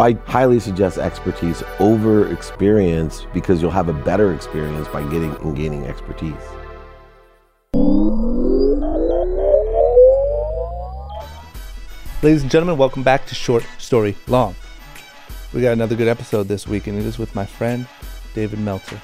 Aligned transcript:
I 0.00 0.12
highly 0.24 0.60
suggest 0.60 0.96
expertise 0.96 1.62
over 1.78 2.32
experience 2.32 3.26
because 3.34 3.60
you'll 3.60 3.70
have 3.70 3.90
a 3.90 3.92
better 3.92 4.32
experience 4.32 4.88
by 4.88 5.02
getting 5.10 5.36
and 5.36 5.54
gaining 5.54 5.84
expertise. 5.84 6.32
Ladies 12.22 12.40
and 12.40 12.50
gentlemen, 12.50 12.78
welcome 12.78 13.02
back 13.02 13.26
to 13.26 13.34
Short 13.34 13.62
Story 13.76 14.16
Long. 14.26 14.54
We 15.52 15.60
got 15.60 15.74
another 15.74 15.96
good 15.96 16.08
episode 16.08 16.48
this 16.48 16.66
week, 16.66 16.86
and 16.86 16.98
it 16.98 17.04
is 17.04 17.18
with 17.18 17.34
my 17.34 17.44
friend 17.44 17.86
David 18.34 18.60
Meltzer. 18.60 18.98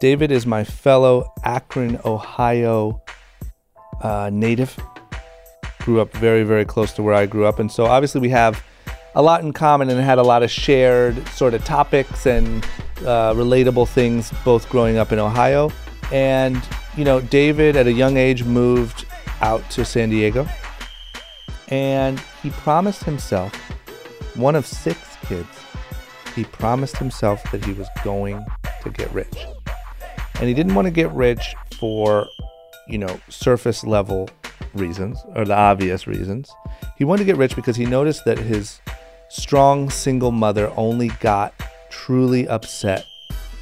David 0.00 0.32
is 0.32 0.44
my 0.44 0.64
fellow 0.64 1.32
Akron, 1.44 2.00
Ohio 2.04 3.00
uh, 4.00 4.28
native. 4.32 4.76
Grew 5.82 6.00
up 6.00 6.12
very, 6.14 6.42
very 6.42 6.64
close 6.64 6.92
to 6.94 7.02
where 7.04 7.14
I 7.14 7.26
grew 7.26 7.46
up, 7.46 7.60
and 7.60 7.70
so 7.70 7.86
obviously 7.86 8.20
we 8.20 8.30
have 8.30 8.60
a 9.16 9.22
lot 9.22 9.42
in 9.42 9.52
common 9.52 9.90
and 9.90 10.00
had 10.00 10.18
a 10.18 10.22
lot 10.22 10.42
of 10.42 10.50
shared 10.50 11.26
sort 11.28 11.54
of 11.54 11.64
topics 11.64 12.26
and 12.26 12.64
uh, 13.00 13.32
relatable 13.34 13.88
things, 13.88 14.32
both 14.44 14.68
growing 14.68 14.96
up 14.96 15.12
in 15.12 15.18
Ohio. 15.18 15.70
And 16.12 16.60
you 16.96 17.04
know, 17.04 17.20
David 17.20 17.76
at 17.76 17.86
a 17.86 17.92
young 17.92 18.16
age 18.16 18.44
moved 18.44 19.06
out 19.40 19.68
to 19.70 19.84
San 19.84 20.10
Diego 20.10 20.46
and 21.68 22.20
he 22.42 22.50
promised 22.50 23.04
himself, 23.04 23.54
one 24.36 24.54
of 24.54 24.66
six 24.66 25.16
kids, 25.22 25.48
he 26.34 26.44
promised 26.44 26.96
himself 26.96 27.42
that 27.52 27.64
he 27.64 27.72
was 27.72 27.88
going 28.02 28.44
to 28.82 28.90
get 28.90 29.10
rich. 29.12 29.46
And 30.36 30.48
he 30.48 30.54
didn't 30.54 30.74
want 30.74 30.86
to 30.86 30.90
get 30.90 31.10
rich 31.12 31.54
for, 31.78 32.26
you 32.88 32.98
know, 32.98 33.20
surface 33.28 33.84
level 33.84 34.28
reasons 34.74 35.24
or 35.34 35.44
the 35.44 35.54
obvious 35.54 36.06
reasons. 36.06 36.50
He 36.96 37.04
wanted 37.04 37.20
to 37.20 37.26
get 37.26 37.36
rich 37.36 37.56
because 37.56 37.76
he 37.76 37.86
noticed 37.86 38.24
that 38.24 38.38
his 38.38 38.80
strong 39.28 39.90
single 39.90 40.30
mother 40.30 40.72
only 40.76 41.08
got 41.20 41.54
truly 41.90 42.46
upset 42.48 43.06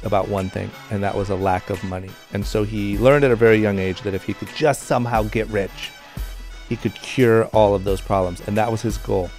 about 0.03 0.27
one 0.27 0.49
thing, 0.49 0.69
and 0.91 1.01
that 1.03 1.15
was 1.15 1.29
a 1.29 1.35
lack 1.35 1.69
of 1.69 1.83
money. 1.83 2.09
And 2.33 2.45
so 2.45 2.63
he 2.63 2.97
learned 2.97 3.23
at 3.23 3.31
a 3.31 3.35
very 3.35 3.57
young 3.57 3.79
age 3.79 4.01
that 4.01 4.13
if 4.13 4.23
he 4.23 4.33
could 4.33 4.49
just 4.55 4.83
somehow 4.83 5.23
get 5.23 5.47
rich, 5.47 5.91
he 6.69 6.75
could 6.75 6.93
cure 6.95 7.45
all 7.47 7.75
of 7.75 7.83
those 7.83 8.01
problems. 8.01 8.41
And 8.47 8.57
that 8.57 8.71
was 8.71 8.81
his 8.81 8.97
goal. 8.97 9.29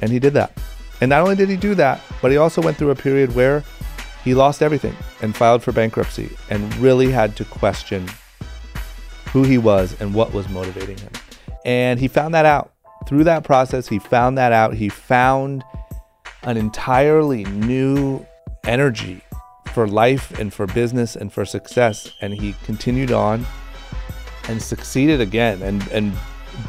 And 0.00 0.10
he 0.10 0.18
did 0.18 0.32
that. 0.34 0.52
And 1.00 1.08
not 1.10 1.22
only 1.22 1.36
did 1.36 1.48
he 1.48 1.56
do 1.56 1.74
that, 1.76 2.00
but 2.20 2.30
he 2.30 2.36
also 2.36 2.60
went 2.62 2.76
through 2.76 2.90
a 2.90 2.94
period 2.96 3.34
where 3.34 3.64
he 4.24 4.34
lost 4.34 4.62
everything 4.62 4.94
and 5.22 5.34
filed 5.34 5.62
for 5.62 5.72
bankruptcy 5.72 6.30
and 6.50 6.74
really 6.76 7.10
had 7.10 7.36
to 7.36 7.44
question 7.44 8.06
who 9.32 9.42
he 9.42 9.58
was 9.58 9.98
and 10.00 10.14
what 10.14 10.32
was 10.32 10.48
motivating 10.48 10.98
him. 10.98 11.12
And 11.64 11.98
he 11.98 12.08
found 12.08 12.34
that 12.34 12.46
out. 12.46 12.72
Through 13.06 13.24
that 13.24 13.44
process, 13.44 13.88
he 13.88 13.98
found 13.98 14.38
that 14.38 14.52
out. 14.52 14.74
He 14.74 14.88
found 14.88 15.64
an 16.42 16.56
entirely 16.56 17.44
new 17.44 18.24
energy 18.64 19.22
for 19.72 19.86
life 19.86 20.38
and 20.38 20.52
for 20.52 20.66
business 20.66 21.16
and 21.16 21.32
for 21.32 21.44
success. 21.44 22.12
And 22.20 22.34
he 22.34 22.54
continued 22.64 23.12
on 23.12 23.46
and 24.48 24.60
succeeded 24.60 25.20
again 25.20 25.62
and, 25.62 25.86
and 25.88 26.12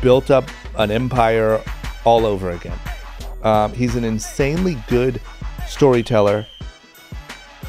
built 0.02 0.32
up 0.32 0.46
an 0.78 0.92
empire 0.92 1.62
all 2.06 2.26
over 2.26 2.52
again. 2.52 2.78
Um, 3.44 3.74
he's 3.74 3.96
an 3.96 4.04
insanely 4.04 4.78
good 4.88 5.20
storyteller 5.68 6.46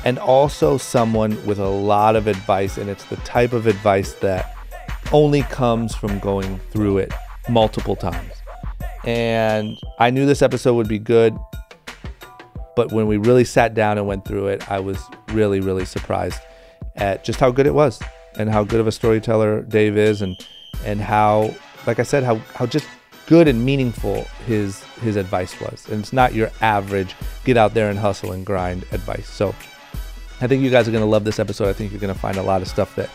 and 0.05 0.19
also 0.19 0.77
someone 0.77 1.45
with 1.47 1.59
a 1.59 1.69
lot 1.69 2.17
of 2.17 2.27
advice. 2.27 2.79
And 2.79 2.91
it's 2.91 3.05
the 3.05 3.17
type 3.17 3.53
of 3.53 3.67
advice 3.67 4.13
that 4.15 4.57
only 5.13 5.43
comes 5.43 5.95
from 5.95 6.19
going 6.19 6.59
through 6.71 6.99
it 6.99 7.13
multiple 7.49 7.97
times. 7.97 8.42
And 9.05 9.79
I 9.99 10.11
knew 10.11 10.27
this 10.27 10.43
episode 10.43 10.75
would 10.75 10.89
be 10.89 10.99
good. 10.99 11.37
But 12.75 12.93
when 12.93 13.07
we 13.07 13.17
really 13.19 13.45
sat 13.45 13.75
down 13.75 13.99
and 13.99 14.07
went 14.07 14.25
through 14.25 14.49
it, 14.49 14.71
I 14.71 14.81
was 14.81 14.99
really, 15.29 15.61
really 15.61 15.85
surprised 15.85 16.41
at 16.97 17.25
just 17.25 17.41
how 17.41 17.51
good 17.51 17.67
it 17.67 17.75
was 17.75 18.01
and 18.39 18.51
how 18.51 18.65
good 18.65 18.81
of 18.81 18.87
a 18.87 18.93
storyteller 18.93 19.63
Dave 19.63 19.97
is 19.97 20.23
and 20.23 20.37
and 20.85 21.01
how 21.01 21.55
like 21.87 21.99
I 21.99 22.03
said, 22.03 22.23
how 22.23 22.37
how 22.55 22.67
just 22.67 22.87
good 23.27 23.49
and 23.49 23.65
meaningful 23.65 24.25
his 24.47 24.83
his 25.01 25.17
advice 25.17 25.61
was. 25.61 25.89
And 25.89 26.01
it's 26.01 26.13
not 26.13 26.35
your 26.35 26.51
average 26.61 27.15
get 27.45 27.57
out 27.57 27.75
there 27.75 27.91
and 27.91 27.99
hustle 27.99 28.33
and 28.33 28.45
grind 28.47 28.85
advice. 28.93 29.29
So 29.29 29.55
I 30.41 30.47
think 30.47 30.63
you 30.63 30.71
guys 30.71 30.89
are 30.89 30.93
gonna 30.93 31.07
love 31.07 31.25
this 31.25 31.39
episode. 31.39 31.69
I 31.69 31.73
think 31.73 31.93
you're 31.93 32.01
gonna 32.01 32.15
find 32.15 32.37
a 32.37 32.43
lot 32.43 32.63
of 32.63 32.69
stuff 32.69 32.95
that 32.97 33.11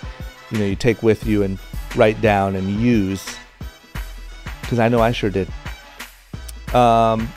you 0.51 0.59
know 0.59 0.65
you 0.65 0.75
take 0.75 1.01
with 1.03 1.25
you 1.25 1.43
and 1.43 1.57
write 1.95 2.19
down 2.21 2.55
and 2.55 2.69
use. 2.69 3.37
Because 4.61 4.79
I 4.79 4.89
know 4.89 4.99
I 4.99 5.11
sure 5.11 5.29
did. 5.29 5.47
Um, 6.73 7.29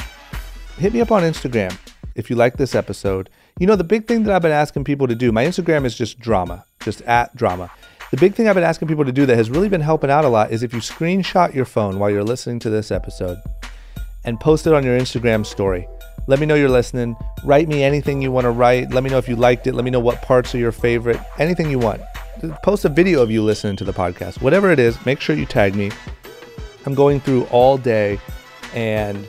hit 0.79 0.93
me 0.93 1.01
up 1.01 1.13
on 1.13 1.23
Instagram 1.23 1.77
if 2.15 2.31
you 2.31 2.37
like 2.37 2.57
this 2.57 2.75
episode. 2.75 3.31
You 3.59 3.67
know, 3.67 3.77
the 3.77 3.85
big 3.85 4.07
thing 4.07 4.25
that 4.25 4.35
I've 4.35 4.43
been 4.43 4.53
asking 4.53 4.85
people 4.85 5.07
to 5.07 5.15
do, 5.15 5.33
my 5.33 5.45
Instagram 5.45 5.85
is 5.85 5.95
just 5.95 6.19
drama, 6.19 6.65
just 6.81 7.03
at 7.03 7.35
drama. 7.37 7.71
The 8.11 8.17
big 8.17 8.35
thing 8.35 8.49
I've 8.49 8.55
been 8.55 8.65
asking 8.65 8.89
people 8.89 9.05
to 9.05 9.13
do 9.13 9.27
that 9.27 9.37
has 9.37 9.51
really 9.51 9.69
been 9.69 9.81
helping 9.81 10.11
out 10.11 10.25
a 10.25 10.29
lot 10.29 10.51
is 10.51 10.63
if 10.63 10.73
you 10.73 10.81
screenshot 10.81 11.55
your 11.55 11.65
phone 11.65 11.99
while 11.99 12.11
you're 12.11 12.25
listening 12.25 12.59
to 12.61 12.71
this 12.71 12.91
episode 12.91 13.39
and 14.25 14.41
post 14.41 14.67
it 14.67 14.73
on 14.73 14.85
your 14.85 14.99
Instagram 14.99 15.47
story. 15.47 15.87
Let 16.27 16.41
me 16.41 16.47
know 16.47 16.55
you're 16.55 16.69
listening. 16.69 17.17
Write 17.45 17.69
me 17.69 17.83
anything 17.83 18.21
you 18.21 18.33
want 18.33 18.45
to 18.45 18.51
write. 18.51 18.91
Let 18.91 19.05
me 19.05 19.11
know 19.11 19.19
if 19.19 19.29
you 19.29 19.37
liked 19.37 19.67
it. 19.67 19.75
Let 19.75 19.85
me 19.85 19.91
know 19.91 20.01
what 20.01 20.23
parts 20.23 20.55
are 20.55 20.59
your 20.59 20.73
favorite. 20.73 21.21
Anything 21.39 21.71
you 21.71 21.79
want. 21.79 22.03
Post 22.63 22.85
a 22.85 22.89
video 22.89 23.23
of 23.23 23.31
you 23.31 23.43
listening 23.43 23.77
to 23.77 23.85
the 23.85 23.93
podcast. 23.93 24.41
Whatever 24.43 24.71
it 24.71 24.79
is, 24.79 25.05
make 25.07 25.21
sure 25.21 25.37
you 25.37 25.47
tag 25.47 25.75
me. 25.75 25.91
I'm 26.87 26.95
going 26.95 27.21
through 27.21 27.45
all 27.47 27.77
day 27.77 28.19
and 28.75 29.29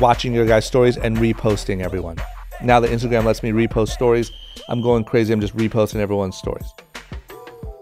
watching 0.00 0.32
your 0.32 0.46
guys' 0.46 0.66
stories 0.66 0.96
and 0.96 1.16
reposting 1.16 1.82
everyone. 1.82 2.16
Now 2.62 2.80
that 2.80 2.90
Instagram 2.90 3.24
lets 3.24 3.42
me 3.42 3.50
repost 3.50 3.88
stories, 3.88 4.30
I'm 4.68 4.80
going 4.80 5.04
crazy. 5.04 5.32
I'm 5.32 5.40
just 5.40 5.56
reposting 5.56 5.96
everyone's 5.96 6.36
stories. 6.36 6.66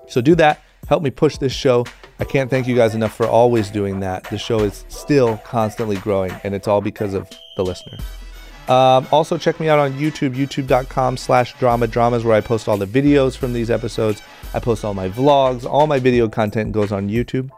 So 0.08 0.20
do 0.20 0.34
that. 0.36 0.60
Help 0.88 1.02
me 1.02 1.10
push 1.10 1.38
this 1.38 1.52
show. 1.52 1.86
I 2.18 2.24
can't 2.24 2.50
thank 2.50 2.66
you 2.66 2.76
guys 2.76 2.94
enough 2.94 3.14
for 3.14 3.26
always 3.26 3.70
doing 3.70 4.00
that. 4.00 4.24
The 4.24 4.38
show 4.38 4.60
is 4.60 4.84
still 4.88 5.38
constantly 5.38 5.96
growing, 5.96 6.32
and 6.44 6.54
it's 6.54 6.68
all 6.68 6.80
because 6.80 7.14
of 7.14 7.28
the 7.56 7.64
listeners. 7.64 8.00
Um, 8.68 9.06
also, 9.10 9.38
check 9.38 9.58
me 9.58 9.68
out 9.68 9.78
on 9.78 9.92
YouTube, 9.94 10.34
youtube.com 10.34 11.16
slash 11.16 11.54
drama 11.58 11.86
dramas, 11.86 12.24
where 12.24 12.36
I 12.36 12.40
post 12.40 12.68
all 12.68 12.76
the 12.76 12.86
videos 12.86 13.36
from 13.36 13.52
these 13.52 13.70
episodes. 13.70 14.22
I 14.54 14.60
post 14.60 14.84
all 14.84 14.94
my 14.94 15.08
vlogs. 15.08 15.64
All 15.64 15.86
my 15.86 15.98
video 15.98 16.28
content 16.28 16.72
goes 16.72 16.92
on 16.92 17.08
YouTube. 17.08 17.50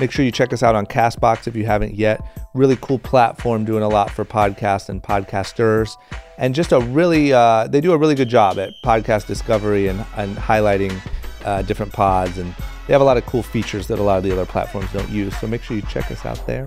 Make 0.00 0.10
sure 0.10 0.24
you 0.24 0.32
check 0.32 0.52
us 0.52 0.62
out 0.62 0.74
on 0.74 0.86
Castbox 0.86 1.46
if 1.46 1.54
you 1.54 1.64
haven't 1.64 1.94
yet. 1.94 2.20
Really 2.54 2.76
cool 2.80 2.98
platform 2.98 3.64
doing 3.64 3.82
a 3.82 3.88
lot 3.88 4.10
for 4.10 4.24
podcasts 4.24 4.88
and 4.88 5.02
podcasters. 5.02 5.96
And 6.38 6.54
just 6.54 6.72
a 6.72 6.80
really, 6.80 7.32
uh, 7.32 7.68
they 7.68 7.80
do 7.80 7.92
a 7.92 7.98
really 7.98 8.14
good 8.14 8.28
job 8.28 8.58
at 8.58 8.72
podcast 8.84 9.26
discovery 9.26 9.88
and, 9.88 10.04
and 10.16 10.36
highlighting 10.36 10.98
uh, 11.44 11.62
different 11.62 11.92
pods, 11.92 12.38
and 12.38 12.54
they 12.86 12.92
have 12.92 13.00
a 13.00 13.04
lot 13.04 13.16
of 13.16 13.26
cool 13.26 13.42
features 13.42 13.86
that 13.88 13.98
a 13.98 14.02
lot 14.02 14.18
of 14.18 14.24
the 14.24 14.32
other 14.32 14.46
platforms 14.46 14.92
don't 14.92 15.08
use. 15.10 15.36
So 15.38 15.46
make 15.46 15.62
sure 15.62 15.76
you 15.76 15.82
check 15.82 16.10
us 16.10 16.24
out 16.24 16.44
there. 16.46 16.66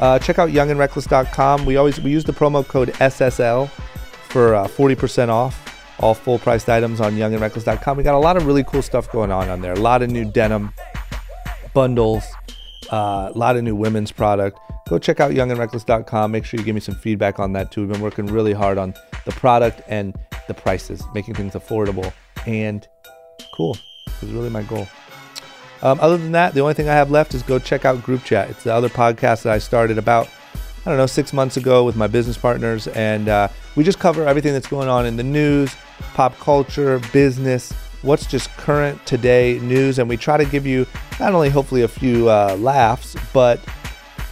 Uh, 0.00 0.18
check 0.18 0.38
out 0.38 0.50
youngandreckless.com. 0.50 1.64
We 1.64 1.76
always 1.76 2.00
we 2.00 2.10
use 2.10 2.24
the 2.24 2.32
promo 2.32 2.66
code 2.66 2.88
SSL 2.94 3.68
for 4.28 4.54
uh, 4.54 4.66
40% 4.66 5.28
off 5.28 5.72
all 6.02 6.14
full 6.14 6.38
priced 6.38 6.68
items 6.68 7.00
on 7.00 7.14
youngandreckless.com. 7.14 7.96
We 7.96 8.02
got 8.02 8.14
a 8.14 8.18
lot 8.18 8.36
of 8.36 8.46
really 8.46 8.64
cool 8.64 8.82
stuff 8.82 9.10
going 9.10 9.30
on 9.30 9.48
on 9.48 9.60
there. 9.60 9.72
A 9.72 9.80
lot 9.80 10.02
of 10.02 10.10
new 10.10 10.24
denim 10.24 10.72
bundles, 11.74 12.24
uh, 12.90 13.30
a 13.34 13.38
lot 13.38 13.56
of 13.56 13.64
new 13.64 13.74
women's 13.74 14.12
product. 14.12 14.58
Go 14.88 14.98
check 14.98 15.20
out 15.20 15.32
youngandreckless.com. 15.32 16.30
Make 16.30 16.44
sure 16.44 16.58
you 16.58 16.66
give 16.66 16.74
me 16.74 16.80
some 16.80 16.94
feedback 16.96 17.38
on 17.38 17.52
that 17.54 17.70
too. 17.70 17.82
We've 17.82 17.92
been 17.92 18.00
working 18.02 18.26
really 18.26 18.52
hard 18.52 18.78
on 18.78 18.94
the 19.24 19.32
product 19.32 19.80
and 19.88 20.14
the 20.48 20.54
prices, 20.54 21.02
making 21.14 21.34
things 21.34 21.54
affordable 21.54 22.12
and 22.46 22.86
cool. 23.54 23.76
Is 24.20 24.30
really 24.30 24.50
my 24.50 24.62
goal. 24.62 24.86
Um, 25.82 25.98
other 26.00 26.16
than 26.16 26.32
that, 26.32 26.54
the 26.54 26.60
only 26.60 26.74
thing 26.74 26.88
I 26.88 26.94
have 26.94 27.10
left 27.10 27.34
is 27.34 27.42
go 27.42 27.58
check 27.58 27.84
out 27.84 28.02
Group 28.02 28.22
Chat. 28.22 28.50
It's 28.50 28.62
the 28.62 28.72
other 28.72 28.88
podcast 28.88 29.42
that 29.42 29.52
I 29.52 29.58
started 29.58 29.98
about, 29.98 30.28
I 30.86 30.90
don't 30.90 30.96
know, 30.96 31.06
six 31.06 31.32
months 31.32 31.56
ago 31.56 31.82
with 31.84 31.96
my 31.96 32.06
business 32.06 32.38
partners. 32.38 32.86
And 32.88 33.28
uh, 33.28 33.48
we 33.74 33.82
just 33.82 33.98
cover 33.98 34.24
everything 34.24 34.52
that's 34.52 34.68
going 34.68 34.88
on 34.88 35.06
in 35.06 35.16
the 35.16 35.24
news, 35.24 35.74
pop 36.14 36.38
culture, 36.38 37.00
business, 37.12 37.72
what's 38.02 38.26
just 38.26 38.50
current 38.56 39.04
today 39.06 39.58
news. 39.62 39.98
And 39.98 40.08
we 40.08 40.16
try 40.16 40.36
to 40.36 40.44
give 40.44 40.66
you 40.66 40.86
not 41.18 41.34
only 41.34 41.48
hopefully 41.48 41.82
a 41.82 41.88
few 41.88 42.28
uh, 42.28 42.56
laughs, 42.58 43.16
but 43.32 43.60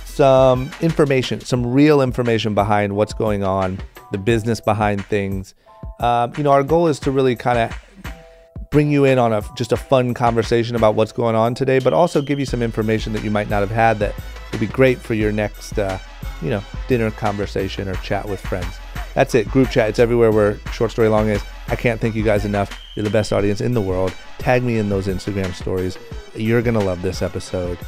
some 0.05 0.71
information, 0.81 1.41
some 1.41 1.67
real 1.67 2.03
information 2.03 2.55
behind 2.55 2.95
what's 2.95 3.15
going 3.15 3.43
on, 3.43 3.81
the 4.13 4.19
business 4.19 4.61
behind 4.61 5.05
things. 5.07 5.55
Um, 6.01 6.33
you 6.37 6.43
know, 6.43 6.51
our 6.51 6.63
goal 6.63 6.89
is 6.89 7.01
to 7.01 7.11
really 7.11 7.37
kind 7.37 7.59
of 7.59 8.71
bring 8.71 8.91
you 8.91 9.05
in 9.05 9.19
on 9.19 9.33
a 9.33 9.43
just 9.57 9.73
a 9.73 9.77
fun 9.77 10.15
conversation 10.15 10.77
about 10.77 10.95
what's 10.95 11.13
going 11.13 11.35
on 11.35 11.55
today, 11.55 11.79
but 11.79 11.93
also 11.93 12.23
give 12.23 12.39
you 12.39 12.47
some 12.47 12.63
information 12.63 13.13
that 13.13 13.25
you 13.25 13.31
might 13.31 13.49
not 13.49 13.61
have 13.61 13.71
had 13.71 13.99
that 13.99 14.15
would 14.53 14.61
be 14.61 14.67
great 14.67 14.99
for 14.99 15.15
your 15.15 15.33
next, 15.33 15.79
uh, 15.79 15.99
you 16.43 16.51
know, 16.51 16.63
dinner 16.89 17.11
conversation 17.11 17.89
or 17.89 17.95
chat 17.97 18.29
with 18.29 18.41
friends. 18.41 18.79
That's 19.15 19.35
it. 19.35 19.49
Group 19.49 19.71
chat. 19.71 19.89
It's 19.89 19.99
everywhere 19.99 20.31
where 20.31 20.59
Short 20.73 20.91
Story 20.91 21.09
Long 21.09 21.29
is. 21.29 21.43
I 21.69 21.77
can't 21.77 22.01
thank 22.01 22.15
you 22.15 22.23
guys 22.23 22.45
enough. 22.45 22.79
You're 22.95 23.05
the 23.05 23.11
best 23.11 23.33
audience 23.33 23.61
in 23.61 23.75
the 23.75 23.81
world. 23.81 24.15
Tag 24.39 24.63
me 24.63 24.79
in 24.79 24.89
those 24.89 25.07
Instagram 25.07 25.55
stories. 25.55 25.99
You're 26.35 26.63
gonna 26.63 26.81
love 26.81 27.03
this 27.03 27.23
episode. 27.23 27.79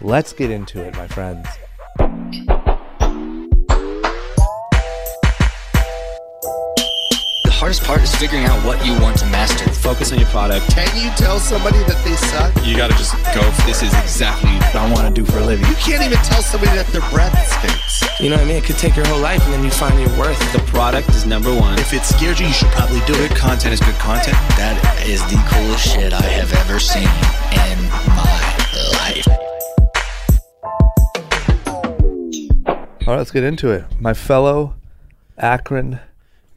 Let's 0.00 0.32
get 0.32 0.50
into 0.50 0.80
it, 0.82 0.96
my 0.96 1.08
friends. 1.08 1.46
Hardest 7.68 7.84
part 7.84 8.00
is 8.00 8.14
figuring 8.16 8.46
out 8.46 8.56
what 8.64 8.80
you 8.80 8.98
want 8.98 9.18
to 9.18 9.26
master. 9.26 9.68
Focus 9.68 10.10
on 10.10 10.18
your 10.18 10.28
product. 10.28 10.64
Can 10.70 10.88
you 10.96 11.10
tell 11.20 11.38
somebody 11.38 11.76
that 11.84 12.00
they 12.02 12.16
suck? 12.16 12.48
You 12.64 12.74
got 12.74 12.88
to 12.88 12.96
just 12.96 13.12
go. 13.36 13.44
This 13.68 13.82
is 13.82 13.92
exactly 14.00 14.56
what 14.56 14.74
I 14.74 14.90
want 14.90 15.04
to 15.04 15.12
do 15.12 15.20
for 15.30 15.36
a 15.36 15.44
living. 15.44 15.66
You 15.68 15.74
can't 15.76 16.02
even 16.02 16.16
tell 16.24 16.40
somebody 16.40 16.72
that 16.72 16.86
their 16.96 17.04
breath 17.12 17.36
stinks. 17.60 18.00
You 18.24 18.30
know 18.30 18.36
what 18.36 18.46
I 18.46 18.48
mean? 18.48 18.56
It 18.56 18.64
could 18.64 18.78
take 18.78 18.96
your 18.96 19.04
whole 19.08 19.20
life 19.20 19.44
and 19.44 19.52
then 19.52 19.64
you 19.64 19.70
find 19.70 20.00
your 20.00 20.08
worth. 20.16 20.40
The 20.54 20.64
product 20.72 21.10
is 21.10 21.26
number 21.26 21.52
one. 21.54 21.78
If 21.78 21.92
it 21.92 22.04
scares 22.04 22.40
you, 22.40 22.46
you 22.46 22.54
should 22.54 22.72
probably 22.72 23.00
do 23.04 23.12
Good 23.12 23.32
it. 23.32 23.36
content 23.36 23.74
is 23.74 23.80
good 23.80 24.00
content. 24.00 24.38
That 24.56 24.80
is 25.04 25.20
the 25.28 25.36
coolest 25.52 25.84
shit 25.92 26.14
I 26.14 26.24
have 26.24 26.48
ever 26.64 26.80
seen 26.80 27.04
in 27.52 27.76
my 28.16 28.32
life. 28.96 29.28
All 33.04 33.12
right, 33.12 33.18
let's 33.18 33.30
get 33.30 33.44
into 33.44 33.68
it. 33.72 33.84
My 34.00 34.14
fellow 34.14 34.72
Akron 35.36 36.00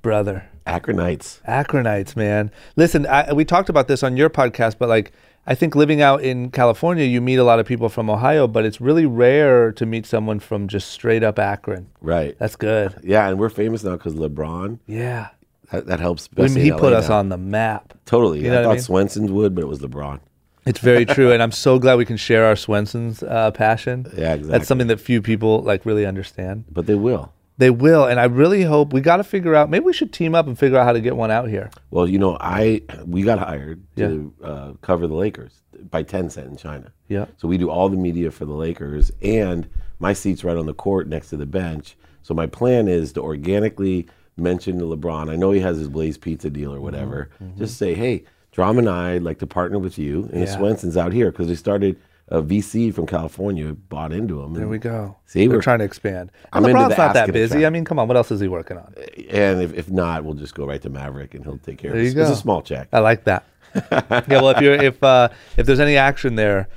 brother. 0.02 0.48
Akronites. 0.68 1.42
Akronites, 1.44 2.16
man. 2.16 2.52
Listen, 2.76 3.06
I, 3.08 3.34
we 3.34 3.46
talked 3.46 3.70
about 3.70 3.88
this 3.88 4.04
on 4.04 4.18
your 4.18 4.30
podcast, 4.30 4.78
but 4.78 4.90
like, 4.90 5.12
I 5.48 5.56
think 5.56 5.76
living 5.76 6.02
out 6.02 6.22
in 6.22 6.52
California, 6.52 7.06
you 7.06 7.20
meet 7.20 7.38
a 7.38 7.44
lot 7.44 7.60
of 7.60 7.66
people 7.66 7.90
from 7.90 8.10
Ohio, 8.10 8.48
but 8.48 8.64
it's 8.64 8.80
really 8.80 9.08
rare 9.08 9.72
to 9.72 9.86
meet 9.86 10.06
someone 10.06 10.40
from 10.40 10.68
just 10.68 10.92
straight 10.92 11.24
up 11.24 11.40
Akron. 11.40 11.90
Right. 12.00 12.38
That's 12.38 12.56
good. 12.56 12.96
Yeah, 13.04 13.28
and 13.28 13.40
we're 13.40 13.50
famous 13.50 13.84
now 13.84 13.94
because 13.94 14.14
LeBron. 14.14 14.80
Yeah. 14.86 15.30
That, 15.72 15.88
that 15.88 16.00
helps. 16.00 16.30
He 16.36 16.68
in 16.68 16.78
put 16.78 16.94
us 16.94 17.10
now. 17.10 17.18
on 17.18 17.30
the 17.30 17.38
map. 17.38 17.98
Totally. 18.06 18.44
You 18.44 18.50
know 18.50 18.54
I 18.54 18.56
what 18.58 18.62
I 18.62 18.64
thought 18.66 18.74
mean? 18.74 18.84
Swenson's 18.84 19.32
would, 19.32 19.56
but 19.56 19.64
it 19.64 19.68
was 19.68 19.80
LeBron. 19.80 20.20
It's 20.66 20.80
very 20.80 21.06
true, 21.06 21.32
and 21.32 21.42
I'm 21.42 21.52
so 21.52 21.80
glad 21.80 21.96
we 21.96 22.06
can 22.06 22.18
share 22.18 22.46
our 22.46 22.56
Swenson's 22.56 23.24
uh, 23.24 23.50
passion. 23.50 24.06
Yeah, 24.16 24.34
exactly. 24.34 24.52
That's 24.52 24.68
something 24.68 24.88
that 24.88 25.00
few 25.00 25.22
people 25.22 25.64
like 25.64 25.88
really 25.88 26.06
understand. 26.06 26.66
But 26.70 26.86
they 26.86 26.94
will. 26.94 27.34
They 27.62 27.70
will, 27.70 28.06
and 28.06 28.20
I 28.20 28.24
really 28.24 28.64
hope 28.64 28.92
we 28.92 29.02
got 29.02 29.18
to 29.18 29.24
figure 29.24 29.54
out. 29.54 29.70
Maybe 29.70 29.86
we 29.86 29.94
should 29.94 30.12
team 30.12 30.34
up 30.34 30.48
and 30.48 30.58
figure 30.58 30.80
out 30.80 30.86
how 30.86 30.94
to 30.94 31.00
get 31.00 31.16
one 31.16 31.30
out 31.30 31.48
here. 31.48 31.70
Well, 31.92 32.08
you 32.08 32.18
know, 32.18 32.36
I 32.42 32.82
we 33.06 33.22
got 33.22 33.38
hired 33.38 33.84
to 33.98 34.34
uh, 34.44 34.72
cover 34.82 35.06
the 35.06 35.14
Lakers 35.14 35.62
by 35.92 36.02
Tencent 36.02 36.48
in 36.48 36.58
China. 36.58 36.92
Yeah. 37.08 37.26
So 37.38 37.48
we 37.48 37.60
do 37.60 37.70
all 37.70 37.88
the 37.88 37.98
media 37.98 38.32
for 38.32 38.46
the 38.46 38.54
Lakers, 38.54 39.12
and 39.22 39.70
my 40.00 40.12
seat's 40.12 40.44
right 40.44 40.58
on 40.58 40.66
the 40.66 40.74
court 40.74 41.08
next 41.08 41.30
to 41.30 41.38
the 41.38 41.46
bench. 41.46 41.96
So 42.24 42.34
my 42.34 42.48
plan 42.48 42.88
is 42.88 43.14
to 43.14 43.22
organically 43.22 44.08
mention 44.38 44.80
to 44.80 44.86
LeBron. 44.86 45.30
I 45.30 45.36
know 45.36 45.52
he 45.52 45.60
has 45.60 45.78
his 45.78 45.88
Blaze 45.88 46.18
Pizza 46.18 46.50
deal 46.50 46.72
or 46.72 46.78
Mm-hmm, 46.78 46.84
whatever. 46.84 47.30
Just 47.60 47.78
say, 47.78 47.94
hey, 47.94 48.24
Drum 48.54 48.80
and 48.80 48.90
I'd 48.90 49.22
like 49.22 49.38
to 49.38 49.46
partner 49.48 49.78
with 49.78 50.00
you, 50.00 50.28
and 50.34 50.42
Yeah. 50.48 50.58
Swenson's 50.58 50.98
out 50.98 51.14
here 51.14 51.30
because 51.32 51.48
they 51.48 51.54
started 51.56 51.96
a 52.32 52.42
VC 52.42 52.94
from 52.94 53.06
California 53.06 53.74
bought 53.74 54.14
into 54.14 54.42
him. 54.42 54.54
There 54.54 54.68
we 54.68 54.78
go. 54.78 55.18
See, 55.26 55.48
we're 55.48 55.56
we're- 55.56 55.62
trying 55.62 55.80
to 55.80 55.86
expand. 55.86 56.32
I'm 56.54 56.64
And 56.64 56.72
into 56.72 56.80
LeBron's 56.86 56.98
not 56.98 57.14
that 57.14 57.34
busy. 57.34 57.66
I 57.66 57.70
mean, 57.70 57.84
come 57.84 58.00
on, 58.00 58.08
what 58.08 58.16
else 58.16 58.32
is 58.32 58.40
he 58.40 58.48
working 58.48 58.78
on? 58.78 58.94
And 59.30 59.62
if, 59.62 59.74
if 59.74 59.92
not, 59.92 60.24
we'll 60.24 60.34
just 60.36 60.56
go 60.56 60.66
right 60.66 60.82
to 60.82 60.90
Maverick, 60.90 61.36
and 61.36 61.44
he'll 61.44 61.58
take 61.58 61.78
care 61.78 61.92
There 61.92 62.00
of 62.00 62.06
it. 62.06 62.18
It's 62.18 62.30
a 62.30 62.36
small 62.36 62.62
check. 62.62 62.88
I 62.94 63.00
like 63.00 63.26
that. 63.26 63.44
yeah, 63.92 64.24
well, 64.30 64.50
if 64.50 64.62
you're 64.62 64.76
if 64.76 65.04
uh, 65.04 65.30
if 65.58 65.66
there's 65.66 65.80
any 65.80 65.98
action 65.98 66.36
there, 66.36 66.70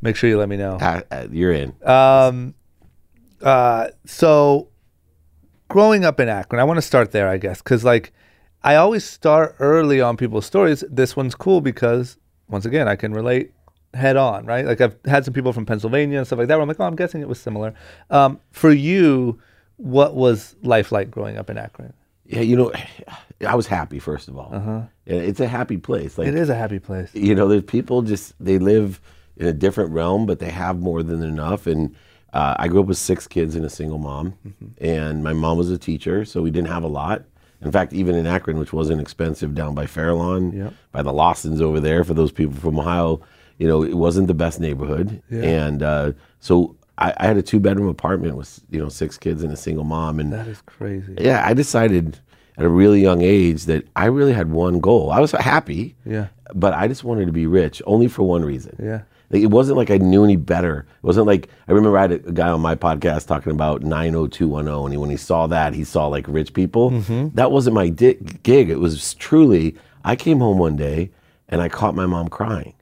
make 0.00 0.16
sure 0.16 0.30
you 0.30 0.38
let 0.38 0.48
me 0.48 0.56
know. 0.56 0.76
Uh, 0.76 1.02
uh, 1.10 1.26
you're 1.30 1.52
in. 1.52 1.74
Um, 1.82 2.54
uh, 3.42 3.88
so 4.06 4.68
growing 5.68 6.04
up 6.04 6.20
in 6.20 6.28
Akron, 6.28 6.60
I 6.60 6.64
want 6.64 6.78
to 6.78 6.82
start 6.82 7.10
there, 7.12 7.28
I 7.28 7.38
guess, 7.38 7.60
because 7.60 7.84
like 7.84 8.12
I 8.62 8.76
always 8.76 9.04
start 9.04 9.56
early 9.58 10.00
on 10.00 10.16
people's 10.16 10.46
stories. 10.46 10.84
This 10.88 11.16
one's 11.16 11.34
cool 11.34 11.60
because 11.60 12.18
once 12.48 12.64
again, 12.66 12.86
I 12.88 12.96
can 12.96 13.12
relate 13.12 13.52
head 13.94 14.16
on, 14.16 14.46
right? 14.46 14.64
Like 14.64 14.80
I've 14.80 14.96
had 15.04 15.24
some 15.24 15.34
people 15.34 15.52
from 15.52 15.66
Pennsylvania 15.66 16.18
and 16.18 16.26
stuff 16.26 16.38
like 16.38 16.48
that. 16.48 16.54
Where 16.54 16.62
I'm 16.62 16.68
like, 16.68 16.80
oh, 16.80 16.84
I'm 16.84 16.96
guessing 16.96 17.20
it 17.20 17.28
was 17.28 17.40
similar. 17.40 17.74
Um, 18.10 18.40
for 18.50 18.70
you, 18.72 19.40
what 19.76 20.14
was 20.14 20.54
life 20.62 20.92
like 20.92 21.10
growing 21.10 21.36
up 21.38 21.50
in 21.50 21.58
Akron? 21.58 21.92
Yeah, 22.24 22.40
you 22.40 22.56
know, 22.56 22.72
I 23.46 23.54
was 23.54 23.66
happy 23.66 23.98
first 23.98 24.28
of 24.28 24.38
all. 24.38 24.50
Yeah, 25.06 25.16
It's 25.16 25.40
a 25.40 25.48
happy 25.48 25.76
place. 25.76 26.16
Like 26.16 26.28
Uh-huh. 26.28 26.36
It 26.36 26.40
is 26.40 26.48
a 26.48 26.54
happy 26.54 26.78
place. 26.78 27.14
you 27.14 27.34
know, 27.34 27.48
there's 27.48 27.62
people 27.64 28.02
just 28.02 28.34
they 28.42 28.58
live 28.58 29.00
in 29.36 29.46
a 29.46 29.52
different 29.52 29.90
realm, 29.92 30.24
but 30.26 30.38
they 30.38 30.50
have 30.50 30.78
more 30.78 31.02
than 31.02 31.22
enough. 31.22 31.66
And 31.66 31.94
uh, 32.32 32.54
I 32.58 32.68
grew 32.68 32.80
up 32.80 32.86
with 32.86 32.98
six 32.98 33.26
kids 33.26 33.54
and 33.56 33.64
a 33.64 33.70
single 33.70 33.98
mom, 33.98 34.34
Mm-hmm. 34.46 34.66
and 34.84 35.22
my 35.22 35.32
mom 35.34 35.58
was 35.58 35.70
a 35.70 35.76
teacher, 35.78 36.24
so 36.24 36.40
we 36.40 36.50
didn't 36.50 36.68
have 36.68 36.82
a 36.84 36.88
lot. 36.88 37.24
In 37.60 37.70
fact, 37.70 37.92
even 37.92 38.14
in 38.14 38.26
Akron, 38.26 38.58
which 38.58 38.72
wasn't 38.72 39.00
expensive, 39.00 39.54
down 39.54 39.74
by 39.74 39.86
Fairlawn, 39.86 40.52
Yep. 40.52 40.74
by 40.92 41.02
the 41.02 41.12
Lawsons 41.12 41.60
over 41.60 41.78
there, 41.78 42.04
for 42.04 42.14
those 42.14 42.32
people 42.32 42.54
from 42.54 42.78
Ohio, 42.78 43.20
you 43.62 43.68
know, 43.68 43.82
it 43.84 43.94
wasn't 43.94 44.26
the 44.26 44.34
best 44.44 44.58
neighborhood. 44.58 45.22
And 45.30 45.82
uh, 45.84 46.12
so 46.40 46.74
I, 46.98 47.14
I 47.16 47.26
had 47.28 47.36
a 47.36 47.42
two 47.42 47.60
bedroom 47.60 47.88
apartment 47.88 48.36
with 48.36 48.60
you 48.70 48.80
know 48.80 48.88
six 48.88 49.16
kids 49.16 49.44
and 49.44 49.52
a 49.52 49.56
single 49.56 49.84
mom, 49.84 50.18
and 50.20 50.32
That 50.32 50.48
is 50.48 50.60
crazy. 50.62 51.14
yeah, 51.20 51.44
I 51.46 51.54
decided 51.54 52.18
at 52.58 52.64
a 52.64 52.68
really 52.68 53.00
young 53.00 53.22
age 53.22 53.64
that 53.66 53.82
I 53.94 54.06
really 54.06 54.32
had 54.32 54.50
one 54.50 54.80
goal. 54.80 55.10
I 55.12 55.20
was 55.20 55.30
happy, 55.32 55.94
Yeah. 56.04 56.26
but 56.54 56.72
I 56.74 56.88
just 56.88 57.04
wanted 57.04 57.26
to 57.26 57.32
be 57.32 57.46
rich 57.46 57.80
only 57.86 58.08
for 58.08 58.24
one 58.24 58.44
reason. 58.44 58.74
Yeah. 58.82 59.02
Like, 59.30 59.42
it 59.42 59.50
wasn't 59.58 59.78
like 59.78 59.90
I 59.90 59.96
knew 59.96 60.24
any 60.24 60.36
better. 60.36 60.80
It 61.02 61.06
wasn't 61.06 61.26
like 61.28 61.48
I 61.68 61.72
remember 61.72 61.96
I 61.96 62.02
had 62.02 62.12
a, 62.12 62.18
guy 62.18 62.48
on 62.50 62.60
my 62.60 62.74
podcast 62.74 63.26
talking 63.28 63.52
about 63.52 63.80
90210, 63.82 64.84
and 64.84 64.92
he, 64.92 64.98
when 64.98 65.08
he 65.10 65.16
saw 65.16 65.46
that, 65.46 65.72
he 65.72 65.84
saw 65.84 66.08
like 66.08 66.26
rich 66.28 66.52
people. 66.52 66.90
That 67.34 67.50
wasn't 67.52 67.74
my 67.74 67.88
di- 67.88 68.18
gig. 68.42 68.68
It 68.70 68.80
was 68.80 69.14
truly, 69.14 69.76
I 70.04 70.16
came 70.16 70.40
home 70.40 70.58
one 70.58 70.76
day 70.76 71.10
and 71.48 71.62
I 71.62 71.68
caught 71.70 71.94
my 71.94 72.06
mom 72.06 72.28
crying. 72.28 72.74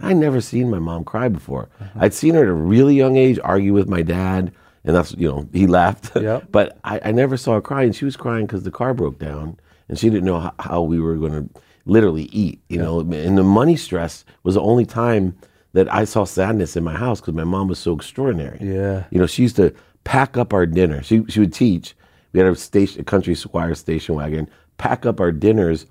I'd 0.00 0.16
never 0.16 0.40
seen 0.40 0.70
my 0.70 0.78
mom 0.78 1.04
cry 1.04 1.28
before. 1.28 1.68
I'd 1.96 2.14
seen 2.14 2.34
her 2.34 2.42
at 2.42 2.48
a 2.48 2.52
really 2.52 2.94
young 2.94 3.16
age 3.16 3.38
argue 3.42 3.72
with 3.72 3.88
my 3.88 4.02
dad, 4.02 4.52
and 4.84 4.94
that's, 4.94 5.12
you 5.12 5.28
know, 5.28 5.48
he 5.52 5.66
left. 5.80 6.14
Yep. 6.14 6.48
but 6.52 6.78
I, 6.84 7.00
I 7.04 7.12
never 7.12 7.36
saw 7.36 7.54
her 7.54 7.60
cry, 7.60 7.82
and 7.84 7.94
she 7.96 8.04
was 8.04 8.16
crying 8.16 8.46
because 8.46 8.62
the 8.62 8.70
car 8.70 8.94
broke 8.94 9.18
down, 9.18 9.58
and 9.88 9.98
she 9.98 10.10
didn't 10.10 10.24
know 10.24 10.40
how, 10.40 10.54
how 10.58 10.82
we 10.82 11.00
were 11.00 11.16
going 11.16 11.32
to 11.32 11.60
literally 11.86 12.24
eat, 12.32 12.60
you 12.68 12.78
know. 12.78 13.00
And 13.00 13.38
the 13.38 13.42
money 13.44 13.76
stress 13.76 14.24
was 14.42 14.54
the 14.54 14.60
only 14.60 14.84
time 14.84 15.36
that 15.72 15.92
I 15.92 16.04
saw 16.04 16.24
sadness 16.24 16.76
in 16.76 16.84
my 16.84 16.94
house 16.94 17.20
because 17.20 17.34
my 17.34 17.44
mom 17.44 17.68
was 17.68 17.78
so 17.78 17.94
extraordinary. 17.94 18.58
Yeah. 18.60 19.04
You 19.10 19.18
know, 19.18 19.26
she 19.26 19.42
used 19.42 19.56
to 19.56 19.74
pack 20.04 20.36
up 20.36 20.52
our 20.52 20.66
dinner. 20.66 21.02
She 21.02 21.24
she 21.28 21.40
would 21.40 21.52
teach. 21.52 21.94
We 22.32 22.40
had 22.40 22.48
a 22.48 22.56
station, 22.56 23.00
a 23.00 23.04
country 23.04 23.34
squire 23.34 23.74
station 23.74 24.14
wagon. 24.14 24.48
Pack 24.78 25.06
up 25.06 25.20
our 25.20 25.32
dinners, 25.32 25.86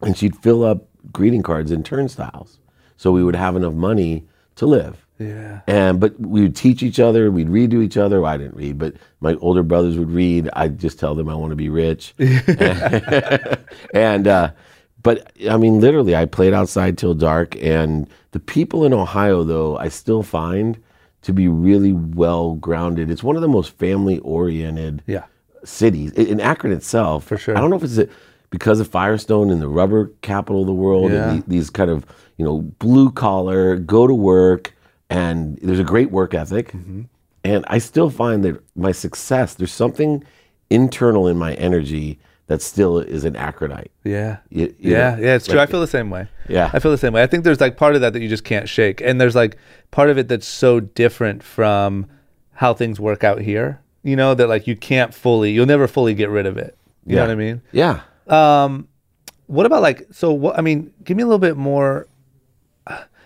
and 0.00 0.16
she'd 0.16 0.36
fill 0.36 0.64
up 0.64 0.86
greeting 1.12 1.42
cards 1.42 1.70
in 1.72 1.82
turnstiles, 1.82 2.58
so 3.02 3.10
we 3.10 3.24
would 3.24 3.34
have 3.34 3.56
enough 3.56 3.74
money 3.74 4.24
to 4.54 4.64
live. 4.64 5.04
Yeah. 5.18 5.60
And 5.66 5.98
but 5.98 6.18
we 6.20 6.42
would 6.42 6.54
teach 6.54 6.84
each 6.84 7.00
other. 7.00 7.32
We'd 7.32 7.48
read 7.48 7.72
to 7.72 7.82
each 7.82 7.96
other. 7.96 8.20
Well, 8.20 8.32
I 8.32 8.36
didn't 8.36 8.54
read, 8.56 8.78
but 8.78 8.94
my 9.20 9.34
older 9.40 9.64
brothers 9.64 9.98
would 9.98 10.10
read. 10.10 10.48
I'd 10.52 10.78
just 10.78 11.00
tell 11.00 11.16
them 11.16 11.28
I 11.28 11.34
want 11.34 11.50
to 11.50 11.56
be 11.56 11.68
rich. 11.68 12.14
and 13.94 14.28
uh, 14.28 14.52
but 15.02 15.32
I 15.50 15.56
mean, 15.56 15.80
literally, 15.80 16.14
I 16.14 16.26
played 16.26 16.52
outside 16.52 16.96
till 16.96 17.14
dark. 17.14 17.56
And 17.60 18.08
the 18.30 18.38
people 18.38 18.84
in 18.84 18.92
Ohio, 18.92 19.42
though, 19.42 19.76
I 19.78 19.88
still 19.88 20.22
find 20.22 20.80
to 21.22 21.32
be 21.32 21.48
really 21.48 21.92
well 21.92 22.54
grounded. 22.54 23.10
It's 23.10 23.24
one 23.24 23.34
of 23.34 23.42
the 23.42 23.48
most 23.48 23.76
family 23.78 24.18
oriented 24.20 25.02
Yeah. 25.08 25.24
cities 25.64 26.12
in 26.12 26.40
Akron 26.40 26.72
itself. 26.72 27.24
For 27.24 27.36
sure. 27.36 27.56
I 27.56 27.60
don't 27.60 27.70
know 27.70 27.76
if 27.76 27.84
it's 27.84 28.12
because 28.50 28.80
of 28.80 28.86
Firestone 28.88 29.50
and 29.50 29.60
the 29.62 29.68
rubber 29.68 30.10
capital 30.20 30.60
of 30.60 30.66
the 30.66 30.72
world, 30.72 31.10
Yeah. 31.10 31.30
and 31.30 31.42
the, 31.42 31.48
these 31.50 31.70
kind 31.70 31.90
of 31.90 32.04
you 32.36 32.44
know 32.44 32.58
blue 32.78 33.10
collar, 33.10 33.76
go 33.76 34.06
to 34.06 34.14
work, 34.14 34.74
and 35.10 35.58
there's 35.62 35.80
a 35.80 35.84
great 35.84 36.10
work 36.10 36.34
ethic. 36.34 36.72
Mm-hmm. 36.72 37.02
And 37.44 37.64
I 37.68 37.78
still 37.78 38.08
find 38.10 38.44
that 38.44 38.62
my 38.76 38.92
success, 38.92 39.54
there's 39.54 39.72
something 39.72 40.22
internal 40.70 41.26
in 41.28 41.36
my 41.36 41.54
energy 41.54 42.18
that 42.46 42.62
still 42.62 42.98
is 42.98 43.24
an 43.24 43.34
Akronite. 43.34 43.88
Yeah. 44.04 44.38
You- 44.50 44.74
you 44.78 44.92
yeah, 44.92 45.14
know, 45.16 45.22
yeah, 45.22 45.34
it's 45.36 45.46
true. 45.46 45.56
like- 45.56 45.68
I 45.68 45.70
feel 45.70 45.80
the 45.80 45.86
same 45.86 46.10
way. 46.10 46.28
Yeah. 46.48 46.70
I 46.72 46.78
feel 46.80 46.90
the 46.90 46.98
same 46.98 47.12
way. 47.12 47.22
I 47.22 47.26
think 47.26 47.44
there's 47.44 47.60
like 47.60 47.76
part 47.76 47.94
of 47.94 48.00
that 48.02 48.12
that 48.12 48.20
you 48.22 48.28
just 48.28 48.44
can't 48.44 48.68
shake, 48.68 49.00
and 49.00 49.20
there's 49.20 49.34
like 49.34 49.56
part 49.90 50.10
of 50.10 50.18
it 50.18 50.28
that's 50.28 50.46
so 50.46 50.80
different 50.80 51.42
from 51.42 52.06
how 52.52 52.74
things 52.74 53.00
work 53.00 53.24
out 53.24 53.40
here. 53.40 53.80
You 54.02 54.16
know 54.16 54.34
that 54.34 54.48
like 54.48 54.66
you 54.66 54.76
can't 54.76 55.14
fully, 55.14 55.52
you'll 55.52 55.66
never 55.66 55.86
fully 55.88 56.14
get 56.14 56.28
rid 56.30 56.46
of 56.46 56.56
it. 56.58 56.76
You 57.06 57.16
know 57.16 57.22
Yeah. 57.22 57.26
what 57.28 57.32
I 57.32 57.36
mean? 57.36 57.62
Yeah. 57.72 58.00
Um, 58.28 58.88
what 59.46 59.66
about 59.66 59.82
like 59.82 60.06
so? 60.12 60.32
What 60.32 60.58
I 60.58 60.62
mean, 60.62 60.92
give 61.04 61.16
me 61.16 61.22
a 61.22 61.26
little 61.26 61.38
bit 61.38 61.56
more 61.56 62.06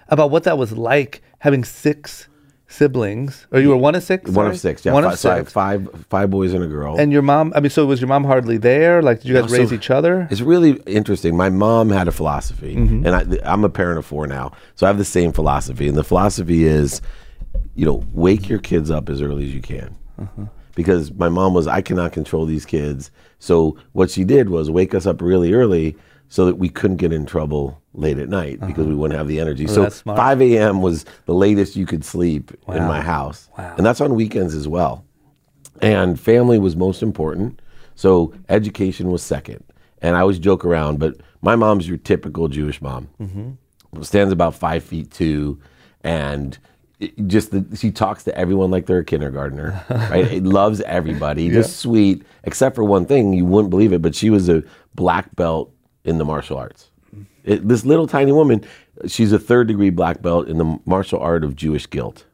about 0.09 0.31
what 0.31 0.45
that 0.45 0.59
was 0.59 0.73
like 0.73 1.23
having 1.39 1.65
six 1.65 2.29
siblings, 2.69 3.47
or 3.53 3.61
you 3.61 3.69
were 3.69 3.77
one 3.77 3.95
of 3.95 4.03
six. 4.03 4.25
One 4.31 4.35
sorry? 4.35 4.51
of 4.51 4.59
six. 4.61 4.85
Yeah. 4.85 4.93
one 4.93 5.05
five, 5.05 5.13
of 5.13 5.19
so 5.19 5.31
I 5.31 5.37
have 5.37 5.47
six. 5.47 5.53
five 5.53 6.07
five 6.09 6.31
boys 6.31 6.53
and 6.53 6.65
a 6.65 6.67
girl. 6.67 6.99
And 6.99 7.13
your 7.13 7.23
mom, 7.23 7.53
I 7.55 7.61
mean, 7.61 7.71
so 7.71 7.87
was 7.87 8.01
your 8.01 8.09
mom 8.09 8.25
hardly 8.25 8.57
there? 8.59 9.03
Like, 9.03 9.21
did 9.21 9.29
you 9.29 9.35
guys 9.35 9.51
No, 9.53 9.59
raise 9.59 9.69
so- 9.71 9.75
each 9.77 9.91
other? 9.91 10.27
It's 10.31 10.41
really 10.41 10.73
interesting. 10.87 11.37
My 11.37 11.49
mom 11.49 11.91
had 11.91 12.09
a 12.09 12.13
philosophy, 12.13 12.75
Mm-hmm. 12.77 13.07
and 13.07 13.15
I, 13.45 13.53
I'm 13.53 13.65
a 13.65 13.69
parent 13.69 13.99
of 13.99 14.07
four 14.07 14.27
now, 14.27 14.53
so 14.75 14.87
I 14.87 14.89
have 14.89 14.99
the 14.99 15.05
same 15.05 15.33
philosophy. 15.33 15.89
And 15.89 15.97
the 15.97 16.05
philosophy 16.05 16.65
is, 16.65 17.01
you 17.75 17.85
know, 17.87 18.03
wake 18.13 18.49
your 18.49 18.59
kids 18.59 18.91
up 18.91 19.09
as 19.09 19.23
early 19.23 19.45
as 19.47 19.55
you 19.55 19.63
can, 19.63 19.97
Mm-hmm. 20.21 20.45
because 20.75 21.13
my 21.13 21.29
mom 21.29 21.55
was 21.55 21.67
I 21.67 21.83
cannot 21.83 22.13
control 22.13 22.47
these 22.47 22.67
kids. 22.67 23.11
So 23.39 23.77
what 23.93 24.11
she 24.11 24.25
did 24.25 24.49
was 24.49 24.71
wake 24.71 24.95
us 24.95 25.07
up 25.07 25.21
really 25.23 25.53
early 25.53 25.97
so 26.29 26.47
that 26.47 26.57
we 26.59 26.69
couldn't 26.69 26.97
get 26.97 27.13
in 27.13 27.25
trouble 27.27 27.81
late 27.95 28.19
at 28.19 28.29
night 28.29 28.61
because 28.67 28.87
we 28.87 28.95
wouldn't 28.95 29.17
have 29.19 29.29
the 29.29 29.41
energy. 29.41 29.67
so 29.67 29.75
Uh-huh. 29.75 29.83
that's 29.85 29.97
smart. 29.97 30.17
5 30.19 30.43
a.m. 30.43 30.83
was 30.83 31.05
the 31.27 31.35
latest 31.35 31.77
you 31.77 31.87
could 31.87 32.05
sleep 32.05 32.51
in 32.69 32.85
my 32.85 33.01
house, 33.01 33.49
Wow. 33.57 33.75
and 33.77 33.87
that's 33.87 34.01
on 34.01 34.15
weekends 34.15 34.55
as 34.55 34.67
well 34.69 35.05
and 35.83 36.19
family 36.19 36.59
was 36.59 36.75
most 36.75 37.03
important. 37.03 37.61
So 37.97 38.33
education 38.49 39.11
was 39.11 39.23
second. 39.23 39.63
and 40.01 40.17
I 40.17 40.21
always 40.21 40.39
joke 40.39 40.65
around, 40.65 40.99
but 40.99 41.17
my 41.43 41.55
mom's 41.57 41.87
your 41.89 41.99
typical 41.99 42.49
Jewish 42.49 42.81
mom. 42.81 43.09
Stands 44.03 44.33
about 44.33 44.55
five 44.55 44.83
feet 44.85 45.11
two, 45.11 45.59
and 46.03 46.57
just 47.27 47.51
the, 47.51 47.77
she 47.77 47.91
talks 47.91 48.25
to 48.25 48.35
everyone 48.39 48.71
like 48.71 48.87
they're 48.87 48.99
a 49.01 49.05
kindergartner, 49.05 49.85
right? 49.91 50.33
It 50.33 50.45
loves 50.45 50.81
everybody, 50.83 51.51
just 51.51 51.77
sweet, 51.79 52.25
except 52.45 52.75
for 52.75 52.85
one 52.85 53.05
thing 53.05 53.33
you 53.35 53.45
wouldn't 53.45 53.69
believe 53.71 53.93
it, 53.93 54.01
but 54.03 54.15
she 54.15 54.31
was 54.31 54.49
a 54.49 54.63
black 54.95 55.35
belt 55.37 55.73
in 56.07 56.19
the 56.19 56.25
martial 56.25 56.57
arts. 56.57 56.91
It, 57.45 57.67
this 57.69 57.85
little 57.85 58.07
tiny 58.07 58.33
woman, 58.33 58.65
she's 59.07 59.33
a 59.33 59.39
third 59.39 59.69
degree 59.69 59.91
black 59.91 60.23
belt 60.23 60.49
in 60.49 60.59
the 60.59 60.79
martial 60.87 61.21
art 61.21 61.45
of 61.45 61.55
Jewish 61.55 61.87
guilt. 61.87 62.25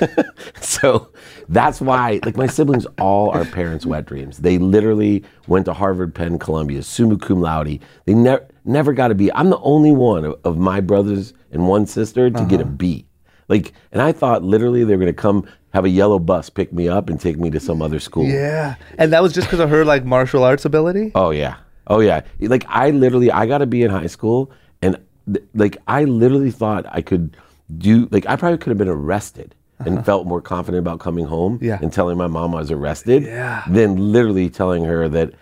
so 0.60 1.10
that's 1.48 1.80
why, 1.80 2.20
like, 2.24 2.36
my 2.36 2.46
siblings 2.46 2.86
all 2.98 3.30
are 3.30 3.44
parents' 3.44 3.84
wet 3.84 4.06
dreams. 4.06 4.38
They 4.38 4.58
literally 4.58 5.24
went 5.46 5.64
to 5.66 5.72
Harvard, 5.72 6.14
Penn, 6.14 6.38
Columbia, 6.38 6.82
summa 6.82 7.18
cum 7.18 7.40
laude. 7.40 7.80
They 8.06 8.14
never 8.14 8.46
never 8.64 8.92
got 8.92 9.10
a 9.10 9.14
B. 9.14 9.30
I'm 9.34 9.50
the 9.50 9.58
only 9.58 9.92
one 9.92 10.24
of, 10.24 10.38
of 10.44 10.56
my 10.56 10.80
brothers 10.80 11.34
and 11.50 11.68
one 11.68 11.86
sister 11.86 12.30
to 12.30 12.44
get 12.46 12.60
a 12.60 12.64
uh-huh. 12.64 12.72
B. 12.72 13.06
Like, 13.48 13.72
and 13.92 14.00
I 14.00 14.12
thought 14.12 14.42
literally 14.42 14.84
they 14.84 14.94
were 14.94 15.00
gonna 15.00 15.12
come 15.12 15.46
have 15.74 15.84
a 15.84 15.90
yellow 15.90 16.18
bus 16.18 16.48
pick 16.48 16.72
me 16.72 16.88
up 16.88 17.10
and 17.10 17.20
take 17.20 17.36
me 17.36 17.50
to 17.50 17.60
some 17.60 17.82
other 17.82 17.98
school. 17.98 18.24
Yeah. 18.24 18.76
And 18.96 19.12
that 19.12 19.22
was 19.22 19.32
just 19.32 19.48
because 19.48 19.60
of 19.60 19.70
her 19.70 19.84
like 19.84 20.04
martial 20.04 20.44
arts 20.44 20.64
ability? 20.64 21.12
Oh 21.14 21.30
yeah. 21.30 21.56
Oh 21.86 22.00
yeah. 22.00 22.22
Like 22.40 22.64
I 22.68 22.90
literally 22.90 23.30
I 23.30 23.46
got 23.46 23.58
to 23.58 23.66
be 23.66 23.82
in 23.82 23.90
high 23.90 24.06
school 24.06 24.50
and 24.82 24.98
th- 25.32 25.44
like 25.54 25.76
I 25.86 26.04
literally 26.04 26.50
thought 26.50 26.86
I 26.88 27.02
could 27.02 27.36
do 27.78 28.08
like 28.10 28.26
I 28.26 28.36
probably 28.36 28.58
could 28.58 28.70
have 28.70 28.78
been 28.78 28.88
arrested 28.88 29.54
and 29.80 30.04
felt 30.04 30.26
more 30.26 30.40
confident 30.40 30.78
about 30.80 30.98
coming 31.00 31.26
home 31.26 31.58
Yeah. 31.60 31.78
and 31.82 31.92
telling 31.92 32.16
my 32.16 32.26
mom 32.28 32.54
I 32.54 32.58
was 32.60 32.70
arrested 32.70 33.24
Yeah. 33.24 33.64
than 33.68 34.12
literally 34.12 34.48
telling 34.48 34.84
her 34.84 35.08
that 35.10 35.32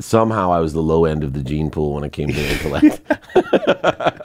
somehow 0.00 0.52
I 0.52 0.60
was 0.60 0.72
the 0.72 0.82
low 0.82 1.04
end 1.04 1.24
of 1.24 1.32
the 1.32 1.42
gene 1.42 1.70
pool 1.70 1.94
when 1.94 2.04
it 2.04 2.12
came 2.12 2.28
to 2.28 2.40
intellect. 2.52 3.00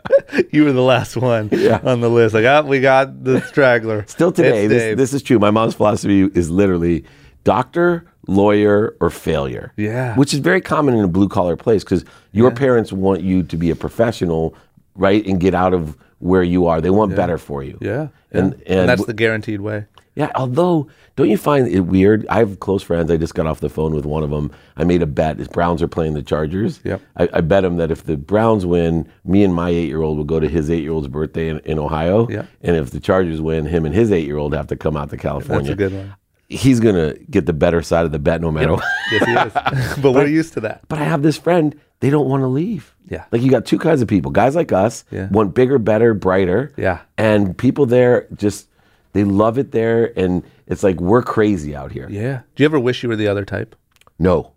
You 0.52 0.64
were 0.66 0.72
the 0.72 0.82
last 0.82 1.16
one 1.16 1.50
Yeah. 1.52 1.80
on 1.84 2.02
the 2.02 2.10
list. 2.10 2.34
Like, 2.34 2.46
ah, 2.46 2.62
we 2.62 2.80
got 2.80 3.24
the 3.24 3.42
straggler. 3.42 4.04
Still 4.08 4.32
today, 4.32 4.66
this, 4.68 4.96
this 4.98 5.14
is 5.14 5.22
true. 5.22 5.38
My 5.40 5.52
mom's 5.52 5.76
philosophy 5.76 6.24
is 6.24 6.50
literally 6.50 7.04
doctor, 7.44 8.06
lawyer, 8.28 8.96
or 9.00 9.10
failure. 9.10 9.74
Yeah. 9.78 10.16
Which 10.16 10.34
is 10.34 10.40
very 10.40 10.62
common 10.62 10.96
in 10.96 11.04
a 11.04 11.08
blue 11.08 11.30
collar 11.30 11.56
place 11.56 11.84
because 11.84 12.06
your 12.32 12.52
parents 12.52 12.92
want 12.92 13.22
you 13.22 13.44
to 13.44 13.58
be 13.58 13.70
a 13.70 13.76
professional, 13.76 14.56
right, 14.96 15.26
and 15.26 15.40
get 15.40 15.54
out 15.54 15.74
of 15.74 15.98
where 16.20 16.44
you 16.44 16.68
are. 16.68 16.80
They 16.80 16.90
want 16.90 17.16
better 17.16 17.38
for 17.38 17.64
you. 17.64 17.78
yeah. 17.82 18.08
And, 18.32 18.56
yeah. 18.66 18.80
and, 18.80 18.90
that's 18.90 19.06
the 19.06 19.14
guaranteed 19.14 19.62
way. 19.62 19.86
yeah, 20.16 20.32
although, 20.34 20.88
don't 21.16 21.30
you 21.30 21.38
find 21.38 21.68
it 21.68 21.82
weird? 21.82 22.26
I 22.30 22.40
have 22.40 22.60
close 22.60 22.82
friends. 22.82 23.12
I 23.12 23.18
just 23.18 23.36
got 23.36 23.46
off 23.46 23.60
the 23.60 23.70
phone 23.70 23.94
with 23.94 24.06
one 24.06 24.24
of 24.24 24.32
them. 24.32 24.52
I 24.76 24.86
made 24.86 25.04
a 25.04 25.06
bet. 25.06 25.38
The 25.38 25.46
Browns 25.46 25.84
are 25.84 25.88
playing 25.88 26.16
the 26.16 26.24
Chargers. 26.24 26.80
Yep. 26.84 27.02
I, 27.18 27.30
I 27.34 27.42
bet 27.42 27.64
him 27.64 27.78
that 27.78 27.92
if 27.92 28.06
the 28.06 28.18
Browns 28.18 28.66
win, 28.66 29.08
me 29.24 29.44
and 29.44 29.54
my 29.54 29.70
eight 29.70 29.88
year 29.88 30.02
old 30.02 30.18
will 30.18 30.24
go 30.24 30.40
to 30.40 30.48
his 30.48 30.72
eight 30.72 30.82
year 30.82 30.94
old's 30.94 31.08
birthday 31.08 31.50
in, 31.50 31.60
in 31.60 31.78
Ohio. 31.78 32.28
Yep. 32.28 32.48
And 32.64 32.76
if 32.76 32.90
the 32.90 33.00
Chargers 33.00 33.40
win, 33.40 33.66
him 33.66 33.86
and 33.86 33.94
his 33.94 34.12
eight 34.12 34.26
year 34.26 34.38
old 34.38 34.56
have 34.56 34.68
to 34.68 34.76
come 34.76 34.98
out 34.98 35.12
to 35.12 35.18
California. 35.18 35.64
That's 35.64 35.74
a 35.74 35.76
good 35.76 35.94
one. 35.94 36.16
He's 36.50 36.80
going 36.80 36.96
to 36.96 37.18
get 37.32 37.46
the 37.46 37.54
better 37.54 37.82
side 37.82 38.06
of 38.06 38.12
the 38.12 38.20
bet 38.20 38.42
no 38.42 38.52
matter 38.52 38.74
what. 38.74 38.84
Yes, 39.12 39.26
he 39.26 39.32
is. 39.34 39.98
but 40.02 40.12
we're 40.12 40.28
used 40.28 40.54
to 40.54 40.60
that. 40.62 40.82
But 40.88 41.00
I 41.00 41.04
have 41.06 41.24
this 41.24 41.38
friend, 41.38 41.80
they 42.00 42.10
don't 42.10 42.28
want 42.30 42.42
to 42.42 42.48
leave. 42.48 42.94
Yeah. 43.10 43.26
Like 43.32 43.42
you 43.42 43.50
got 43.50 43.66
two 43.66 43.80
kinds 43.80 44.02
of 44.02 44.08
people. 44.08 44.32
Guys 44.32 44.56
like 44.56 44.72
us 44.72 45.04
Yeah. 45.12 45.28
want 45.30 45.54
bigger, 45.56 45.78
better, 45.80 46.14
brighter. 46.14 46.72
Yeah. 46.78 47.00
And 47.18 47.58
people 47.58 47.86
there 47.86 48.28
just 48.36 48.68
they 49.14 49.24
love 49.24 49.58
it 49.58 49.72
there 49.72 50.18
and 50.18 50.44
it's 50.68 50.84
like 50.84 51.00
we're 51.00 51.22
crazy 51.22 51.76
out 51.76 51.92
here. 51.92 52.08
Yeah. 52.10 52.42
Do 52.56 52.64
you 52.64 52.66
ever 52.66 52.80
wish 52.80 53.04
you 53.04 53.10
were 53.10 53.16
the 53.16 53.28
other 53.28 53.46
type? 53.46 53.76
No. 54.20 54.52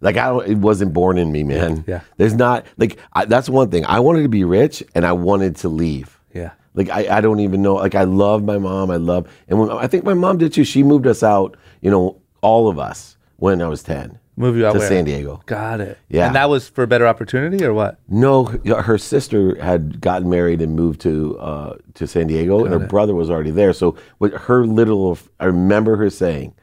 Like 0.00 0.16
I 0.16 0.26
don't 0.28 0.46
it 0.46 0.58
wasn't 0.58 0.92
born 0.92 1.18
in 1.18 1.30
me, 1.30 1.44
man. 1.44 1.84
Yeah. 1.86 2.00
There's 2.16 2.34
not 2.34 2.66
like 2.78 2.98
I, 3.12 3.24
that's 3.26 3.48
one 3.48 3.70
thing. 3.70 3.84
I 3.86 4.00
wanted 4.00 4.22
to 4.22 4.28
be 4.28 4.44
rich 4.44 4.82
and 4.94 5.06
I 5.06 5.12
wanted 5.12 5.56
to 5.56 5.68
leave. 5.68 6.18
Yeah. 6.34 6.52
Like 6.74 6.88
I, 6.88 7.18
I 7.18 7.20
don't 7.20 7.40
even 7.40 7.62
know. 7.62 7.74
Like 7.74 7.94
I 7.94 8.04
love 8.04 8.44
my 8.44 8.58
mom. 8.58 8.90
I 8.90 8.96
love, 8.96 9.28
and 9.48 9.58
when, 9.58 9.70
I 9.70 9.86
think 9.86 10.04
my 10.04 10.14
mom 10.14 10.38
did 10.38 10.52
too. 10.52 10.64
She 10.64 10.82
moved 10.82 11.06
us 11.06 11.22
out. 11.22 11.56
You 11.80 11.90
know, 11.90 12.20
all 12.40 12.68
of 12.68 12.78
us 12.78 13.16
when 13.36 13.60
I 13.60 13.68
was 13.68 13.82
ten. 13.82 14.18
Move 14.36 14.56
you 14.56 14.66
out 14.66 14.72
to 14.72 14.78
where? 14.78 14.88
San 14.88 15.04
Diego. 15.04 15.42
Got 15.44 15.82
it. 15.82 15.98
Yeah. 16.08 16.26
And 16.26 16.34
that 16.36 16.48
was 16.48 16.66
for 16.66 16.82
a 16.84 16.86
better 16.86 17.06
opportunity 17.06 17.62
or 17.64 17.74
what? 17.74 17.98
No, 18.08 18.44
her 18.44 18.96
sister 18.96 19.62
had 19.62 20.00
gotten 20.00 20.30
married 20.30 20.62
and 20.62 20.74
moved 20.74 21.02
to 21.02 21.38
uh, 21.38 21.76
to 21.94 22.06
San 22.06 22.28
Diego, 22.28 22.64
and 22.64 22.72
her 22.72 22.80
brother 22.80 23.14
was 23.14 23.28
already 23.30 23.50
there. 23.50 23.74
So, 23.74 23.96
with 24.18 24.32
her 24.32 24.64
little, 24.66 25.18
I 25.38 25.44
remember 25.44 25.96
her 25.96 26.08
saying, 26.08 26.54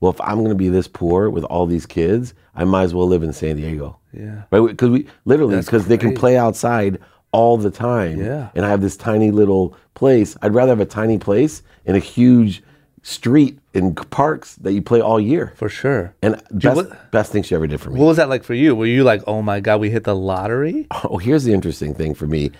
"Well, 0.00 0.10
if 0.10 0.20
I'm 0.20 0.38
going 0.38 0.48
to 0.48 0.56
be 0.56 0.68
this 0.68 0.88
poor 0.88 1.30
with 1.30 1.44
all 1.44 1.66
these 1.66 1.86
kids, 1.86 2.34
I 2.56 2.64
might 2.64 2.82
as 2.82 2.94
well 2.94 3.06
live 3.06 3.22
in 3.22 3.32
San 3.32 3.56
Diego." 3.56 3.98
Yeah. 4.12 4.42
right? 4.50 4.66
Because 4.66 4.90
we 4.90 5.06
literally 5.24 5.56
because 5.60 5.86
they 5.86 5.96
can 5.98 6.14
play 6.14 6.36
outside 6.36 6.98
all 7.32 7.56
the 7.56 7.70
time. 7.70 8.20
Yeah. 8.20 8.50
and 8.54 8.64
I 8.64 8.68
have 8.70 8.80
this 8.80 8.96
tiny 8.96 9.30
little 9.30 9.74
place. 9.94 10.36
I'd 10.42 10.54
rather 10.54 10.70
have 10.70 10.80
a 10.80 10.86
tiny 10.86 11.18
place 11.18 11.62
in 11.84 11.96
a 11.96 11.98
huge 11.98 12.62
street 13.02 13.58
in 13.74 13.94
parks 13.94 14.54
that 14.56 14.72
you 14.72 14.80
play 14.82 15.00
all 15.00 15.18
year. 15.18 15.52
For 15.56 15.68
sure. 15.68 16.14
And 16.22 16.40
you 16.52 16.58
best, 16.60 16.76
what- 16.76 17.10
best 17.10 17.32
thing 17.32 17.42
she 17.42 17.54
ever 17.54 17.66
did 17.66 17.80
for 17.80 17.90
me. 17.90 17.98
What 17.98 18.06
was 18.06 18.16
that 18.18 18.28
like 18.28 18.44
for 18.44 18.54
you? 18.54 18.74
Were 18.76 18.86
you 18.86 19.02
like, 19.02 19.22
oh 19.26 19.42
my 19.42 19.60
God, 19.60 19.80
we 19.80 19.90
hit 19.90 20.04
the 20.04 20.14
lottery? 20.14 20.86
Oh, 21.04 21.18
here's 21.18 21.44
the 21.44 21.52
interesting 21.52 21.94
thing 21.94 22.14
for 22.14 22.26
me, 22.26 22.52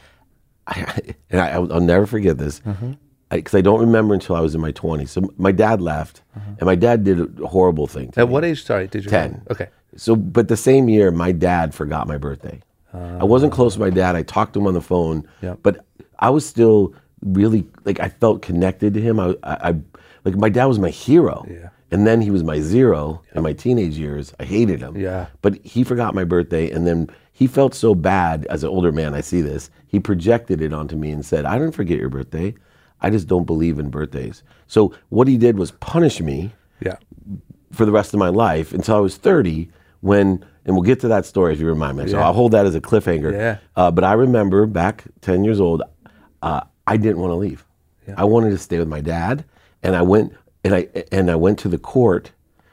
I, 0.66 1.00
and 1.30 1.40
I, 1.40 1.50
I'll 1.50 1.80
never 1.80 2.06
forget 2.06 2.38
this, 2.38 2.60
Mm-hmm. 2.60 2.92
because 3.30 3.54
I, 3.54 3.60
don't 3.60 3.80
remember 3.80 4.14
until 4.14 4.34
I 4.36 4.40
was 4.40 4.54
in 4.54 4.60
my 4.60 4.72
20s. 4.72 5.10
So 5.10 5.32
my 5.38 5.52
dad 5.52 5.80
left, 5.80 6.22
and 6.34 6.62
my 6.62 6.74
dad 6.74 7.04
did 7.04 7.40
a 7.40 7.46
horrible 7.46 7.86
thing. 7.86 8.06
To 8.06 8.12
Mm-hmm. 8.12 8.20
At 8.20 8.28
me. 8.28 8.32
what 8.32 8.44
age, 8.44 8.64
sorry, 8.64 8.88
did 8.88 9.04
you? 9.04 9.10
10. 9.10 9.42
Okay. 9.50 9.68
So, 9.96 10.16
but 10.16 10.48
the 10.48 10.56
same 10.56 10.88
year, 10.88 11.10
my 11.10 11.30
dad 11.32 11.74
forgot 11.74 12.08
my 12.08 12.16
birthday. 12.18 12.60
I 12.94 13.24
wasn't 13.24 13.52
close 13.52 13.74
to 13.74 13.80
my 13.80 13.90
dad. 13.90 14.16
I 14.16 14.22
talked 14.22 14.52
to 14.54 14.60
him 14.60 14.66
on 14.66 14.74
the 14.74 14.80
phone, 14.82 15.26
but 15.62 15.84
I 16.18 16.30
was 16.30 16.44
still 16.46 16.94
really 17.24 17.66
like 17.84 18.00
I 18.00 18.08
felt 18.08 18.42
connected 18.42 18.94
to 18.94 19.00
him. 19.00 19.18
I, 19.20 19.34
I, 19.42 19.70
I 19.70 19.74
like 20.24 20.36
my 20.36 20.48
dad 20.48 20.66
was 20.66 20.78
my 20.78 20.90
hero. 20.90 21.46
Yeah. 21.48 21.68
And 21.90 22.06
then 22.06 22.22
he 22.22 22.30
was 22.30 22.42
my 22.42 22.58
zero 22.60 23.20
in 23.34 23.42
my 23.42 23.52
teenage 23.52 23.98
years. 23.98 24.32
I 24.40 24.44
hated 24.44 24.80
him. 24.80 24.96
Yeah. 24.96 25.26
But 25.42 25.56
he 25.64 25.84
forgot 25.84 26.14
my 26.14 26.24
birthday, 26.24 26.70
and 26.70 26.86
then 26.86 27.10
he 27.32 27.46
felt 27.46 27.74
so 27.74 27.94
bad 27.94 28.46
as 28.46 28.62
an 28.64 28.70
older 28.70 28.92
man. 28.92 29.12
I 29.14 29.20
see 29.20 29.42
this. 29.42 29.70
He 29.88 30.00
projected 30.00 30.62
it 30.62 30.72
onto 30.72 30.96
me 30.96 31.10
and 31.10 31.24
said, 31.24 31.44
"I 31.44 31.58
didn't 31.58 31.72
forget 31.74 31.98
your 31.98 32.08
birthday. 32.08 32.54
I 33.02 33.10
just 33.10 33.26
don't 33.26 33.44
believe 33.46 33.78
in 33.78 33.90
birthdays." 33.90 34.42
So 34.68 34.94
what 35.10 35.28
he 35.28 35.36
did 35.36 35.58
was 35.58 35.72
punish 35.72 36.20
me 36.20 36.52
Yeah. 36.80 36.96
for 37.72 37.84
the 37.84 37.92
rest 37.92 38.14
of 38.14 38.18
my 38.20 38.28
life 38.30 38.72
until 38.72 38.96
I 38.96 39.00
was 39.00 39.16
30 39.16 39.68
when, 40.00 40.42
and 40.64 40.74
we'll 40.76 40.84
get 40.84 41.00
to 41.00 41.08
that 41.08 41.26
story 41.26 41.52
if 41.52 41.60
you 41.60 41.66
remind 41.66 41.98
me. 41.98 42.06
So 42.08 42.16
Yeah. 42.18 42.26
I'll 42.26 42.32
hold 42.32 42.52
that 42.52 42.66
as 42.66 42.74
a 42.74 42.80
cliffhanger. 42.80 43.32
Yeah. 43.32 43.58
Uh, 43.76 43.90
but 43.90 44.04
I 44.04 44.12
remember 44.12 44.66
back 44.66 45.04
10 45.20 45.44
years 45.44 45.60
old, 45.60 45.82
uh, 46.42 46.60
I 46.86 46.96
didn't 46.96 47.18
want 47.18 47.30
to 47.32 47.36
leave. 47.36 47.64
Yeah. 48.06 48.14
I 48.16 48.24
wanted 48.24 48.50
to 48.50 48.58
stay 48.58 48.78
with 48.78 48.88
my 48.88 49.00
dad. 49.00 49.44
And 49.82 49.96
I 49.96 50.02
went, 50.02 50.32
and 50.64 50.74
I, 50.74 50.88
and 51.10 51.30
I 51.30 51.34
went 51.34 51.58
to 51.60 51.68
the 51.68 51.78
court, 51.78 52.30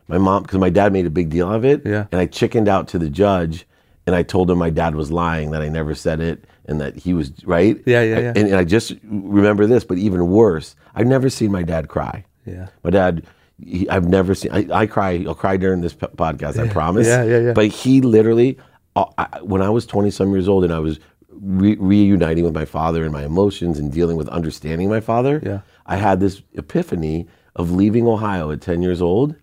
my 0.07 0.17
mom, 0.17 0.43
because 0.43 0.59
my 0.59 0.69
dad 0.69 0.93
made 0.93 1.05
a 1.05 1.09
big 1.09 1.29
deal 1.29 1.51
of 1.51 1.65
it. 1.65 1.81
Yeah. 1.85 2.05
And 2.11 2.21
I 2.21 2.25
chickened 2.25 2.67
out 2.67 2.87
to 2.89 2.99
the 2.99 3.09
judge 3.09 3.65
and 4.05 4.15
I 4.15 4.23
told 4.23 4.49
him 4.49 4.57
my 4.57 4.69
dad 4.69 4.95
was 4.95 5.11
lying, 5.11 5.51
that 5.51 5.61
I 5.61 5.69
never 5.69 5.93
said 5.95 6.19
it 6.19 6.45
and 6.65 6.79
that 6.81 6.95
he 6.95 7.13
was 7.13 7.31
right. 7.45 7.81
Yeah, 7.85 8.01
yeah, 8.03 8.19
yeah. 8.19 8.33
And, 8.35 8.47
and 8.49 8.55
I 8.55 8.63
just 8.63 8.93
remember 9.03 9.65
this, 9.65 9.83
but 9.83 9.97
even 9.97 10.29
worse, 10.29 10.75
I've 10.95 11.07
never 11.07 11.29
seen 11.29 11.51
my 11.51 11.63
dad 11.63 11.87
cry. 11.89 12.25
Yeah. 12.45 12.67
My 12.83 12.89
dad, 12.91 13.25
he, 13.63 13.89
I've 13.89 14.07
never 14.07 14.35
seen. 14.35 14.51
I, 14.51 14.67
I 14.71 14.85
cry. 14.87 15.23
I'll 15.27 15.35
cry 15.35 15.57
during 15.57 15.81
this 15.81 15.93
podcast. 15.93 16.57
I 16.57 16.67
promise. 16.67 17.07
Yeah, 17.07 17.23
yeah, 17.23 17.39
yeah. 17.39 17.53
But 17.53 17.67
he 17.67 18.01
literally, 18.01 18.57
uh, 18.95 19.05
I, 19.17 19.41
when 19.41 19.61
I 19.61 19.69
was 19.69 19.85
twenty 19.85 20.11
some 20.11 20.31
years 20.31 20.47
old, 20.47 20.63
and 20.63 20.73
I 20.73 20.79
was 20.79 20.99
re- 21.29 21.77
reuniting 21.79 22.43
with 22.43 22.53
my 22.53 22.65
father 22.65 23.03
and 23.03 23.11
my 23.11 23.23
emotions 23.23 23.79
and 23.79 23.91
dealing 23.91 24.17
with 24.17 24.27
understanding 24.29 24.89
my 24.89 24.99
father. 24.99 25.41
Yeah. 25.43 25.61
I 25.85 25.95
had 25.97 26.19
this 26.19 26.41
epiphany 26.53 27.27
of 27.55 27.71
leaving 27.71 28.07
Ohio 28.07 28.51
at 28.51 28.61
ten 28.61 28.81
years 28.81 29.01
old, 29.01 29.35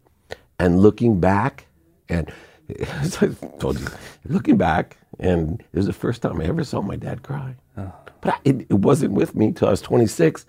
and 0.58 0.80
looking 0.80 1.20
back, 1.20 1.66
and 2.08 2.30
as 2.78 3.22
I 3.22 3.28
told 3.58 3.80
you, 3.80 3.86
looking 4.26 4.56
back, 4.56 4.96
and 5.18 5.60
it 5.72 5.76
was 5.76 5.86
the 5.86 5.92
first 5.92 6.22
time 6.22 6.40
I 6.40 6.44
ever 6.44 6.64
saw 6.64 6.80
my 6.82 6.96
dad 6.96 7.22
cry. 7.22 7.54
Oh. 7.76 7.92
But 8.20 8.34
I, 8.34 8.38
it, 8.44 8.66
it 8.68 8.74
wasn't 8.74 9.12
with 9.12 9.34
me 9.34 9.52
till 9.52 9.68
I 9.68 9.72
was 9.72 9.80
26 9.80 10.46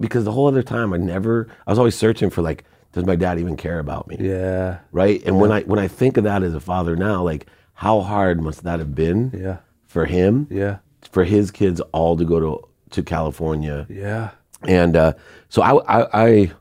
because 0.00 0.24
the 0.24 0.32
whole 0.32 0.46
other 0.46 0.62
time 0.62 0.92
I 0.92 0.96
never, 0.96 1.48
I 1.66 1.70
was 1.70 1.78
always 1.78 1.96
searching 1.96 2.30
for 2.30 2.42
like, 2.42 2.64
does 2.98 3.06
my 3.06 3.16
dad 3.16 3.38
even 3.38 3.56
care 3.56 3.78
about 3.78 4.06
me? 4.08 4.16
Yeah. 4.20 4.78
Right. 4.92 5.22
And 5.24 5.40
when 5.40 5.50
I, 5.52 5.62
when 5.62 5.78
I 5.78 5.88
think 5.88 6.16
of 6.16 6.24
that 6.24 6.42
as 6.42 6.54
a 6.54 6.60
father 6.60 6.96
now, 6.96 7.22
like 7.22 7.46
how 7.74 8.00
hard 8.00 8.42
must 8.42 8.64
that 8.64 8.78
have 8.80 8.94
been 8.94 9.30
Yeah. 9.34 9.58
for 9.86 10.04
him, 10.04 10.46
Yeah. 10.50 10.78
for 11.10 11.24
his 11.24 11.50
kids 11.50 11.80
all 11.92 12.16
to 12.16 12.24
go 12.24 12.40
to, 12.40 12.68
to 12.90 13.02
California. 13.02 13.86
Yeah. 13.88 14.30
And 14.66 14.96
uh, 14.96 15.12
so 15.48 15.62
I, 15.62 16.00
I, 16.00 16.24
I, 16.24 16.52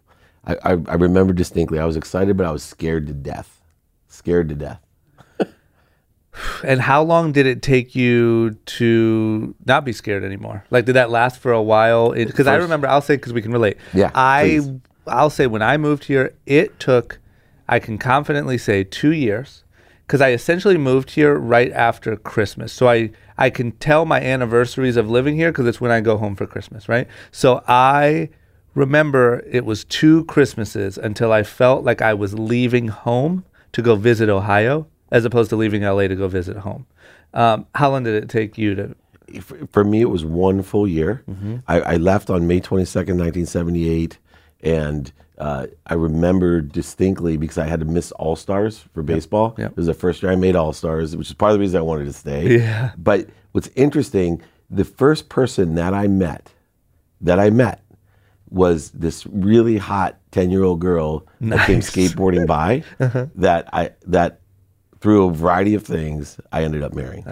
I, 0.45 0.71
I 0.71 0.93
remember 0.95 1.33
distinctly, 1.33 1.79
I 1.79 1.85
was 1.85 1.95
excited, 1.97 2.37
but 2.37 2.45
I 2.45 2.51
was 2.51 2.63
scared 2.63 3.07
to 3.07 3.13
death, 3.13 3.61
scared 4.07 4.49
to 4.49 4.55
death. 4.55 4.79
And 6.63 6.79
how 6.81 7.01
long 7.01 7.31
did 7.31 7.47
it 7.47 7.63
take 7.63 7.95
you 7.95 8.51
to 8.77 9.55
not 9.65 9.83
be 9.85 9.91
scared 9.91 10.23
anymore? 10.23 10.63
Like, 10.69 10.85
did 10.85 10.93
that 10.93 11.09
last 11.09 11.39
for 11.39 11.51
a 11.51 11.61
while? 11.63 12.11
Because 12.11 12.45
I 12.45 12.55
remember, 12.57 12.87
I'll 12.87 13.01
say 13.01 13.15
because 13.15 13.33
we 13.33 13.41
can 13.41 13.51
relate. 13.51 13.77
Yeah, 13.91 14.11
I 14.13 14.43
please. 14.61 14.69
I'll 15.09 15.29
say 15.29 15.47
when 15.47 15.61
I 15.61 15.77
moved 15.77 16.05
here, 16.05 16.33
it 16.45 16.79
took, 16.79 17.19
I 17.67 17.79
can 17.79 17.97
confidently 17.97 18.57
say, 18.57 18.83
two 18.83 19.11
years 19.11 19.63
because 20.05 20.21
I 20.21 20.31
essentially 20.31 20.77
moved 20.77 21.11
here 21.11 21.35
right 21.37 21.71
after 21.73 22.15
Christmas. 22.15 22.71
So 22.73 22.87
I 22.87 23.11
I 23.37 23.49
can 23.49 23.71
tell 23.73 24.05
my 24.05 24.19
anniversaries 24.21 24.97
of 24.97 25.09
living 25.09 25.35
here 25.35 25.51
because 25.51 25.67
it's 25.67 25.79
when 25.81 25.91
I 25.91 26.01
go 26.01 26.17
home 26.17 26.35
for 26.35 26.47
Christmas, 26.47 26.87
right? 26.89 27.07
So 27.31 27.63
I 27.67 28.29
remember 28.73 29.43
it 29.49 29.65
was 29.65 29.83
two 29.85 30.23
Christmases 30.25 30.97
until 30.97 31.31
I 31.31 31.43
felt 31.43 31.83
like 31.83 32.01
I 32.01 32.13
was 32.13 32.33
leaving 32.37 32.87
home 32.87 33.43
to 33.73 33.81
go 33.81 33.95
visit 33.95 34.29
Ohio, 34.29 34.87
as 35.11 35.25
opposed 35.25 35.49
to 35.51 35.55
leaving 35.55 35.83
LA 35.83 36.07
to 36.07 36.15
go 36.15 36.27
visit 36.27 36.57
home. 36.57 36.85
Um, 37.33 37.65
how 37.75 37.91
long 37.91 38.03
did 38.03 38.23
it 38.23 38.29
take 38.29 38.57
you 38.57 38.75
to? 38.75 38.95
For- 39.41 39.67
For 39.71 39.83
me, 39.83 40.01
it 40.01 40.09
was 40.09 40.23
one 40.25 40.63
full 40.63 40.87
year. 40.87 41.21
I, 41.67 41.81
I 41.81 41.95
left 41.97 42.29
on 42.29 42.47
May 42.47 42.61
22nd, 42.61 43.17
1978. 43.19 44.17
And 44.61 45.11
uh, 45.37 45.67
I 45.85 45.93
remember 45.93 46.61
distinctly 46.61 47.37
because 47.37 47.57
I 47.57 47.67
had 47.67 47.79
to 47.79 47.85
miss 47.85 48.11
All 48.13 48.35
Stars 48.35 48.79
for 48.93 49.03
baseball. 49.03 49.55
Yep. 49.57 49.71
It 49.71 49.77
was 49.77 49.85
the 49.85 49.93
first 49.93 50.23
year 50.23 50.31
I 50.31 50.35
made 50.35 50.55
All 50.55 50.73
Stars, 50.73 51.15
which 51.15 51.27
is 51.27 51.33
part 51.33 51.51
of 51.51 51.57
the 51.57 51.59
reason 51.59 51.77
I 51.77 51.83
wanted 51.83 52.05
to 52.05 52.13
stay. 52.13 52.57
Yeah. 52.57 52.91
But 52.97 53.27
what's 53.51 53.69
interesting, 53.75 54.41
the 54.69 54.85
first 54.85 55.29
person 55.29 55.75
that 55.75 55.93
I 55.93 56.07
met, 56.07 56.51
that 57.21 57.39
I 57.39 57.49
met, 57.49 57.83
was 58.49 58.91
this 58.91 59.25
really 59.27 59.77
hot 59.77 60.17
10 60.31 60.49
year 60.51 60.63
old 60.63 60.79
girl 60.79 61.27
that 61.41 61.65
came 61.67 61.81
skateboarding 61.81 62.47
by 62.47 62.83
that 63.35 63.67
I 63.73 63.91
that 64.05 64.39
through 64.99 65.27
a 65.27 65.33
variety 65.33 65.75
of 65.75 65.83
things 65.83 66.39
I 66.51 66.63
ended 66.63 66.81
up 66.81 66.93
marrying. 66.93 67.25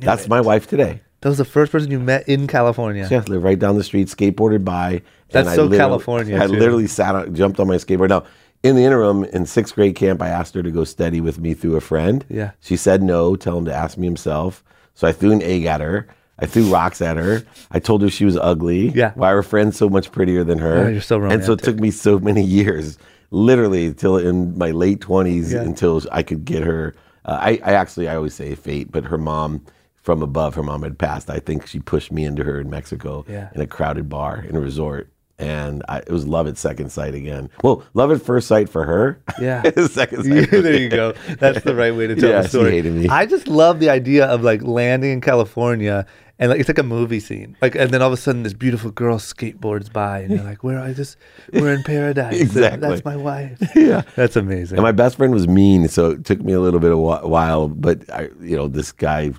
That's 0.00 0.28
my 0.28 0.40
wife 0.40 0.66
today. 0.66 1.02
That 1.22 1.28
was 1.28 1.38
the 1.38 1.44
first 1.44 1.72
person 1.72 1.90
you 1.90 2.00
met 2.00 2.28
in 2.28 2.46
California. 2.48 3.06
Yeah, 3.10 3.22
lived 3.28 3.44
right 3.44 3.58
down 3.58 3.76
the 3.78 3.84
street, 3.84 4.08
skateboarded 4.08 4.64
by. 4.64 5.02
That's 5.30 5.48
I 5.48 5.54
so 5.56 5.68
California, 5.70 6.36
I 6.36 6.46
too. 6.46 6.52
literally 6.52 6.86
sat 6.88 7.14
on, 7.14 7.34
jumped 7.34 7.58
on 7.60 7.68
my 7.68 7.76
skateboard. 7.76 8.08
Now, 8.10 8.24
in 8.64 8.74
the 8.76 8.82
interim, 8.84 9.24
in 9.24 9.46
sixth 9.46 9.74
grade 9.74 9.94
camp, 9.94 10.20
I 10.20 10.28
asked 10.28 10.54
her 10.54 10.62
to 10.62 10.70
go 10.70 10.84
steady 10.84 11.20
with 11.20 11.38
me 11.38 11.54
through 11.54 11.76
a 11.76 11.80
friend. 11.80 12.24
Yeah. 12.28 12.50
She 12.60 12.76
said 12.76 13.02
no, 13.02 13.34
tell 13.36 13.56
him 13.58 13.64
to 13.66 13.74
ask 13.74 13.96
me 13.96 14.06
himself. 14.06 14.62
So 14.94 15.06
I 15.08 15.12
threw 15.12 15.30
an 15.32 15.42
egg 15.42 15.64
at 15.64 15.80
her. 15.80 16.08
I 16.38 16.46
threw 16.46 16.64
rocks 16.72 17.00
at 17.00 17.16
her. 17.16 17.44
I 17.70 17.78
told 17.78 18.02
her 18.02 18.10
she 18.10 18.24
was 18.24 18.36
ugly. 18.36 18.88
Yeah. 18.88 19.12
Why 19.14 19.30
are 19.30 19.42
friend's 19.42 19.76
so 19.76 19.88
much 19.88 20.10
prettier 20.10 20.42
than 20.42 20.58
her. 20.58 20.86
Oh, 20.86 20.88
you're 20.88 21.00
so 21.00 21.18
romantic. 21.18 21.36
And 21.38 21.46
so 21.46 21.52
it 21.52 21.62
took 21.62 21.78
me 21.78 21.92
so 21.92 22.18
many 22.18 22.42
years, 22.58 22.98
literally 23.30 23.94
till 23.94 24.16
in 24.16 24.58
my 24.58 24.72
late 24.72 25.00
twenties, 25.00 25.52
Yeah. 25.52 25.60
until 25.62 26.02
I 26.10 26.22
could 26.24 26.44
get 26.44 26.64
her. 26.64 26.94
Uh, 27.24 27.38
I, 27.40 27.50
I 27.64 27.72
actually 27.74 28.08
I 28.08 28.16
always 28.16 28.34
say 28.34 28.54
fate, 28.56 28.90
but 28.90 29.04
her 29.04 29.18
mom 29.18 29.64
from 30.02 30.22
above, 30.22 30.54
her 30.56 30.62
mom 30.62 30.82
had 30.82 30.98
passed. 30.98 31.30
I 31.30 31.38
think 31.38 31.66
she 31.66 31.78
pushed 31.78 32.10
me 32.12 32.24
into 32.24 32.42
her 32.44 32.60
in 32.60 32.68
Mexico 32.70 33.24
Yeah. 33.28 33.48
in 33.54 33.60
a 33.60 33.66
crowded 33.66 34.08
bar 34.08 34.44
in 34.48 34.56
a 34.56 34.60
resort. 34.60 35.08
And 35.38 35.82
I, 35.88 35.98
it 35.98 36.10
was 36.10 36.26
love 36.26 36.46
at 36.46 36.56
second 36.56 36.90
sight 36.90 37.14
again. 37.14 37.50
Well, 37.64 37.82
love 37.94 38.12
at 38.12 38.22
first 38.22 38.46
sight 38.46 38.68
for 38.68 38.84
her. 38.84 39.20
Yeah. 39.40 39.62
second 39.88 40.24
sight. 40.24 40.50
there 40.50 40.80
you 40.80 40.88
go. 40.88 41.14
That's 41.38 41.64
the 41.64 41.74
right 41.74 41.94
way 41.94 42.06
to 42.06 42.14
tell 42.14 42.30
Yeah, 42.30 42.36
the 42.42 42.48
she 42.48 42.48
story. 42.50 42.70
hated 42.72 42.92
me. 42.92 43.08
I 43.08 43.26
just 43.26 43.48
love 43.48 43.80
the 43.80 43.90
idea 43.90 44.26
of 44.26 44.42
like 44.42 44.62
landing 44.62 45.10
in 45.12 45.20
California 45.20 46.06
and 46.38 46.50
like 46.50 46.60
it's 46.60 46.68
like 46.68 46.78
a 46.78 46.82
movie 46.84 47.18
scene. 47.18 47.56
Like 47.60 47.74
and 47.74 47.90
then 47.90 48.02
all 48.02 48.08
of 48.08 48.12
a 48.12 48.16
sudden 48.16 48.44
this 48.44 48.52
beautiful 48.52 48.90
girl 48.92 49.18
skateboards 49.18 49.92
by 49.92 50.20
and 50.20 50.30
you're 50.32 50.44
like, 50.44 50.62
Where 50.62 50.78
I 50.78 50.92
just 50.92 51.16
we're 51.52 51.72
in 51.72 51.82
paradise. 51.82 52.40
Exactly. 52.40 52.88
That's 52.88 53.04
my 53.04 53.16
wife. 53.16 53.58
Yeah. 53.74 54.02
That's 54.14 54.36
amazing. 54.36 54.78
And 54.78 54.84
my 54.84 54.92
best 54.92 55.16
friend 55.16 55.32
was 55.32 55.48
mean, 55.48 55.88
so 55.88 56.10
it 56.10 56.24
took 56.24 56.40
me 56.42 56.52
a 56.52 56.60
little 56.60 56.78
bit 56.80 56.92
of 56.92 56.98
a 56.98 57.26
while. 57.28 57.66
But 57.68 58.08
I, 58.12 58.28
you 58.40 58.56
know, 58.56 58.68
this 58.68 58.92
guy, 58.92 59.32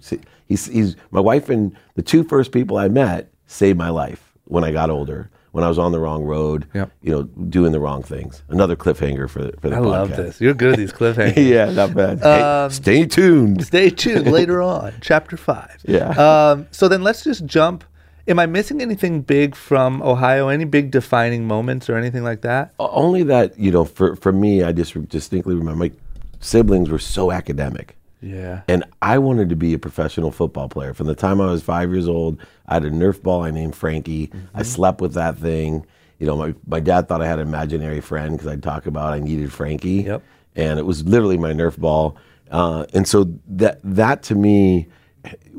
he's, 0.47 0.65
he's 0.67 0.95
my 1.11 1.19
wife 1.19 1.49
and 1.49 1.75
the 1.95 2.01
two 2.01 2.23
first 2.23 2.51
people 2.51 2.77
I 2.77 2.87
met 2.87 3.31
saved 3.47 3.77
my 3.77 3.89
life 3.89 4.33
when 4.45 4.63
I 4.63 4.71
got 4.71 4.89
older. 4.89 5.29
When 5.51 5.63
I 5.63 5.67
was 5.69 5.77
on 5.77 5.91
the 5.91 5.99
wrong 5.99 6.23
road, 6.23 6.65
Yep. 6.73 6.91
you 7.03 7.11
know, 7.11 7.23
doing 7.23 7.73
the 7.73 7.79
wrong 7.79 8.01
things. 8.01 8.41
Another 8.49 8.75
cliffhanger 8.75 9.29
for 9.29 9.43
the, 9.43 9.51
for 9.61 9.69
the 9.69 9.75
I 9.75 9.79
podcast. 9.79 9.85
love 9.85 10.09
this. 10.17 10.41
You're 10.41 10.55
good 10.55 10.71
at 10.73 10.77
these 10.79 10.91
cliffhangers. 10.99 11.47
yeah, 11.47 11.69
not 11.71 11.93
bad. 11.93 12.23
Um, 12.23 12.71
hey, 12.71 12.75
stay 12.75 13.05
tuned. 13.05 13.63
Stay 13.63 13.91
tuned 13.91 14.31
later 14.31 14.63
on, 14.63 14.95
chapter 14.99 15.37
five. 15.37 15.77
Yeah. 15.85 16.09
Um, 16.09 16.65
so 16.71 16.87
then 16.87 17.03
let's 17.03 17.23
just 17.23 17.45
jump. 17.45 17.83
Am 18.27 18.39
I 18.39 18.47
missing 18.47 18.81
anything 18.81 19.21
big 19.21 19.53
from 19.53 20.01
Ohio? 20.01 20.47
Any 20.47 20.65
big 20.65 20.89
defining 20.89 21.45
moments 21.45 21.87
or 21.87 21.97
anything 21.97 22.23
like 22.23 22.41
that? 22.41 22.73
Only 22.79 23.21
that 23.21 23.59
you 23.59 23.69
know, 23.69 23.85
for 23.85 24.15
for 24.15 24.31
me, 24.31 24.63
I 24.63 24.71
just 24.71 25.07
distinctly 25.07 25.53
remember 25.53 25.77
my 25.85 25.91
siblings 26.39 26.89
were 26.89 26.97
so 26.97 27.31
academic. 27.31 27.95
Yeah. 28.23 28.61
And 28.67 28.83
I 29.01 29.17
wanted 29.19 29.49
to 29.49 29.55
be 29.55 29.73
a 29.73 29.79
professional 29.79 30.31
football 30.31 30.69
player. 30.69 30.93
From 30.93 31.07
the 31.07 31.15
time 31.15 31.41
I 31.41 31.47
was 31.51 31.61
five 31.61 31.91
years 31.91 32.07
old, 32.07 32.39
I 32.67 32.75
had 32.75 32.85
a 32.85 32.91
Nerf 32.91 33.21
ball 33.21 33.43
I 33.43 33.51
named 33.51 33.75
Frankie. 33.75 34.31
I 34.53 34.63
slept 34.63 35.01
with 35.01 35.13
that 35.15 35.37
thing. 35.37 35.85
You 36.19 36.27
know, 36.27 36.37
my, 36.37 36.55
my 36.65 36.79
dad 36.79 37.07
thought 37.07 37.21
I 37.21 37.27
had 37.27 37.39
an 37.39 37.47
imaginary 37.47 37.99
friend 37.99 38.35
because 38.37 38.47
I'd 38.47 38.63
talk 38.63 38.85
about 38.85 39.13
I 39.13 39.19
needed 39.19 39.51
Frankie. 39.51 40.03
Yep. 40.03 40.23
And 40.55 40.79
it 40.79 40.85
was 40.85 41.03
literally 41.05 41.37
my 41.37 41.51
Nerf 41.51 41.77
ball. 41.77 42.15
Uh, 42.49 42.85
and 42.93 43.07
so 43.07 43.33
that 43.47 43.79
that 43.83 44.23
to 44.23 44.35
me 44.35 44.87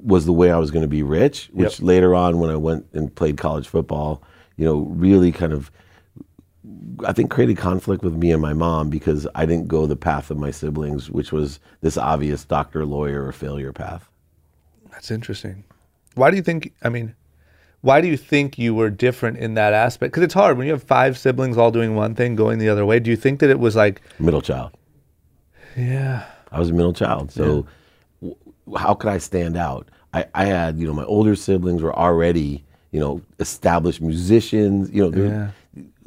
was 0.03 0.27
the 0.27 0.33
way 0.33 0.51
I 0.51 0.59
was 0.59 0.71
going 0.71 0.83
to 0.85 0.89
be 0.89 1.03
rich, 1.03 1.51
which 1.53 1.81
Yep. 1.81 1.87
later 1.87 2.15
on 2.15 2.39
when 2.39 2.51
I 2.51 2.57
went 2.57 2.87
and 2.93 3.15
played 3.15 3.37
college 3.37 3.67
football, 3.69 4.23
you 4.57 4.65
know, 4.65 4.79
really 4.91 5.33
kind 5.33 5.53
of 5.53 5.71
I 7.05 7.13
think 7.13 7.31
created 7.31 7.57
conflict 7.59 8.03
with 8.03 8.15
me 8.15 8.31
and 8.33 8.41
my 8.41 8.55
mom 8.55 8.89
because 8.89 9.27
I 9.35 9.45
didn't 9.45 9.69
go 9.69 9.87
the 9.87 9.97
path 9.97 10.31
of 10.31 10.39
my 10.39 10.51
siblings, 10.51 11.11
which 11.11 11.33
was 11.33 11.61
this 11.83 11.97
obvious 11.99 12.45
doctor, 12.45 12.87
lawyer, 12.87 13.27
or 13.27 13.33
failure 13.33 13.73
path. 13.73 14.09
That's 14.91 15.11
interesting. 15.11 15.65
Why 16.15 16.31
do 16.31 16.37
you 16.37 16.43
think? 16.43 16.73
I 16.83 16.89
mean, 16.89 17.15
why 17.83 18.01
do 18.01 18.09
you 18.09 18.17
think 18.17 18.59
you 18.59 18.75
were 18.75 18.89
different 18.89 19.37
in 19.39 19.55
that 19.55 19.75
aspect? 19.75 20.13
Because 20.13 20.23
it's 20.23 20.33
hard 20.35 20.57
when 20.57 20.67
you 20.67 20.73
have 20.73 20.83
five 20.83 21.19
siblings 21.19 21.59
all 21.59 21.71
doing 21.71 21.95
one 21.97 22.15
thing, 22.15 22.35
going 22.37 22.59
the 22.59 22.69
other 22.69 22.87
way. 22.87 22.99
Do 22.99 23.11
you 23.11 23.17
think 23.17 23.41
that 23.41 23.51
it 23.51 23.59
was 23.59 23.77
like, 23.77 24.01
Middle 24.19 24.41
child. 24.41 24.71
yeah, 25.77 26.25
I 26.51 26.61
was 26.61 26.71
a 26.71 26.73
middle 26.73 26.93
child. 26.93 27.31
So 27.33 27.67
w- 28.23 28.37
how 28.79 28.95
could 28.95 29.11
I 29.11 29.19
stand 29.19 29.57
out? 29.57 29.89
I, 30.15 30.27
I 30.35 30.45
had, 30.47 30.79
you 30.79 30.87
know, 30.87 30.95
my 30.95 31.05
older 31.05 31.35
siblings 31.35 31.83
were 31.83 31.95
already, 31.95 32.65
you 32.93 33.01
know, 33.01 33.21
established 33.41 34.01
musicians, 34.01 34.91
you 34.91 35.03
know, 35.03 35.11
the 35.11 35.53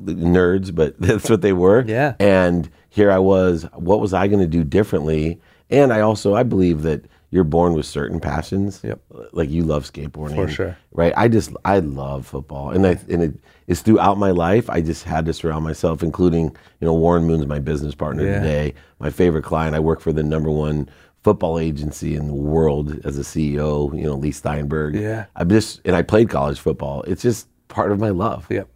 nerds, 0.02 0.74
but 0.74 0.96
that's 1.00 1.30
what 1.30 1.42
they 1.42 1.54
were. 1.54 1.84
Yeah. 1.86 2.16
And 2.20 2.70
here 2.90 3.12
I 3.12 3.20
was, 3.20 3.64
what 3.74 4.00
was 4.00 4.14
I 4.14 4.28
going 4.28 4.40
to 4.42 4.48
do 4.48 4.64
differently? 4.64 5.40
And 5.70 5.92
I 5.92 6.02
also, 6.02 6.34
I 6.36 6.44
believe 6.44 6.82
that 6.84 7.06
you're 7.30 7.44
born 7.44 7.74
with 7.74 7.86
certain 7.86 8.20
passions. 8.22 8.80
Yep. 8.84 9.02
Like 9.34 9.50
you 9.50 9.64
love 9.64 9.84
skateboarding. 9.92 10.36
For 10.36 10.48
sure. 10.48 10.78
Right. 10.92 11.14
I 11.18 11.28
just, 11.28 11.52
I 11.66 11.80
love 11.80 12.26
football. 12.26 12.70
And 12.72 12.88
I, 12.88 12.98
and 13.10 13.22
it, 13.22 13.34
it's 13.68 13.82
throughout 13.82 14.18
my 14.18 14.32
life. 14.32 14.70
I 14.70 14.80
just 14.82 15.04
had 15.04 15.26
to 15.26 15.34
surround 15.34 15.66
myself, 15.66 16.02
including, 16.02 16.46
you 16.80 16.86
know, 16.88 16.94
Warren 16.94 17.26
Moon's 17.26 17.46
my 17.46 17.60
business 17.60 17.94
partner 17.94 18.24
Yeah. 18.26 18.40
today, 18.40 18.74
my 19.00 19.10
favorite 19.10 19.44
client. 19.44 19.76
I 19.76 19.80
work 19.80 20.00
for 20.00 20.14
the 20.14 20.24
number 20.24 20.50
one 20.50 20.90
football 21.22 21.60
agency 21.60 22.16
in 22.16 22.28
the 22.28 22.34
world 22.34 22.98
as 23.06 23.18
a 23.18 23.22
CEO, 23.24 23.94
you 23.98 24.06
know, 24.06 24.16
Leigh 24.16 24.32
Steinberg. 24.32 24.96
Yeah. 24.96 25.26
I'm 25.36 25.50
just, 25.50 25.82
and 25.84 25.98
I 25.98 26.04
played 26.04 26.30
college 26.30 26.60
football. 26.62 27.02
It's 27.04 27.22
just 27.22 27.50
part 27.68 27.92
of 27.92 28.00
my 28.00 28.10
love. 28.10 28.48
yep, 28.50 28.70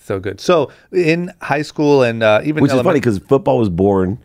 so 0.00 0.18
good. 0.20 0.40
So 0.40 0.70
in 0.92 1.30
high 1.40 1.62
school 1.62 2.02
and 2.02 2.22
uh, 2.22 2.40
even 2.44 2.62
Which 2.62 2.72
is 2.72 2.80
funny 2.82 3.00
because 3.00 3.18
football 3.18 3.58
was 3.58 3.68
born 3.68 4.18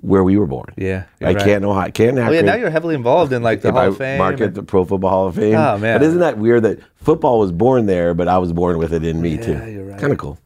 where 0.00 0.22
we 0.22 0.38
were 0.38 0.46
born. 0.46 0.72
Yeah, 0.76 1.04
I 1.20 1.32
right. 1.32 1.38
can't 1.38 1.60
know 1.62 1.72
how, 1.74 1.88
can't 1.90 2.16
Oh 2.18 2.30
yeah, 2.30 2.40
now 2.42 2.54
you're 2.54 2.70
heavily 2.70 2.94
involved 2.94 3.32
in 3.32 3.42
like 3.42 3.62
the 3.62 3.68
if 3.68 3.74
Hall 3.74 3.82
I 3.82 3.86
of 3.86 3.96
Fame. 3.96 4.18
market 4.18 4.42
and- 4.44 4.54
the 4.54 4.62
Pro 4.62 4.84
Football 4.84 5.10
Hall 5.10 5.26
of 5.26 5.34
Fame. 5.34 5.54
Oh, 5.56 5.76
man. 5.78 5.98
But 5.98 6.06
isn't 6.06 6.20
that 6.20 6.38
weird 6.38 6.62
that 6.62 6.78
football 6.96 7.40
was 7.40 7.50
born 7.50 7.86
there, 7.86 8.14
but 8.14 8.28
I 8.28 8.38
was 8.38 8.52
born 8.52 8.78
with 8.78 8.92
it 8.92 9.04
in 9.04 9.20
me 9.20 9.36
too? 9.38 9.52
Yeah, 9.52 9.66
you're 9.66 9.84
right. 9.86 9.98
Kind 10.00 10.12
of 10.12 10.18
cool. 10.18 10.38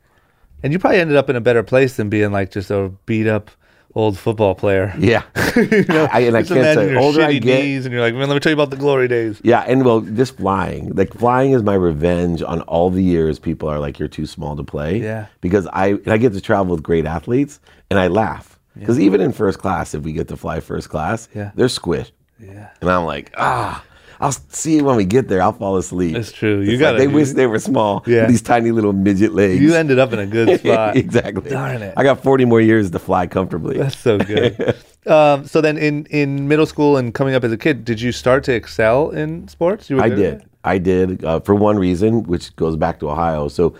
and 0.62 0.72
you 0.72 0.78
probably 0.78 1.00
ended 1.00 1.16
up 1.18 1.28
in 1.28 1.37
a 1.37 1.40
better 1.40 1.62
place 1.62 1.96
than 1.96 2.08
being 2.08 2.32
like 2.32 2.50
just 2.50 2.70
a 2.70 2.90
beat 3.04 3.26
up 3.26 3.50
old 3.94 4.18
football 4.18 4.55
player. 4.55 4.94
Yeah. 4.98 5.22
I, 5.35 6.20
and 6.26 6.37
I 6.37 6.42
can't 6.42 6.48
say, 6.48 6.96
older 6.96 7.22
I 7.22 7.35
get, 7.35 7.62
knees, 7.62 7.85
and 7.85 7.92
you're 7.92 8.00
like, 8.02 8.14
man, 8.14 8.28
let 8.28 8.35
me 8.35 8.40
tell 8.40 8.50
you 8.50 8.55
about 8.57 8.70
the 8.70 8.76
glory 8.76 9.09
days. 9.09 9.40
Yeah, 9.44 9.61
and 9.66 9.85
well, 9.85 10.00
just 10.00 10.37
flying. 10.37 10.94
Like 10.94 11.12
flying 11.14 11.52
is 11.52 11.62
my 11.62 11.74
revenge 11.74 12.42
on 12.42 12.62
all 12.62 12.90
the 12.90 13.02
years 13.02 13.38
people 13.38 13.68
are 13.68 13.78
like, 13.78 13.98
"You're 13.98 14.09
too 14.09 14.26
small 14.26 14.57
to 14.57 14.64
play." 14.64 15.00
Yeah. 15.00 15.26
Because 15.40 15.66
I 15.72 15.88
and 15.88 16.09
I 16.09 16.16
get 16.16 16.33
to 16.33 16.40
travel 16.40 16.74
with 16.74 16.83
great 16.83 17.07
athletes, 17.07 17.61
and 17.90 17.98
I 17.98 18.09
laugh 18.09 18.59
because 18.78 18.98
even 18.98 19.20
in 19.20 19.33
first 19.33 19.59
class, 19.59 19.92
if 19.94 20.02
we 20.02 20.12
get 20.12 20.28
to 20.28 20.37
fly 20.37 20.61
first 20.61 20.88
class, 20.88 21.28
Yeah. 21.35 21.50
they're 21.55 21.66
squished, 21.66 22.12
Yeah, 22.40 22.70
and 22.81 22.90
I'm 22.90 23.05
like, 23.05 23.33
ah. 23.37 23.85
I'll 24.22 24.32
see 24.32 24.78
it 24.78 24.82
when 24.82 24.96
we 24.96 25.04
get 25.04 25.26
there. 25.28 25.42
I'll 25.42 25.52
fall 25.52 25.76
asleep. 25.76 26.14
That's 26.14 26.30
true. 26.30 26.61
You 26.61 26.72
It's 26.74 26.82
like 26.82 26.96
They 26.96 27.08
wish 27.08 27.30
they 27.30 27.48
were 27.48 27.58
small. 27.58 28.04
Yeah. 28.06 28.26
These 28.26 28.42
tiny 28.42 28.70
little 28.70 28.92
midget 28.92 29.35
legs. 29.35 29.61
you 29.61 29.74
ended 29.74 29.98
up 29.98 30.12
in 30.12 30.20
a 30.20 30.26
good 30.26 30.61
spot. 30.61 30.96
exactly. 30.96 31.50
Darn 31.50 31.82
it. 31.82 31.94
I 31.96 32.04
got 32.04 32.22
40 32.22 32.44
more 32.44 32.61
years 32.61 32.90
to 32.92 32.98
fly 33.00 33.26
comfortably. 33.26 33.78
That's 33.78 33.98
so 33.98 34.18
good. 34.18 34.76
um, 35.08 35.44
so 35.46 35.61
then, 35.61 35.76
in 35.76 36.06
in 36.06 36.46
middle 36.46 36.66
school 36.66 36.96
and 36.96 37.12
coming 37.12 37.35
up 37.35 37.42
as 37.42 37.50
a 37.50 37.58
kid, 37.58 37.85
did 37.85 38.00
you 38.00 38.12
start 38.12 38.44
to 38.44 38.52
excel 38.52 39.11
in 39.11 39.48
sports? 39.48 39.90
You 39.90 39.96
were 39.96 40.02
I 40.02 40.08
did. 40.08 40.44
I 40.64 40.78
did 40.78 41.24
uh, 41.24 41.40
for 41.40 41.56
one 41.56 41.76
reason, 41.76 42.22
which 42.22 42.54
goes 42.54 42.76
back 42.76 43.00
to 43.00 43.11
Ohio. 43.11 43.48
So 43.48 43.74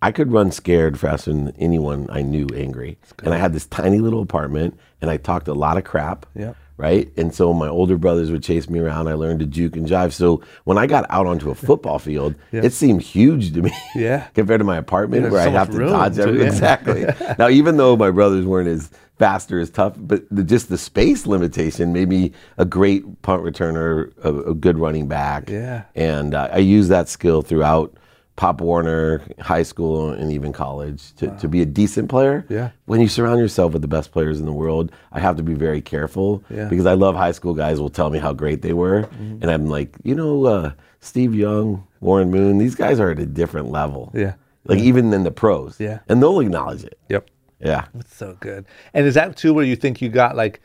I 0.00 0.10
could 0.10 0.32
run 0.32 0.50
scared 0.50 0.98
faster 0.98 1.32
than 1.32 1.54
anyone 1.58 2.08
I 2.10 2.22
knew 2.22 2.48
angry. 2.56 2.98
And 3.22 3.34
I 3.34 3.36
had 3.36 3.52
this 3.52 3.66
tiny 3.66 3.98
little 3.98 4.22
apartment, 4.22 4.78
and 5.00 5.10
I 5.10 5.16
talked 5.18 5.48
a 5.48 5.54
lot 5.54 5.76
of 5.76 5.84
crap. 5.84 6.26
Yep. 6.34 6.56
Right? 6.82 7.10
And 7.16 7.32
so 7.32 7.54
my 7.54 7.68
older 7.68 7.96
brothers 7.96 8.32
would 8.32 8.42
chase 8.42 8.68
me 8.68 8.80
around. 8.80 9.06
I 9.06 9.14
learned 9.14 9.38
to 9.40 9.46
juke 9.46 9.76
and 9.76 9.86
jive. 9.88 10.12
So 10.12 10.42
when 10.64 10.76
I 10.76 10.86
got 10.88 11.06
out 11.10 11.26
onto 11.26 11.48
a 11.50 11.54
football 11.54 12.00
field, 12.00 12.34
it 12.52 12.72
seemed 12.72 13.02
huge 13.02 13.52
to 13.54 13.62
me. 13.62 13.70
Yeah. 13.94 14.26
compared 14.34 14.58
to 14.60 14.64
my 14.64 14.76
apartment 14.78 15.22
Yeah, 15.24 15.30
where 15.30 15.46
I 15.46 15.50
have 15.50 15.70
to 15.70 15.78
dodge 15.78 16.18
everything. 16.18 16.40
yeah. 16.42 16.46
Exactly. 16.52 17.06
now, 17.38 17.48
even 17.48 17.76
though 17.76 17.96
my 17.96 18.10
brothers 18.10 18.44
weren't 18.44 18.68
as 18.68 18.90
fast 19.18 19.52
or 19.52 19.60
as 19.60 19.70
tough, 19.70 19.94
but 19.98 20.24
the, 20.30 20.42
just 20.42 20.68
the 20.68 20.78
space 20.78 21.26
limitation 21.26 21.92
made 21.92 22.08
me 22.08 22.32
a 22.58 22.64
great 22.64 23.04
punt 23.22 23.42
returner, 23.44 24.10
a, 24.24 24.50
a 24.50 24.54
good 24.54 24.78
running 24.78 25.06
back. 25.06 25.48
Yeah. 25.48 25.84
And 25.94 26.34
uh, 26.34 26.48
I 26.52 26.58
used 26.58 26.90
that 26.90 27.08
skill 27.08 27.42
throughout 27.42 27.94
Pop 28.36 28.60
Warner, 28.60 29.20
high 29.40 29.62
school, 29.62 30.10
and 30.10 30.32
even 30.32 30.52
college 30.52 31.12
to, 31.16 31.28
to 31.38 31.48
be 31.48 31.60
a 31.60 31.66
decent 31.66 32.08
player. 32.08 32.46
Yeah. 32.48 32.70
When 32.86 33.00
you 33.00 33.08
surround 33.08 33.40
yourself 33.40 33.72
with 33.74 33.82
the 33.82 33.88
best 33.88 34.10
players 34.10 34.40
in 34.40 34.46
the 34.46 34.52
world, 34.52 34.90
I 35.12 35.20
have 35.20 35.36
to 35.36 35.42
be 35.42 35.54
very 35.54 35.80
careful 35.82 36.42
Yeah. 36.48 36.68
because 36.68 36.86
I 36.86 36.94
love 36.94 37.14
high 37.14 37.32
school 37.32 37.52
guys 37.54 37.78
will 37.78 37.90
tell 37.90 38.08
me 38.10 38.18
how 38.18 38.32
great 38.32 38.62
they 38.62 38.72
were. 38.72 39.02
Mm-hmm. 39.02 39.38
And 39.42 39.50
I'm 39.50 39.66
like, 39.66 39.94
you 40.02 40.14
know, 40.14 40.46
uh, 40.46 40.72
Steve 41.00 41.34
Young, 41.34 41.86
Warren 42.00 42.30
Moon, 42.30 42.56
these 42.58 42.74
guys 42.74 42.98
are 43.00 43.10
at 43.10 43.18
a 43.18 43.26
different 43.26 43.70
level. 43.70 44.10
Yeah. 44.14 44.34
Like 44.64 44.78
even 44.78 45.10
than 45.10 45.24
the 45.24 45.30
pros. 45.30 45.78
Yeah. 45.78 45.98
And 46.08 46.22
they'll 46.22 46.40
acknowledge 46.40 46.84
it. 46.84 46.98
Yep. 47.10 47.28
Yeah. 47.60 47.86
That's 47.94 48.16
so 48.16 48.36
good. 48.40 48.64
And 48.94 49.06
is 49.06 49.14
that 49.14 49.36
too 49.36 49.52
where 49.52 49.64
you 49.64 49.76
think 49.76 50.00
you 50.00 50.08
got 50.08 50.36
like 50.36 50.62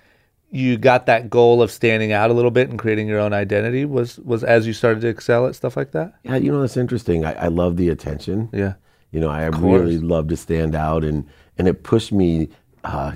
you 0.50 0.78
got 0.78 1.06
that 1.08 1.30
goal 1.30 1.62
of 1.62 1.70
standing 1.72 2.12
out 2.14 2.30
a 2.30 2.34
little 2.34 2.52
bit 2.52 2.70
and 2.70 2.80
creating 2.80 3.08
your 3.08 3.20
own 3.20 3.34
identity 3.34 3.84
was 3.86 4.18
was 4.20 4.44
as 4.44 4.66
you 4.66 4.74
started 4.74 5.02
to 5.02 5.08
excel 5.08 5.46
at 5.48 5.56
stuff 5.56 5.76
like 5.76 5.92
that? 5.92 6.14
Yeah, 6.24 6.38
you 6.38 6.52
know 6.52 6.62
that's 6.62 6.78
interesting. 6.78 7.26
I, 7.26 7.34
I 7.34 7.48
love 7.48 7.78
the 7.78 7.90
attention. 7.90 8.50
Yeah. 8.54 8.74
You 9.12 9.20
know, 9.22 9.30
I 9.30 9.46
really 9.48 9.98
love 9.98 10.28
to 10.30 10.38
stand 10.38 10.76
out, 10.76 11.04
and 11.04 11.26
and 11.58 11.68
it 11.68 11.84
pushed 11.84 12.12
me, 12.12 12.50
uh, 12.84 13.14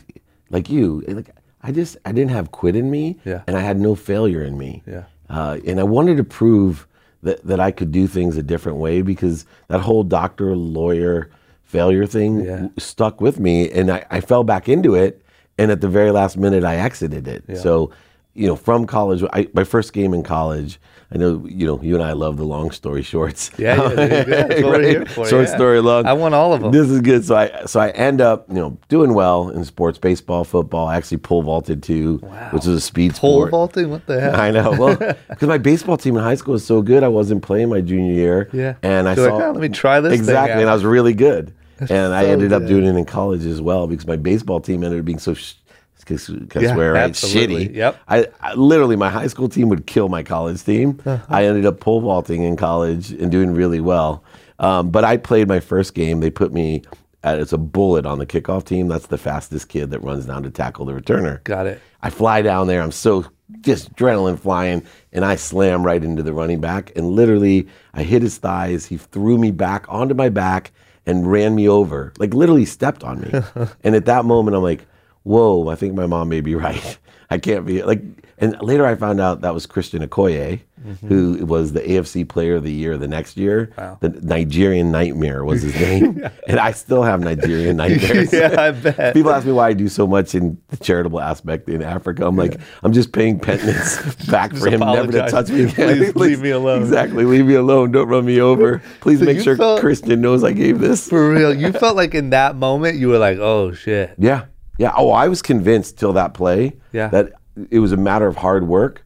like 0.49 0.69
you, 0.69 1.03
like 1.07 1.29
I 1.61 1.71
just 1.71 1.97
I 2.05 2.11
didn't 2.11 2.31
have 2.31 2.51
quit 2.51 2.75
in 2.75 2.89
me, 2.89 3.19
Yeah. 3.25 3.43
and 3.47 3.55
I 3.57 3.61
had 3.61 3.79
no 3.79 3.95
failure 3.95 4.41
in 4.43 4.57
me, 4.57 4.83
Yeah. 4.87 5.03
uh, 5.29 5.57
and 5.65 5.79
I 5.79 5.83
wanted 5.83 6.17
to 6.17 6.23
prove 6.23 6.87
that 7.23 7.45
that 7.45 7.59
I 7.59 7.71
could 7.71 7.91
do 7.91 8.07
things 8.07 8.35
a 8.37 8.43
different 8.43 8.77
way 8.77 9.01
because 9.01 9.45
that 9.67 9.81
whole 9.81 10.03
doctor 10.03 10.55
lawyer 10.55 11.29
failure 11.63 12.05
thing 12.05 12.41
Yeah. 12.45 12.67
stuck 12.77 13.21
with 13.21 13.39
me, 13.39 13.69
and 13.69 13.91
I, 13.91 14.05
I 14.09 14.21
fell 14.21 14.43
back 14.43 14.67
into 14.69 14.95
it, 14.95 15.20
and 15.61 15.71
at 15.71 15.81
the 15.81 15.87
very 15.89 16.11
last 16.11 16.37
minute 16.37 16.63
I 16.63 16.75
exited 16.77 17.27
it. 17.27 17.57
So. 17.57 17.91
You 18.33 18.47
know, 18.47 18.55
from 18.55 18.87
college, 18.87 19.21
I, 19.33 19.49
my 19.53 19.65
first 19.65 19.91
game 19.91 20.13
in 20.13 20.23
college. 20.23 20.79
I 21.13 21.17
know, 21.17 21.45
you 21.45 21.67
know, 21.67 21.81
you 21.81 21.95
and 21.95 22.01
I 22.01 22.13
love 22.13 22.37
the 22.37 22.45
long 22.45 22.71
story 22.71 23.03
shorts. 23.03 23.51
Yeah, 23.57 23.75
yeah, 23.75 23.89
there 23.89 24.19
you 24.19 24.23
go. 24.23 24.31
That's 24.47 24.61
what 24.63 24.71
we're 24.71 24.87
here 24.87 24.99
Right? 24.99 25.09
for, 25.11 25.27
Short 25.27 25.47
yeah. 25.47 25.55
story 25.55 25.81
long. 25.81 26.05
I 26.05 26.13
want 26.13 26.33
all 26.33 26.53
of 26.53 26.61
them. 26.61 26.71
This 26.71 26.89
is 26.89 27.01
good. 27.01 27.25
So 27.25 27.35
I 27.35 27.65
so 27.65 27.81
I 27.81 27.89
end 27.89 28.21
up 28.21 28.47
you 28.47 28.55
know 28.55 28.77
doing 28.87 29.13
well 29.13 29.49
in 29.49 29.65
sports, 29.65 29.97
baseball, 29.97 30.45
football. 30.45 30.87
I 30.87 30.95
actually 30.95 31.17
pole 31.17 31.41
vaulted 31.43 31.83
too, 31.83 32.19
which 32.51 32.61
is 32.63 32.69
a 32.69 32.79
speed 32.79 33.15
Pole 33.15 33.33
sport. 33.33 33.51
Pole 33.51 33.59
vaulting? 33.67 33.89
What 33.89 34.05
the 34.07 34.21
hell? 34.21 34.35
I 34.47 34.49
know. 34.51 34.71
Well, 34.79 34.95
because 35.29 35.49
my 35.49 35.57
baseball 35.57 35.97
team 35.97 36.15
in 36.15 36.23
high 36.23 36.35
school 36.35 36.53
was 36.53 36.65
so 36.65 36.81
good, 36.81 37.03
I 37.03 37.09
wasn't 37.09 37.43
playing 37.43 37.67
my 37.67 37.81
junior 37.81 38.13
year. 38.13 38.49
Yeah. 38.53 38.75
and 38.81 39.09
I 39.09 39.15
You're 39.15 39.27
saw 39.27 39.35
like, 39.35 39.43
"Oh, 39.43 39.51
let 39.51 39.59
me 39.61 39.67
try 39.67 39.99
this 39.99 40.11
thing 40.11 40.19
exactly, 40.21 40.53
out." 40.53 40.59
and 40.61 40.69
I 40.69 40.73
was 40.73 40.85
really 40.85 41.13
good. 41.13 41.53
And 41.89 42.13
I 42.13 42.23
so 42.23 42.29
ended 42.29 42.53
up 42.53 42.65
doing 42.65 42.85
it 42.85 42.95
in 42.95 43.05
college 43.05 43.45
as 43.45 43.61
well 43.61 43.87
because 43.87 44.07
my 44.07 44.15
baseball 44.15 44.59
team 44.59 44.83
ended 44.83 44.99
up 44.99 45.05
being 45.05 45.19
so. 45.19 45.33
Sh- 45.33 45.55
Cause, 46.03 46.31
cause 46.49 46.63
Yeah, 46.63 46.73
swear, 46.73 46.93
right? 46.93 47.11
Shitty. 47.11 47.75
Yep. 47.75 48.01
I, 48.07 48.27
I 48.41 48.55
literally 48.55 48.95
my 48.95 49.09
high 49.09 49.27
school 49.27 49.47
team 49.47 49.69
would 49.69 49.85
kill 49.85 50.09
my 50.09 50.23
college 50.23 50.63
team. 50.63 50.99
Uh-huh. 51.05 51.23
I 51.29 51.45
ended 51.45 51.63
up 51.65 51.79
pole 51.79 52.01
vaulting 52.01 52.41
in 52.41 52.57
college 52.57 53.11
and 53.11 53.31
doing 53.31 53.53
really 53.53 53.79
well. 53.79 54.23
Um, 54.57 54.89
but 54.89 55.03
I 55.03 55.17
played 55.17 55.47
my 55.47 55.59
first 55.59 55.93
game. 55.93 56.19
They 56.19 56.31
put 56.31 56.53
me 56.53 56.81
at, 57.23 57.39
as 57.39 57.53
a 57.53 57.57
bullet 57.57 58.05
on 58.05 58.19
the 58.19 58.25
kickoff 58.25 58.65
team. 58.65 58.87
That's 58.87 59.07
the 59.07 59.17
fastest 59.17 59.69
kid 59.69 59.91
that 59.91 59.99
runs 60.01 60.25
down 60.25 60.43
to 60.43 60.49
tackle 60.49 60.85
the 60.85 60.93
returner. 60.93 61.43
Got 61.43 61.67
it. 61.67 61.81
I 62.01 62.09
fly 62.09 62.41
down 62.41 62.67
there. 62.67 62.81
I'm 62.81 62.91
so 62.91 63.25
just 63.61 63.93
adrenaline 63.95 64.39
flying, 64.39 64.83
and 65.11 65.25
I 65.25 65.35
slam 65.35 65.85
right 65.85 66.03
into 66.03 66.23
the 66.23 66.33
running 66.33 66.61
back. 66.61 66.91
And 66.95 67.11
literally, 67.11 67.67
I 67.93 68.03
hit 68.03 68.21
his 68.21 68.37
thighs. 68.37 68.85
He 68.85 68.97
threw 68.97 69.37
me 69.37 69.51
back 69.51 69.85
onto 69.89 70.15
my 70.15 70.29
back 70.29 70.71
and 71.05 71.31
ran 71.31 71.55
me 71.55 71.67
over, 71.67 72.13
like 72.17 72.33
literally 72.33 72.65
stepped 72.65 73.03
on 73.03 73.21
me. 73.21 73.31
and 73.83 73.95
at 73.95 74.05
that 74.05 74.25
moment, 74.25 74.55
I'm 74.55 74.63
like, 74.63 74.85
whoa, 75.23 75.67
I 75.69 75.75
think 75.75 75.93
my 75.93 76.07
mom 76.07 76.29
may 76.29 76.41
be 76.41 76.55
right. 76.55 76.97
I 77.31 77.37
can't 77.39 77.65
be 77.65 77.81
like. 77.83 78.01
And 78.37 78.59
later, 78.59 78.87
I 78.87 78.95
found 78.95 79.21
out 79.21 79.41
that 79.41 79.53
was 79.53 79.67
Christian 79.67 80.01
Okoye, 80.01 80.61
mm-hmm. 80.83 81.07
who 81.07 81.45
was 81.45 81.73
the 81.73 81.81
AFC 81.81 82.27
Player 82.27 82.55
of 82.55 82.63
the 82.63 82.71
Year 82.71 82.97
the 82.97 83.07
next 83.07 83.37
year. 83.37 83.71
Wow. 83.77 83.99
The 84.01 84.09
Nigerian 84.09 84.91
Nightmare 84.91 85.45
was 85.45 85.61
his 85.61 85.75
name, 85.75 86.27
and 86.47 86.59
I 86.59 86.71
still 86.71 87.03
have 87.03 87.19
Nigerian 87.19 87.77
nightmares. 87.83 88.33
Yeah, 88.33 88.55
I 88.59 88.71
bet. 88.71 89.13
People 89.13 89.29
ask 89.29 89.45
me 89.45 89.51
why 89.51 89.67
I 89.67 89.73
do 89.73 89.87
so 89.87 90.07
much 90.07 90.33
in 90.33 90.59
the 90.69 90.77
charitable 90.77 91.21
aspect 91.21 91.69
in 91.69 91.83
Africa. 91.83 92.25
I'm 92.25 92.35
like, 92.35 92.59
I'm 92.81 92.93
just 92.93 93.13
paying 93.13 93.39
penance 93.39 94.15
back 94.25 94.55
for 94.55 94.71
him 94.71 94.79
never 94.79 95.11
to 95.11 95.29
touch 95.29 95.49
me 95.49 95.65
again. 95.65 96.11
Please 96.11 96.15
leave 96.15 96.41
me 96.41 96.49
alone. 96.49 96.81
Exactly. 96.81 97.25
Leave 97.25 97.45
me 97.45 97.53
alone. 97.53 97.91
Don't 97.91 98.07
run 98.07 98.25
me 98.25 98.41
over. 98.41 98.81
Please 99.01 99.19
So 99.19 99.25
make 99.25 99.39
sure 99.41 99.55
felt- 99.55 99.81
Christian 99.81 100.19
knows 100.19 100.43
I 100.43 100.53
gave 100.53 100.79
this. 100.79 101.07
For 101.07 101.29
real. 101.31 101.53
You 101.53 101.71
felt 101.73 101.95
like 101.95 102.15
in 102.15 102.31
that 102.31 102.55
moment 102.55 102.97
you 102.97 103.09
were 103.09 103.19
like, 103.19 103.37
oh 103.37 103.71
shit. 103.71 104.15
Yeah. 104.17 104.45
Yeah. 104.81 104.93
Oh, 104.97 105.11
I 105.11 105.27
was 105.27 105.41
convinced 105.41 105.97
till 105.99 106.13
that 106.13 106.33
play 106.33 106.73
Yeah. 106.91 107.07
that 107.09 107.33
it 107.69 107.79
was 107.79 107.91
a 107.91 107.97
matter 107.97 108.27
of 108.27 108.35
hard 108.37 108.67
work 108.67 109.05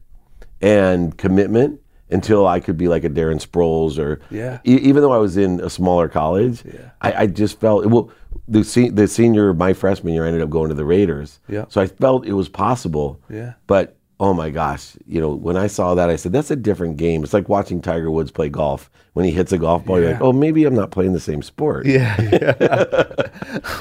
and 0.61 1.17
commitment 1.17 1.81
until 2.09 2.47
I 2.47 2.59
could 2.59 2.77
be 2.77 2.87
like 2.87 3.03
a 3.03 3.09
Darren 3.09 3.39
Sproles 3.45 3.97
or 3.99 4.19
Yeah. 4.29 4.59
e- 4.63 4.77
even 4.89 5.01
though 5.01 5.11
I 5.11 5.17
was 5.17 5.37
in 5.37 5.59
a 5.59 5.69
smaller 5.69 6.07
college, 6.07 6.63
I, 7.01 7.13
I 7.23 7.27
just 7.27 7.59
felt 7.59 7.85
well. 7.87 8.09
The 8.47 8.63
se- 8.63 8.89
the 8.89 9.07
senior 9.07 9.53
my 9.55 9.73
freshman 9.73 10.13
year 10.13 10.23
I 10.25 10.27
ended 10.27 10.43
up 10.43 10.51
going 10.51 10.69
to 10.69 10.75
the 10.75 10.85
Raiders. 10.85 11.39
Yeah. 11.49 11.65
So 11.69 11.81
I 11.81 11.87
felt 11.87 12.27
it 12.27 12.33
was 12.33 12.47
possible. 12.47 13.19
Yeah. 13.29 13.53
But 13.65 13.97
oh 14.19 14.33
my 14.33 14.49
gosh, 14.49 14.95
you 15.05 15.19
know 15.19 15.29
when 15.29 15.57
I 15.57 15.67
saw 15.67 15.95
that 15.95 16.09
I 16.09 16.15
said 16.15 16.31
that's 16.31 16.51
a 16.51 16.55
different 16.55 16.97
game. 16.97 17.23
It's 17.23 17.33
like 17.33 17.49
watching 17.49 17.81
Tiger 17.81 18.11
Woods 18.11 18.31
play 18.31 18.49
golf. 18.49 18.89
When 19.13 19.23
he 19.23 19.31
hits 19.31 19.53
a 19.53 19.57
golf 19.57 19.85
ball, 19.85 19.99
you're 19.99 20.11
like, 20.11 20.21
oh 20.21 20.33
maybe 20.33 20.65
I'm 20.65 20.75
not 20.75 20.91
playing 20.91 21.13
the 21.13 21.19
same 21.19 21.41
sport. 21.41 21.85
Yeah. 21.85 22.19
yeah. 22.21 23.29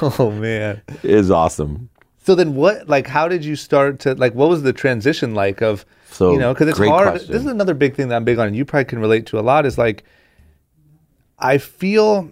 oh 0.19 0.31
man. 0.31 0.81
It 1.03 1.11
is 1.11 1.29
awesome. 1.29 1.89
So 2.23 2.35
then 2.35 2.55
what 2.55 2.87
like 2.87 3.07
how 3.07 3.27
did 3.27 3.43
you 3.43 3.55
start 3.55 3.99
to 4.01 4.15
like 4.15 4.33
what 4.33 4.49
was 4.49 4.63
the 4.63 4.73
transition 4.73 5.35
like 5.35 5.61
of 5.61 5.85
So, 6.09 6.31
you 6.31 6.39
know 6.39 6.53
because 6.53 6.69
it's 6.69 6.79
hard 6.79 7.09
question. 7.09 7.31
this 7.31 7.41
is 7.41 7.47
another 7.47 7.73
big 7.73 7.95
thing 7.95 8.07
that 8.09 8.15
I'm 8.15 8.23
big 8.23 8.39
on 8.39 8.47
and 8.47 8.55
you 8.55 8.65
probably 8.65 8.85
can 8.85 8.99
relate 8.99 9.25
to 9.27 9.39
a 9.39 9.41
lot 9.41 9.65
is 9.65 9.77
like 9.77 10.03
I 11.37 11.57
feel 11.57 12.31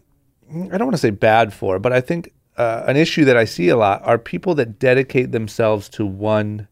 I 0.49 0.77
don't 0.77 0.85
want 0.85 0.93
to 0.93 0.97
say 0.97 1.09
bad 1.09 1.53
for 1.53 1.79
but 1.79 1.93
I 1.93 2.01
think 2.01 2.33
uh, 2.57 2.83
an 2.87 2.97
issue 2.97 3.25
that 3.25 3.35
I 3.35 3.45
see 3.45 3.69
a 3.69 3.77
lot 3.77 4.01
are 4.03 4.17
people 4.17 4.55
that 4.55 4.77
dedicate 4.77 5.31
themselves 5.31 5.89
to 5.89 6.05
one 6.05 6.67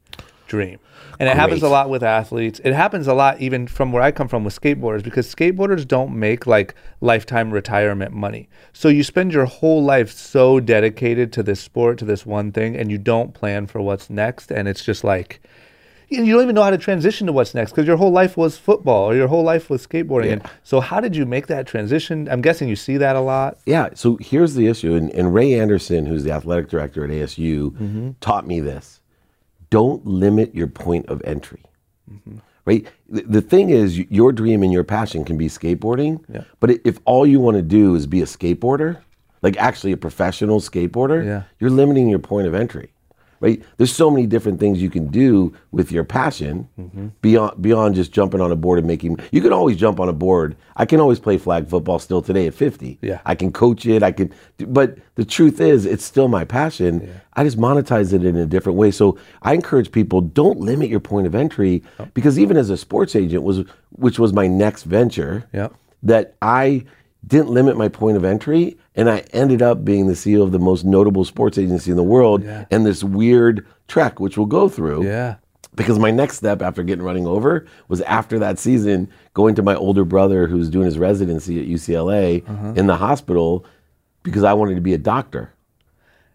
dream. 0.51 0.77
And 1.19 1.29
it 1.29 1.35
happens 1.37 1.61
a 1.63 1.69
lot 1.69 1.89
with 1.89 2.03
athletes. 2.03 2.59
It 2.63 2.73
happens 2.73 3.07
a 3.07 3.13
lot 3.13 3.39
even 3.39 3.67
from 3.67 3.91
where 3.91 4.01
I 4.01 4.11
come 4.11 4.27
from 4.27 4.43
with 4.43 4.59
skateboarders 4.59 5.03
because 5.03 5.33
skateboarders 5.33 5.87
don't 5.87 6.13
make 6.17 6.45
like 6.47 6.73
lifetime 6.99 7.51
retirement 7.51 8.11
money. 8.13 8.49
So 8.73 8.87
you 8.89 9.03
spend 9.03 9.31
your 9.33 9.45
whole 9.45 9.83
life 9.83 10.11
so 10.11 10.59
dedicated 10.59 11.31
to 11.33 11.43
this 11.43 11.59
sport, 11.59 11.97
to 11.99 12.05
this 12.05 12.25
one 12.25 12.51
thing, 12.51 12.75
and 12.75 12.89
you 12.91 12.97
don't 12.97 13.33
plan 13.33 13.67
for 13.67 13.81
what's 13.81 14.09
next. 14.09 14.51
And 14.51 14.67
it's 14.67 14.83
just 14.83 15.03
like, 15.03 15.41
you 16.09 16.23
you 16.23 16.33
don't 16.33 16.43
even 16.43 16.55
know 16.55 16.63
how 16.63 16.71
to 16.71 16.77
transition 16.77 17.27
to 17.27 17.33
what's 17.33 17.53
next 17.53 17.71
because 17.71 17.87
your 17.87 17.97
whole 17.97 18.11
life 18.11 18.35
was 18.35 18.57
football 18.57 19.09
or 19.09 19.15
your 19.15 19.27
whole 19.27 19.43
life 19.43 19.69
was 19.69 19.85
skateboarding. 19.87 20.33
And 20.33 20.41
so, 20.63 20.79
how 20.79 20.99
did 20.99 21.15
you 21.15 21.25
make 21.25 21.47
that 21.47 21.67
transition? 21.67 22.27
I'm 22.29 22.41
guessing 22.41 22.67
you 22.67 22.75
see 22.75 22.97
that 22.97 23.15
a 23.15 23.21
lot. 23.21 23.59
Yeah. 23.65 23.89
So 23.93 24.17
here's 24.19 24.55
the 24.55 24.67
issue, 24.67 24.93
and, 24.95 25.09
and 25.11 25.33
Ray 25.33 25.53
Anderson, 25.59 26.05
who's 26.07 26.23
the 26.23 26.31
athletic 26.31 26.67
director 26.69 27.03
at 27.05 27.11
ASU, 27.11 27.71
Mm-hmm. 27.71 28.09
taught 28.21 28.45
me 28.47 28.59
this: 28.59 29.00
don't 29.71 30.05
limit 30.05 30.53
your 30.53 30.67
point 30.67 31.07
of 31.07 31.19
entry. 31.23 31.63
Mm-hmm. 32.11 32.37
Right. 32.63 32.87
The, 33.09 33.23
the 33.23 33.41
thing 33.41 33.71
is, 33.71 33.97
your 33.97 34.31
dream 34.31 34.61
and 34.61 34.71
your 34.71 34.83
passion 34.83 35.25
can 35.25 35.35
be 35.35 35.47
skateboarding. 35.47 36.23
Yeah. 36.31 36.43
But 36.59 36.77
if 36.85 36.99
all 37.05 37.25
you 37.25 37.39
want 37.39 37.57
to 37.57 37.63
do 37.63 37.95
is 37.95 38.05
be 38.05 38.21
a 38.21 38.25
skateboarder, 38.25 38.99
like 39.41 39.57
actually 39.57 39.93
a 39.93 39.97
professional 39.97 40.59
skateboarder, 40.61 41.25
Yeah. 41.25 41.43
you're 41.59 41.71
limiting 41.71 42.07
your 42.07 42.19
point 42.19 42.45
of 42.45 42.53
entry. 42.53 42.93
Right? 43.41 43.61
There's 43.77 43.91
so 43.93 44.11
many 44.11 44.27
different 44.27 44.59
things 44.59 44.81
you 44.81 44.91
can 44.91 45.07
do 45.07 45.51
with 45.71 45.91
your 45.91 46.03
passion 46.03 46.69
Mm-hmm. 46.79 47.07
beyond 47.21 47.61
beyond 47.61 47.95
just 47.95 48.11
jumping 48.11 48.39
on 48.39 48.51
a 48.51 48.55
board 48.55 48.77
and 48.79 48.87
making. 48.87 49.17
You 49.31 49.41
can 49.41 49.51
always 49.51 49.75
jump 49.77 49.99
on 49.99 50.07
a 50.07 50.13
board. 50.13 50.55
I 50.77 50.85
can 50.85 50.99
always 50.99 51.19
play 51.19 51.37
flag 51.39 51.67
football 51.67 51.97
still 51.99 52.21
today 52.21 52.45
at 52.47 52.53
50. 52.53 52.99
Yeah. 53.01 53.19
I 53.25 53.33
can 53.35 53.51
coach 53.51 53.85
it. 53.87 54.03
I 54.03 54.11
can, 54.11 54.31
but 54.59 54.97
the 55.15 55.25
truth 55.25 55.59
is, 55.59 55.85
it's 55.85 56.05
still 56.05 56.27
my 56.27 56.45
passion. 56.45 57.01
Yeah. 57.01 57.13
I 57.33 57.43
just 57.43 57.57
monetize 57.57 58.13
it 58.13 58.23
in 58.23 58.35
a 58.35 58.45
different 58.45 58.77
way. 58.77 58.91
So 58.91 59.17
I 59.41 59.53
encourage 59.55 59.91
people: 59.91 60.21
don't 60.21 60.59
limit 60.59 60.89
your 60.89 60.99
point 60.99 61.25
of 61.27 61.33
entry, 61.33 61.81
Oh. 61.99 62.07
because 62.13 62.37
even 62.37 62.57
as 62.57 62.69
a 62.69 62.77
sports 62.77 63.15
agent 63.15 63.41
was, 63.43 63.63
which 63.93 64.19
was 64.19 64.33
my 64.33 64.45
next 64.47 64.83
venture, 64.83 65.45
Yeah. 65.51 65.69
that 66.03 66.35
I 66.43 66.85
didn't 67.25 67.49
limit 67.49 67.77
my 67.77 67.87
point 67.87 68.17
of 68.17 68.23
entry, 68.23 68.77
and 68.95 69.09
I 69.09 69.19
ended 69.31 69.61
up 69.61 69.85
being 69.85 70.07
the 70.07 70.13
CEO 70.13 70.41
of 70.43 70.51
the 70.51 70.59
most 70.59 70.83
notable 70.85 71.23
sports 71.23 71.57
agency 71.57 71.91
in 71.91 71.97
the 71.97 72.03
world, 72.03 72.43
Yeah. 72.43 72.65
and 72.71 72.85
this 72.85 73.03
weird 73.03 73.65
trek, 73.87 74.19
which 74.19 74.37
we'll 74.37 74.47
go 74.47 74.67
through 74.67 75.05
Yeah. 75.05 75.35
because 75.75 75.99
my 75.99 76.09
next 76.11 76.37
step 76.37 76.61
after 76.61 76.81
getting 76.83 77.03
running 77.05 77.27
over 77.27 77.65
was 77.87 78.01
after 78.01 78.39
that 78.39 78.57
season 78.59 79.07
going 79.33 79.53
to 79.55 79.61
my 79.63 79.75
older 79.75 80.03
brother 80.03 80.47
who's 80.47 80.69
doing 80.69 80.85
his 80.85 80.97
residency 80.97 81.59
at 81.59 81.67
UCLA 81.67 82.43
Uh-huh. 82.47 82.73
in 82.75 82.87
the 82.87 82.95
hospital 82.97 83.65
because 84.23 84.43
I 84.43 84.53
wanted 84.53 84.75
to 84.75 84.81
be 84.81 84.93
a 84.93 84.97
doctor. 84.97 85.51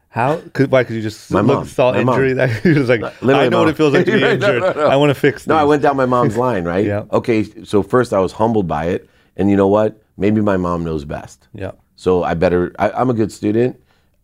How? 0.09 0.41
Could, 0.55 0.71
why? 0.71 0.83
Because 0.83 0.97
you 0.97 1.03
just 1.03 1.31
My 1.31 1.41
look, 1.41 1.59
mom. 1.59 1.67
saw 1.67 1.93
My 1.93 2.03
mom. 2.05 2.15
injury. 2.15 2.33
That 2.35 2.65
you're 2.65 2.75
just 2.75 2.89
like, 2.89 3.01
Literally 3.23 3.47
I 3.47 3.49
know 3.51 3.59
what 3.61 3.69
it 3.69 3.77
feels 3.77 3.93
like 3.93 4.07
to 4.07 4.13
be 4.13 4.23
Right, 4.23 4.33
injured. 4.35 4.63
no, 4.63 4.73
no. 4.73 4.87
I 4.87 4.97
want 4.97 5.11
to 5.11 5.15
fix. 5.15 5.47
No, 5.47 5.57
I 5.57 5.65
went 5.65 5.83
down 5.83 5.97
my 5.97 6.07
mom's 6.07 6.37
line, 6.39 6.65
right? 6.65 6.85
Yeah. 6.93 7.05
Okay, 7.13 7.45
so 7.65 7.83
first 7.83 8.13
I 8.15 8.21
was 8.21 8.33
humbled 8.33 8.67
by 8.67 8.87
it, 8.87 9.11
and 9.37 9.51
you 9.51 9.57
know 9.57 9.67
what? 9.69 10.01
Maybe 10.17 10.41
my 10.41 10.57
mom 10.57 10.85
knows 10.85 11.05
best. 11.05 11.49
Yeah. 11.53 11.73
So 11.97 12.25
I 12.25 12.35
better. 12.35 12.75
I, 12.79 12.91
I'm 12.91 13.11
a 13.11 13.15
good 13.15 13.33
student, 13.33 13.81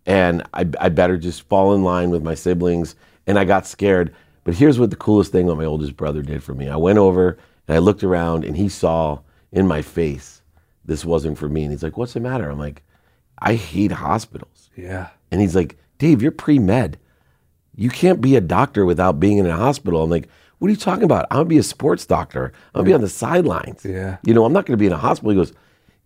and 0.07 0.43
I, 0.55 0.67
I 0.81 0.89
better 0.89 1.17
just 1.17 1.43
fall 1.43 1.75
in 1.75 1.85
line 1.85 2.11
with 2.11 2.23
my 2.23 2.35
siblings. 2.35 2.97
And 3.27 3.39
I 3.39 3.45
got 3.45 3.67
scared. 3.67 4.15
But 4.45 4.55
here's 4.55 4.81
what 4.81 4.91
the 4.91 4.97
coolest 4.97 5.31
thing 5.31 5.47
that 5.47 5.55
my 5.55 5.65
oldest 5.65 5.97
brother 5.97 6.23
did 6.23 6.43
for 6.43 6.55
me. 6.55 6.69
I 6.69 6.77
went 6.77 6.99
over 6.99 7.39
and 7.69 7.77
I 7.77 7.79
looked 7.79 8.03
around, 8.03 8.45
and 8.45 8.57
he 8.57 8.69
saw 8.69 9.21
in 9.53 9.69
my 9.69 9.83
face 9.83 10.43
this 10.85 11.05
wasn't 11.05 11.39
for 11.39 11.49
me. 11.49 11.63
And 11.63 11.73
he's 11.73 11.83
like, 11.83 11.97
"What's 11.97 12.15
the 12.15 12.21
matter?" 12.21 12.51
I'm 12.51 12.59
like, 12.59 12.83
"I 13.39 13.55
hate 13.55 13.93
hospitals." 13.93 14.71
Yeah. 14.77 15.09
And 15.31 15.41
he's 15.41 15.55
like, 15.55 15.79
Dave, 15.99 16.21
you're 16.21 16.33
pre 16.33 16.59
med. 16.59 16.99
You 17.77 17.89
can't 17.89 18.21
be 18.21 18.37
a 18.37 18.41
doctor 18.41 18.85
without 18.85 19.21
being 19.21 19.39
in 19.39 19.47
a 19.47 19.57
hospital. 19.57 20.03
I'm 20.03 20.11
like, 20.11 20.29
what 20.59 20.69
are 20.69 20.73
you 20.73 20.77
talking 20.77 21.05
about? 21.05 21.27
I'm 21.31 21.39
gonna 21.39 21.49
be 21.49 21.59
a 21.59 21.63
sports 21.63 22.07
doctor. 22.07 22.53
I'm 22.75 22.81
gonna 22.81 22.87
be 22.87 22.95
on 22.95 23.01
the 23.01 23.09
sidelines. 23.09 23.85
Yeah. 23.85 24.19
You 24.25 24.35
know, 24.35 24.45
I'm 24.45 24.53
not 24.53 24.67
gonna 24.67 24.77
be 24.77 24.87
in 24.87 24.93
a 24.93 24.99
hospital. 24.99 25.31
He 25.31 25.37
goes, 25.37 25.53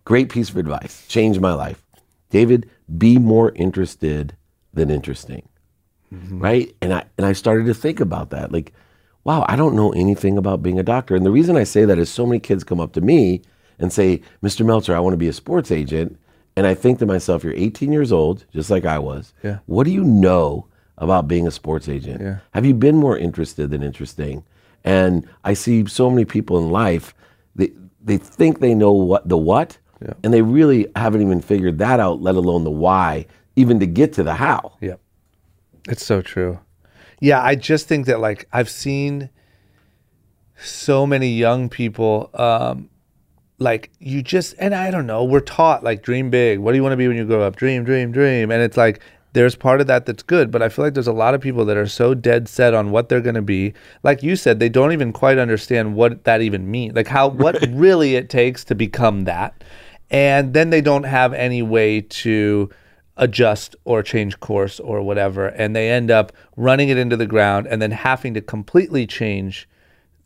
great 0.07 0.31
piece 0.31 0.49
of 0.49 0.57
advice. 0.57 1.07
Changed 1.09 1.43
my 1.43 1.53
life. 1.53 1.83
David, 2.31 2.71
be 2.97 3.19
more 3.19 3.53
interested 3.53 4.35
than 4.73 4.91
interesting. 4.91 5.47
Mm-hmm. 6.15 6.39
Right? 6.41 6.75
And 6.81 6.95
I 6.95 7.05
and 7.19 7.27
I 7.27 7.35
started 7.35 7.67
to 7.67 7.75
think 7.75 8.01
about 8.01 8.31
that. 8.31 8.53
Like, 8.53 8.73
wow, 9.25 9.45
I 9.49 9.57
don't 9.57 9.77
know 9.77 9.93
anything 9.93 10.39
about 10.39 10.63
being 10.63 10.79
a 10.79 10.85
doctor. 10.85 11.15
And 11.17 11.27
the 11.27 11.31
reason 11.31 11.57
I 11.57 11.65
say 11.65 11.85
that 11.85 11.99
is 11.99 12.09
so 12.09 12.25
many 12.25 12.39
kids 12.39 12.65
come 12.65 12.81
up 12.81 12.93
to 12.93 13.01
me 13.01 13.43
and 13.79 13.93
say, 13.93 14.23
Mr. 14.43 14.65
Meltzer, 14.65 14.97
I 14.97 15.01
want 15.01 15.15
to 15.15 15.19
be 15.19 15.29
a 15.29 15.33
sports 15.33 15.71
agent. 15.71 16.19
And 16.55 16.67
I 16.67 16.75
think 16.75 17.01
to 17.01 17.07
myself, 17.07 17.45
you're 17.45 17.53
18 17.53 17.93
years 17.93 18.13
old, 18.13 18.47
just 18.53 18.71
like 18.71 18.87
I 18.87 18.99
was. 18.99 19.35
Yeah. 19.43 19.59
What 19.67 19.85
do 19.85 19.91
you 19.91 20.05
know 20.05 20.69
about 20.97 21.29
being 21.29 21.47
a 21.47 21.51
sports 21.51 21.89
agent? 21.89 22.23
Yeah. 22.23 22.39
Have 22.53 22.65
you 22.65 22.73
been 22.73 22.97
more 22.97 23.19
interested 23.19 23.71
than 23.71 23.83
interesting? 23.83 24.43
And 24.83 25.29
I 25.45 25.53
see 25.53 25.85
so 25.87 26.09
many 26.09 26.25
people 26.25 26.57
in 26.59 26.71
life, 26.71 27.15
they, 27.55 27.73
they 28.03 28.17
think 28.17 28.61
they 28.61 28.75
know 28.75 28.93
what 28.93 29.29
the 29.29 29.37
what, 29.37 29.79
Yeah. 30.03 30.13
and 30.23 30.33
they 30.33 30.43
really 30.43 30.87
haven't 30.95 31.23
even 31.23 31.41
figured 31.41 31.79
that 31.79 32.01
out, 32.01 32.21
let 32.21 32.35
alone 32.35 32.65
the 32.65 32.71
why, 32.71 33.27
even 33.57 33.81
to 33.81 33.87
get 33.87 34.13
to 34.15 34.23
the 34.23 34.35
how. 34.35 34.77
Yep. 34.81 35.01
It's 35.89 36.05
so 36.05 36.21
true. 36.21 36.59
Yeah, 37.21 37.43
I 37.43 37.55
just 37.55 37.89
think 37.89 38.07
that 38.07 38.21
like 38.21 38.47
I've 38.53 38.69
seen 38.69 39.31
so 40.59 41.07
many 41.07 41.29
young 41.29 41.69
people 41.69 42.31
um 42.35 42.89
like 43.59 43.91
you 43.99 44.23
just 44.23 44.55
and 44.59 44.75
I 44.75 44.91
don't 44.91 45.07
know, 45.07 45.25
we're 45.25 45.41
taught 45.41 45.83
like 45.83 46.03
dream 46.03 46.29
big. 46.31 46.59
What 46.59 46.73
do 46.73 46.77
you 46.77 46.83
want 46.83 46.93
to 46.93 46.97
be 46.97 47.09
when 47.09 47.17
you 47.17 47.25
grow 47.25 47.43
up? 47.43 47.57
Dream, 47.57 47.85
dream, 47.85 48.13
dream. 48.13 48.51
And 48.51 48.63
it's 48.63 48.77
like 48.77 49.01
there's 49.33 49.55
part 49.55 49.83
of 49.83 49.87
that 49.87 50.07
that's 50.07 50.23
good, 50.23 50.51
but 50.51 50.63
I 50.63 50.71
feel 50.71 50.85
like 50.85 50.95
there's 50.95 51.07
a 51.07 51.13
lot 51.13 51.35
of 51.35 51.43
people 51.43 51.67
that 51.67 51.77
are 51.77 51.87
so 51.87 52.15
dead 52.15 52.49
set 52.49 52.73
on 52.73 52.91
what 52.91 53.09
they're 53.11 53.21
going 53.21 53.35
to 53.35 53.43
be. 53.43 53.75
Like 54.03 54.23
you 54.23 54.35
said, 54.35 54.61
they 54.61 54.71
don't 54.71 54.93
even 54.93 55.13
quite 55.13 55.37
understand 55.37 55.95
what 55.95 56.25
that 56.25 56.41
even 56.41 56.71
means. 56.71 56.97
Like 56.97 57.07
how 57.07 57.29
what 57.29 57.57
really 57.71 58.15
it 58.15 58.31
takes 58.31 58.65
to 58.65 58.75
become 58.75 59.25
that. 59.25 59.63
And 60.11 60.55
then 60.55 60.71
they 60.71 60.81
don't 60.81 61.05
have 61.05 61.33
any 61.33 61.63
way 61.63 62.01
to 62.01 62.71
adjust 63.17 63.75
or 63.85 64.03
change 64.03 64.39
course 64.41 64.79
or 64.79 65.01
whatever 65.01 65.47
and 65.49 65.75
they 65.75 65.89
end 65.91 66.11
up 66.11 66.33
running 66.57 66.91
it 66.91 66.99
into 66.99 67.17
the 67.17 67.27
ground 67.27 67.67
and 67.67 67.81
then 67.81 67.91
having 67.91 68.35
to 68.35 68.43
completely 68.43 69.07
change 69.07 69.67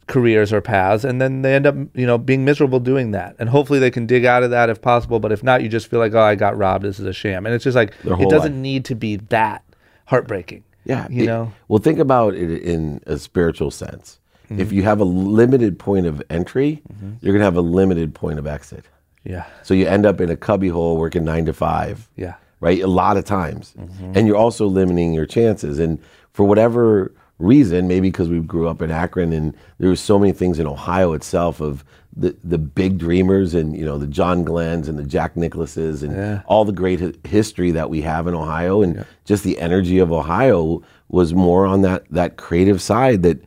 careers 0.08 0.52
or 0.52 0.60
paths 0.60 1.04
and 1.04 1.20
then 1.20 1.42
they 1.42 1.54
end 1.54 1.66
up 1.68 1.76
you 1.94 2.04
know 2.04 2.18
being 2.18 2.44
miserable 2.44 2.80
doing 2.80 3.12
that 3.12 3.36
and 3.38 3.48
hopefully 3.48 3.78
they 3.78 3.92
can 3.92 4.06
dig 4.06 4.24
out 4.24 4.42
of 4.42 4.50
that 4.50 4.68
if 4.68 4.82
possible 4.82 5.20
but 5.20 5.30
if 5.30 5.44
not 5.44 5.62
you 5.62 5.68
just 5.68 5.86
feel 5.86 6.00
like 6.00 6.12
oh 6.14 6.20
i 6.20 6.34
got 6.34 6.56
robbed 6.58 6.84
this 6.84 6.98
is 6.98 7.06
a 7.06 7.12
sham 7.12 7.46
and 7.46 7.54
it's 7.54 7.62
just 7.62 7.76
like 7.76 7.94
it 8.04 8.28
doesn't 8.28 8.54
life. 8.54 8.60
need 8.60 8.84
to 8.84 8.96
be 8.96 9.14
that 9.14 9.62
heartbreaking 10.06 10.64
Yeah. 10.84 11.06
you 11.08 11.22
it- 11.22 11.26
know 11.26 11.52
Well, 11.68 11.78
think 11.78 12.00
about 12.00 12.34
it 12.34 12.50
in 12.62 13.00
a 13.06 13.18
spiritual 13.18 13.70
sense. 13.70 14.18
Mm-hmm. 14.46 14.60
If 14.60 14.72
you 14.72 14.82
have 14.82 14.98
a 14.98 15.04
limited 15.04 15.78
point 15.78 16.06
of 16.06 16.20
entry, 16.28 16.82
you're 17.20 17.32
going 17.32 17.38
to 17.38 17.44
have 17.44 17.56
a 17.56 17.60
limited 17.60 18.16
point 18.16 18.40
of 18.40 18.48
exit. 18.48 18.84
Yeah 19.24 19.44
So 19.62 19.74
you 19.74 19.86
end 19.86 20.06
up 20.06 20.20
in 20.20 20.30
a 20.30 20.36
cubbyhole 20.36 20.96
working 20.96 21.24
nine 21.24 21.44
to 21.46 21.52
five. 21.52 22.08
yeah 22.16 22.34
right? 22.62 22.82
A 22.82 22.86
lot 22.86 23.16
of 23.16 23.24
times. 23.24 23.72
Mm-hmm. 23.78 24.12
And 24.14 24.26
you're 24.26 24.36
also 24.36 24.66
limiting 24.66 25.14
your 25.14 25.24
chances. 25.24 25.78
And 25.78 25.98
for 26.34 26.44
whatever 26.46 27.10
reason, 27.38 27.88
maybe 27.88 28.08
because 28.10 28.28
we 28.28 28.38
grew 28.40 28.68
up 28.68 28.82
in 28.82 28.90
Akron 28.90 29.32
and 29.32 29.54
there 29.78 29.88
were 29.88 29.96
so 29.96 30.18
many 30.18 30.32
things 30.32 30.58
in 30.58 30.66
Ohio 30.66 31.14
itself 31.14 31.62
of 31.62 31.84
the, 32.14 32.36
the 32.44 32.58
big 32.58 32.98
dreamers 32.98 33.54
and, 33.54 33.74
you 33.74 33.82
know, 33.86 33.96
the 33.96 34.06
John 34.06 34.44
Glenns 34.44 34.88
and 34.88 34.98
the 34.98 35.04
Jack 35.04 35.36
Nicklauses 35.36 36.02
and 36.02 36.12
Yeah. 36.14 36.42
all 36.44 36.66
the 36.66 36.72
great 36.72 37.00
hi- 37.00 37.14
history 37.26 37.70
that 37.70 37.88
we 37.88 38.02
have 38.02 38.26
in 38.26 38.34
Ohio. 38.34 38.82
And 38.82 39.06
just 39.24 39.42
the 39.42 39.58
energy 39.58 39.98
of 39.98 40.12
Ohio 40.12 40.82
was 41.08 41.32
more 41.32 41.64
on 41.64 41.80
that, 41.80 42.04
that 42.10 42.36
creative 42.36 42.82
side 42.82 43.22
that 43.22 43.42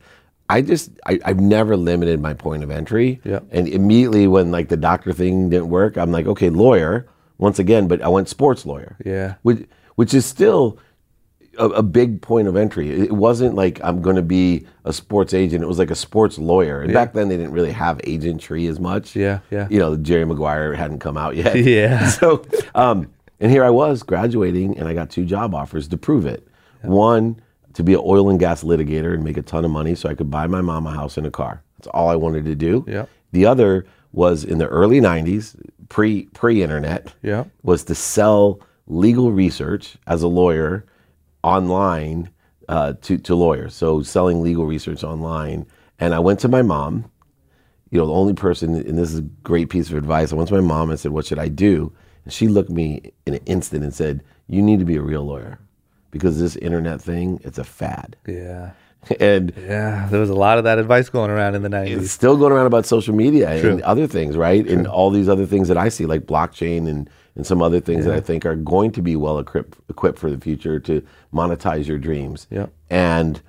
I 0.48 0.60
just, 0.60 0.90
I, 1.06 1.18
I've 1.24 1.40
never 1.40 1.76
limited 1.76 2.20
my 2.20 2.34
point 2.34 2.62
of 2.62 2.70
entry. 2.70 3.20
Yeah. 3.24 3.40
And 3.50 3.66
immediately 3.66 4.26
when 4.28 4.50
like 4.50 4.68
the 4.68 4.76
doctor 4.76 5.12
thing 5.12 5.50
didn't 5.50 5.68
work, 5.70 5.96
I'm 5.96 6.12
like, 6.12 6.26
okay, 6.26 6.50
lawyer 6.50 7.06
once 7.38 7.58
again, 7.58 7.88
but 7.88 8.02
I 8.02 8.08
went 8.08 8.28
sports 8.28 8.64
lawyer 8.64 8.96
yeah 9.04 9.34
which 9.42 9.66
which 9.96 10.14
is 10.14 10.24
still 10.24 10.78
a, 11.58 11.66
a 11.66 11.82
big 11.82 12.20
point 12.20 12.48
of 12.48 12.56
entry. 12.56 12.90
It 12.90 13.12
wasn't 13.12 13.54
like 13.54 13.80
I'm 13.82 14.02
going 14.02 14.16
to 14.16 14.22
be 14.22 14.66
a 14.84 14.92
sports 14.92 15.34
agent. 15.34 15.62
It 15.62 15.66
was 15.66 15.78
like 15.78 15.90
a 15.90 15.94
sports 15.96 16.38
lawyer. 16.38 16.82
And 16.82 16.92
back 16.92 17.12
then 17.12 17.28
they 17.28 17.36
didn't 17.36 17.52
really 17.52 17.72
have 17.72 17.98
agentry 17.98 18.68
as 18.68 18.80
much. 18.80 19.14
Yeah, 19.16 19.40
yeah. 19.50 19.68
You 19.70 19.78
know, 19.78 19.96
Jerry 19.96 20.24
Maguire 20.24 20.74
hadn't 20.74 20.98
come 20.98 21.16
out 21.16 21.36
yet. 21.36 21.54
Yeah. 21.64 22.08
So, 22.10 22.44
um, 22.74 23.10
and 23.40 23.50
here 23.50 23.64
I 23.64 23.70
was 23.70 24.02
graduating, 24.02 24.78
and 24.78 24.88
I 24.88 24.94
got 24.94 25.10
two 25.10 25.24
job 25.24 25.54
offers 25.54 25.88
to 25.88 25.96
prove 25.96 26.26
it. 26.26 26.46
One 26.82 27.40
to 27.74 27.82
be 27.82 27.94
an 27.94 28.00
oil 28.04 28.28
and 28.30 28.38
gas 28.40 28.62
litigator 28.64 29.12
and 29.14 29.22
make 29.24 29.36
a 29.36 29.42
ton 29.42 29.64
of 29.64 29.70
money, 29.70 29.94
so 29.94 30.08
I 30.08 30.14
could 30.14 30.30
buy 30.30 30.46
my 30.46 30.60
mom 30.60 30.86
a 30.86 30.92
house 30.92 31.16
and 31.16 31.26
a 31.26 31.30
car. 31.30 31.62
That's 31.78 31.88
all 31.88 32.08
I 32.08 32.16
wanted 32.16 32.44
to 32.46 32.54
do. 32.54 32.84
Yeah. 32.88 33.06
The 33.32 33.46
other 33.46 33.86
was 34.12 34.44
in 34.44 34.58
the 34.58 34.68
early 34.68 35.00
'90s, 35.00 35.56
pre 35.88 36.24
pre 36.26 36.62
internet 36.62 37.12
Yeah. 37.22 37.44
was 37.62 37.84
to 37.84 37.94
sell 37.94 38.60
legal 38.86 39.32
research 39.32 39.96
as 40.06 40.22
a 40.22 40.28
lawyer 40.28 40.84
online 41.42 42.30
uh, 42.68 42.94
to, 43.02 43.18
to 43.18 43.34
lawyers. 43.34 43.74
So 43.74 44.02
selling 44.02 44.40
legal 44.42 44.66
research 44.66 45.04
online. 45.04 45.66
And 45.98 46.14
I 46.14 46.18
went 46.18 46.40
to 46.40 46.48
my 46.48 46.62
mom, 46.62 47.10
you 47.90 47.98
know, 47.98 48.06
the 48.06 48.12
only 48.12 48.34
person, 48.34 48.74
and 48.74 48.98
this 48.98 49.12
is 49.12 49.18
a 49.20 49.22
great 49.22 49.68
piece 49.68 49.90
of 49.90 49.96
advice. 49.96 50.32
I 50.32 50.36
went 50.36 50.48
to 50.48 50.54
my 50.54 50.60
mom 50.60 50.90
and 50.90 50.98
said, 50.98 51.12
What 51.12 51.26
should 51.26 51.38
I 51.38 51.48
do? 51.48 51.92
And 52.24 52.32
she 52.32 52.48
looked 52.48 52.70
me 52.70 53.12
in 53.26 53.34
an 53.34 53.40
instant 53.46 53.84
and 53.84 53.94
said, 53.94 54.22
You 54.48 54.62
need 54.62 54.78
to 54.80 54.84
be 54.84 54.96
a 54.96 55.02
real 55.02 55.24
lawyer 55.24 55.58
because 56.14 56.38
this 56.38 56.54
internet 56.68 56.98
thing, 57.02 57.26
it's 57.44 57.58
a 57.58 57.64
fad. 57.64 58.16
yeah 58.26 58.70
And 59.20 59.52
yeah 59.72 60.08
there 60.10 60.20
was 60.24 60.30
a 60.30 60.40
lot 60.46 60.56
of 60.58 60.64
that 60.64 60.78
advice 60.84 61.08
going 61.10 61.30
around 61.30 61.54
in 61.58 61.62
the 61.66 61.68
90s 61.68 61.98
it's 62.02 62.10
still 62.20 62.36
going 62.38 62.52
around 62.54 62.68
about 62.72 62.86
social 62.86 63.14
media 63.24 63.46
and 63.50 63.82
other 63.82 64.06
things, 64.16 64.32
right? 64.48 64.64
And 64.74 64.86
all 64.96 65.10
these 65.18 65.28
other 65.34 65.46
things 65.52 65.66
that 65.68 65.76
I 65.86 65.88
see, 65.96 66.06
like 66.06 66.22
blockchain 66.34 66.80
and, 66.92 67.00
and 67.36 67.44
some 67.50 67.60
other 67.68 67.80
things 67.88 68.04
that 68.06 68.14
I 68.14 68.20
think 68.28 68.46
are 68.46 68.56
going 68.74 68.90
to 68.92 69.02
be 69.10 69.14
well 69.24 69.38
equipped 69.44 69.76
equipped 69.94 70.18
for 70.22 70.30
the 70.34 70.40
future 70.48 70.76
to 70.88 70.94
monetize 71.40 71.84
your 71.90 71.98
dreams. 72.08 72.46
Yeah. 72.58 72.66
And 72.88 73.42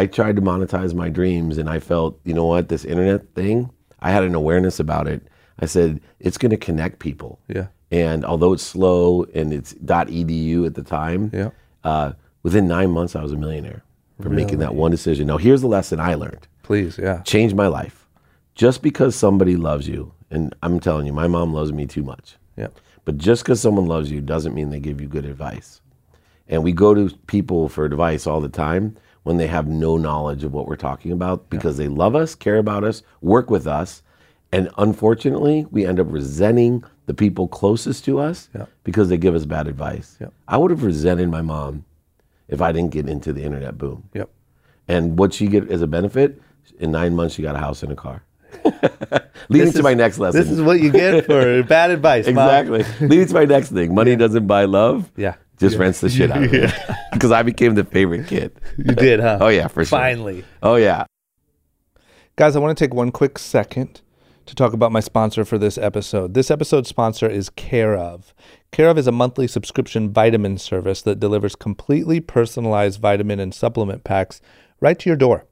I 0.00 0.06
tried 0.06 0.36
to 0.36 0.42
monetize 0.52 0.92
my 0.94 1.08
dreams, 1.18 1.58
and 1.60 1.68
I 1.76 1.78
felt, 1.80 2.12
you 2.28 2.34
know 2.38 2.44
what, 2.52 2.68
this 2.68 2.84
internet 2.84 3.20
thing, 3.34 3.56
I 4.00 4.10
had 4.16 4.22
an 4.30 4.34
awareness 4.42 4.76
about 4.86 5.06
it. 5.14 5.20
I 5.64 5.66
said 5.66 5.90
it's 6.26 6.38
going 6.42 6.54
to 6.58 6.62
connect 6.68 6.98
people. 7.08 7.32
yeah 7.56 7.66
And 7.90 8.24
although 8.24 8.52
it's 8.56 8.62
slow 8.76 9.24
and 9.38 9.52
it's 9.58 9.74
.edu 9.74 10.66
at 10.68 10.74
the 10.80 10.84
time, 11.00 11.22
Yeah. 11.40 11.50
Uh, 11.88 12.12
within 12.42 12.68
nine 12.68 12.90
months 12.90 13.16
I 13.16 13.22
was 13.22 13.32
a 13.32 13.36
millionaire 13.36 13.82
for 14.22 14.30
making 14.30 14.58
that 14.58 14.74
one 14.74 14.90
decision. 14.90 15.26
Now 15.26 15.38
here's 15.38 15.60
the 15.60 15.68
lesson 15.68 16.00
I 16.00 16.14
learned 16.14 16.46
please 16.62 16.98
yeah 16.98 17.22
changed 17.22 17.56
my 17.56 17.66
life. 17.66 18.06
Just 18.54 18.82
because 18.82 19.14
somebody 19.14 19.56
loves 19.56 19.86
you, 19.86 20.12
and 20.30 20.54
I'm 20.64 20.80
telling 20.80 21.06
you, 21.06 21.12
my 21.12 21.28
mom 21.28 21.54
loves 21.54 21.72
me 21.72 21.86
too 21.86 22.02
much. 22.02 22.36
yeah 22.56 22.68
But 23.04 23.16
just 23.16 23.42
because 23.42 23.60
someone 23.60 23.86
loves 23.86 24.10
you 24.10 24.20
doesn't 24.20 24.54
mean 24.54 24.70
they 24.70 24.80
give 24.80 25.00
you 25.00 25.08
good 25.08 25.24
advice. 25.24 25.80
And 26.48 26.64
we 26.64 26.72
go 26.72 26.92
to 26.94 27.14
people 27.26 27.68
for 27.68 27.84
advice 27.84 28.26
all 28.26 28.40
the 28.40 28.48
time 28.48 28.96
when 29.22 29.36
they 29.36 29.46
have 29.46 29.66
no 29.68 29.96
knowledge 29.96 30.42
of 30.44 30.52
what 30.52 30.66
we're 30.66 30.76
talking 30.88 31.12
about 31.12 31.48
because 31.50 31.76
they 31.76 31.88
love 31.88 32.16
us, 32.16 32.34
care 32.34 32.58
about 32.58 32.84
us, 32.84 33.02
work 33.20 33.50
with 33.50 33.66
us. 33.66 34.02
And 34.50 34.70
unfortunately, 34.78 35.66
we 35.70 35.86
end 35.86 36.00
up 36.00 36.06
resenting 36.10 36.84
the 37.08 37.14
people 37.14 37.48
closest 37.48 38.04
to 38.04 38.18
us 38.20 38.48
Yeah. 38.54 38.66
because 38.84 39.08
they 39.08 39.16
give 39.16 39.34
us 39.34 39.44
bad 39.46 39.66
advice. 39.66 40.16
Yeah. 40.20 40.28
I 40.46 40.56
would 40.58 40.70
have 40.70 40.84
resented 40.84 41.28
my 41.30 41.40
mom 41.42 41.84
if 42.48 42.60
I 42.60 42.70
didn't 42.72 42.92
get 42.92 43.08
into 43.08 43.32
the 43.32 43.42
internet 43.42 43.78
boom. 43.78 44.08
yep 44.14 44.28
And 44.86 45.18
what 45.18 45.32
she 45.32 45.46
get 45.48 45.70
as 45.70 45.80
a 45.82 45.86
benefit, 45.86 46.40
in 46.78 46.90
nine 46.92 47.16
months 47.16 47.34
she 47.34 47.42
got 47.42 47.56
a 47.56 47.58
house 47.66 47.82
and 47.82 47.90
a 47.92 47.96
car. 47.96 48.22
Leading 49.48 49.66
This 49.66 49.72
to 49.72 49.78
is- 49.78 49.82
my 49.82 49.94
next 49.94 50.18
lesson. 50.18 50.40
this 50.40 50.50
is 50.50 50.60
what 50.60 50.80
you 50.80 50.90
get 50.92 51.24
for 51.26 51.62
bad 51.76 51.90
advice 51.90 52.26
Mom. 52.26 52.44
exactly. 52.46 52.84
Leading 53.08 53.26
to 53.28 53.34
my 53.34 53.44
next 53.46 53.70
thing. 53.72 53.94
Money 53.94 54.14
doesn't 54.16 54.46
buy 54.46 54.64
love. 54.66 55.10
yeah 55.16 55.34
Just 55.58 55.76
rents 55.78 56.00
the 56.00 56.10
shit 56.10 56.30
out 56.30 56.42
of 56.44 56.52
it. 56.54 56.72
Because 57.12 57.32
I 57.38 57.42
became 57.42 57.74
the 57.74 57.84
favorite 57.84 58.26
kid. 58.28 58.52
you 58.76 58.94
did 58.94 59.20
huh 59.20 59.38
Oh 59.40 59.48
yeah, 59.48 59.68
for 59.68 59.82
sure. 59.84 59.98
finally 59.98 60.44
Oh 60.62 60.76
yeah. 60.76 61.04
Guys, 62.36 62.54
I 62.54 62.58
want 62.60 62.76
to 62.76 62.84
take 62.84 62.92
one 62.94 63.10
quick 63.10 63.38
second 63.38 64.00
to 64.48 64.54
talk 64.54 64.72
about 64.72 64.92
my 64.92 65.00
sponsor 65.00 65.44
for 65.44 65.58
this 65.58 65.76
episode. 65.76 66.32
This 66.34 66.50
episode's 66.50 66.88
sponsor 66.88 67.28
is 67.28 67.50
Care 67.50 67.94
of. 67.94 68.34
Care 68.72 68.88
of 68.88 68.96
is 68.96 69.06
a 69.06 69.12
monthly 69.12 69.46
subscription 69.46 70.10
vitamin 70.10 70.56
service 70.56 71.02
that 71.02 71.20
delivers 71.20 71.54
completely 71.54 72.20
personalized 72.20 73.00
vitamin 73.00 73.40
and 73.40 73.54
supplement 73.54 74.04
packs 74.04 74.40
right 74.80 74.98
to 74.98 75.08
your 75.10 75.16
door. 75.16 75.44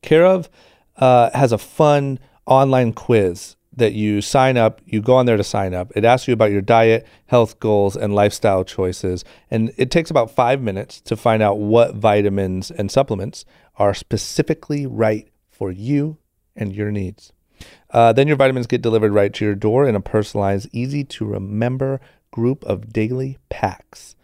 Care 0.00 0.24
of 0.24 0.48
uh, 0.96 1.30
has 1.34 1.52
a 1.52 1.58
fun 1.58 2.18
online 2.46 2.94
quiz 2.94 3.56
that 3.76 3.92
you 3.92 4.20
sign 4.20 4.56
up, 4.56 4.80
you 4.86 5.00
go 5.00 5.14
on 5.14 5.26
there 5.26 5.36
to 5.36 5.44
sign 5.44 5.74
up. 5.74 5.92
It 5.94 6.04
asks 6.04 6.26
you 6.26 6.34
about 6.34 6.50
your 6.50 6.62
diet, 6.62 7.06
health 7.26 7.60
goals, 7.60 7.94
and 7.94 8.14
lifestyle 8.14 8.64
choices. 8.64 9.24
And 9.50 9.72
it 9.76 9.90
takes 9.90 10.10
about 10.10 10.30
five 10.30 10.60
minutes 10.60 11.00
to 11.02 11.16
find 11.16 11.42
out 11.42 11.58
what 11.58 11.94
vitamins 11.94 12.70
and 12.70 12.90
supplements 12.90 13.44
are 13.76 13.94
specifically 13.94 14.86
right 14.86 15.28
for 15.48 15.70
you 15.70 16.16
and 16.56 16.74
your 16.74 16.90
needs. 16.90 17.32
Uh, 17.90 18.12
then 18.12 18.28
your 18.28 18.36
vitamins 18.36 18.66
get 18.66 18.82
delivered 18.82 19.12
right 19.12 19.32
to 19.34 19.44
your 19.44 19.54
door 19.54 19.88
in 19.88 19.94
a 19.94 20.00
personalized, 20.00 20.68
easy 20.72 21.04
to 21.04 21.24
remember 21.24 22.00
group 22.30 22.64
of 22.64 22.92
daily 22.92 23.38
packs. 23.48 24.14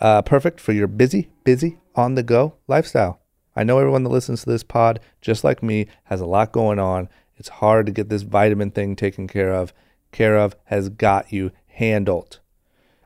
Uh, 0.00 0.22
perfect 0.22 0.60
for 0.60 0.72
your 0.72 0.88
busy, 0.88 1.30
busy, 1.44 1.78
on 1.94 2.14
the 2.14 2.22
go 2.22 2.54
lifestyle. 2.66 3.20
I 3.54 3.64
know 3.64 3.78
everyone 3.78 4.02
that 4.04 4.10
listens 4.10 4.42
to 4.42 4.50
this 4.50 4.62
pod, 4.62 4.98
just 5.20 5.44
like 5.44 5.62
me, 5.62 5.86
has 6.04 6.20
a 6.20 6.26
lot 6.26 6.52
going 6.52 6.78
on. 6.78 7.08
It's 7.36 7.48
hard 7.48 7.86
to 7.86 7.92
get 7.92 8.08
this 8.08 8.22
vitamin 8.22 8.70
thing 8.70 8.96
taken 8.96 9.28
care 9.28 9.52
of. 9.52 9.72
Care 10.10 10.36
of 10.36 10.56
has 10.64 10.88
got 10.88 11.32
you 11.32 11.52
handled. 11.66 12.40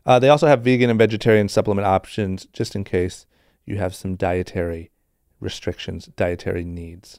Uh, 0.04 0.18
they 0.18 0.28
also 0.28 0.46
have 0.46 0.62
vegan 0.62 0.88
and 0.88 0.98
vegetarian 0.98 1.48
supplement 1.48 1.86
options 1.86 2.46
just 2.52 2.76
in 2.76 2.84
case 2.84 3.26
you 3.64 3.76
have 3.76 3.94
some 3.94 4.14
dietary 4.14 4.90
restrictions, 5.40 6.06
dietary 6.16 6.64
needs. 6.64 7.18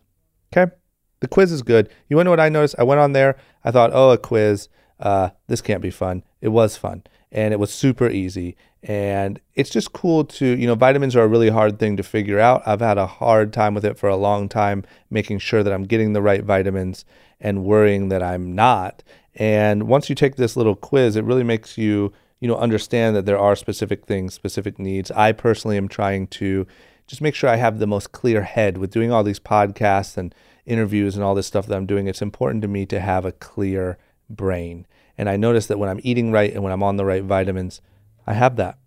Okay? 0.52 0.72
The 1.20 1.28
quiz 1.28 1.52
is 1.52 1.62
good. 1.62 1.90
You 2.10 2.16
want 2.16 2.26
to 2.26 2.28
know 2.28 2.32
what 2.32 2.40
I 2.40 2.50
noticed? 2.50 2.76
I 2.78 2.84
went 2.84 3.02
on 3.02 3.14
there. 3.14 3.38
I 3.64 3.72
thought, 3.72 3.92
oh, 3.94 4.12
a 4.12 4.18
quiz. 4.18 4.70
Uh, 5.00 5.30
this 5.48 5.62
can't 5.62 5.82
be 5.82 5.92
fun. 5.92 6.24
It 6.42 6.50
was 6.50 6.78
fun. 6.78 7.04
And 7.32 7.54
it 7.54 7.60
was 7.60 7.74
super 7.74 8.10
easy. 8.10 8.56
And 8.84 9.40
it's 9.56 9.70
just 9.70 9.94
cool 9.94 10.24
to, 10.26 10.46
you 10.46 10.66
know, 10.68 10.76
vitamins 10.76 11.16
are 11.16 11.24
a 11.24 11.28
really 11.28 11.50
hard 11.50 11.80
thing 11.80 11.98
to 11.98 12.04
figure 12.04 12.40
out. 12.40 12.62
I've 12.66 12.80
had 12.80 12.98
a 12.98 13.08
hard 13.08 13.52
time 13.52 13.74
with 13.74 13.84
it 13.84 13.98
for 13.98 14.08
a 14.08 14.16
long 14.16 14.48
time, 14.48 14.86
making 15.10 15.40
sure 15.40 15.64
that 15.64 15.74
I'm 15.74 15.84
getting 15.84 16.14
the 16.14 16.22
right 16.22 16.44
vitamins 16.44 17.04
and 17.40 17.64
worrying 17.64 18.10
that 18.10 18.24
I'm 18.24 18.56
not. 18.56 19.04
And 19.36 19.84
once 19.84 20.10
you 20.10 20.16
take 20.16 20.36
this 20.36 20.56
little 20.56 20.76
quiz, 20.76 21.16
it 21.16 21.24
really 21.24 21.44
makes 21.44 21.78
you, 21.78 22.14
you 22.40 22.48
know, 22.48 22.58
understand 22.58 23.16
that 23.16 23.26
there 23.26 23.38
are 23.38 23.56
specific 23.56 24.06
things, 24.06 24.34
specific 24.34 24.80
needs. 24.80 25.12
I 25.12 25.32
personally 25.32 25.78
am 25.78 25.88
trying 25.88 26.28
to 26.28 26.66
just 27.08 27.22
make 27.22 27.36
sure 27.36 27.50
I 27.50 27.56
have 27.56 27.80
the 27.80 27.88
most 27.88 28.12
clear 28.12 28.44
head 28.44 28.78
with 28.78 28.92
doing 28.92 29.12
all 29.12 29.24
these 29.24 29.40
podcasts 29.40 30.18
and 30.18 30.34
interviews 30.68 31.16
and 31.16 31.24
all 31.24 31.34
this 31.34 31.48
stuff 31.48 31.66
that 31.68 31.76
I'm 31.76 31.86
doing. 31.86 32.08
It's 32.08 32.22
important 32.22 32.62
to 32.62 32.68
me 32.68 32.86
to 32.88 33.00
have 33.00 33.26
a 33.26 33.32
clear 33.32 33.98
brain. 34.30 34.86
And 35.18 35.30
I 35.30 35.38
notice 35.38 35.68
that 35.68 35.80
when 35.80 35.90
I'm 35.90 36.02
eating 36.04 36.32
right 36.32 36.54
and 36.54 36.64
when 36.64 36.74
I'm 36.74 36.84
on 36.84 36.98
the 36.98 37.06
right 37.06 37.24
vitamins, 37.24 37.82
I 38.28 38.34
have 38.34 38.58
that. 38.58 38.78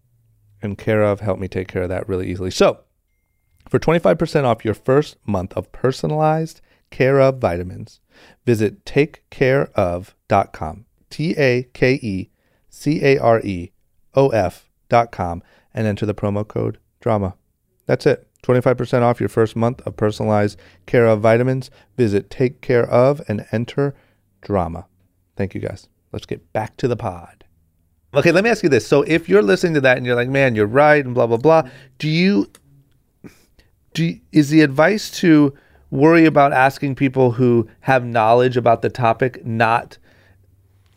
And 0.63 0.79
Care 0.79 1.03
of 1.03 1.21
helped 1.21 1.41
me 1.41 1.49
take 1.49 1.69
care 1.69 1.83
of 1.83 1.89
that 1.89 2.09
really 2.09 2.31
easily. 2.31 2.51
So, 2.51 2.81
for 3.69 3.79
25% 3.79 4.45
off 4.45 4.65
your 4.65 4.75
first 4.75 5.17
month 5.27 5.53
of 5.55 5.73
personalized 5.73 6.61
Care 6.91 7.21
of 7.21 7.39
vitamins, 7.39 8.01
visit 8.45 8.85
takecareof.com. 8.85 10.85
T 11.09 11.35
A 11.37 11.65
K 11.73 11.95
E 11.95 12.31
C 12.69 13.05
A 13.05 13.19
R 13.19 13.41
E 13.41 13.73
O 14.15 14.29
F.com 14.29 15.43
and 15.75 15.87
enter 15.87 16.07
the 16.07 16.15
promo 16.15 16.47
code 16.47 16.79
DRAMA. 17.01 17.35
That's 17.87 18.07
it. 18.07 18.30
25% 18.43 19.03
off 19.03 19.21
your 19.21 19.29
first 19.29 19.55
month 19.55 19.81
of 19.87 19.97
personalized 19.97 20.59
Care 20.87 21.07
of 21.07 21.21
vitamins. 21.21 21.71
Visit 21.97 22.31
Take 22.31 22.61
Care 22.61 22.89
of 22.89 23.21
and 23.29 23.47
enter 23.53 23.95
DRAMA. 24.43 24.87
Thank 25.37 25.55
you 25.55 25.61
guys. 25.61 25.89
Let's 26.13 26.27
get 26.27 26.53
back 26.53 26.77
to 26.79 26.89
the 26.89 26.97
pod. 26.97 27.45
Okay, 28.13 28.33
let 28.33 28.43
me 28.43 28.51
ask 28.51 28.63
you 28.63 28.69
this. 28.69 28.87
So 28.87 29.03
if 29.03 29.29
you're 29.29 29.43
listening 29.43 29.75
to 29.75 29.81
that 29.83 29.97
and 29.97 30.05
you're 30.05 30.17
like, 30.17 30.29
man, 30.29 30.57
you're 30.57 30.67
right, 30.67 31.05
and 31.05 31.15
blah, 31.15 31.27
blah, 31.27 31.37
blah, 31.37 31.63
do 31.99 32.09
you, 32.09 32.51
do 33.95 34.19
is 34.33 34.51
the 34.51 34.63
advice 34.63 35.11
to 35.21 35.55
worry 35.91 36.25
about 36.25 36.53
asking 36.53 36.97
people 36.97 37.33
who 37.33 37.69
have 37.81 38.05
knowledge 38.05 38.57
about 38.57 38.83
the 38.83 38.91
topic, 38.91 39.45
not, 39.47 39.99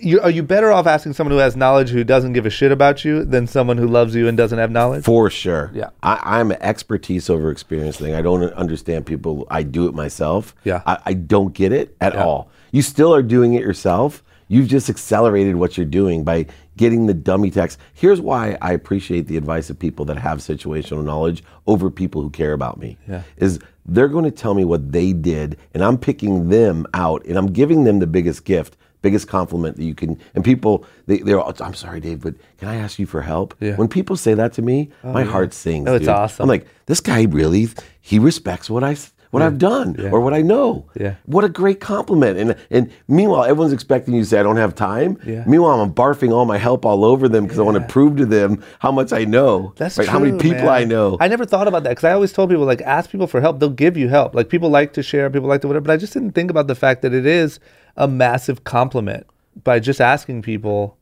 you, 0.03 0.19
are 0.21 0.29
you 0.29 0.43
better 0.43 0.71
off 0.71 0.85
asking 0.87 1.13
someone 1.13 1.31
who 1.31 1.37
has 1.39 1.55
knowledge 1.55 1.89
who 1.89 2.03
doesn't 2.03 2.33
give 2.33 2.45
a 2.45 2.49
shit 2.49 2.71
about 2.71 3.03
you 3.05 3.23
than 3.23 3.47
someone 3.47 3.77
who 3.77 3.87
loves 3.87 4.13
you 4.15 4.27
and 4.27 4.37
doesn't 4.37 4.59
have 4.59 4.71
knowledge? 4.71 5.03
For 5.03 5.29
sure. 5.29 5.71
Yeah. 5.73 5.89
I, 6.03 6.19
I'm 6.23 6.51
an 6.51 6.57
expertise 6.61 7.29
over 7.29 7.49
experience 7.49 7.97
thing. 7.97 8.13
I 8.13 8.21
don't 8.21 8.43
understand 8.53 9.05
people. 9.05 9.47
I 9.49 9.63
do 9.63 9.87
it 9.87 9.93
myself. 9.95 10.55
Yeah. 10.63 10.81
I, 10.85 10.97
I 11.05 11.13
don't 11.13 11.53
get 11.53 11.71
it 11.71 11.95
at 12.01 12.13
Yeah. 12.13 12.25
all. 12.25 12.49
You 12.71 12.81
still 12.81 13.13
are 13.13 13.23
doing 13.23 13.53
it 13.53 13.61
yourself. 13.61 14.23
You've 14.49 14.67
just 14.67 14.89
accelerated 14.89 15.55
what 15.55 15.77
you're 15.77 15.85
doing 15.85 16.23
by 16.23 16.45
getting 16.75 17.05
the 17.05 17.13
dummy 17.13 17.49
text. 17.49 17.79
Here's 17.93 18.19
why 18.19 18.57
I 18.61 18.73
appreciate 18.73 19.27
the 19.27 19.37
advice 19.37 19.69
of 19.69 19.79
people 19.79 20.05
that 20.05 20.17
have 20.17 20.39
situational 20.39 21.03
knowledge 21.03 21.43
over 21.65 21.89
people 21.89 22.21
who 22.21 22.29
care 22.29 22.53
about 22.53 22.77
me. 22.77 22.97
Yeah. 23.07 23.23
Is 23.37 23.59
they're 23.85 24.07
going 24.09 24.25
to 24.25 24.31
tell 24.31 24.53
me 24.53 24.63
what 24.65 24.91
they 24.91 25.11
did, 25.13 25.57
and 25.73 25.83
I'm 25.83 25.97
picking 25.97 26.49
them 26.49 26.85
out, 26.93 27.25
and 27.25 27.37
I'm 27.37 27.47
giving 27.47 27.83
them 27.83 27.99
the 27.99 28.07
biggest 28.07 28.45
gift, 28.45 28.77
biggest 29.03 29.27
compliment 29.27 29.77
that 29.77 29.83
you 29.83 29.93
can. 29.93 30.19
And 30.33 30.43
people, 30.43 30.85
they, 31.05 31.19
they're, 31.19 31.39
all, 31.39 31.53
I'm 31.59 31.75
sorry, 31.75 31.99
Dave, 31.99 32.21
but 32.21 32.33
can 32.57 32.67
I 32.67 32.75
ask 32.77 32.97
you 32.97 33.05
for 33.05 33.21
help? 33.21 33.53
Yeah. 33.59 33.75
When 33.75 33.87
people 33.87 34.15
say 34.15 34.33
that 34.33 34.53
to 34.53 34.63
me, 34.63 34.89
oh, 35.03 35.11
my 35.13 35.23
heart 35.23 35.53
sings. 35.53 35.87
Oh, 35.87 35.93
it's 35.93 36.05
dude. 36.05 36.09
awesome. 36.09 36.43
I'm 36.43 36.49
like, 36.49 36.65
this 36.87 37.01
guy 37.01 37.23
really, 37.23 37.67
he 38.01 38.17
respects 38.17 38.69
what 38.69 38.83
I, 38.83 38.95
what 39.33 39.41
I've 39.41 39.57
done 39.57 39.99
or 40.11 40.21
what 40.21 40.35
I 40.35 40.43
know. 40.43 40.85
Yeah. 40.99 41.15
What 41.25 41.43
a 41.43 41.49
great 41.49 41.79
compliment. 41.79 42.37
And 42.37 42.55
and 42.69 42.91
meanwhile, 43.07 43.43
everyone's 43.45 43.73
expecting 43.73 44.13
you 44.13 44.21
to 44.21 44.27
say 44.27 44.39
I 44.39 44.43
don't 44.43 44.57
have 44.57 44.75
time. 44.75 45.17
Yeah. 45.25 45.43
Meanwhile, 45.47 45.81
I'm 45.81 45.91
barfing 45.91 46.31
all 46.31 46.45
my 46.45 46.59
help 46.59 46.85
all 46.85 47.03
over 47.03 47.27
them 47.27 47.45
because 47.45 47.57
I 47.57 47.63
want 47.63 47.77
to 47.77 47.91
prove 47.91 48.17
to 48.17 48.27
them 48.27 48.63
how 48.77 48.91
much 48.91 49.11
I 49.11 49.25
know. 49.25 49.73
That's 49.75 49.97
right? 49.97 50.03
true, 50.03 50.11
How 50.11 50.19
many 50.19 50.37
people 50.37 50.65
man. 50.65 50.69
I 50.69 50.83
know. 50.83 51.17
I 51.19 51.27
never 51.29 51.45
thought 51.45 51.67
about 51.67 51.81
that 51.83 51.89
because 51.89 52.03
I 52.03 52.11
always 52.11 52.31
told 52.31 52.51
people 52.51 52.65
like 52.65 52.81
ask 52.81 53.09
people 53.09 53.25
for 53.25 53.41
help. 53.41 53.59
They'll 53.59 53.71
give 53.71 53.97
you 53.97 54.07
help. 54.07 54.35
Like 54.35 54.49
people 54.49 54.69
like 54.69 54.93
to 54.93 55.01
share, 55.01 55.31
people 55.31 55.49
like 55.49 55.61
to 55.61 55.67
whatever. 55.67 55.85
But 55.85 55.93
I 55.93 55.97
just 55.97 56.13
didn't 56.13 56.33
think 56.33 56.51
about 56.51 56.67
the 56.67 56.75
fact 56.75 57.01
that 57.01 57.11
it 57.11 57.25
is 57.25 57.59
a 57.97 58.07
massive 58.07 58.63
compliment 58.63 59.25
by 59.63 59.79
just 59.79 60.01
asking 60.01 60.41
people 60.41 60.97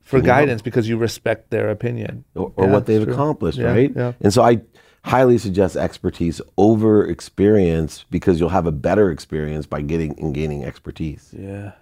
for 0.00 0.20
guidance 0.20 0.62
because 0.62 0.88
you 0.88 0.96
respect 0.96 1.50
their 1.50 1.70
opinion 1.70 2.24
or, 2.34 2.52
or 2.56 2.66
Yeah, 2.66 2.72
what 2.72 2.86
they've 2.86 3.08
accomplished, 3.08 3.58
Yeah, 3.58 3.66
right? 3.72 3.92
yeah. 3.94 4.12
And 4.20 4.32
so 4.32 4.42
I 4.42 4.60
highly 5.04 5.38
suggest 5.38 5.76
expertise 5.76 6.40
over 6.56 7.04
experience 7.06 8.04
because 8.10 8.38
you'll 8.40 8.48
have 8.50 8.66
a 8.66 8.72
better 8.72 9.10
experience 9.10 9.66
by 9.66 9.80
getting 9.80 10.18
and 10.20 10.34
gaining 10.34 10.64
expertise. 10.64 11.32
Yeah. 11.36 11.72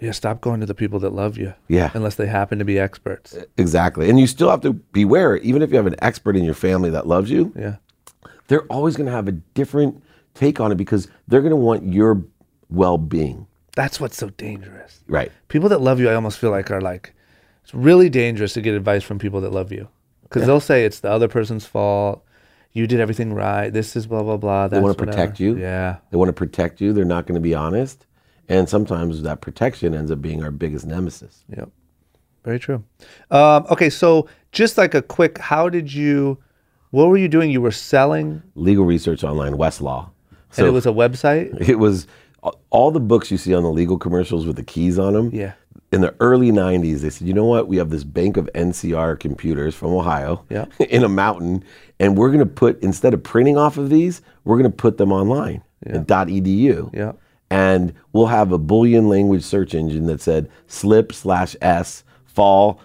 Yeah. 0.00 0.10
Stop 0.12 0.40
going 0.40 0.60
to 0.60 0.66
the 0.66 0.74
people 0.74 0.98
that 1.00 1.10
love 1.12 1.36
you. 1.38 1.54
Yeah. 1.68 1.90
Unless 1.94 2.16
they 2.16 2.26
happen 2.26 2.58
to 2.58 2.64
be 2.64 2.78
experts. 2.78 3.36
Exactly. 3.56 4.10
And 4.10 4.18
you 4.18 4.26
still 4.26 4.50
have 4.50 4.60
to 4.62 4.72
beware, 4.72 5.36
even 5.38 5.62
if 5.62 5.70
you 5.70 5.76
have 5.76 5.86
an 5.86 5.96
expert 6.00 6.36
in 6.36 6.44
your 6.44 6.54
family 6.54 6.90
that 6.90 7.06
loves 7.06 7.30
you, 7.30 7.52
Yeah. 7.56 7.76
they're 8.48 8.66
always 8.66 8.96
going 8.96 9.06
to 9.06 9.12
have 9.12 9.28
a 9.28 9.32
different 9.32 10.02
take 10.34 10.58
on 10.60 10.72
it 10.72 10.76
because 10.76 11.08
they're 11.28 11.40
going 11.42 11.50
to 11.50 11.56
want 11.56 11.92
your 11.92 12.24
well 12.74 12.98
being. 12.98 13.46
That's 13.76 14.00
what's 14.00 14.16
so 14.16 14.30
dangerous. 14.30 15.00
Right. 15.08 15.32
People 15.48 15.68
that 15.70 15.80
love 15.80 16.00
you, 16.00 16.08
I 16.08 16.14
almost 16.14 16.38
feel 16.38 16.50
like 16.50 16.70
are 16.70 16.80
like, 16.80 17.14
it's 17.62 17.74
really 17.74 18.08
dangerous 18.08 18.52
to 18.54 18.60
get 18.60 18.74
advice 18.74 19.02
from 19.02 19.18
people 19.18 19.40
that 19.40 19.52
love 19.52 19.72
you 19.72 19.88
because 20.22 20.46
they'll 20.46 20.60
say 20.60 20.84
it's 20.84 21.00
the 21.00 21.10
other 21.10 21.28
person's 21.28 21.64
fault. 21.64 22.24
You 22.72 22.86
did 22.86 23.00
everything 23.00 23.32
right. 23.32 23.70
This 23.70 23.94
is 23.94 24.06
blah 24.06 24.22
blah 24.22 24.36
blah. 24.36 24.68
They 24.68 24.80
want 24.80 24.98
to 24.98 25.04
protect 25.04 25.38
whatever." 25.38 25.42
you. 25.42 25.58
Yeah. 25.58 25.96
They 26.10 26.16
want 26.16 26.28
to 26.28 26.32
protect 26.32 26.80
you. 26.80 26.92
They're 26.92 27.04
not 27.04 27.26
going 27.26 27.36
to 27.36 27.40
be 27.40 27.54
honest. 27.54 28.06
And 28.48 28.68
sometimes 28.68 29.22
that 29.22 29.40
protection 29.40 29.94
ends 29.94 30.10
up 30.10 30.20
being 30.20 30.42
our 30.42 30.50
biggest 30.50 30.84
nemesis. 30.84 31.44
Yep. 31.56 31.70
Very 32.44 32.58
true. 32.58 32.84
Um, 33.30 33.66
okay, 33.70 33.88
so 33.88 34.28
just 34.52 34.76
like 34.76 34.94
a 34.94 35.00
quick, 35.00 35.38
how 35.38 35.68
did 35.68 35.92
you? 35.92 36.38
What 36.90 37.08
were 37.08 37.16
you 37.16 37.28
doing? 37.28 37.50
You 37.50 37.60
were 37.60 37.72
selling, 37.72 38.42
Legal 38.54 38.84
research 38.84 39.24
online, 39.24 39.54
Westlaw. 39.54 40.10
and 40.56 40.66
it 40.66 40.70
was 40.70 40.86
a 40.86 40.90
website. 40.90 41.58
it 41.68 41.78
was 41.78 42.06
all 42.70 42.90
the 42.90 43.00
books 43.00 43.30
you 43.30 43.38
see 43.38 43.54
on 43.54 43.62
the 43.62 43.70
legal 43.70 43.98
commercials 43.98 44.46
with 44.46 44.56
the 44.56 44.62
keys 44.62 44.98
on 44.98 45.14
them. 45.14 45.30
Yeah. 45.32 45.54
In 45.92 46.00
the 46.00 46.14
early 46.18 46.50
90s, 46.50 47.00
they 47.00 47.10
said, 47.10 47.26
you 47.28 47.32
know 47.32 47.44
what? 47.44 47.68
We 47.68 47.76
have 47.76 47.90
this 47.90 48.02
bank 48.04 48.36
of 48.36 48.50
NCR 48.54 49.18
computers 49.20 49.74
from 49.74 49.92
Ohio 49.92 50.44
Yeah. 50.50 50.66
in 50.80 51.04
a 51.04 51.08
mountain, 51.08 51.62
and 52.00 52.16
we're 52.16 52.28
going 52.28 52.40
to 52.40 52.46
put, 52.46 52.82
instead 52.82 53.14
of 53.14 53.22
printing 53.22 53.56
off 53.56 53.78
of 53.78 53.90
these, 53.90 54.20
we're 54.44 54.58
going 54.58 54.70
to 54.70 54.76
put 54.76 54.98
them 54.98 55.12
online 55.12 55.62
at 55.86 56.06
.edu. 56.06 56.92
Yeah. 56.92 57.12
And 57.50 57.94
we'll 58.12 58.26
have 58.26 58.50
a 58.50 58.58
Boolean 58.58 59.08
language 59.08 59.44
search 59.44 59.74
engine 59.74 60.06
that 60.06 60.20
said 60.20 60.50
slip 60.66 61.12
slash 61.12 61.54
S 61.60 62.02
fall 62.24 62.80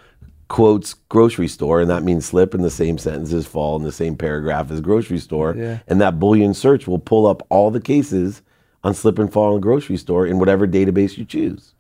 quotes 0.48 0.94
grocery 1.10 1.48
store, 1.48 1.81
and 1.81 1.90
that 1.90 2.04
means 2.04 2.25
slip 2.25 2.54
in 2.54 2.62
the 2.62 2.69
same 2.69 2.98
sentence 2.98 3.34
as 3.34 3.48
fall 3.48 3.75
in 3.77 3.84
the 3.84 3.92
same 3.92 4.15
paragraph 4.15 4.69
as 4.69 4.81
grocery 4.81 5.17
store. 5.17 5.56
Yeah. 5.58 5.79
And 5.88 6.00
that 6.02 6.19
Boolean 6.19 6.56
search 6.56 6.88
will 6.88 7.00
pull 7.00 7.25
up 7.25 7.46
all 7.50 7.71
the 7.71 7.79
cases 7.81 8.42
on 8.84 8.94
slip 8.94 9.19
and 9.19 9.32
fall 9.32 9.50
in 9.50 9.56
the 9.56 9.62
grocery 9.62 9.98
store 9.98 10.25
in 10.25 10.40
whatever 10.40 10.67
database 10.67 11.17
you 11.17 11.25
choose. 11.25 11.73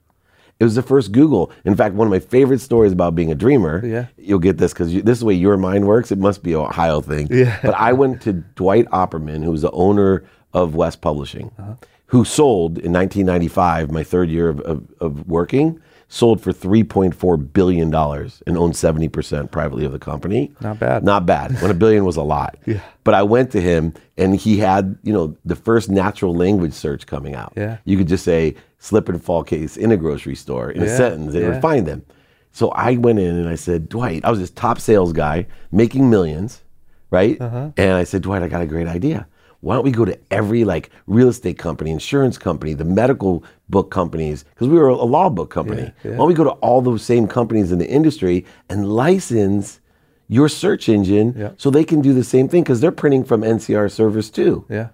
It 0.59 0.65
was 0.65 0.75
the 0.75 0.81
first 0.81 1.13
Google. 1.13 1.51
In 1.63 1.73
fact, 1.75 1.95
one 1.95 2.05
of 2.05 2.11
my 2.11 2.19
favorite 2.19 2.59
stories 2.59 2.91
about 2.91 3.15
being 3.15 3.31
a 3.31 3.35
dreamer. 3.35 3.85
Yeah. 3.85 4.07
You'll 4.17 4.39
get 4.39 4.57
this 4.57 4.73
because 4.73 4.91
this 4.91 5.03
is 5.17 5.19
the 5.21 5.25
way 5.25 5.33
your 5.33 5.55
mind 5.55 5.87
works. 5.87 6.11
It 6.11 6.17
must 6.17 6.43
be 6.43 6.51
a 6.51 6.59
Ohio 6.59 6.99
thing. 6.99 7.27
Yeah. 7.31 7.57
But 7.63 7.75
I 7.75 7.93
went 7.93 8.21
to 8.23 8.33
Dwight 8.33 8.85
Opperman, 8.87 9.43
who 9.43 9.51
was 9.51 9.61
the 9.61 9.71
owner 9.71 10.25
of 10.53 10.75
West 10.75 10.99
Publishing, 10.99 11.51
Uh-huh. 11.57 11.75
who 12.07 12.25
sold 12.25 12.77
in 12.79 12.91
1995, 12.91 13.89
my 13.91 14.03
third 14.03 14.29
year 14.29 14.49
of, 14.49 14.59
of, 14.61 14.83
of 14.99 15.27
working, 15.29 15.79
sold 16.09 16.41
for 16.41 16.51
3.4 16.51 17.53
billion 17.53 17.91
dollars 17.91 18.41
and 18.47 18.57
owned 18.57 18.73
70% 18.73 19.51
privately 19.51 19.85
of 19.85 19.91
the 19.91 19.99
company. 19.99 20.51
Not 20.59 20.79
bad. 20.79 21.03
Not 21.03 21.25
bad. 21.27 21.61
When 21.61 21.69
a 21.69 21.75
billion 21.75 22.03
was 22.03 22.17
a 22.17 22.23
lot. 22.23 22.57
Yeah. 22.65 22.81
But 23.03 23.15
I 23.15 23.23
went 23.23 23.51
to 23.53 23.61
him 23.61 23.95
and 24.17 24.35
he 24.35 24.59
had, 24.59 24.99
you 25.01 25.11
know, 25.11 25.35
the 25.43 25.55
first 25.55 25.89
natural 25.89 26.35
language 26.35 26.73
search 26.73 27.07
coming 27.07 27.33
out. 27.33 27.53
Yeah. 27.55 27.77
You 27.83 27.97
could 27.97 28.07
just 28.07 28.23
say 28.23 28.55
slip 28.77 29.09
and 29.09 29.23
fall 29.23 29.43
case 29.43 29.75
in 29.77 29.91
a 29.91 29.97
grocery 29.97 30.35
store 30.35 30.69
in 30.69 30.83
a 30.83 30.87
sentence, 30.87 31.33
and 31.33 31.35
it 31.35 31.41
yeah. 31.41 31.49
would 31.49 31.61
find 31.61 31.87
them. 31.87 32.05
So 32.51 32.69
I 32.69 32.97
went 32.97 33.17
in 33.17 33.35
and 33.35 33.49
I 33.49 33.55
said, 33.55 33.89
Dwight, 33.89 34.23
I 34.23 34.29
was 34.29 34.39
this 34.39 34.51
top 34.51 34.79
sales 34.79 35.13
guy 35.13 35.47
making 35.71 36.09
millions, 36.11 36.61
right? 37.09 37.39
Uh-huh. 37.41 37.71
And 37.77 37.93
I 37.93 38.03
said, 38.03 38.21
Dwight, 38.21 38.43
I 38.43 38.47
got 38.47 38.61
a 38.61 38.67
great 38.67 38.87
idea. 38.87 39.27
Why 39.61 39.75
don't 39.75 39.83
we 39.83 39.91
go 39.91 40.05
to 40.05 40.17
every 40.31 40.63
like 40.63 40.89
real 41.07 41.27
estate 41.27 41.57
company, 41.57 41.91
insurance 41.91 42.37
company, 42.37 42.73
the 42.73 42.85
medical 42.85 43.43
book 43.67 43.91
companies, 43.91 44.43
because 44.43 44.67
we 44.67 44.77
were 44.77 44.87
a 44.87 44.95
law 44.95 45.29
book 45.29 45.49
company. 45.49 45.81
Yeah, 45.81 45.91
yeah. 46.03 46.11
Why 46.11 46.17
don't 46.17 46.27
we 46.29 46.33
go 46.33 46.45
to 46.45 46.51
all 46.51 46.81
those 46.81 47.03
same 47.03 47.27
companies 47.27 47.71
in 47.71 47.79
the 47.79 47.87
industry 47.89 48.45
and 48.69 48.89
license 48.89 49.79
your 50.29 50.47
search 50.47 50.87
engine 50.87 51.33
Yeah. 51.37 51.51
so 51.57 51.69
they 51.69 51.83
can 51.83 52.01
do 52.01 52.13
the 52.13 52.23
same 52.23 52.47
thing 52.47 52.63
because 52.63 52.79
they're 52.81 52.91
printing 52.91 53.23
from 53.23 53.41
NCR 53.41 53.91
servers 53.91 54.29
too. 54.29 54.63
Yeah. 54.69 54.89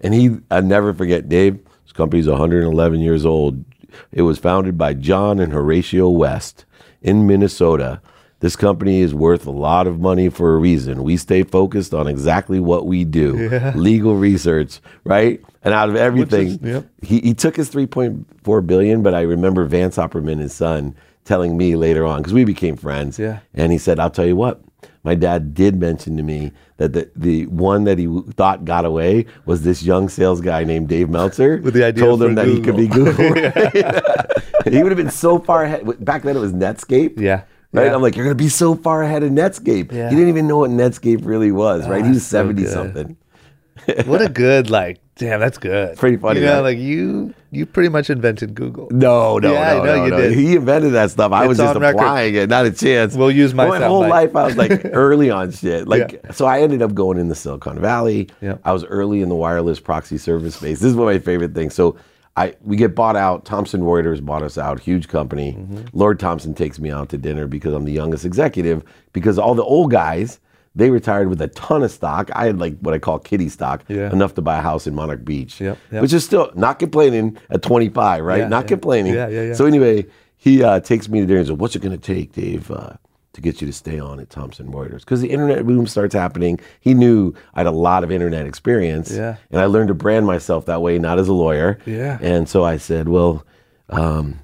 And 0.00 0.14
he, 0.14 0.38
I 0.50 0.60
never 0.62 0.94
forget, 0.94 1.28
Dave, 1.28 1.58
this 1.84 1.92
company's 1.92 2.26
111 2.28 3.00
years 3.00 3.26
old. 3.26 3.64
It 4.12 4.22
was 4.22 4.38
founded 4.38 4.78
by 4.78 4.94
John 4.94 5.38
and 5.40 5.52
Horatio 5.52 6.08
West 6.08 6.64
in 7.02 7.26
Minnesota. 7.26 8.00
This 8.40 8.54
company 8.54 9.00
is 9.00 9.14
worth 9.14 9.46
a 9.46 9.50
lot 9.50 9.88
of 9.88 9.98
money 9.98 10.28
for 10.28 10.54
a 10.54 10.58
reason. 10.58 11.02
We 11.02 11.16
stay 11.16 11.42
focused 11.42 11.92
on 11.92 12.06
exactly 12.06 12.60
what 12.60 12.86
we 12.86 13.04
do 13.04 13.72
legal 13.74 14.14
research, 14.14 14.80
right? 15.04 15.42
And 15.64 15.74
out 15.74 15.88
of 15.88 15.96
everything, 15.96 16.58
yep. 16.62 16.86
he, 17.02 17.20
he 17.20 17.34
took 17.34 17.56
his 17.56 17.68
3.4 17.70 18.66
billion, 18.66 19.02
but 19.02 19.14
I 19.14 19.22
remember 19.22 19.64
Vance 19.64 19.96
Opperman, 19.96 20.38
his 20.38 20.54
son, 20.54 20.94
telling 21.24 21.56
me 21.56 21.74
later 21.74 22.06
on, 22.06 22.18
because 22.18 22.32
we 22.32 22.44
became 22.44 22.76
friends. 22.76 23.18
Yeah. 23.18 23.40
And 23.54 23.72
he 23.72 23.78
said, 23.78 23.98
I'll 23.98 24.10
tell 24.10 24.24
you 24.24 24.36
what, 24.36 24.62
my 25.02 25.16
dad 25.16 25.52
did 25.52 25.80
mention 25.80 26.16
to 26.16 26.22
me 26.22 26.52
that 26.76 26.92
the, 26.92 27.10
the 27.16 27.46
one 27.46 27.84
that 27.84 27.98
he 27.98 28.06
thought 28.34 28.64
got 28.64 28.84
away 28.84 29.26
was 29.46 29.62
this 29.62 29.82
young 29.82 30.08
sales 30.08 30.40
guy 30.40 30.62
named 30.62 30.88
Dave 30.88 31.10
Meltzer. 31.10 31.58
With 31.58 31.74
the 31.74 31.84
idea 31.84 32.04
Told 32.04 32.22
him 32.22 32.36
that 32.36 32.46
he 32.46 32.60
could 32.60 32.76
be 32.76 32.86
Google. 32.86 33.14
Google. 33.14 33.50
he 34.70 34.82
would 34.82 34.92
have 34.92 34.96
been 34.96 35.10
so 35.10 35.40
far 35.40 35.64
ahead. 35.64 36.04
Back 36.04 36.22
then 36.22 36.36
it 36.36 36.40
was 36.40 36.52
Netscape. 36.52 37.18
Yeah. 37.18 37.42
Right? 37.72 37.86
Yeah. 37.86 37.94
I'm 37.94 38.02
like, 38.02 38.16
you're 38.16 38.24
going 38.24 38.36
to 38.36 38.42
be 38.42 38.48
so 38.48 38.74
far 38.74 39.02
ahead 39.02 39.22
of 39.22 39.30
Netscape. 39.30 39.92
Yeah. 39.92 40.08
He 40.08 40.14
didn't 40.16 40.30
even 40.30 40.46
know 40.46 40.58
what 40.58 40.70
Netscape 40.70 41.24
really 41.26 41.52
was, 41.52 41.86
right? 41.88 42.02
he 42.04 42.10
was 42.12 42.22
ah, 42.24 42.38
70 42.40 42.62
good. 42.62 42.72
something. 42.72 43.16
what 44.06 44.22
a 44.22 44.28
good 44.28 44.70
like. 44.70 45.00
Damn, 45.16 45.40
that's 45.40 45.58
good. 45.58 45.96
Pretty 45.98 46.16
funny, 46.16 46.38
You 46.40 46.46
know, 46.46 46.54
right? 46.56 46.60
like 46.60 46.78
you, 46.78 47.34
you 47.50 47.66
pretty 47.66 47.88
much 47.88 48.08
invented 48.08 48.54
Google. 48.54 48.86
No, 48.92 49.38
no, 49.38 49.52
Yeah, 49.52 49.72
I 49.72 49.74
no, 49.78 49.84
know 49.84 49.96
no, 49.96 50.04
you 50.04 50.10
no. 50.12 50.16
did. 50.16 50.32
He 50.32 50.54
invented 50.56 50.92
that 50.92 51.10
stuff. 51.10 51.32
I 51.32 51.42
It's 51.42 51.48
was 51.48 51.58
just 51.58 51.78
record. 51.78 51.98
applying 52.00 52.34
it, 52.36 52.48
not 52.48 52.66
a 52.66 52.70
chance. 52.70 53.16
We'll 53.16 53.30
use 53.32 53.52
my 53.52 53.66
my 53.66 53.80
whole 53.84 54.00
life. 54.08 54.36
I 54.36 54.44
was 54.46 54.56
like 54.56 54.80
early 54.92 55.30
on 55.30 55.50
shit. 55.50 55.88
Like, 55.88 56.20
Yeah. 56.24 56.30
so 56.30 56.46
I 56.46 56.60
ended 56.62 56.82
up 56.82 56.94
going 56.94 57.18
in 57.18 57.28
the 57.28 57.34
Silicon 57.34 57.80
Valley. 57.80 58.28
Yeah. 58.40 58.58
I 58.64 58.72
was 58.72 58.84
early 58.84 59.20
in 59.20 59.28
the 59.28 59.34
wireless 59.34 59.80
proxy 59.80 60.18
service 60.18 60.54
space. 60.54 60.78
This 60.78 60.90
is 60.90 60.94
one 60.94 61.08
of 61.08 61.14
my 61.14 61.18
favorite 61.24 61.52
things. 61.52 61.74
So 61.74 61.96
I 62.38 62.54
we 62.62 62.76
get 62.76 62.94
bought 62.94 63.16
out. 63.16 63.44
Thomson 63.44 63.80
Reuters 63.82 64.24
bought 64.24 64.42
us 64.42 64.56
out. 64.58 64.80
Huge 64.80 65.08
company. 65.08 65.52
Mm-hmm. 65.52 65.96
Lord 65.96 66.18
Thomson 66.20 66.54
takes 66.54 66.78
me 66.78 66.90
out 66.90 67.08
to 67.10 67.18
dinner 67.18 67.46
because 67.46 67.72
I'm 67.74 67.84
the 67.84 67.92
youngest 67.92 68.24
executive. 68.24 68.82
Because 69.12 69.38
all 69.38 69.54
the 69.54 69.64
old 69.64 69.90
guys. 69.90 70.40
They 70.74 70.90
retired 70.90 71.28
with 71.28 71.40
a 71.40 71.48
ton 71.48 71.82
of 71.82 71.90
stock. 71.90 72.30
I 72.36 72.46
had 72.46 72.60
like 72.60 72.78
what 72.78 72.94
I 72.94 73.00
call 73.00 73.18
kitty 73.18 73.48
stock, 73.48 73.82
Yeah. 73.88 74.12
enough 74.12 74.34
to 74.34 74.42
buy 74.42 74.58
a 74.58 74.60
house 74.60 74.86
in 74.86 74.94
Monarch 74.94 75.24
Beach, 75.24 75.60
Yep, 75.60 75.76
yep. 75.90 76.02
which 76.02 76.12
is 76.12 76.24
still 76.24 76.52
not 76.54 76.78
complaining 76.78 77.36
at 77.50 77.62
25, 77.62 78.22
right? 78.24 78.40
Yeah, 78.40 78.48
not 78.48 78.64
yeah. 78.64 78.68
complaining. 78.68 79.14
Yeah, 79.14 79.26
yeah, 79.28 79.42
yeah. 79.42 79.54
So 79.54 79.66
anyway, 79.66 80.06
he 80.36 80.62
uh, 80.62 80.78
takes 80.78 81.08
me 81.08 81.18
to 81.20 81.26
dinner 81.26 81.40
and 81.40 81.48
says, 81.48 81.56
"What's 81.56 81.74
it 81.74 81.82
going 81.82 81.98
to 81.98 82.14
take, 82.14 82.32
Dave, 82.32 82.70
uh, 82.70 82.92
to 83.38 83.42
get 83.42 83.60
you 83.60 83.66
to 83.66 83.72
stay 83.72 83.98
on 83.98 84.20
at 84.20 84.28
Thomson 84.30 84.70
Reuters?" 84.72 85.00
Because 85.00 85.20
the 85.20 85.30
internet 85.30 85.66
boom 85.66 85.86
starts 85.86 86.14
happening. 86.14 86.60
He 86.80 86.92
knew 86.94 87.32
I 87.54 87.60
had 87.60 87.66
a 87.66 87.70
lot 87.70 88.04
of 88.04 88.10
internet 88.12 88.46
experience, 88.46 89.10
Yeah. 89.10 89.36
and 89.50 89.60
I 89.60 89.66
learned 89.66 89.88
to 89.88 89.94
brand 89.94 90.26
myself 90.26 90.66
that 90.66 90.82
way, 90.82 90.98
not 90.98 91.18
as 91.18 91.28
a 91.28 91.32
lawyer. 91.32 91.78
Yeah. 91.86 92.18
And 92.20 92.48
so 92.48 92.64
I 92.64 92.76
said, 92.76 93.08
"Well, 93.08 93.44
um, 93.88 94.40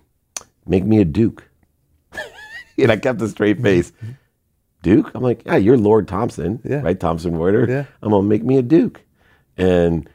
make 0.66 0.84
me 0.84 0.98
a 1.00 1.04
Duke," 1.04 1.44
and 2.78 2.90
I 2.90 2.96
kept 2.96 3.20
a 3.22 3.28
straight 3.28 3.60
face. 3.60 3.92
Duke? 4.82 5.10
I'm 5.14 5.22
like, 5.22 5.42
yeah, 5.46 5.56
you're 5.56 5.78
Lord 5.78 6.06
Thomson, 6.08 6.60
Yeah. 6.62 6.80
right? 6.82 6.98
Thomson 7.00 7.34
Reuters. 7.34 7.68
Yeah. 7.68 7.84
I'm 8.02 8.10
gonna 8.10 8.22
make 8.22 8.44
me 8.44 8.58
a 8.58 8.62
Duke, 8.62 9.00
and 9.56 10.08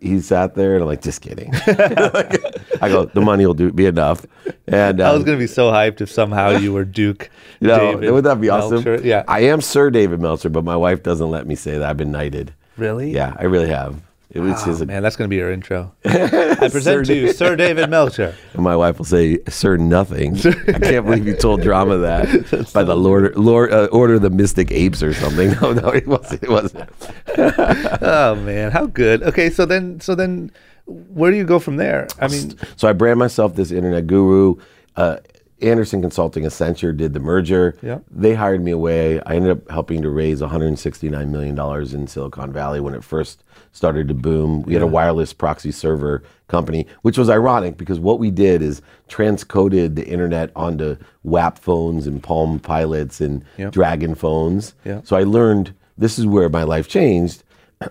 he, 0.00 0.08
he 0.14 0.20
sat 0.20 0.54
there 0.54 0.74
and 0.74 0.82
I'm 0.82 0.88
like, 0.88 1.02
just 1.02 1.20
kidding. 1.20 1.50
I 1.66 2.88
go, 2.88 3.06
the 3.06 3.20
money 3.20 3.46
will 3.46 3.54
do 3.54 3.72
be 3.72 3.86
enough, 3.86 4.24
and 4.66 5.00
I 5.00 5.12
was 5.12 5.20
um, 5.20 5.26
gonna 5.26 5.38
be 5.38 5.46
so 5.46 5.70
hyped 5.70 6.00
if 6.00 6.10
somehow 6.10 6.50
you 6.50 6.72
were 6.72 6.84
Duke. 6.84 7.30
no, 7.60 7.78
David 7.78 8.12
would 8.12 8.24
that 8.24 8.40
be 8.40 8.48
awesome? 8.48 8.84
Meltzer. 8.84 9.00
Yeah. 9.06 9.24
I 9.28 9.40
am 9.40 9.60
Sir 9.60 9.90
David 9.90 10.20
Meltzer, 10.20 10.48
but 10.48 10.64
my 10.64 10.76
wife 10.76 11.02
doesn't 11.02 11.30
let 11.30 11.46
me 11.46 11.54
say 11.54 11.78
that. 11.78 11.88
I've 11.88 11.96
been 11.96 12.12
knighted. 12.12 12.52
really? 12.76 13.10
Yeah, 13.10 13.36
I 13.38 13.44
really 13.44 13.68
have. 13.68 14.00
It 14.34 14.40
was 14.40 14.82
Oh, 14.82 14.84
man, 14.84 15.02
that's 15.04 15.14
gonna 15.14 15.28
be 15.28 15.36
your 15.36 15.52
intro. 15.52 15.94
I 16.04 16.68
present 16.68 17.06
to 17.06 17.14
you 17.14 17.32
Sir 17.32 17.54
David 17.54 17.88
Meltzer. 17.88 18.34
and 18.52 18.62
my 18.64 18.74
wife 18.74 18.98
will 18.98 19.04
say, 19.04 19.38
"Sir, 19.48 19.76
nothing." 19.76 20.36
I 20.36 20.78
can't 20.80 21.06
believe 21.06 21.26
you 21.26 21.36
told 21.36 21.62
drama 21.62 21.98
that 21.98 22.70
by 22.74 22.82
the 22.82 22.96
Lord, 22.96 23.36
Lord 23.36 23.72
uh, 23.72 23.88
Order 23.92 24.14
of 24.14 24.22
the 24.22 24.30
Mystic 24.30 24.72
Apes 24.72 25.04
or 25.04 25.14
something. 25.14 25.52
No, 25.62 25.72
no, 25.72 25.88
it 25.90 26.08
wasn't. 26.08 26.42
It 26.42 26.50
wasn't. 26.50 26.90
Oh 27.38 28.34
man, 28.44 28.72
how 28.72 28.86
good. 28.86 29.22
Okay, 29.22 29.50
so 29.50 29.64
then, 29.66 30.00
so 30.00 30.16
then, 30.16 30.50
where 30.86 31.30
do 31.30 31.36
you 31.36 31.44
go 31.44 31.60
from 31.60 31.76
there? 31.76 32.08
I 32.20 32.26
mean, 32.26 32.54
So 32.76 32.88
I 32.88 32.92
brand 32.92 33.20
myself 33.20 33.54
this 33.54 33.70
internet 33.70 34.08
guru. 34.08 34.56
Uh, 34.96 35.18
Andersen 35.62 36.02
Consulting, 36.02 36.44
Accenture 36.44 36.96
did 36.96 37.14
the 37.14 37.20
merger. 37.20 37.76
Yeah. 37.80 38.00
They 38.10 38.34
hired 38.34 38.62
me 38.62 38.70
away. 38.72 39.20
I 39.20 39.36
ended 39.36 39.52
up 39.52 39.70
helping 39.70 40.02
to 40.02 40.10
raise 40.10 40.40
$169 40.40 41.28
million 41.28 41.58
in 41.94 42.06
Silicon 42.06 42.52
Valley 42.52 42.80
when 42.80 42.94
it 42.94 43.04
first 43.04 43.44
started 43.72 44.08
to 44.08 44.14
boom. 44.14 44.62
We 44.62 44.74
had 44.74 44.82
a 44.82 44.86
wireless 44.86 45.32
proxy 45.32 45.70
server 45.72 46.22
company, 46.48 46.86
which 47.02 47.16
was 47.16 47.30
ironic 47.30 47.76
because 47.76 47.98
what 48.00 48.18
we 48.18 48.30
did 48.30 48.62
is 48.62 48.82
transcoded 49.08 49.94
the 49.94 50.06
internet 50.06 50.50
onto 50.54 50.96
WAP 51.22 51.58
phones 51.58 52.06
and 52.06 52.22
Palm 52.22 52.58
Pilots 52.58 53.20
and 53.20 53.44
Yeah. 53.56 53.70
Dragon 53.70 54.14
phones. 54.14 54.74
Yeah. 54.84 55.00
So 55.04 55.16
I 55.16 55.22
learned 55.22 55.72
this 55.96 56.18
is 56.18 56.26
where 56.26 56.48
my 56.48 56.64
life 56.64 56.88
changed. 56.88 57.42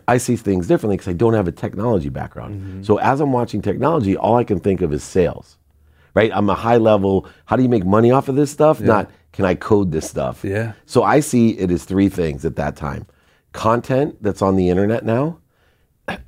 I 0.08 0.18
see 0.18 0.36
things 0.36 0.68
differently 0.68 0.98
because 0.98 1.10
I 1.10 1.14
don't 1.14 1.34
have 1.34 1.48
a 1.48 1.52
technology 1.52 2.10
background. 2.10 2.62
Mm-hmm. 2.62 2.84
So 2.84 2.98
as 2.98 3.20
I'm 3.22 3.32
watching 3.32 3.62
technology, 3.62 4.16
all 4.18 4.36
I 4.38 4.44
can 4.44 4.60
think 4.60 4.82
of 4.82 4.92
is 4.94 5.04
sales, 5.04 5.58
right? 6.14 6.32
I'm 6.34 6.50
a 6.50 6.56
high 6.56 6.78
level. 6.78 7.28
How 7.46 7.56
do 7.56 7.64
you 7.64 7.70
make 7.70 7.86
money 7.86 8.12
off 8.12 8.30
of 8.30 8.36
this 8.36 8.52
stuff? 8.52 8.80
Not 8.82 9.10
can 9.32 9.46
I 9.46 9.56
code 9.56 9.92
this 9.92 10.08
stuff? 10.10 10.44
Yeah. 10.44 10.74
So 10.86 11.04
I 11.04 11.20
see 11.20 11.52
it 11.52 11.72
as 11.72 11.86
three 11.86 12.10
things 12.10 12.46
at 12.46 12.56
that 12.58 12.76
time: 12.76 13.06
content 13.52 14.22
that's 14.22 14.42
on 14.42 14.56
the 14.56 14.70
internet 14.70 15.04
now, 15.06 15.40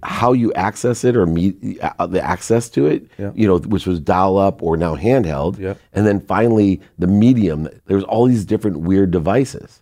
how 0.04 0.34
you 0.34 0.54
access 0.54 1.04
it 1.04 1.16
or 1.16 1.26
meet 1.26 1.80
uh, 2.00 2.08
the 2.08 2.22
access 2.24 2.70
to 2.70 2.86
it, 2.88 3.08
Yeah. 3.18 3.32
you 3.36 3.48
know, 3.48 3.58
which 3.60 3.86
was 3.86 4.00
dial 4.00 4.38
up 4.38 4.62
or 4.64 4.78
now 4.78 4.96
handheld, 4.96 5.60
Yep. 5.60 5.78
and 5.94 6.08
then 6.08 6.20
finally 6.22 6.82
the 6.98 7.08
medium. 7.08 7.68
There's 7.86 8.04
all 8.04 8.26
these 8.26 8.46
different 8.46 8.78
weird 8.80 9.12
devices. 9.12 9.82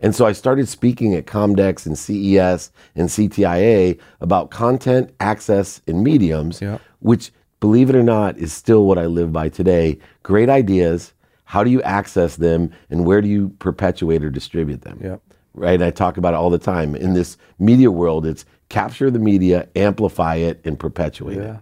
And 0.00 0.14
so 0.14 0.26
I 0.26 0.32
started 0.32 0.68
speaking 0.68 1.14
at 1.14 1.26
Comdex 1.26 1.86
and 1.86 1.98
CES 1.98 2.70
and 2.96 3.08
CTIA 3.08 3.98
about 4.20 4.50
content, 4.50 5.10
access, 5.20 5.80
and 5.86 6.02
mediums, 6.04 6.60
Yeah. 6.62 6.78
which, 7.00 7.32
believe 7.62 7.88
it 7.88 7.94
or 7.94 8.02
not, 8.02 8.36
is 8.38 8.52
still 8.52 8.86
what 8.86 8.98
I 8.98 9.06
live 9.06 9.32
by 9.32 9.48
today. 9.48 9.96
Great 10.24 10.48
ideas. 10.48 11.12
How 11.44 11.62
do 11.62 11.70
you 11.70 11.80
access 11.82 12.34
them 12.34 12.72
and 12.90 13.06
where 13.06 13.22
do 13.22 13.28
you 13.28 13.50
perpetuate 13.60 14.24
or 14.24 14.30
distribute 14.30 14.82
them? 14.82 15.00
Yeah. 15.00 15.18
Right. 15.54 15.74
And 15.74 15.84
I 15.84 15.92
talk 15.92 16.16
about 16.16 16.34
it 16.34 16.38
all 16.38 16.50
the 16.50 16.58
time. 16.58 16.96
In 16.96 17.14
this 17.14 17.36
media 17.60 17.88
world, 17.88 18.26
it's 18.26 18.44
capture 18.68 19.12
the 19.12 19.20
media, 19.20 19.68
amplify 19.76 20.36
it, 20.36 20.60
and 20.64 20.76
perpetuate 20.76 21.36
yeah. 21.36 21.58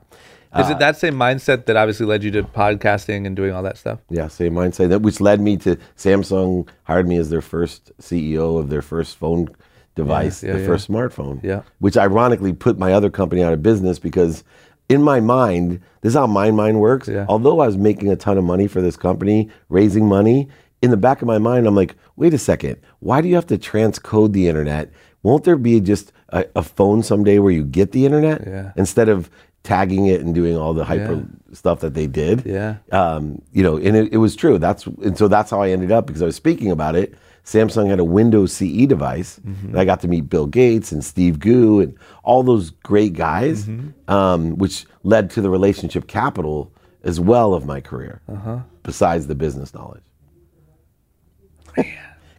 it. 0.55 0.61
is 0.61 0.71
it 0.71 0.79
that 0.79 0.97
same 0.97 1.17
mindset 1.17 1.67
that 1.67 1.77
obviously 1.77 2.07
led 2.07 2.25
you 2.25 2.31
to 2.31 2.45
podcasting 2.45 3.27
and 3.27 3.37
doing 3.37 3.53
all 3.53 3.63
that 3.65 3.77
stuff? 3.77 3.99
Yeah, 4.09 4.29
same 4.29 4.55
mindset. 4.55 4.89
That 4.89 5.03
which 5.03 5.21
led 5.21 5.43
me 5.43 5.59
to 5.59 5.77
Samsung 5.99 6.67
hired 6.85 7.09
me 7.09 7.19
as 7.19 7.29
their 7.29 7.43
first 7.43 7.93
CEO 8.01 8.59
of 8.59 8.71
their 8.71 8.83
first 8.83 9.19
phone 9.19 9.49
device, 9.97 10.43
Yeah, 10.43 10.53
their 10.53 10.63
yeah, 10.63 10.67
first 10.67 10.89
smartphone. 10.89 11.43
Yeah. 11.43 11.61
Which 11.79 11.99
ironically 11.99 12.55
put 12.55 12.79
my 12.79 12.95
other 12.95 13.11
company 13.11 13.43
out 13.43 13.53
of 13.53 13.63
business 13.63 13.99
because 13.99 14.45
in 14.89 15.03
my 15.03 15.21
mind, 15.21 15.81
this 16.03 16.11
is 16.13 16.17
how 16.17 16.27
my 16.27 16.51
mind 16.51 16.81
works. 16.81 17.09
Yeah. 17.09 17.27
Although 17.29 17.61
I 17.61 17.67
was 17.67 17.77
making 17.77 18.11
a 18.11 18.17
ton 18.17 18.39
of 18.39 18.45
money 18.45 18.67
for 18.67 18.81
this 18.81 18.97
company, 18.97 19.51
raising 19.69 20.07
money, 20.07 20.49
in 20.83 20.91
the 20.91 20.97
back 20.97 21.21
of 21.21 21.29
my 21.29 21.39
mind, 21.39 21.67
I'm 21.67 21.75
like, 21.75 21.95
wait 22.17 22.33
a 22.33 22.39
second, 22.39 22.79
why 23.01 23.21
do 23.21 23.29
you 23.29 23.35
have 23.35 23.47
to 23.49 23.59
transcode 23.59 24.33
the 24.33 24.49
internet? 24.49 24.91
Won't 25.23 25.45
there 25.45 25.57
be 25.57 25.79
just 25.81 26.13
a, 26.31 26.47
a 26.57 26.63
phone 26.63 27.03
someday 27.03 27.39
where 27.39 27.53
you 27.53 27.65
get 27.65 27.93
the 27.93 28.07
internet 28.07 28.47
Yeah. 28.47 28.73
instead 28.77 29.09
of 29.11 29.29
tagging 29.63 30.07
it 30.07 30.23
and 30.23 30.35
doing 30.35 30.57
all 30.57 30.73
the 30.73 30.85
hyper 30.87 31.17
Yeah. 31.17 31.23
stuff 31.55 31.81
that 31.81 31.93
they 31.93 32.07
did? 32.07 32.47
Yeah. 32.47 32.77
um, 32.93 33.43
you 33.53 33.63
know, 33.63 33.77
and 33.77 33.95
it, 33.95 34.13
it 34.15 34.17
was 34.17 34.35
true. 34.35 34.59
That's 34.59 34.87
and 34.87 35.19
so 35.19 35.29
that's 35.29 35.51
how 35.51 35.61
I 35.61 35.69
ended 35.71 35.93
up 35.93 36.07
because 36.07 36.23
I 36.23 36.27
was 36.27 36.37
speaking 36.37 36.71
about 36.71 36.97
it. 36.97 37.15
Samsung 37.45 37.89
had 37.89 37.99
a 37.99 38.05
Windows 38.05 38.53
CE 38.53 38.87
device. 38.87 39.41
Mm-hmm. 39.47 39.69
And 39.69 39.79
I 39.79 39.85
got 39.85 40.01
to 40.03 40.09
meet 40.09 40.29
Bill 40.31 40.47
Gates 40.47 40.93
and 40.93 41.05
Steve 41.05 41.39
Gu 41.39 41.81
and 41.81 41.95
all 42.23 42.43
those 42.43 42.71
great 42.71 43.15
guys, 43.15 43.67
mm-hmm. 43.67 44.11
um, 44.13 44.57
which 44.59 44.87
led 45.03 45.31
to 45.31 45.41
the 45.41 45.51
relationship 45.51 46.07
capital 46.07 46.73
as 47.03 47.19
well 47.19 47.55
of 47.55 47.65
my 47.67 47.81
career, 47.81 48.21
uh-huh. 48.31 48.59
besides 48.83 49.27
the 49.27 49.35
business 49.35 49.73
knowledge. 49.75 50.03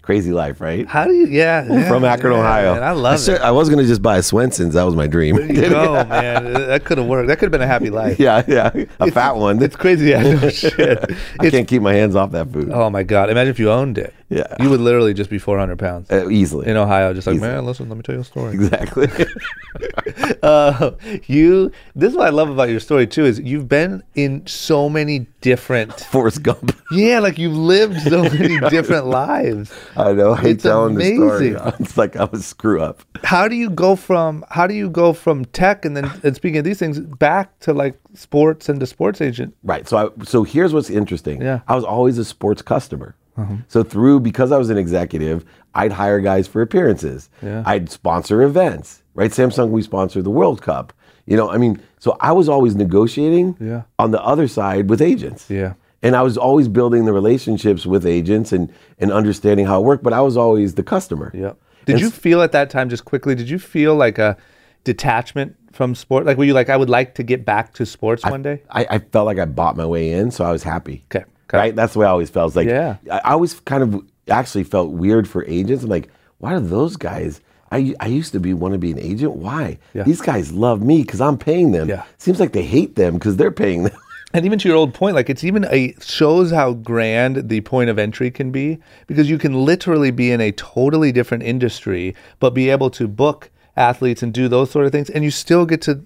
Crazy 0.03 0.31
life, 0.31 0.59
right? 0.59 0.87
How 0.87 1.05
do 1.05 1.13
you? 1.13 1.27
Yeah, 1.27 1.63
yeah, 1.71 1.87
From 1.87 2.03
Akron, 2.03 2.33
yeah, 2.33 2.39
Ohio. 2.39 2.73
man, 2.73 2.83
I 2.83 2.91
love 2.91 3.21
should- 3.21 3.35
it. 3.35 3.41
I 3.41 3.51
was 3.51 3.69
gonna 3.69 3.85
just 3.85 4.01
buy 4.01 4.17
a 4.17 4.23
Swenson's. 4.23 4.73
That 4.73 4.83
was 4.83 4.95
my 4.95 5.05
dream. 5.05 5.35
Go, 5.53 5.93
man. 6.05 6.53
That 6.53 6.83
could 6.85 6.97
have 6.97 7.05
worked. 7.05 7.27
That 7.27 7.37
could 7.37 7.45
have 7.45 7.51
been 7.51 7.61
a 7.61 7.67
happy 7.67 7.91
life. 7.91 8.19
yeah, 8.19 8.43
yeah, 8.47 8.71
a 8.99 9.11
fat 9.11 9.35
one. 9.35 9.61
It's 9.61 9.75
crazy. 9.75 10.09
Yeah, 10.09 10.23
oh, 10.25 10.33
no 10.33 10.49
shit. 10.49 10.97
I 11.39 11.45
It's, 11.45 11.51
can't 11.51 11.67
keep 11.67 11.83
my 11.83 11.93
hands 11.93 12.15
off 12.15 12.31
that 12.31 12.51
food. 12.51 12.71
oh 12.71 12.89
my 12.89 13.03
god! 13.03 13.29
Imagine 13.29 13.51
if 13.51 13.59
you 13.59 13.69
owned 13.71 13.99
it. 13.99 14.13
Yeah. 14.31 14.55
you 14.61 14.69
would 14.69 14.79
literally 14.79 15.13
just 15.13 15.29
be 15.29 15.37
400 15.39 15.77
pounds 15.77 16.09
Uh, 16.09 16.29
easily. 16.29 16.67
in 16.67 16.77
Ohio. 16.77 17.13
Just 17.13 17.27
like, 17.27 17.35
Easily. 17.35 17.51
man, 17.51 17.65
listen, 17.65 17.89
let 17.89 17.97
me 17.97 18.01
tell 18.01 18.15
you 18.15 18.21
a 18.21 18.23
story. 18.23 18.53
exactly. 18.53 19.07
uh, 20.43 20.91
you. 21.27 21.71
This 21.95 22.11
is 22.11 22.17
what 22.17 22.27
I 22.27 22.29
love 22.29 22.49
about 22.49 22.69
your 22.69 22.79
story 22.79 23.07
too. 23.07 23.25
Is 23.25 23.39
you've 23.39 23.67
been 23.67 24.03
in 24.15 24.45
so 24.47 24.89
many 24.89 25.27
different. 25.41 25.99
Forrest 25.99 26.43
Gump. 26.43 26.75
Yeah, 26.91 27.19
like 27.19 27.37
you've 27.37 27.55
lived 27.55 27.99
so 28.01 28.23
many 28.39 28.59
different 28.69 29.07
lives. 29.07 29.71
I 29.95 30.13
know. 30.13 30.33
I 30.33 30.37
hate 30.41 30.51
It's 30.51 30.63
telling 30.63 30.95
the 30.95 31.15
story. 31.15 31.55
It's 31.79 31.97
like 31.97 32.15
I 32.15 32.25
was 32.25 32.45
screw 32.45 32.81
up. 32.81 33.03
How 33.23 33.47
do 33.47 33.55
you 33.55 33.69
go 33.69 33.95
from 33.95 34.43
how 34.49 34.67
do 34.67 34.73
you 34.73 34.89
go 34.89 35.13
from 35.13 35.45
tech 35.45 35.85
and 35.85 35.95
then 35.95 36.09
and 36.23 36.35
speaking 36.35 36.57
of 36.59 36.63
these 36.65 36.79
things 36.79 36.99
back 36.99 37.57
to 37.61 37.73
like 37.73 37.99
sports 38.13 38.69
and 38.69 38.81
the 38.81 38.87
sports 38.87 39.21
agent? 39.21 39.55
Right. 39.63 39.87
So 39.87 39.97
I, 39.97 40.23
so 40.23 40.43
here's 40.43 40.73
what's 40.73 40.89
interesting. 40.89 41.41
Yeah. 41.41 41.61
I 41.67 41.75
was 41.75 41.83
always 41.83 42.17
a 42.17 42.25
sports 42.25 42.61
customer. 42.61 43.15
Uh-huh. 43.37 43.55
So 43.67 43.83
through 43.83 44.19
because 44.21 44.51
I 44.51 44.57
was 44.57 44.69
an 44.69 44.77
executive, 44.77 45.45
I'd 45.73 45.91
hire 45.91 46.19
guys 46.19 46.47
for 46.47 46.61
appearances. 46.61 47.29
Yeah. 47.41 47.63
I'd 47.65 47.89
sponsor 47.89 48.41
events. 48.43 49.03
Right. 49.13 49.31
Samsung 49.31 49.69
we 49.69 49.81
sponsored 49.81 50.23
the 50.23 50.29
World 50.29 50.61
Cup. 50.61 50.93
You 51.25 51.37
know, 51.37 51.49
I 51.49 51.57
mean, 51.57 51.81
so 51.99 52.17
I 52.19 52.31
was 52.31 52.49
always 52.49 52.75
negotiating 52.75 53.55
Yeah. 53.59 53.83
on 53.99 54.11
the 54.11 54.21
other 54.23 54.47
side 54.47 54.89
with 54.89 55.01
agents. 55.01 55.49
Yeah. 55.49 55.73
And 56.03 56.15
I 56.15 56.23
was 56.23 56.35
always 56.37 56.67
building 56.67 57.05
the 57.05 57.13
relationships 57.13 57.85
with 57.85 58.05
agents 58.05 58.51
and 58.51 58.71
and 58.99 59.11
understanding 59.11 59.65
how 59.67 59.81
it 59.81 59.85
worked, 59.85 60.03
but 60.03 60.13
I 60.13 60.21
was 60.21 60.35
always 60.37 60.73
the 60.75 60.83
customer. 60.83 61.31
Yep. 61.33 61.57
Did 61.85 61.93
And 61.93 62.01
you 62.01 62.09
feel 62.09 62.41
at 62.41 62.51
that 62.53 62.69
time, 62.69 62.89
just 62.89 63.05
quickly, 63.05 63.35
did 63.35 63.49
you 63.49 63.59
feel 63.59 63.95
like 63.95 64.17
a 64.17 64.35
detachment 64.83 65.55
from 65.71 65.95
sport? 65.95 66.25
Like, 66.25 66.37
were 66.37 66.43
you 66.43 66.53
like, 66.53 66.69
I 66.69 66.77
would 66.77 66.89
like 66.89 67.15
to 67.15 67.23
get 67.23 67.45
back 67.45 67.73
to 67.75 67.85
sports 67.85 68.23
one 68.25 68.41
day? 68.41 68.61
I, 68.69 68.85
I 68.89 68.99
felt 68.99 69.25
like 69.25 69.39
I 69.39 69.45
bought 69.45 69.75
my 69.77 69.85
way 69.85 70.11
in, 70.11 70.31
so 70.31 70.43
I 70.45 70.51
was 70.51 70.63
happy. 70.63 71.03
Okay, 71.13 71.25
okay. 71.51 71.57
Right? 71.57 71.75
That's 71.75 71.93
the 71.93 71.99
way 71.99 72.05
I 72.05 72.09
always 72.09 72.29
felt. 72.29 72.49
It's 72.49 72.55
like 72.55 72.67
Yeah. 72.67 72.97
I, 73.11 73.33
always 73.33 73.59
kind 73.61 73.83
of 73.83 74.03
actually 74.29 74.63
felt 74.63 74.91
weird 74.91 75.27
for 75.27 75.45
agents. 75.45 75.83
I'm 75.83 75.89
like, 75.89 76.09
why 76.39 76.53
are 76.53 76.59
those 76.59 76.95
guys? 76.95 77.41
I, 77.71 77.93
I 77.99 78.07
used 78.07 78.33
to 78.33 78.39
be 78.39 78.53
want 78.53 78.73
to 78.73 78.77
be 78.77 78.91
an 78.91 78.99
agent. 78.99 79.35
Why? 79.35 79.77
Yeah. 79.93 80.03
These 80.03 80.21
guys 80.21 80.51
love 80.51 80.81
me 80.81 81.01
because 81.03 81.21
I'm 81.21 81.37
paying 81.37 81.71
them. 81.71 81.87
Yeah. 81.89 82.03
Seems 82.17 82.39
like 82.39 82.51
they 82.51 82.63
hate 82.63 82.95
them 82.95 83.13
because 83.13 83.37
they're 83.37 83.51
paying 83.51 83.83
them. 83.83 83.97
And 84.33 84.45
even 84.45 84.59
to 84.59 84.67
your 84.69 84.77
old 84.77 84.93
point, 84.93 85.15
like 85.15 85.29
it's 85.29 85.43
even 85.43 85.65
a 85.65 85.93
shows 85.99 86.51
how 86.51 86.71
grand 86.73 87.49
the 87.49 87.59
point 87.59 87.89
of 87.89 87.99
entry 87.99 88.31
can 88.31 88.49
be 88.49 88.79
because 89.05 89.29
you 89.29 89.37
can 89.37 89.65
literally 89.65 90.09
be 90.09 90.31
in 90.31 90.39
a 90.39 90.53
totally 90.53 91.11
different 91.11 91.43
industry, 91.43 92.15
but 92.39 92.51
be 92.51 92.69
able 92.69 92.89
to 92.91 93.09
book 93.09 93.49
athletes 93.75 94.23
and 94.23 94.33
do 94.33 94.47
those 94.47 94.71
sort 94.71 94.85
of 94.85 94.91
things, 94.93 95.09
and 95.09 95.25
you 95.25 95.31
still 95.31 95.65
get 95.65 95.81
to 95.81 96.01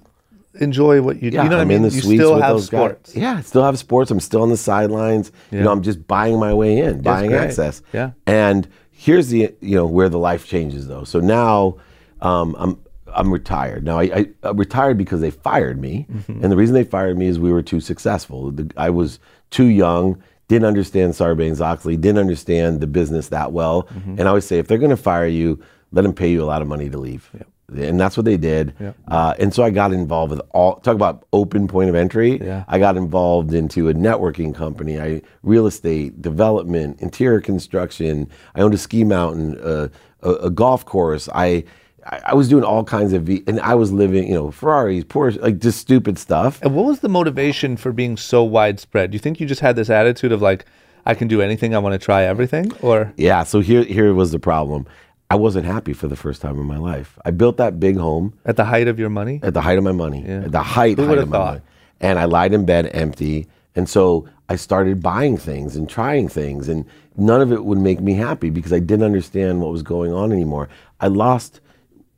enjoy 0.60 1.02
what 1.02 1.22
you. 1.22 1.32
do. 1.32 1.36
Yeah, 1.38 1.44
you 1.44 1.50
know 1.50 1.58
what 1.58 1.62
I'm 1.62 1.68
I 1.68 1.70
mean? 1.70 1.78
in 1.78 1.90
the 1.90 1.96
you 1.96 2.02
suites 2.02 2.22
still 2.22 2.34
with 2.36 2.44
have 2.44 2.54
those 2.56 2.66
sports. 2.66 3.14
guys. 3.14 3.22
Yeah, 3.22 3.36
I 3.38 3.42
still 3.42 3.64
have 3.64 3.78
sports. 3.80 4.12
I'm 4.12 4.20
still 4.20 4.42
on 4.42 4.50
the 4.50 4.58
sidelines. 4.58 5.32
You 5.52 5.62
know, 5.62 5.72
I'm 5.72 5.82
just 5.84 6.08
buying 6.08 6.40
my 6.40 6.54
way 6.54 6.78
in, 6.80 7.02
buying 7.02 7.30
great. 7.32 7.42
access. 7.42 7.82
Yeah. 7.94 8.12
And 8.28 8.68
here's 8.92 9.30
the 9.30 9.54
you 9.62 9.76
know 9.76 9.86
where 9.86 10.10
the 10.10 10.20
life 10.20 10.46
changes 10.48 10.88
though. 10.88 11.04
So 11.04 11.20
now 11.20 11.78
um, 12.22 12.56
I'm 12.58 12.80
I'm 13.08 13.32
retired. 13.32 13.84
Now 13.86 14.00
I, 14.00 14.04
I 14.04 14.26
I'm 14.44 14.58
retired 14.58 14.98
because 14.98 15.22
they 15.22 15.32
fired 15.32 15.80
me, 15.80 16.06
Mm-hmm. 16.12 16.44
and 16.44 16.52
the 16.52 16.58
reason 16.58 16.74
they 16.74 16.84
fired 16.84 17.18
me 17.18 17.28
is 17.28 17.40
we 17.40 17.52
were 17.52 17.62
too 17.62 17.80
successful. 17.80 18.52
The, 18.52 18.70
I 18.78 18.90
was 18.90 19.20
too 19.52 19.66
young. 19.68 20.22
Didn't 20.48 20.66
understand 20.68 21.14
Sarbanes 21.14 21.60
Oxley. 21.60 21.98
Didn't 21.98 22.20
understand 22.20 22.80
the 22.80 22.86
business 22.88 23.30
that 23.30 23.52
well. 23.52 23.84
Mm-hmm. 23.84 24.12
And 24.12 24.22
I 24.22 24.28
always 24.28 24.46
say, 24.46 24.60
if 24.60 24.68
they're 24.68 24.78
going 24.78 24.92
to 24.92 24.98
fire 24.98 25.26
you, 25.26 25.60
let 25.92 26.04
them 26.04 26.14
pay 26.14 26.30
you 26.30 26.44
a 26.44 26.46
lot 26.46 26.62
of 26.62 26.68
money 26.68 26.88
to 26.88 27.00
leave. 27.00 27.32
And 27.68 28.00
that's 28.00 28.16
what 28.16 28.26
they 28.26 28.38
did. 28.38 28.76
Uh, 29.08 29.34
and 29.40 29.52
so 29.54 29.64
I 29.64 29.72
got 29.72 29.92
involved 29.92 30.30
with 30.32 30.42
all, 30.52 30.76
talk 30.78 30.94
about 30.96 31.26
open 31.34 31.68
point 31.68 31.90
of 31.90 31.96
entry. 31.96 32.40
Yeah. 32.40 32.64
I 32.68 32.78
got 32.78 32.96
involved 32.96 33.54
into 33.54 33.90
a 33.90 33.94
networking 33.94 34.54
company, 34.54 35.00
I 35.00 35.22
real 35.42 35.66
estate, 35.66 36.22
development, 36.22 37.02
interior 37.02 37.42
construction. 37.42 38.30
I 38.54 38.62
owned 38.62 38.76
a 38.76 38.78
ski 38.78 39.04
mountain, 39.04 39.58
uh, 39.60 39.88
a, 40.22 40.32
a 40.34 40.50
golf 40.52 40.86
course. 40.86 41.28
I, 41.34 41.64
I 42.06 42.22
I 42.28 42.34
was 42.36 42.48
doing 42.50 42.64
all 42.64 42.84
kinds 42.84 43.14
of, 43.14 43.24
v- 43.24 43.44
and 43.48 43.60
I 43.62 43.74
was 43.74 43.92
living, 43.92 44.28
you 44.28 44.36
know, 44.36 44.52
Ferraris, 44.52 45.04
Porsche, 45.06 45.42
like 45.42 45.58
just 45.58 45.80
stupid 45.80 46.20
stuff. 46.20 46.62
And 46.62 46.76
what 46.76 46.86
was 46.86 47.00
the 47.00 47.10
motivation 47.10 47.78
for 47.78 47.92
being 47.92 48.16
so 48.16 48.44
widespread? 48.44 49.10
Do 49.10 49.16
you 49.16 49.20
think 49.20 49.40
you 49.40 49.48
just 49.48 49.62
had 49.62 49.76
this 49.76 49.90
attitude 49.90 50.32
of 50.32 50.40
like, 50.40 50.66
I 51.08 51.16
can 51.16 51.28
do 51.28 51.42
anything, 51.42 51.74
I 51.74 51.80
want 51.80 51.94
to 51.94 52.04
try 52.04 52.24
everything, 52.24 52.72
or 52.82 53.12
Yeah. 53.18 53.44
So 53.44 53.60
here, 53.60 53.84
here 53.84 54.14
was 54.14 54.32
the 54.32 54.40
problem. 54.40 54.86
I 55.30 55.36
wasn't 55.36 55.66
happy 55.66 55.94
for 55.94 56.08
the 56.08 56.16
first 56.16 56.42
time 56.42 56.60
in 56.60 56.66
my 56.66 56.78
life. 56.78 57.18
I 57.26 57.32
built 57.32 57.58
that 57.58 57.80
big 57.80 57.98
home 57.98 58.34
at 58.46 58.58
the 58.58 58.66
height 58.66 58.88
of 58.88 59.00
your 59.00 59.10
money? 59.10 59.40
at 59.44 59.54
the 59.54 59.62
height 59.62 59.78
of 59.78 59.84
my 59.84 59.92
money, 59.92 60.24
at 60.26 60.52
the 60.52 60.62
height, 60.62 60.98
height 60.98 61.08
would've 61.08 61.24
of 61.24 61.30
my 61.30 61.38
thought? 61.38 61.54
money. 61.54 61.62
And 62.00 62.20
I 62.20 62.26
lied 62.26 62.54
in 62.54 62.66
bed 62.66 62.90
empty. 62.94 63.48
And 63.76 63.90
so 63.90 64.28
I 64.50 64.56
started 64.56 65.02
buying 65.02 65.38
things 65.38 65.76
and 65.76 65.90
trying 65.90 66.28
things, 66.30 66.70
and 66.70 66.86
none 67.18 67.42
of 67.42 67.52
it 67.52 67.66
would 67.66 67.80
make 67.80 68.00
me 68.00 68.14
happy 68.14 68.50
because 68.50 68.72
I 68.72 68.80
didn't 68.80 69.04
understand 69.06 69.62
what 69.62 69.72
was 69.72 69.82
going 69.82 70.14
on 70.14 70.32
anymore. 70.32 70.70
I 71.00 71.08
lost, 71.08 71.60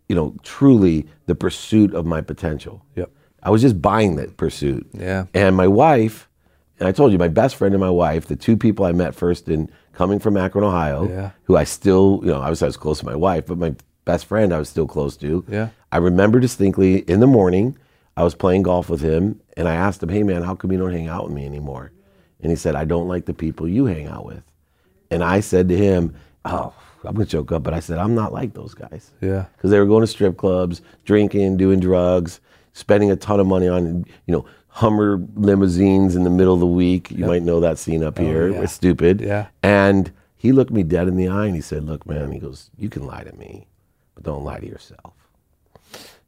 you 0.10 0.16
know, 0.16 0.36
truly 0.43 1.08
the 1.26 1.36
pursuit 1.36 1.93
of 1.93 2.05
my 2.05 2.22
potential. 2.22 2.86
Yep. 2.95 3.12
I 3.43 3.49
was 3.49 3.62
just 3.62 3.82
buying 3.82 4.18
that 4.18 4.36
pursuit. 4.36 4.86
Yeah. 4.93 5.26
And 5.34 5.55
my 5.55 5.68
wife, 5.68 6.26
and 6.80 6.88
I 6.88 6.91
told 6.91 7.11
you, 7.11 7.17
my 7.17 7.28
best 7.28 7.55
friend 7.55 7.73
and 7.73 7.82
my 7.82 7.89
wife, 7.89 8.25
the 8.28 8.36
two 8.36 8.55
people 8.57 8.86
I 8.86 8.91
met 8.91 9.15
first 9.15 9.49
in 9.49 9.69
coming 9.93 10.19
from 10.19 10.38
Akron, 10.38 10.63
Ohio, 10.63 11.07
Yeah. 11.09 11.32
who 11.45 11.55
I 11.57 11.63
still, 11.63 12.19
you 12.23 12.30
know, 12.32 12.41
I 12.41 12.49
was, 12.49 12.61
I 12.61 12.67
was 12.67 12.78
close 12.78 12.99
to 12.99 13.05
my 13.05 13.15
wife, 13.15 13.45
but 13.47 13.57
my 13.57 13.73
best 14.05 14.25
friend 14.25 14.53
I 14.53 14.59
was 14.59 14.69
still 14.69 14.88
close 14.88 15.17
to. 15.17 15.43
Yeah. 15.47 15.69
I 15.91 15.97
remember 15.97 16.39
distinctly 16.39 16.99
in 16.99 17.19
the 17.19 17.28
morning, 17.28 17.78
I 18.15 18.23
was 18.23 18.36
playing 18.36 18.63
golf 18.63 18.89
with 18.89 19.01
him, 19.01 19.39
and 19.55 19.67
I 19.67 19.75
asked 19.75 20.01
him, 20.03 20.09
hey 20.09 20.23
man, 20.23 20.43
how 20.43 20.55
come 20.55 20.71
you 20.71 20.78
don't 20.78 20.91
hang 20.91 21.07
out 21.07 21.25
with 21.25 21.34
me 21.34 21.45
anymore? 21.45 21.91
And 22.41 22.51
he 22.51 22.55
said, 22.55 22.75
I 22.75 22.86
don't 22.86 23.07
like 23.07 23.25
the 23.25 23.34
people 23.34 23.67
you 23.67 23.86
hang 23.86 24.07
out 24.07 24.25
with. 24.25 24.43
And 25.09 25.23
I 25.23 25.39
said 25.39 25.69
to 25.69 25.78
him, 25.78 26.13
oh, 26.45 26.73
I'm 27.03 27.15
going 27.15 27.25
to 27.25 27.32
choke 27.32 27.51
up, 27.51 27.63
but 27.63 27.73
I 27.73 27.80
said, 27.80 27.97
I'm 27.97 28.13
not 28.15 28.34
like 28.34 28.53
those 28.53 28.73
guys 28.73 29.11
Yeah. 29.21 29.45
because 29.55 29.71
they 29.71 29.80
were 29.80 29.86
going 29.86 30.01
to 30.01 30.07
strip 30.07 30.38
clubs, 30.38 30.82
drinking, 31.05 31.57
doing 31.57 31.80
drugs, 31.80 32.39
spending 32.73 33.09
a 33.11 33.15
ton 33.15 33.39
of 33.39 33.47
money 33.47 33.67
on, 33.67 34.05
you 34.25 34.34
know, 34.34 34.45
Hummer 34.78 35.19
limousines 35.36 36.15
in 36.15 36.23
the 36.23 36.30
middle 36.30 36.53
of 36.53 36.59
the 36.59 36.67
week. 36.67 37.09
You 37.09 37.25
might 37.25 37.41
know 37.41 37.59
that 37.59 37.80
scene 37.80 38.03
up 38.03 38.19
oh, 38.19 38.23
here. 38.23 38.43
Oh, 38.43 38.51
yeah. 38.53 38.61
It's 38.61 38.73
stupid. 38.73 39.21
Yeah. 39.21 39.47
And 39.63 40.11
he 40.36 40.51
looked 40.51 40.71
me 40.71 40.84
dead 40.84 41.07
in 41.07 41.17
the 41.17 41.28
eye 41.28 41.47
and 41.47 41.55
he 41.55 41.61
said, 41.61 41.84
"Look, 41.84 42.05
man," 42.05 42.32
he 42.32 42.38
goes, 42.38 42.69
"You 42.78 42.89
can 42.89 43.05
lie 43.05 43.23
to 43.23 43.36
me, 43.36 43.67
but 44.13 44.23
don't 44.23 44.43
lie 44.43 44.59
to 44.59 44.67
yourself." 44.67 45.16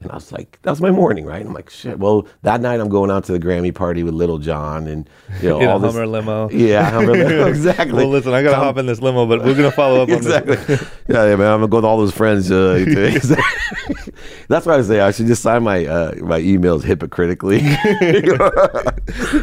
And 0.02 0.14
I 0.14 0.16
was 0.16 0.32
like, 0.32 0.58
that 0.62 0.70
was 0.70 0.80
my 0.80 0.92
morning, 0.92 1.26
right? 1.26 1.46
I'm 1.46 1.54
like, 1.54 1.70
shit. 1.70 2.00
Well, 2.00 2.26
that 2.44 2.62
night 2.62 2.80
I'm 2.80 2.88
going 2.88 3.12
out 3.12 3.26
to 3.26 3.34
the 3.34 3.40
Grammy 3.40 3.76
party 3.76 4.02
with 4.02 4.14
Lil 4.14 4.38
Jon 4.38 4.88
and 4.88 5.10
you 5.42 5.50
know 5.50 5.60
In 5.62 5.68
a 5.68 5.72
all 5.74 5.80
this. 5.80 5.92
Hummer 5.92 6.08
limo. 6.08 6.50
Yeah, 6.52 6.90
Hummer 6.90 7.12
limo. 7.12 7.46
exactly. 7.48 7.92
Well, 7.92 8.08
listen, 8.08 8.32
I 8.34 8.42
gotta 8.42 8.56
hop 8.56 8.78
in 8.78 8.86
this 8.86 9.02
limo, 9.02 9.26
but 9.26 9.44
we're 9.44 9.56
gonna 9.56 9.72
follow 9.72 10.02
up 10.02 10.08
on 10.08 10.16
exactly. 10.16 10.56
this. 10.56 10.82
yeah, 11.10 11.26
yeah, 11.26 11.36
man. 11.36 11.48
I'm 11.52 11.60
gonna 11.60 11.68
go 11.68 11.78
with 11.80 11.86
all 11.86 11.98
those 11.98 12.14
friends. 12.14 12.50
Uh, 12.50 12.78
That's 14.48 14.66
why 14.66 14.78
I 14.78 14.82
say 14.84 15.02
I 15.02 15.12
should 15.12 15.28
just 15.28 15.42
sign 15.44 15.64
my 15.64 15.86
uh, 15.86 16.16
my 16.22 16.40
emails 16.40 16.84
hypocritically. 16.86 17.60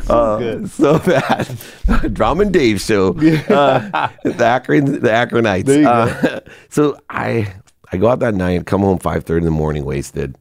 uh, 0.08 0.66
so 0.68 0.98
bad. 1.00 2.14
Drum 2.14 2.40
and 2.40 2.50
Dave 2.50 2.80
show. 2.80 3.08
Uh, 3.10 4.08
the 4.24 4.44
Akron, 4.44 4.86
the 4.86 5.08
Akronites. 5.10 5.66
There 5.66 5.78
you 5.80 5.84
go. 5.84 5.90
Uh, 5.90 6.40
so 6.70 6.98
I 7.10 7.52
I 7.92 7.98
go 7.98 8.08
out 8.08 8.20
that 8.20 8.34
night, 8.34 8.64
come 8.64 8.80
home 8.80 8.98
five 8.98 9.24
thirty 9.24 9.40
in 9.40 9.44
the 9.44 9.50
morning, 9.50 9.84
wasted, 9.84 10.36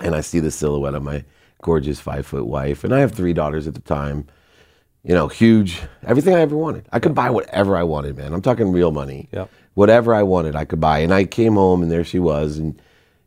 and 0.00 0.14
I 0.14 0.20
see 0.20 0.40
the 0.40 0.50
silhouette 0.50 0.94
of 0.94 1.02
my 1.02 1.24
gorgeous 1.62 2.00
five 2.00 2.26
foot 2.26 2.46
wife, 2.46 2.84
and 2.84 2.94
I 2.94 3.00
have 3.00 3.12
three 3.12 3.32
daughters 3.32 3.66
at 3.66 3.74
the 3.74 3.80
time 3.80 4.26
you 5.02 5.14
know, 5.14 5.28
huge, 5.28 5.80
everything 6.04 6.34
I 6.34 6.40
ever 6.40 6.56
wanted. 6.56 6.86
I 6.92 6.98
could 6.98 7.14
buy 7.14 7.30
whatever 7.30 7.76
I 7.76 7.82
wanted, 7.82 8.18
man. 8.18 8.32
I'm 8.32 8.42
talking 8.42 8.70
real 8.70 8.90
money. 8.90 9.28
Yep. 9.32 9.50
Whatever 9.74 10.14
I 10.14 10.22
wanted, 10.22 10.54
I 10.54 10.64
could 10.64 10.80
buy. 10.80 10.98
And 10.98 11.14
I 11.14 11.24
came 11.24 11.54
home 11.54 11.82
and 11.82 11.90
there 11.90 12.04
she 12.04 12.18
was. 12.18 12.58
And, 12.58 12.80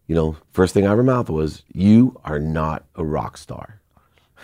you 0.07 0.13
know, 0.13 0.38
first 0.51 0.74
thing 0.74 0.86
out 0.86 0.91
of 0.91 0.97
her 0.97 1.03
mouth 1.03 1.30
was, 1.30 1.63
You 1.74 2.19
are 2.24 2.39
not 2.39 2.86
a 2.95 3.03
rock 3.03 3.38
star. 3.38 3.80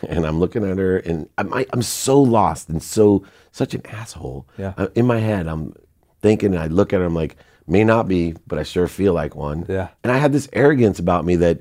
And 0.08 0.26
I'm 0.26 0.40
looking 0.40 0.64
at 0.64 0.78
her 0.78 0.96
and 1.00 1.28
I'm, 1.38 1.54
I, 1.54 1.66
I'm 1.74 1.82
so 1.82 2.22
lost 2.22 2.70
and 2.70 2.82
so, 2.82 3.26
such 3.52 3.74
an 3.74 3.86
asshole. 3.86 4.48
Yeah. 4.58 4.88
In 4.96 5.06
my 5.06 5.20
head, 5.20 5.46
I'm 5.46 5.76
thinking, 6.22 6.54
and 6.54 6.64
I 6.64 6.68
look 6.68 6.94
at 6.94 7.02
her, 7.02 7.06
I'm 7.06 7.14
like, 7.14 7.36
May 7.68 7.84
not 7.84 8.08
be, 8.08 8.34
but 8.48 8.58
I 8.58 8.64
sure 8.64 8.88
feel 8.88 9.14
like 9.14 9.36
one. 9.36 9.66
Yeah. 9.68 9.90
And 10.02 10.12
I 10.12 10.18
had 10.18 10.32
this 10.32 10.48
arrogance 10.54 11.00
about 11.00 11.26
me 11.26 11.36
that 11.36 11.60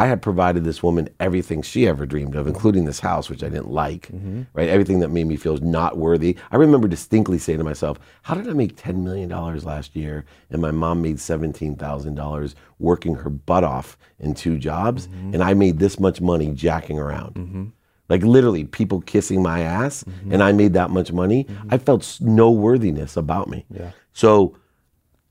I 0.00 0.06
had 0.06 0.22
provided 0.22 0.64
this 0.64 0.82
woman 0.82 1.10
everything 1.20 1.60
she 1.60 1.86
ever 1.86 2.06
dreamed 2.06 2.34
of, 2.34 2.46
including 2.46 2.86
this 2.86 3.00
house, 3.00 3.28
which 3.28 3.44
I 3.44 3.50
didn't 3.50 3.70
like, 3.70 4.08
mm-hmm. 4.08 4.44
right? 4.54 4.70
Everything 4.70 5.00
that 5.00 5.10
made 5.10 5.26
me 5.26 5.36
feel 5.36 5.58
not 5.58 5.98
worthy. 5.98 6.38
I 6.50 6.56
remember 6.56 6.88
distinctly 6.88 7.36
saying 7.36 7.58
to 7.58 7.64
myself, 7.64 7.98
How 8.22 8.34
did 8.34 8.48
I 8.48 8.54
make 8.54 8.76
$10 8.76 9.02
million 9.02 9.28
last 9.28 9.94
year 9.94 10.24
and 10.48 10.62
my 10.62 10.70
mom 10.70 11.02
made 11.02 11.16
$17,000 11.16 12.54
working 12.78 13.14
her 13.14 13.28
butt 13.28 13.62
off 13.62 13.98
in 14.18 14.32
two 14.32 14.56
jobs 14.56 15.06
mm-hmm. 15.06 15.34
and 15.34 15.42
I 15.42 15.52
made 15.52 15.78
this 15.78 16.00
much 16.00 16.22
money 16.22 16.50
jacking 16.52 16.98
around? 16.98 17.34
Mm-hmm. 17.34 17.64
Like 18.08 18.22
literally, 18.22 18.64
people 18.64 19.02
kissing 19.02 19.42
my 19.42 19.60
ass, 19.60 20.02
and 20.30 20.42
I 20.42 20.50
made 20.50 20.72
that 20.72 20.88
much 20.88 21.12
money. 21.12 21.46
I 21.68 21.76
felt 21.76 22.18
no 22.20 22.50
worthiness 22.50 23.18
about 23.18 23.48
me. 23.48 23.66
Yeah. 23.70 23.90
So, 24.14 24.56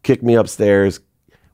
kicked 0.04 0.24
me 0.24 0.36
upstairs. 0.36 1.02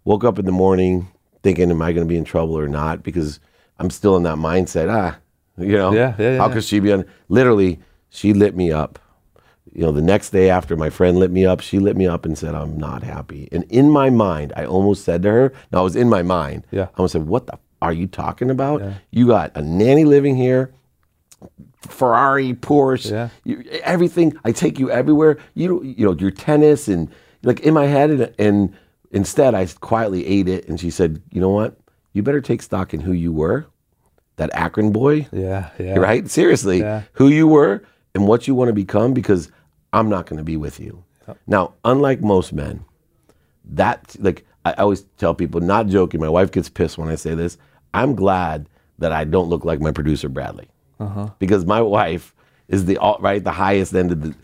Woke 0.03 0.23
up 0.23 0.37
in 0.37 0.45
the 0.45 0.51
morning 0.51 1.07
thinking, 1.45 1.69
"Am 1.71 1.81
I 1.81 1.93
going 1.93 2.05
to 2.07 2.09
be 2.09 2.17
in 2.17 2.25
trouble 2.25 2.57
or 2.57 2.67
not?" 2.67 3.03
Because 3.03 3.39
I'm 3.79 3.89
still 3.89 4.17
in 4.17 4.23
that 4.23 4.37
mindset. 4.37 4.87
Ah, 4.91 5.17
you 5.57 5.77
know, 5.77 5.93
Yeah, 5.93 6.13
yeah, 6.17 6.37
how 6.37 6.47
yeah. 6.47 6.53
could 6.53 6.63
she 6.63 6.79
be 6.79 6.91
on? 6.91 7.05
Literally, 7.29 7.79
she 8.09 8.33
lit 8.33 8.55
me 8.55 8.71
up. 8.71 8.99
You 9.73 9.81
know, 9.83 9.91
the 9.91 10.01
next 10.01 10.29
day 10.31 10.49
after 10.49 10.75
my 10.77 10.89
friend 10.89 11.17
lit 11.17 11.31
me 11.31 11.45
up, 11.45 11.59
she 11.59 11.79
lit 11.79 11.95
me 11.97 12.07
up 12.07 12.25
and 12.25 12.37
said, 12.37 12.55
"I'm 12.55 12.77
not 12.77 13.03
happy." 13.03 13.47
And 13.51 13.63
in 13.69 13.89
my 13.91 14.09
mind, 14.09 14.53
I 14.55 14.65
almost 14.65 15.03
said 15.05 15.21
to 15.23 15.31
her, 15.31 15.53
"No, 15.71 15.79
I 15.79 15.81
was 15.83 15.95
in 15.95 16.09
my 16.09 16.23
mind." 16.23 16.63
Yeah. 16.71 16.87
I 16.95 16.97
almost 16.97 17.11
said, 17.13 17.27
"What 17.27 17.45
the 17.47 17.53
f- 17.53 17.59
are 17.81 17.93
you 17.93 18.07
talking 18.07 18.49
about? 18.49 18.81
You 19.11 19.27
got 19.27 19.51
a 19.55 19.61
nanny 19.61 20.03
living 20.05 20.35
here." 20.35 20.71
Ferrari, 21.81 22.53
Porsche, 22.53 23.11
Yeah. 23.11 23.29
you, 23.43 23.63
everything. 23.83 24.33
I 24.43 24.51
take 24.51 24.79
you 24.79 24.89
everywhere. 24.89 25.37
You 25.53 25.83
you 25.83 26.05
know 26.05 26.13
your 26.13 26.31
tennis 26.31 26.87
and 26.87 27.09
like 27.43 27.59
in 27.59 27.73
my 27.75 27.85
head, 27.85 28.09
and, 28.09 28.33
and 28.39 28.73
instead 29.15 29.55
I 29.55 29.65
quietly 29.79 30.25
ate 30.27 30.47
it. 30.47 30.67
And 30.69 30.79
she 30.79 30.91
said, 30.91 31.21
"You 31.31 31.41
know 31.41 31.49
what? 31.49 31.77
You 32.13 32.21
better 32.21 32.41
take 32.41 32.61
stock 32.61 32.93
in 32.93 32.99
who 33.01 33.11
you 33.13 33.33
were, 33.33 33.65
that 34.35 34.49
Akron 34.53 34.91
boy, 34.91 35.27
Yeah, 35.31 35.69
yeah. 35.79 35.95
right? 35.95 36.29
Seriously, 36.29 36.79
Yeah. 36.79 37.01
who 37.13 37.27
you 37.29 37.47
were 37.47 37.81
and 38.13 38.27
what 38.27 38.47
you 38.47 38.53
want 38.53 38.69
to 38.69 38.73
become, 38.73 39.13
because 39.13 39.51
I'm 39.91 40.09
not 40.09 40.27
going 40.27 40.37
to 40.37 40.43
be 40.43 40.57
with 40.57 40.79
you." 40.79 41.03
Now, 41.47 41.73
unlike 41.83 42.21
most 42.21 42.53
men, 42.53 42.85
that 43.73 44.15
like 44.19 44.45
I 44.63 44.73
always 44.73 45.01
tell 45.17 45.33
people, 45.33 45.59
not 45.61 45.87
joking. 45.87 46.19
My 46.19 46.29
wife 46.29 46.51
gets 46.51 46.69
pissed 46.69 46.97
when 46.97 47.09
I 47.09 47.15
say 47.15 47.33
this. 47.35 47.57
I'm 47.93 48.15
glad 48.15 48.67
that 48.99 49.11
I 49.11 49.23
don't 49.23 49.49
look 49.49 49.65
like 49.65 49.79
my 49.81 49.91
producer 49.91 50.29
Bradley, 50.29 50.67
uh-huh. 50.99 51.29
because 51.39 51.65
my 51.65 51.81
wife 51.81 52.33
is 52.67 52.85
the 52.85 52.97
all 52.97 53.17
right, 53.21 53.43
the 53.43 53.51
highest 53.51 53.93
end 53.95 54.11
of 54.11 54.21
the. 54.21 54.35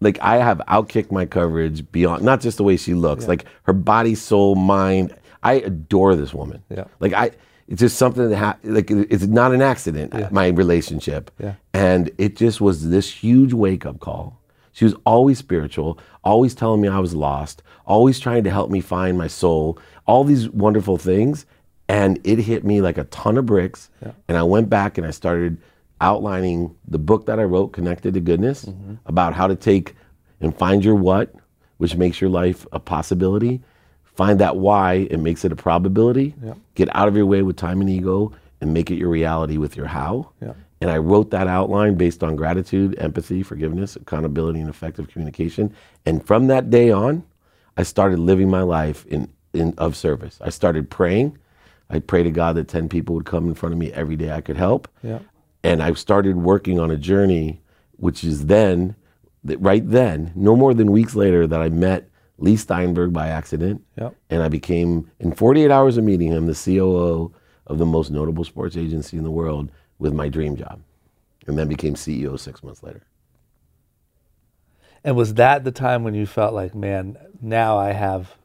Like 0.00 0.18
I 0.20 0.36
have 0.36 0.58
outkicked 0.68 1.10
my 1.10 1.26
coverage 1.26 1.90
beyond 1.92 2.22
not 2.22 2.40
just 2.40 2.56
the 2.56 2.64
way 2.64 2.76
she 2.76 2.94
looks, 2.94 3.28
like 3.28 3.44
her 3.64 3.72
body, 3.72 4.14
soul, 4.14 4.54
mind. 4.54 5.14
I 5.42 5.54
adore 5.54 6.16
this 6.16 6.32
woman. 6.32 6.62
Yeah. 6.70 6.84
Like 7.00 7.12
I, 7.12 7.30
it's 7.68 7.80
just 7.80 7.96
something 7.98 8.30
that 8.30 8.36
ha- 8.36 8.58
like 8.64 8.90
it's 8.90 9.26
not 9.26 9.52
an 9.52 9.62
accident. 9.62 10.12
yeah. 10.14 10.28
My 10.30 10.48
relationship. 10.48 11.30
Yeah. 11.38 11.54
And 11.72 12.10
it 12.18 12.36
just 12.36 12.60
was 12.60 12.88
this 12.90 13.10
huge 13.10 13.52
wake 13.52 13.84
up 13.86 14.00
call. 14.00 14.40
She 14.72 14.84
was 14.84 14.94
always 15.06 15.38
spiritual, 15.38 15.98
always 16.24 16.54
telling 16.54 16.80
me 16.80 16.88
I 16.88 16.98
was 16.98 17.14
lost, 17.14 17.62
always 17.86 18.18
trying 18.18 18.42
to 18.44 18.50
help 18.50 18.70
me 18.70 18.80
find 18.80 19.16
my 19.16 19.28
soul, 19.28 19.78
all 20.06 20.24
these 20.24 20.48
wonderful 20.50 20.98
things. 20.98 21.46
And 21.88 22.18
it 22.24 22.38
hit 22.38 22.64
me 22.64 22.80
like 22.80 22.96
a 22.98 23.04
ton 23.04 23.36
of 23.36 23.46
bricks. 23.46 23.90
yeah. 24.02 24.12
And 24.26 24.36
I 24.38 24.42
went 24.42 24.68
back 24.70 24.96
and 24.98 25.06
I 25.06 25.10
started 25.10 25.58
outlining 26.04 26.76
the 26.86 26.98
book 26.98 27.26
that 27.26 27.40
I 27.40 27.44
wrote, 27.44 27.68
Connected 27.72 28.12
to 28.14 28.20
Goodness, 28.20 28.66
about 29.06 29.32
how 29.34 29.46
to 29.46 29.56
take 29.56 29.94
and 30.40 30.56
find 30.56 30.84
your 30.84 30.94
what, 30.94 31.34
which 31.78 31.96
makes 31.96 32.20
your 32.20 32.30
life 32.30 32.66
a 32.72 32.78
possibility. 32.78 33.62
Find 34.04 34.38
that 34.38 34.56
why, 34.56 35.08
it 35.10 35.18
makes 35.18 35.44
it 35.44 35.50
a 35.50 35.56
probability. 35.56 36.34
Get 36.74 36.94
out 36.94 37.08
of 37.08 37.16
your 37.16 37.26
way 37.26 37.42
with 37.42 37.56
time 37.56 37.80
and 37.80 37.88
ego 37.90 38.32
and 38.60 38.72
make 38.72 38.90
it 38.90 38.96
your 38.96 39.08
reality 39.08 39.56
with 39.56 39.76
your 39.76 39.86
how. 39.86 40.30
Yeah. 40.42 40.52
And 40.80 40.90
I 40.90 40.98
wrote 40.98 41.30
that 41.30 41.46
outline 41.46 41.94
based 41.94 42.22
on 42.22 42.36
gratitude, 42.36 42.96
empathy, 42.98 43.42
forgiveness, 43.42 43.96
accountability, 43.96 44.60
and 44.60 44.68
effective 44.68 45.08
communication. 45.08 45.74
And 46.04 46.24
from 46.26 46.48
that 46.48 46.68
day 46.68 46.90
on, 46.90 47.24
I 47.78 47.82
started 47.82 48.18
living 48.18 48.50
my 48.50 48.62
life 48.62 49.06
in, 49.06 49.32
in 49.54 49.74
of 49.78 49.96
service. 49.96 50.38
I 50.42 50.50
started 50.50 50.90
praying. 50.90 51.38
I 51.88 52.00
prayed 52.00 52.24
to 52.24 52.30
God 52.30 52.56
that 52.56 52.68
10 52.68 52.88
people 52.88 53.14
would 53.14 53.24
come 53.24 53.48
in 53.48 53.54
front 53.54 53.72
of 53.72 53.78
me 53.78 53.92
every 53.92 54.16
day 54.16 54.30
I 54.30 54.42
could 54.42 54.56
help. 54.58 54.88
Yeah. 55.02 55.20
And 55.64 55.82
I 55.82 55.92
started 55.94 56.36
working 56.36 56.78
on 56.78 56.90
a 56.90 56.96
journey, 56.96 57.62
which 57.96 58.22
is 58.22 58.46
then, 58.46 58.94
right 59.42 59.82
then, 59.88 60.30
no 60.36 60.54
more 60.54 60.74
than 60.74 60.92
weeks 60.92 61.16
later, 61.16 61.46
that 61.46 61.60
I 61.60 61.70
met 61.70 62.08
Leigh 62.38 62.56
Steinberg 62.56 63.12
by 63.12 63.28
accident. 63.28 63.82
Yep. 63.98 64.14
And 64.28 64.42
I 64.42 64.48
became, 64.48 65.10
in 65.18 65.32
48 65.32 65.70
hours 65.70 65.96
of 65.96 66.04
meeting 66.04 66.30
him, 66.30 66.46
the 66.46 66.54
COO 66.54 67.32
of 67.66 67.78
the 67.78 67.86
most 67.86 68.10
notable 68.10 68.44
sports 68.44 68.76
agency 68.76 69.16
in 69.16 69.24
the 69.24 69.30
world 69.30 69.70
with 69.98 70.12
my 70.12 70.28
dream 70.28 70.54
job. 70.54 70.82
And 71.46 71.58
then 71.58 71.68
became 71.68 71.94
CEO 71.94 72.38
six 72.38 72.62
months 72.62 72.82
later. 72.82 73.02
And 75.02 75.16
was 75.16 75.34
that 75.34 75.64
the 75.64 75.72
time 75.72 76.04
when 76.04 76.14
you 76.14 76.26
felt 76.26 76.54
like, 76.54 76.74
man, 76.74 77.16
now 77.40 77.78
I 77.78 77.92
have 77.92 78.36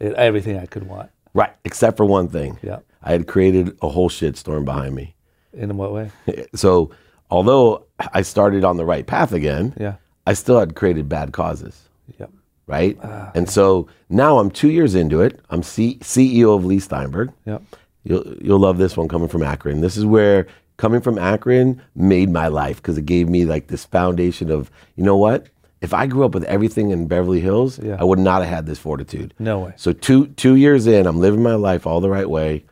everything 0.00 0.56
I 0.56 0.66
could 0.66 0.84
want? 0.84 1.10
Right. 1.34 1.52
Except 1.64 1.96
for 1.96 2.04
one 2.04 2.28
thing. 2.28 2.58
Yeah. 2.62 2.78
I 3.02 3.12
had 3.12 3.26
created 3.26 3.76
a 3.82 3.88
whole 3.88 4.10
shitstorm 4.10 4.64
behind 4.64 4.94
me. 4.94 5.14
In 5.52 5.76
what 5.76 5.92
way? 5.92 6.10
So, 6.54 6.90
although 7.30 7.84
I 8.12 8.22
started 8.22 8.64
on 8.64 8.76
the 8.76 8.84
right 8.84 9.06
path 9.06 9.32
again, 9.32 9.74
Yeah. 9.78 9.94
I 10.26 10.34
still 10.34 10.58
had 10.58 10.74
created 10.76 11.08
bad 11.08 11.32
causes. 11.32 11.88
Yep. 12.18 12.30
right? 12.66 12.98
and 13.34 13.48
so 13.50 13.88
now 14.08 14.38
I'm 14.38 14.50
two 14.50 14.70
years 14.70 14.94
into 14.94 15.20
it. 15.22 15.40
I'm 15.50 15.62
C- 15.62 15.98
CEO 16.02 16.56
of 16.56 16.64
Leigh 16.64 16.78
Steinberg. 16.78 17.32
Yep. 17.46 17.62
You'll 18.04 18.34
you'll 18.40 18.58
love 18.60 18.78
this 18.78 18.96
one 18.96 19.08
coming 19.08 19.28
from 19.28 19.42
Akron. 19.42 19.80
This 19.80 19.96
is 19.96 20.04
where 20.06 20.46
coming 20.76 21.00
from 21.00 21.18
Akron 21.18 21.82
made 21.94 22.30
my 22.30 22.46
life 22.48 22.76
because 22.76 22.96
it 22.96 23.04
gave 23.06 23.28
me 23.28 23.44
like 23.44 23.66
this 23.66 23.84
foundation 23.84 24.50
of 24.50 24.70
you 24.96 25.04
know 25.04 25.16
what? 25.16 25.48
If 25.80 25.92
I 25.94 26.06
grew 26.06 26.24
up 26.24 26.34
with 26.34 26.44
everything 26.44 26.90
in 26.90 27.06
Beverly 27.08 27.40
Hills, 27.40 27.78
Yeah. 27.78 27.96
I 27.98 28.04
would 28.04 28.18
not 28.18 28.42
have 28.42 28.50
had 28.50 28.66
this 28.66 28.78
fortitude. 28.78 29.34
No 29.38 29.58
way. 29.60 29.72
So 29.76 29.92
two 29.92 30.28
two 30.28 30.54
years 30.56 30.86
in, 30.86 31.06
I'm 31.06 31.18
living 31.18 31.42
my 31.42 31.54
life 31.56 31.86
all 31.86 32.00
the 32.00 32.10
right 32.10 32.28
way. 32.28 32.64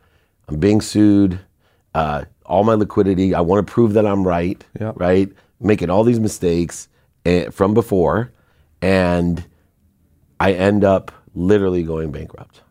I'm 0.47 0.59
being 0.59 0.79
sued. 0.81 1.39
Uh, 1.93 2.23
all 2.49 2.63
my 2.63 2.73
liquidity. 2.73 3.33
I 3.33 3.41
want 3.41 3.65
to 3.65 3.71
prove 3.71 3.93
that 3.93 4.05
I'm 4.05 4.25
right. 4.27 4.63
Yeah. 4.79 4.91
Right. 4.95 5.31
Making 5.61 5.89
all 5.89 6.03
these 6.03 6.19
mistakes 6.19 6.87
eh, 7.25 7.49
from 7.49 7.73
before, 7.73 8.31
and 8.81 9.45
I 10.39 10.53
end 10.53 10.83
up 10.83 11.11
literally 11.35 11.83
going 11.83 12.11
bankrupt. 12.11 12.61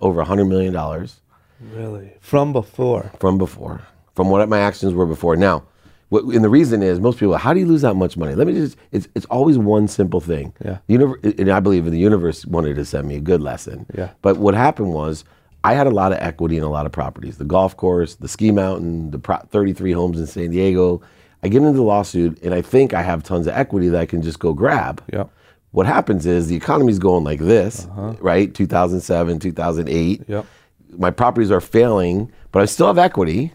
Over 0.00 0.20
a 0.20 0.24
hundred 0.24 0.46
million 0.46 0.72
dollars 0.74 1.20
Really? 1.60 2.12
From 2.20 2.52
before. 2.52 3.10
from 3.18 3.38
before, 3.38 3.82
from 4.14 4.30
what 4.30 4.48
my 4.48 4.60
actions 4.60 4.94
were 4.94 5.06
before. 5.06 5.36
Now, 5.36 5.64
what, 6.08 6.24
and 6.24 6.44
the 6.44 6.48
reason 6.48 6.82
is 6.82 7.00
most 7.00 7.18
people, 7.18 7.36
how 7.36 7.52
do 7.52 7.60
you 7.60 7.66
lose 7.66 7.82
that 7.82 7.94
much 7.94 8.16
money? 8.16 8.34
Let 8.34 8.46
me 8.46 8.54
just, 8.54 8.76
it's, 8.92 9.08
it's 9.14 9.26
always 9.26 9.58
one 9.58 9.88
simple 9.88 10.20
thing. 10.20 10.54
Yeah. 10.64 10.78
The 10.86 10.92
universe, 10.92 11.20
and 11.22 11.50
I 11.50 11.60
believe 11.60 11.86
in 11.86 11.92
the 11.92 11.98
universe 11.98 12.46
wanted 12.46 12.76
to 12.76 12.84
send 12.84 13.08
me 13.08 13.16
a 13.16 13.20
good 13.20 13.42
lesson. 13.42 13.86
Yeah. 13.94 14.10
But 14.22 14.38
what 14.38 14.54
happened 14.54 14.92
was, 14.92 15.24
I 15.68 15.74
had 15.74 15.86
a 15.86 15.90
lot 15.90 16.12
of 16.12 16.18
equity 16.22 16.56
in 16.56 16.62
a 16.62 16.70
lot 16.70 16.86
of 16.86 16.92
properties 16.92 17.36
the 17.36 17.44
golf 17.44 17.76
course, 17.76 18.14
the 18.14 18.26
ski 18.26 18.50
mountain, 18.50 19.10
the 19.10 19.18
33 19.18 19.92
homes 19.92 20.18
in 20.18 20.26
San 20.26 20.50
Diego. 20.50 21.02
I 21.42 21.48
get 21.48 21.58
into 21.58 21.74
the 21.74 21.82
lawsuit, 21.82 22.42
and 22.42 22.54
I 22.54 22.62
think 22.62 22.94
I 22.94 23.02
have 23.02 23.22
tons 23.22 23.46
of 23.46 23.52
equity 23.54 23.90
that 23.90 24.00
I 24.00 24.06
can 24.06 24.22
just 24.22 24.38
go 24.38 24.54
grab. 24.54 25.02
Yep. 25.12 25.30
What 25.72 25.84
happens 25.84 26.24
is 26.24 26.48
the 26.48 26.56
economy's 26.56 26.98
going 26.98 27.22
like 27.22 27.40
this, 27.40 27.84
uh-huh. 27.84 28.14
right? 28.18 28.52
2007, 28.54 29.38
2008 29.38 30.22
Yep. 30.26 30.46
my 30.96 31.10
properties 31.10 31.50
are 31.50 31.60
failing, 31.60 32.32
but 32.50 32.62
I 32.62 32.64
still 32.64 32.86
have 32.86 32.96
equity. 32.96 33.52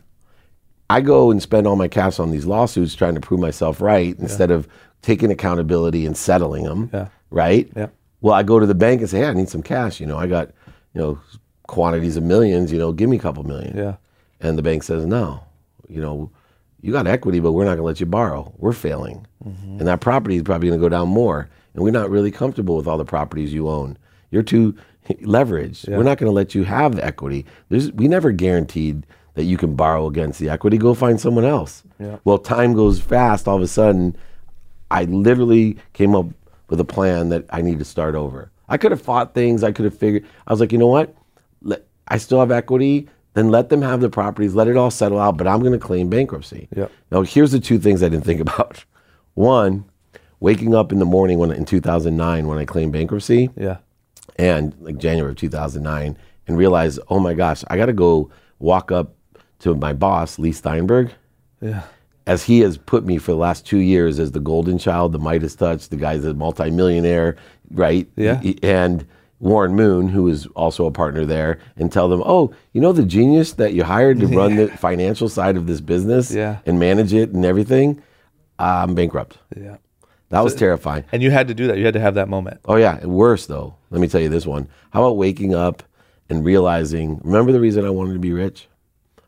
I 0.92 1.02
go 1.02 1.32
and 1.32 1.42
spend 1.42 1.66
all 1.66 1.76
my 1.76 1.88
cash 1.88 2.20
on 2.20 2.30
these 2.30 2.46
lawsuits 2.46 2.94
trying 2.94 3.16
to 3.16 3.22
prove 3.22 3.40
myself 3.40 3.82
right 3.82 4.16
instead 4.20 4.52
of 4.52 4.68
taking 5.02 5.32
accountability 5.32 6.06
and 6.06 6.16
settling 6.16 6.66
them. 6.66 6.92
Yeah. 6.94 7.08
Right? 7.32 7.72
Yeah. 7.76 7.88
Well, 8.22 8.36
I 8.36 8.44
go 8.44 8.60
to 8.60 8.68
the 8.68 8.76
bank 8.76 9.02
and 9.02 9.10
say, 9.10 9.18
hey, 9.18 9.26
I 9.26 9.34
need 9.34 9.50
some 9.50 9.64
cash. 9.64 10.00
You 10.00 10.06
know, 10.06 10.20
I 10.20 10.28
got, 10.28 10.50
you 10.94 11.02
know, 11.02 11.20
quantities 11.68 12.18
of 12.18 12.24
millions, 12.24 12.72
you 12.72 12.80
know, 12.80 12.92
give 12.92 13.10
me 13.10 13.18
a 13.18 13.20
couple 13.20 13.44
million. 13.44 13.76
Yeah. 13.76 13.96
And 14.40 14.58
the 14.58 14.64
bank 14.64 14.84
says, 14.84 15.06
no, 15.06 15.44
you 15.88 16.02
know, 16.02 16.32
you 16.82 16.92
got 16.92 17.08
equity, 17.08 17.40
but 17.40 17.54
we're 17.54 17.64
not 17.64 17.72
going 17.72 17.78
to 17.78 17.84
let 17.84 18.00
you 18.00 18.06
borrow. 18.06 18.54
We're 18.58 18.74
failing. 18.74 19.26
Mm-hmm. 19.46 19.80
And 19.80 19.88
that 19.88 20.02
property 20.02 20.36
is 20.36 20.44
probably 20.44 20.68
going 20.68 20.80
to 20.80 20.84
go 20.84 20.90
down 20.90 21.08
more. 21.08 21.50
And 21.74 21.84
we're 21.84 21.92
not 21.92 22.10
really 22.10 22.32
comfortable 22.32 22.76
with 22.76 22.88
all 22.88 22.98
the 22.98 23.06
properties 23.06 23.54
you 23.54 23.70
own. 23.70 23.98
You're 24.32 24.44
too 24.44 24.76
leveraged. 25.10 25.88
We're 25.88 26.04
not 26.04 26.18
going 26.18 26.30
to 26.30 26.36
let 26.36 26.54
you 26.54 26.64
have 26.64 27.00
equity. 27.00 27.46
There's, 27.70 27.92
we 27.94 28.08
never 28.08 28.32
guaranteed 28.32 29.06
that 29.36 29.46
you 29.46 29.58
can 29.58 29.76
borrow 29.76 30.08
against 30.08 30.40
the 30.40 30.50
equity. 30.50 30.78
Go 30.78 30.94
find 30.94 31.20
someone 31.20 31.46
else. 31.46 31.84
Yeah. 32.00 32.18
Well, 32.24 32.38
time 32.38 32.74
goes 32.74 33.00
fast. 33.00 33.48
All 33.48 33.56
of 33.56 33.62
a 33.62 33.68
sudden, 33.68 34.16
I 34.92 35.06
literally 35.06 35.78
came 35.94 36.16
up 36.16 36.28
with 36.70 36.80
a 36.80 36.86
plan 36.86 37.30
that 37.30 37.46
I 37.50 37.62
need 37.62 37.80
to 37.80 37.86
start 37.86 38.14
over. 38.14 38.52
I 38.70 38.78
could 38.78 38.92
have 38.92 39.02
fought 39.02 39.34
things. 39.34 39.64
I 39.64 39.72
could 39.72 39.86
have 39.86 39.98
figured. 39.98 40.26
I 40.48 40.54
was 40.54 40.60
like, 40.60 40.72
you 40.72 40.78
know 40.78 40.88
what? 40.88 41.16
Let, 41.64 41.86
I 42.08 42.18
still 42.18 42.40
have 42.40 42.52
equity. 42.52 43.08
Then 43.34 43.50
let 43.50 43.70
them 43.70 43.82
have 43.82 44.00
the 44.02 44.10
properties. 44.10 44.54
Let 44.54 44.68
it 44.68 44.78
all 44.78 44.92
settle 44.92 45.20
out. 45.20 45.38
But 45.38 45.48
I'm 45.48 45.60
going 45.62 45.72
to 45.74 45.80
claim 45.80 46.10
bankruptcy. 46.10 46.68
Yep. 46.76 46.92
Now, 47.12 47.22
here's 47.24 47.52
the 47.52 47.60
two 47.60 47.80
things 47.80 48.04
I 48.04 48.10
didn't 48.10 48.26
think 48.26 48.40
about. 48.48 48.86
One, 49.34 49.86
waking 50.40 50.76
up 50.76 50.92
in 50.92 51.00
the 51.00 51.06
morning 51.06 51.40
when 51.40 51.52
in 51.52 51.66
2009 51.66 52.48
when 52.48 52.58
I 52.60 52.66
claimed 52.66 52.94
bankruptcy 52.94 53.50
Yeah. 53.56 53.78
and 54.38 54.76
like 54.82 54.98
January 54.98 55.32
of 55.32 55.38
2009 55.38 56.18
and 56.48 56.58
realize, 56.58 57.00
oh 57.10 57.20
my 57.20 57.34
gosh, 57.34 57.64
I 57.70 57.78
got 57.78 57.86
to 57.88 57.94
go 57.94 58.30
walk 58.60 58.92
up 58.92 59.16
to 59.60 59.74
my 59.76 59.94
boss, 59.94 60.38
Leigh 60.38 60.52
Steinberg, 60.52 61.12
Yeah. 61.62 61.84
as 62.28 62.44
he 62.44 62.60
has 62.60 62.78
put 62.78 63.06
me 63.06 63.18
for 63.18 63.32
the 63.32 63.38
last 63.38 63.66
two 63.66 63.78
years 63.78 64.20
as 64.20 64.34
the 64.34 64.40
golden 64.42 64.78
child, 64.78 65.14
the 65.14 65.20
Midas 65.20 65.56
touch, 65.56 65.88
the 65.90 65.96
guy's 65.96 66.26
a 66.26 66.34
multimillionaire, 66.34 67.38
right? 67.72 68.08
Yeah. 68.18 68.42
And 68.62 69.08
Warren 69.44 69.76
Moon, 69.76 70.08
who 70.08 70.28
is 70.30 70.46
also 70.56 70.86
a 70.86 70.92
partner 70.92 71.26
there, 71.26 71.60
and 71.76 71.92
tell 71.92 72.08
them, 72.08 72.24
oh, 72.26 72.54
you 72.72 72.80
know 72.80 72.94
the 72.94 73.04
genius 73.04 73.54
that 73.54 73.74
you 73.74 73.84
hired 73.84 74.20
to 74.22 74.28
run 74.28 74.56
the 74.56 74.68
financial 74.78 75.28
side 75.28 75.58
of 75.58 75.68
this 75.68 75.82
business 75.82 76.32
Yeah. 76.32 76.60
and 76.66 76.80
manage 76.80 77.14
it 77.14 77.32
and 77.34 77.44
everything, 77.44 78.02
I'm 78.58 78.96
bankrupt. 78.96 79.38
Yeah. 79.56 79.78
That 80.30 80.44
was 80.44 80.56
terrifying. 80.56 81.04
And 81.12 81.22
you 81.22 81.30
had 81.30 81.50
to 81.50 81.54
do 81.54 81.68
that. 81.68 81.78
You 81.78 81.86
had 81.86 81.94
to 81.94 82.00
have 82.00 82.16
that 82.16 82.30
moment. 82.30 82.62
Oh 82.66 82.76
yeah, 82.78 83.06
worse 83.06 83.46
though. 83.46 83.76
Let 83.92 84.00
me 84.02 84.08
tell 84.08 84.22
you 84.22 84.30
this 84.30 84.48
one. 84.48 84.68
How 84.92 85.04
about 85.04 85.18
waking 85.18 85.54
up 85.54 85.84
and 86.30 86.44
realizing? 86.44 87.20
Remember 87.24 87.52
the 87.52 87.60
reason 87.60 87.86
I 87.86 87.90
wanted 87.92 88.14
to 88.14 88.20
be 88.20 88.32
rich? 88.34 88.68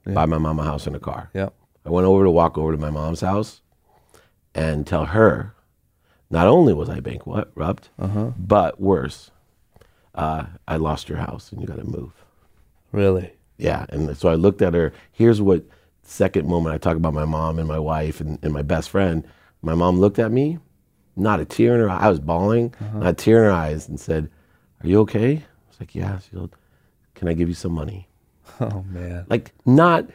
Buy 0.05 0.26
my 0.26 0.38
mom 0.38 0.59
a 0.59 0.63
house 0.63 0.88
and 0.88 0.95
a 0.95 0.99
car. 0.99 1.30
Yeah. 1.34 1.49
I 1.86 1.89
went 1.89 2.07
over 2.07 2.24
to 2.24 2.32
walk 2.32 2.57
over 2.57 2.72
to 2.72 2.78
my 2.78 2.89
mom's 2.89 3.22
house 3.22 3.61
and 4.55 4.88
tell 4.88 5.05
her 5.05 5.53
not 6.30 6.47
only 6.47 6.74
was 6.74 6.89
I 6.89 7.01
bankrupt, 7.01 7.89
uh-huh. 7.99 8.32
but 8.38 8.80
worse, 8.80 9.30
uh, 10.16 10.45
I 10.68 10.78
lost 10.78 11.09
your 11.09 11.18
house 11.18 11.51
and 11.51 11.61
you 11.61 11.68
got 11.68 11.78
to 11.78 11.84
move. 11.84 12.11
Really. 12.91 13.32
Yeah. 13.57 13.86
And 13.89 14.18
so 14.18 14.30
I 14.30 14.36
looked 14.36 14.61
at 14.61 14.74
her. 14.74 14.93
Here's 15.11 15.41
what 15.41 15.63
second 16.03 16.47
moment 16.47 16.74
I 16.74 16.78
talk 16.78 16.97
about 16.97 17.13
my 17.13 17.26
mom 17.26 17.59
and 17.59 17.68
my 17.68 17.80
wife 17.80 18.20
and, 18.22 18.39
and 18.41 18.53
my 18.53 18.61
best 18.61 18.89
friend. 18.89 19.26
My 19.61 19.76
mom 19.76 19.99
looked 19.99 20.20
at 20.20 20.32
me, 20.32 20.59
not 21.16 21.39
a 21.39 21.45
tear 21.45 21.74
in 21.76 21.82
her 21.82 21.89
eye. 21.89 21.99
I 21.99 22.09
was 22.09 22.20
bawling, 22.20 22.74
not 22.93 23.07
a 23.07 23.13
tear 23.13 23.39
in 23.39 23.43
her 23.45 23.51
eyes, 23.51 23.88
and 23.89 23.99
said, 23.99 24.30
Are 24.84 24.88
you 24.88 24.99
okay? 25.01 25.34
I 25.38 25.68
was 25.70 25.80
like, 25.80 25.95
Yeah. 25.95 26.20
She 26.20 26.36
goes, 26.36 26.49
Can 27.16 27.28
I 27.28 27.34
give 27.34 27.49
you 27.49 27.55
some 27.55 27.72
money? 27.72 28.07
Oh 28.61 28.86
man. 28.88 29.26
Like, 29.28 29.51
not, 29.66 30.07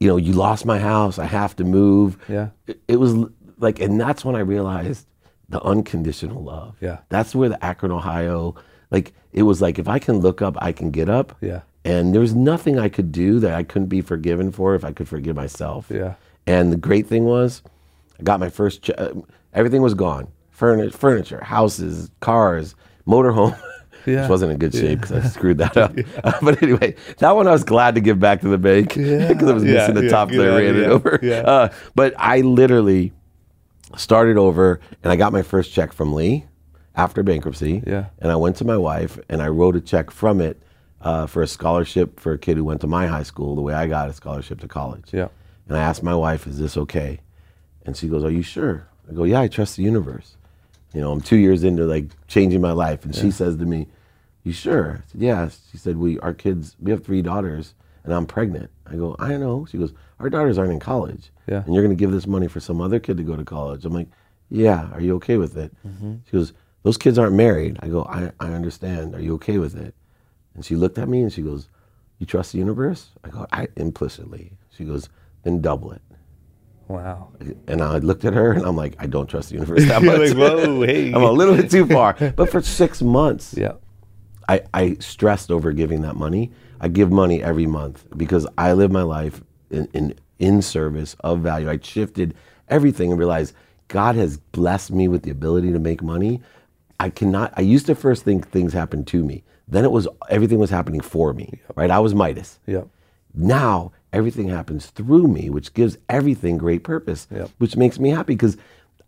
you 0.00 0.08
know, 0.08 0.16
you 0.16 0.32
lost 0.32 0.64
my 0.64 0.78
house. 0.78 1.18
I 1.18 1.26
have 1.26 1.54
to 1.56 1.64
move. 1.64 2.16
Yeah. 2.28 2.48
It, 2.66 2.80
it 2.88 2.96
was 2.96 3.14
like, 3.58 3.78
and 3.78 4.00
that's 4.00 4.24
when 4.24 4.34
I 4.34 4.40
realized 4.40 5.06
the 5.48 5.62
unconditional 5.62 6.42
love. 6.42 6.76
Yeah. 6.80 6.98
That's 7.08 7.34
where 7.34 7.48
the 7.50 7.62
Akron, 7.64 7.92
Ohio, 7.92 8.56
like, 8.90 9.12
it 9.32 9.42
was 9.42 9.60
like, 9.62 9.78
if 9.78 9.88
I 9.88 9.98
can 9.98 10.18
look 10.18 10.40
up, 10.42 10.56
I 10.58 10.72
can 10.72 10.90
get 10.90 11.08
up. 11.08 11.36
Yeah. 11.40 11.62
And 11.84 12.12
there 12.12 12.20
was 12.20 12.34
nothing 12.34 12.78
I 12.78 12.88
could 12.88 13.12
do 13.12 13.38
that 13.40 13.54
I 13.54 13.62
couldn't 13.62 13.88
be 13.88 14.00
forgiven 14.00 14.50
for 14.50 14.74
if 14.74 14.84
I 14.84 14.92
could 14.92 15.08
forgive 15.08 15.36
myself. 15.36 15.86
Yeah. 15.88 16.14
And 16.46 16.72
the 16.72 16.76
great 16.76 17.06
thing 17.06 17.24
was, 17.24 17.62
I 18.18 18.22
got 18.22 18.40
my 18.40 18.48
first. 18.48 18.82
Ch- 18.82 18.90
uh, 18.96 19.12
everything 19.52 19.82
was 19.82 19.94
gone. 19.94 20.28
Furniture, 20.50 20.96
furniture, 20.96 21.44
houses, 21.44 22.10
cars, 22.20 22.74
motorhome. 23.06 23.58
Yeah. 24.04 24.20
Which 24.20 24.30
wasn't 24.30 24.52
in 24.52 24.58
good 24.58 24.72
shape 24.72 25.00
because 25.00 25.24
I 25.24 25.28
screwed 25.28 25.58
that 25.58 25.76
up. 25.76 25.92
but 26.40 26.62
anyway, 26.62 26.94
that 27.18 27.32
one 27.34 27.48
I 27.48 27.50
was 27.50 27.64
glad 27.64 27.96
to 27.96 28.00
give 28.00 28.20
back 28.20 28.40
to 28.42 28.48
the 28.48 28.56
bank 28.56 28.90
because 28.90 29.48
I 29.48 29.52
was 29.52 29.64
Yeah, 29.64 29.72
missing 29.72 29.94
the 29.96 30.04
yeah, 30.04 30.10
top, 30.10 30.30
so 30.30 30.42
I 30.42 30.60
yeah, 30.60 30.64
ran 30.64 30.76
it 30.76 30.84
over. 30.86 31.18
yeah. 31.24 31.40
Uh, 31.40 31.68
but 31.96 32.14
I 32.16 32.42
literally 32.42 33.12
started 33.96 34.36
over, 34.36 34.78
and 35.02 35.12
I 35.12 35.16
got 35.16 35.32
my 35.32 35.42
first 35.42 35.72
check 35.72 35.92
from 35.92 36.12
Leigh 36.12 36.46
after 36.96 37.22
bankruptcy. 37.22 37.82
Yeah. 37.86 38.06
And 38.18 38.32
I 38.32 38.36
went 38.36 38.56
to 38.56 38.64
my 38.64 38.76
wife 38.76 39.18
and 39.28 39.42
I 39.42 39.48
wrote 39.48 39.76
a 39.76 39.80
check 39.80 40.10
from 40.10 40.40
it 40.40 40.60
uh, 41.02 41.26
for 41.26 41.42
a 41.42 41.46
scholarship 41.46 42.18
for 42.18 42.32
a 42.32 42.38
kid 42.38 42.56
who 42.56 42.64
went 42.64 42.80
to 42.80 42.86
my 42.86 43.06
high 43.06 43.22
school, 43.22 43.54
the 43.54 43.60
way 43.60 43.74
I 43.74 43.86
got 43.86 44.08
a 44.08 44.12
scholarship 44.12 44.60
to 44.60 44.68
college. 44.68 45.08
Yeah. 45.12 45.28
And 45.68 45.76
I 45.76 45.80
asked 45.82 46.02
my 46.02 46.14
wife, 46.14 46.46
"Is 46.46 46.58
this 46.58 46.76
okay?" 46.76 47.20
And 47.84 47.96
she 47.96 48.08
goes, 48.08 48.24
"Are 48.24 48.30
you 48.30 48.42
sure?" 48.42 48.86
I 49.08 49.12
go, 49.12 49.24
"Yeah, 49.24 49.40
I 49.40 49.48
trust 49.48 49.76
the 49.76 49.82
universe." 49.82 50.36
You 50.94 51.00
know, 51.00 51.12
I'm 51.12 51.20
two 51.20 51.36
years 51.36 51.64
into 51.64 51.84
like 51.84 52.06
changing 52.28 52.60
my 52.60 52.72
life, 52.72 53.04
and 53.04 53.14
she 53.14 53.30
says 53.30 53.56
to 53.56 53.66
me, 53.66 53.88
"You 54.44 54.52
sure?" 54.52 55.02
I 55.04 55.10
said, 55.12 55.20
"Yeah." 55.20 55.48
She 55.70 55.76
said, 55.76 55.96
"We, 55.98 56.18
our 56.20 56.32
kids, 56.32 56.76
we 56.80 56.92
have 56.92 57.04
three 57.04 57.20
daughters, 57.20 57.74
and 58.04 58.14
I'm 58.14 58.26
pregnant." 58.26 58.70
I 58.86 58.94
go, 58.94 59.16
"I 59.18 59.36
know." 59.36 59.66
She 59.68 59.76
goes, 59.76 59.92
"Our 60.20 60.30
daughters 60.30 60.56
aren't 60.56 60.72
in 60.72 60.78
college, 60.80 61.30
Yeah. 61.48 61.62
and 61.64 61.74
you're 61.74 61.82
going 61.84 61.96
to 61.96 62.00
give 62.00 62.12
this 62.12 62.26
money 62.28 62.46
for 62.48 62.60
some 62.60 62.80
other 62.80 63.00
kid 63.00 63.16
to 63.18 63.24
go 63.24 63.34
to 63.36 63.44
college." 63.44 63.84
I'm 63.84 63.92
like, 63.92 64.08
"Yeah." 64.48 64.88
Are 64.92 65.00
you 65.00 65.16
okay 65.16 65.36
with 65.36 65.56
it? 65.56 65.72
She 66.26 66.32
goes, 66.32 66.52
"Those 66.86 66.96
kids 67.04 67.18
aren't 67.18 67.34
married." 67.34 67.78
I 67.84 67.88
go, 67.88 68.04
"I, 68.04 68.30
I 68.40 68.48
understand. 68.58 69.14
Are 69.16 69.20
you 69.20 69.34
okay 69.34 69.58
with 69.58 69.74
it?" 69.76 69.94
And 70.54 70.64
she 70.64 70.76
looked 70.76 70.98
at 70.98 71.08
me 71.08 71.20
and 71.22 71.32
she 71.32 71.42
goes, 71.42 71.68
"You 72.18 72.26
trust 72.26 72.52
the 72.52 72.58
universe?" 72.58 73.10
I 73.24 73.28
go, 73.28 73.46
"I 73.52 73.68
implicitly." 73.76 74.52
She 74.70 74.84
goes, 74.84 75.08
"Then 75.42 75.60
double 75.60 75.92
it." 75.92 76.02
Wow. 76.88 77.32
And 77.66 77.82
I 77.82 77.98
looked 77.98 78.24
at 78.24 78.34
her 78.34 78.52
and 78.52 78.64
I'm 78.64 78.76
like, 78.76 78.94
I 79.00 79.06
don't 79.06 79.28
trust 79.28 79.48
the 79.48 79.54
universe 79.60 79.84
that 79.88 80.02
much. 80.02 80.30
like, 80.30 80.36
whoa, 80.36 80.82
hey. 80.86 81.12
I'm 81.12 81.22
a 81.22 81.32
little 81.32 81.56
bit 81.56 81.70
too 81.70 81.86
far. 81.86 82.14
But 82.36 82.50
for 82.50 82.62
six 82.62 83.02
months, 83.02 83.54
Yeah. 83.58 83.72
I, 84.48 84.62
I 84.72 84.96
stressed 85.00 85.50
over 85.50 85.72
giving 85.72 86.02
that 86.02 86.14
money. 86.14 86.52
I 86.80 86.86
give 86.86 87.10
money 87.10 87.42
every 87.42 87.66
month 87.66 88.04
because 88.16 88.46
I 88.56 88.72
live 88.74 88.92
my 88.92 89.02
life 89.02 89.42
in, 89.70 89.88
in, 89.94 90.14
in 90.38 90.62
service 90.62 91.16
of 91.20 91.40
value. 91.40 91.68
I 91.68 91.80
shifted 91.82 92.34
everything 92.68 93.10
and 93.10 93.18
realized 93.18 93.54
God 93.88 94.14
has 94.14 94.36
blessed 94.36 94.92
me 94.92 95.08
with 95.08 95.22
the 95.24 95.30
ability 95.32 95.72
to 95.72 95.80
make 95.80 96.00
money. 96.04 96.40
I 96.98 97.10
cannot, 97.10 97.52
I 97.56 97.60
used 97.62 97.86
to 97.86 97.94
first 97.94 98.24
think 98.24 98.48
things 98.48 98.72
happened 98.72 99.06
to 99.08 99.24
me. 99.24 99.44
Then 99.68 99.84
it 99.84 99.90
was, 99.90 100.06
everything 100.30 100.58
was 100.58 100.70
happening 100.70 101.00
for 101.00 101.32
me, 101.32 101.60
right? 101.74 101.90
I 101.90 101.98
was 101.98 102.14
Midas. 102.14 102.58
Yeah. 102.66 102.84
Now 103.34 103.92
everything 104.12 104.48
happens 104.48 104.86
through 104.86 105.28
me, 105.28 105.50
which 105.50 105.74
gives 105.74 105.98
everything 106.08 106.56
great 106.56 106.84
purpose, 106.84 107.26
Yep. 107.30 107.50
which 107.58 107.76
makes 107.76 107.98
me 107.98 108.10
happy 108.10 108.34
because 108.34 108.56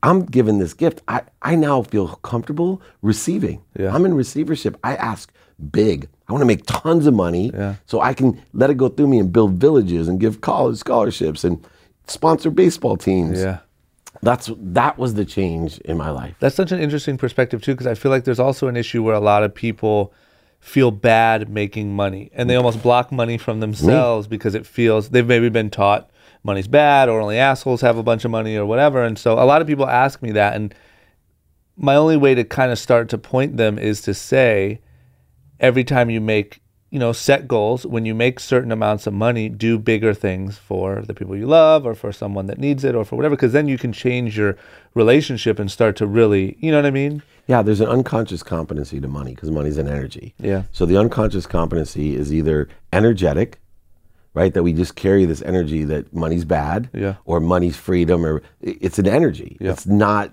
I'm 0.02 0.24
given 0.26 0.58
this 0.58 0.74
gift. 0.74 1.00
I, 1.08 1.22
I 1.42 1.54
now 1.54 1.82
feel 1.82 2.08
comfortable 2.16 2.82
receiving. 3.02 3.62
Yeah. 3.78 3.94
I'm 3.94 4.04
in 4.04 4.14
receivership. 4.14 4.76
I 4.84 4.96
ask 4.96 5.32
big. 5.72 6.08
I 6.28 6.32
want 6.32 6.42
to 6.42 6.46
make 6.46 6.66
tons 6.66 7.06
of 7.06 7.14
money 7.14 7.50
Yeah. 7.54 7.76
so 7.86 8.00
I 8.00 8.12
can 8.12 8.40
let 8.52 8.68
it 8.70 8.76
go 8.76 8.88
through 8.88 9.08
me 9.08 9.18
and 9.18 9.32
build 9.32 9.52
villages 9.54 10.06
and 10.08 10.20
give 10.20 10.40
college 10.40 10.76
scholarships 10.76 11.42
and 11.42 11.64
sponsor 12.06 12.50
baseball 12.50 12.96
teams. 12.96 13.40
Yeah. 13.40 13.58
That's 14.22 14.50
that 14.56 14.98
was 14.98 15.14
the 15.14 15.24
change 15.24 15.78
in 15.78 15.96
my 15.96 16.10
life. 16.10 16.34
That's 16.40 16.56
such 16.56 16.72
an 16.72 16.80
interesting 16.80 17.16
perspective 17.18 17.62
too, 17.62 17.72
because 17.72 17.86
I 17.86 17.94
feel 17.94 18.10
like 18.10 18.24
there's 18.24 18.40
also 18.40 18.68
an 18.68 18.76
issue 18.76 19.02
where 19.02 19.14
a 19.14 19.20
lot 19.20 19.44
of 19.44 19.54
people 19.54 20.12
feel 20.60 20.90
bad 20.90 21.48
making 21.48 21.94
money, 21.94 22.30
and 22.32 22.50
they 22.50 22.56
almost 22.56 22.82
block 22.82 23.12
money 23.12 23.38
from 23.38 23.60
themselves 23.60 24.26
because 24.26 24.54
it 24.54 24.66
feels 24.66 25.10
they've 25.10 25.26
maybe 25.26 25.48
been 25.48 25.70
taught 25.70 26.10
money's 26.42 26.68
bad, 26.68 27.08
or 27.08 27.20
only 27.20 27.38
assholes 27.38 27.80
have 27.80 27.96
a 27.96 28.02
bunch 28.02 28.24
of 28.24 28.30
money, 28.30 28.56
or 28.56 28.66
whatever. 28.66 29.04
And 29.04 29.18
so 29.18 29.34
a 29.34 29.44
lot 29.44 29.60
of 29.60 29.68
people 29.68 29.88
ask 29.88 30.20
me 30.20 30.32
that, 30.32 30.54
and 30.56 30.74
my 31.76 31.94
only 31.94 32.16
way 32.16 32.34
to 32.34 32.42
kind 32.42 32.72
of 32.72 32.78
start 32.78 33.08
to 33.10 33.18
point 33.18 33.56
them 33.56 33.78
is 33.78 34.00
to 34.02 34.14
say, 34.14 34.80
every 35.60 35.84
time 35.84 36.10
you 36.10 36.20
make 36.20 36.60
you 36.90 36.98
know 36.98 37.12
set 37.12 37.46
goals 37.46 37.84
when 37.84 38.06
you 38.06 38.14
make 38.14 38.40
certain 38.40 38.72
amounts 38.72 39.06
of 39.06 39.12
money 39.12 39.48
do 39.48 39.78
bigger 39.78 40.14
things 40.14 40.56
for 40.56 41.02
the 41.02 41.12
people 41.14 41.36
you 41.36 41.46
love 41.46 41.84
or 41.86 41.94
for 41.94 42.12
someone 42.12 42.46
that 42.46 42.58
needs 42.58 42.82
it 42.84 42.94
or 42.94 43.04
for 43.04 43.16
whatever 43.16 43.36
because 43.36 43.52
then 43.52 43.68
you 43.68 43.76
can 43.76 43.92
change 43.92 44.38
your 44.38 44.56
relationship 44.94 45.58
and 45.58 45.70
start 45.70 45.96
to 45.96 46.06
really 46.06 46.56
you 46.60 46.70
know 46.70 46.78
what 46.78 46.86
i 46.86 46.90
mean 46.90 47.22
Yeah, 47.46 47.62
there's 47.62 47.80
an 47.80 47.88
unconscious 47.88 48.42
competency 48.42 49.00
to 49.00 49.08
money 49.08 49.34
because 49.34 49.50
money's 49.50 49.78
an 49.78 49.88
energy. 49.88 50.34
Yeah. 50.38 50.62
So 50.72 50.84
the 50.86 50.98
unconscious 50.98 51.46
competency 51.46 52.14
is 52.14 52.30
either 52.30 52.68
energetic, 52.92 53.58
right? 54.34 54.52
That 54.52 54.62
we 54.64 54.72
just 54.74 54.94
carry 54.96 55.24
this 55.24 55.40
energy 55.42 55.82
that 55.84 56.12
money's 56.12 56.44
bad, 56.44 56.90
Yeah. 56.92 57.14
or 57.24 57.40
money's 57.40 57.76
freedom, 57.76 58.24
or 58.26 58.42
it's 58.60 58.98
an 58.98 59.06
energy. 59.08 59.56
Yeah. 59.60 59.70
It's 59.72 59.86
not 59.86 60.30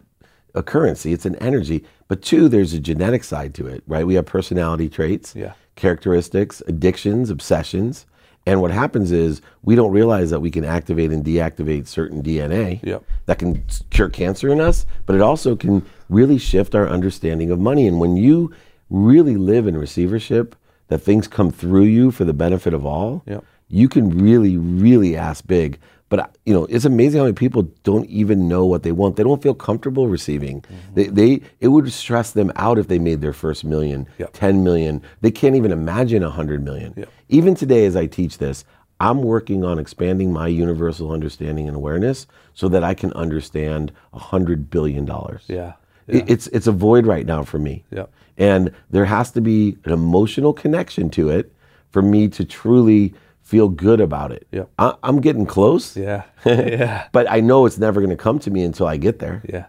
a 0.53 0.61
currency. 0.61 1.13
It's 1.13 1.25
an 1.25 1.35
energy. 1.37 1.85
But 2.09 2.21
two, 2.21 2.49
there's 2.49 2.73
a 2.73 2.79
genetic 2.79 3.23
side 3.23 3.53
to 3.59 3.67
it, 3.67 3.81
right? 3.87 4.05
We 4.05 4.15
have 4.15 4.25
personality 4.25 4.89
traits, 4.89 5.33
Yeah. 5.35 5.53
Characteristics, 5.76 6.61
addictions, 6.67 7.30
obsessions. 7.30 8.05
And 8.47 8.61
what 8.61 8.71
happens 8.71 9.11
is 9.11 9.41
we 9.63 9.76
don't 9.76 9.91
realize 9.91 10.30
that 10.30 10.39
we 10.39 10.51
can 10.51 10.63
activate 10.63 11.11
and 11.11 11.26
deactivate 11.26 11.88
certain 11.88 12.21
DNA 12.21 12.80
Yep. 12.84 13.03
that 13.26 13.39
can 13.39 13.63
cure 13.89 14.09
cancer 14.09 14.49
in 14.49 14.61
us, 14.61 14.86
but 15.05 15.15
it 15.15 15.21
also 15.21 15.55
can 15.55 15.84
really 16.09 16.38
shift 16.38 16.76
our 16.76 16.88
understanding 16.88 17.49
of 17.49 17.59
money. 17.59 17.88
And 17.88 17.99
when 17.99 18.15
you 18.17 18.51
really 18.89 19.36
live 19.36 19.65
in 19.67 19.76
receivership, 19.78 20.55
that 20.89 20.99
things 20.99 21.28
come 21.28 21.49
through 21.51 21.86
you 21.86 22.11
for 22.11 22.23
the 22.26 22.34
benefit 22.34 22.73
of 22.73 22.86
all, 22.86 23.23
Yep. 23.26 23.43
you 23.67 23.89
can 23.89 24.09
really, 24.09 24.57
really 24.57 25.17
ask 25.17 25.47
big. 25.47 25.80
But 26.09 26.35
you 26.45 26.53
know, 26.53 26.65
it's 26.65 26.85
amazing 26.85 27.17
how 27.19 27.23
many 27.25 27.33
people 27.33 27.63
don't 27.83 28.05
even 28.09 28.47
know 28.47 28.65
what 28.65 28.83
they 28.83 28.91
want. 28.91 29.15
They 29.15 29.23
don't 29.23 29.41
feel 29.41 29.55
comfortable 29.55 30.07
receiving. 30.07 30.63
They, 30.93 31.05
mm-hmm. 31.05 31.15
they 31.15 31.41
it 31.59 31.69
would 31.69 31.91
stress 31.91 32.31
them 32.31 32.51
out 32.55 32.77
if 32.77 32.87
they 32.87 32.99
made 32.99 33.21
their 33.21 33.33
first 33.33 33.63
million, 33.63 34.07
Yep. 34.19 34.29
10 34.33 34.63
million. 34.63 35.01
They 35.21 35.31
can't 35.31 35.55
even 35.55 35.71
imagine 35.71 36.21
a 36.21 36.27
100 36.27 36.63
million. 36.63 36.93
Yep. 36.95 37.09
Even 37.29 37.55
today, 37.55 37.85
as 37.85 37.95
I 37.95 38.05
teach 38.05 38.37
this, 38.37 38.63
I'm 38.99 39.23
working 39.23 39.65
on 39.65 39.79
expanding 39.79 40.31
my 40.31 40.47
universal 40.47 41.11
understanding 41.11 41.67
and 41.67 41.75
awareness 41.75 42.27
so 42.53 42.69
that 42.69 42.83
I 42.83 42.93
can 42.93 43.11
understand 43.13 43.91
a 44.13 44.19
hundred 44.19 44.69
billion 44.69 45.05
dollars. 45.05 45.43
yeah 45.47 45.73
It- 46.07 46.29
It's 46.29 46.47
it's 46.47 46.67
a 46.67 46.71
void 46.71 47.07
right 47.07 47.25
now 47.25 47.43
for 47.43 47.57
me. 47.57 47.83
Yep. 47.91 48.11
And 48.37 48.71
there 48.91 49.05
has 49.05 49.31
to 49.31 49.41
be 49.41 49.77
an 49.85 49.91
emotional 49.91 50.53
connection 50.53 51.09
to 51.11 51.29
it 51.29 51.51
for 51.89 52.01
me 52.03 52.27
to 52.27 52.45
truly 52.45 53.13
feel 53.45 53.69
good 53.69 54.01
about 54.01 54.31
it. 54.31 54.47
Yep. 54.51 54.71
I, 54.79 54.95
I'm 55.03 55.21
getting 55.21 55.45
close. 55.45 55.95
yeah 55.95 56.23
yeah 56.45 57.07
But 57.13 57.31
I 57.31 57.39
know 57.39 57.65
it's 57.65 57.77
never 57.77 58.01
going 58.01 58.09
to 58.09 58.21
come 58.21 58.39
to 58.39 58.51
me 58.51 58.63
until 58.63 58.87
I 58.87 58.97
get 58.97 59.19
there. 59.19 59.41
Yeah. 59.47 59.67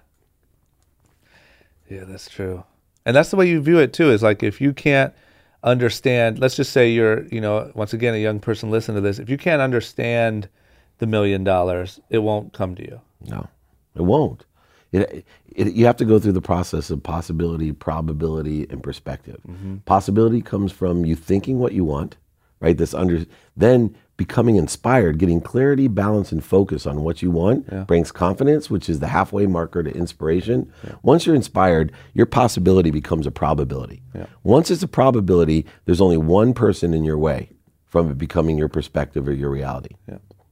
Yeah, 1.88 2.04
that's 2.04 2.28
true. 2.28 2.64
And 3.04 3.14
that's 3.14 3.30
the 3.30 3.36
way 3.36 3.48
you 3.48 3.60
view 3.60 3.78
it 3.78 3.92
too. 3.92 4.10
Is 4.10 4.22
like 4.22 4.42
if 4.42 4.60
you 4.60 4.72
can't 4.72 5.14
understand, 5.62 6.40
let's 6.40 6.56
just 6.56 6.72
say 6.72 6.90
you're, 6.90 7.26
you 7.26 7.40
know, 7.40 7.70
once 7.74 7.92
again, 7.92 8.14
a 8.14 8.18
young 8.18 8.40
person 8.40 8.70
listen 8.70 8.94
to 8.96 9.00
this. 9.00 9.18
If 9.20 9.30
you 9.30 9.36
can't 9.36 9.62
understand 9.62 10.48
the 10.98 11.06
million 11.06 11.44
dollars, 11.44 12.00
it 12.10 12.18
won't 12.18 12.52
come 12.52 12.74
to 12.74 12.82
you. 12.82 13.00
No, 13.28 13.46
it 13.94 14.02
won't. 14.02 14.44
It, 14.92 15.26
it, 15.54 15.74
you 15.74 15.84
have 15.86 15.96
to 15.96 16.04
go 16.04 16.18
through 16.18 16.32
the 16.32 16.40
process 16.40 16.90
of 16.90 17.02
possibility, 17.02 17.72
probability, 17.72 18.66
and 18.70 18.82
perspective. 18.82 19.40
Mm-hmm. 19.46 19.76
Possibility 19.84 20.40
comes 20.40 20.72
from 20.72 21.04
you 21.04 21.14
thinking 21.14 21.58
what 21.58 21.72
you 21.72 21.84
want, 21.84 22.16
right? 22.60 22.76
This 22.76 22.94
under 22.94 23.24
then 23.56 23.94
becoming 24.16 24.56
inspired, 24.56 25.18
getting 25.18 25.42
clarity, 25.42 25.88
balance, 25.88 26.32
and 26.32 26.42
focus 26.42 26.86
on 26.86 27.02
what 27.02 27.20
you 27.20 27.30
want 27.30 27.86
brings 27.86 28.10
confidence, 28.10 28.70
which 28.70 28.88
is 28.88 29.00
the 29.00 29.08
halfway 29.08 29.46
marker 29.46 29.82
to 29.82 29.90
inspiration. 29.94 30.72
Once 31.02 31.26
you're 31.26 31.34
inspired, 31.36 31.92
your 32.14 32.24
possibility 32.26 32.90
becomes 32.90 33.26
a 33.26 33.30
probability. 33.30 34.02
Once 34.42 34.70
it's 34.70 34.82
a 34.82 34.88
probability, 34.88 35.66
there's 35.84 36.00
only 36.00 36.16
one 36.16 36.54
person 36.54 36.94
in 36.94 37.04
your 37.04 37.18
way 37.18 37.50
from 37.84 38.10
it 38.10 38.16
becoming 38.18 38.56
your 38.56 38.68
perspective 38.68 39.28
or 39.28 39.32
your 39.32 39.50
reality. 39.50 39.96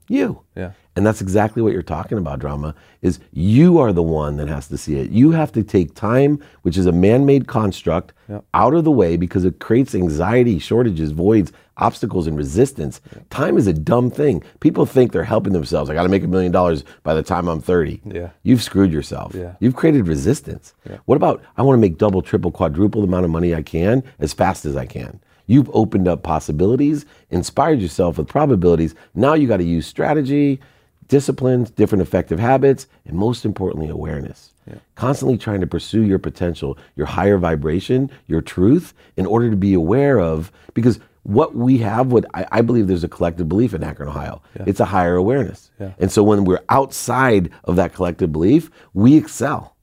You. 0.09 0.43
Yeah. 0.55 0.73
And 0.97 1.05
that's 1.05 1.21
exactly 1.21 1.61
what 1.61 1.73
you're 1.73 1.83
talking 1.83 2.19
about, 2.19 2.39
drama, 2.39 2.75
is 3.03 3.19
you 3.33 3.79
are 3.79 3.93
the 3.93 4.03
one 4.03 4.37
that 4.37 4.47
has 4.47 4.69
to 4.69 4.79
see 4.79 4.97
it. 4.97 5.11
You 5.11 5.33
have 5.33 5.51
to 5.53 5.65
take 5.65 5.95
time, 5.95 6.39
which 6.63 6.77
is 6.77 6.87
a 6.87 6.93
man-made 6.93 7.49
construct, 7.49 8.13
out 8.55 8.75
of 8.75 8.85
the 8.85 8.91
way 8.91 9.17
because 9.17 9.45
it 9.45 9.59
creates 9.59 9.95
anxiety, 9.95 10.59
shortages, 10.59 11.11
voids, 11.11 11.53
obstacles, 11.79 12.27
and 12.27 12.37
resistance. 12.37 13.01
Time 13.31 13.59
is 13.59 13.67
a 13.67 13.73
dumb 13.73 14.11
thing. 14.11 14.43
People 14.61 14.87
think 14.87 15.11
they're 15.11 15.25
helping 15.25 15.53
themselves. 15.53 15.91
I 15.91 15.95
got 15.95 16.05
to 16.05 16.09
make 16.09 16.23
a 16.23 16.29
million 16.29 16.53
dollars 16.53 16.85
by 17.03 17.13
the 17.15 17.23
time 17.23 17.49
I'm 17.49 17.61
30. 17.61 18.01
Yeah. 18.05 18.31
You've 18.45 18.63
screwed 18.63 18.93
yourself. 18.93 19.35
Yeah. 19.35 19.57
You've 19.59 19.75
created 19.75 20.07
resistance. 20.07 20.75
What 21.07 21.17
about 21.17 21.43
I 21.57 21.63
want 21.63 21.77
to 21.77 21.81
make 21.81 21.99
double, 21.99 22.23
triple, 22.23 22.53
quadruple 22.53 23.01
the 23.01 23.09
amount 23.09 23.25
of 23.25 23.31
money 23.31 23.55
I 23.55 23.63
can 23.63 24.05
as 24.21 24.33
fast 24.33 24.65
as 24.65 24.77
I 24.77 24.87
can? 24.87 25.21
You've 25.47 25.71
opened 25.75 26.09
up 26.09 26.23
possibilities, 26.23 27.07
inspired 27.31 27.81
yourself 27.81 28.19
with 28.19 28.29
probabilities. 28.29 28.95
Now 29.15 29.35
you 29.35 29.47
got 29.47 29.59
to 29.59 29.65
use 29.65 29.87
strategy, 29.87 30.61
disciplines, 31.09 31.71
different 31.71 32.03
effective 32.03 32.39
habits, 32.39 32.87
and 33.05 33.17
most 33.17 33.45
importantly, 33.45 33.91
awareness. 33.91 34.53
Constantly 34.95 35.37
trying 35.37 35.61
to 35.61 35.67
pursue 35.67 36.03
your 36.03 36.19
potential, 36.19 36.79
your 36.97 37.07
higher 37.07 37.37
vibration, 37.37 38.11
your 38.27 38.41
truth, 38.41 38.95
in 39.17 39.27
order 39.27 39.51
to 39.51 39.57
be 39.57 39.75
aware 39.75 40.19
of, 40.19 40.51
because 40.73 40.99
what 41.25 41.55
we 41.55 41.79
have, 41.79 42.13
what 42.13 42.25
I, 42.35 42.47
I 42.51 42.61
believe 42.63 42.87
there's 42.87 43.05
a 43.05 43.09
collective 43.09 43.49
belief 43.49 43.75
in 43.75 43.83
Akron, 43.83 44.09
Ohio. 44.09 44.41
It's 44.67 44.81
a 44.81 44.85
higher 44.87 45.17
awareness. 45.17 45.71
And 45.99 46.11
so 46.11 46.23
when 46.23 46.45
we're 46.45 46.63
outside 46.71 47.51
of 47.65 47.77
that 47.77 47.93
collective 47.95 48.33
belief, 48.33 48.71
we 48.95 49.17
excel. 49.17 49.74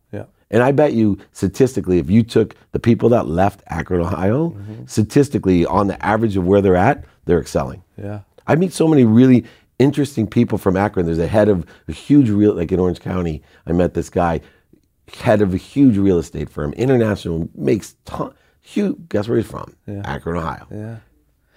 Yeah. 0.51 0.55
And 0.55 0.63
I 0.63 0.71
bet 0.71 0.93
you 0.93 1.17
statistically, 1.31 1.99
if 1.99 2.09
you 2.09 2.23
took 2.23 2.55
the 2.71 2.79
people 2.79 3.09
that 3.09 3.27
left 3.27 3.63
Akron, 3.67 4.01
Ohio, 4.01 4.49
mm-hmm. 4.49 4.85
statistically, 4.85 5.65
on 5.65 5.87
the 5.87 6.05
average 6.05 6.35
of 6.37 6.45
where 6.45 6.61
they're 6.61 6.75
at, 6.75 7.05
they're 7.25 7.39
excelling. 7.39 7.83
Yeah. 7.97 8.21
I 8.47 8.55
meet 8.55 8.73
so 8.73 8.87
many 8.87 9.05
really 9.05 9.45
interesting 9.79 10.27
people 10.27 10.57
from 10.57 10.77
Akron. 10.77 11.05
There's 11.05 11.19
a 11.19 11.27
head 11.27 11.49
of 11.49 11.65
a 11.87 11.91
huge 11.91 12.29
real, 12.29 12.53
like 12.53 12.71
in 12.71 12.79
Orange 12.79 12.99
County, 12.99 13.41
I 13.65 13.71
met 13.71 13.93
this 13.93 14.09
guy, 14.09 14.41
head 15.19 15.41
of 15.41 15.53
a 15.53 15.57
huge 15.57 15.97
real 15.97 16.19
estate 16.19 16.49
firm, 16.49 16.73
international, 16.73 17.49
makes 17.55 17.95
ton, 18.05 18.33
huge, 18.59 18.97
guess 19.09 19.27
where 19.27 19.37
he's 19.37 19.47
from? 19.47 19.75
Akron, 19.87 20.37
Ohio. 20.37 20.67
Yeah. 20.71 20.97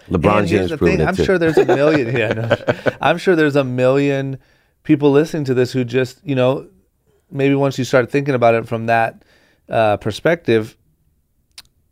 LeBron 0.09 0.41
And 0.41 0.49
James 0.49 0.71
the 0.71 0.79
proven 0.79 0.99
thing, 0.99 1.07
it 1.07 1.09
I'm 1.09 1.17
too. 1.17 1.25
sure 1.25 1.39
there's 1.39 1.57
a 1.57 1.65
million. 1.65 2.15
Yeah, 2.17 2.33
no, 2.33 2.93
I'm 3.01 3.19
sure 3.19 3.35
there's 3.35 3.57
a 3.57 3.65
million 3.65 4.39
people 4.83 5.11
listening 5.11 5.45
to 5.45 5.55
this 5.55 5.73
who 5.73 5.85
just, 5.85 6.21
you 6.25 6.35
know, 6.35 6.69
maybe 7.35 7.55
once 7.55 7.79
you 7.79 7.85
start 7.85 8.11
thinking 8.11 8.35
about 8.35 8.55
it 8.55 8.67
from 8.67 8.87
that 8.87 9.23
uh, 9.69 9.97
perspective, 9.99 10.77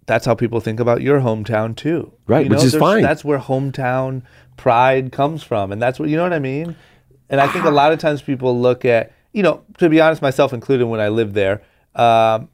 that's 0.06 0.24
how 0.26 0.34
people 0.34 0.60
think 0.60 0.80
about 0.80 1.02
your 1.02 1.20
hometown 1.20 1.76
too. 1.76 2.12
Right, 2.26 2.44
You 2.46 2.50
which 2.50 2.64
is 2.64 2.74
fine. 2.74 3.02
That's 3.02 3.24
where 3.24 3.38
hometown 3.38 4.22
pride 4.56 5.12
comes 5.12 5.42
from, 5.42 5.72
and 5.72 5.80
that's 5.82 5.98
what 5.98 6.08
you 6.08 6.16
know 6.16 6.22
what 6.22 6.32
I 6.32 6.38
mean. 6.38 6.76
And 7.28 7.40
I 7.40 7.48
think 7.48 7.64
a 7.64 7.70
lot 7.70 7.92
of 7.92 7.98
times 7.98 8.20
people 8.22 8.58
look 8.60 8.84
at, 8.84 9.12
you 9.32 9.42
know, 9.42 9.62
to 9.78 9.88
be 9.88 10.00
honest, 10.00 10.20
myself 10.22 10.52
included, 10.52 10.86
when 10.86 11.00
I 11.00 11.08
lived 11.08 11.34
there. 11.34 11.62
Um, 11.94 12.48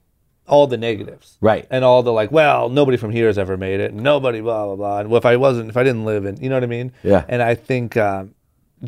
all 0.46 0.66
the 0.66 0.78
negatives, 0.78 1.36
Right. 1.42 1.66
and 1.70 1.84
all 1.84 2.02
the 2.02 2.10
like, 2.10 2.32
well, 2.32 2.70
nobody 2.70 2.96
from 2.96 3.10
here 3.10 3.26
has 3.26 3.36
ever 3.36 3.58
made 3.58 3.80
it, 3.80 3.92
nobody, 3.92 4.40
blah 4.40 4.64
blah 4.64 4.76
blah. 4.76 4.98
And 5.00 5.10
well, 5.10 5.18
if 5.18 5.26
I 5.26 5.36
wasn't, 5.36 5.68
if 5.68 5.76
I 5.76 5.82
didn't 5.84 6.06
live 6.06 6.24
in, 6.24 6.38
you 6.42 6.48
know 6.48 6.56
what 6.56 6.62
I 6.64 6.68
mean? 6.68 6.90
Yeah. 7.02 7.22
And 7.28 7.42
I 7.42 7.54
think, 7.54 7.98
um, 7.98 8.34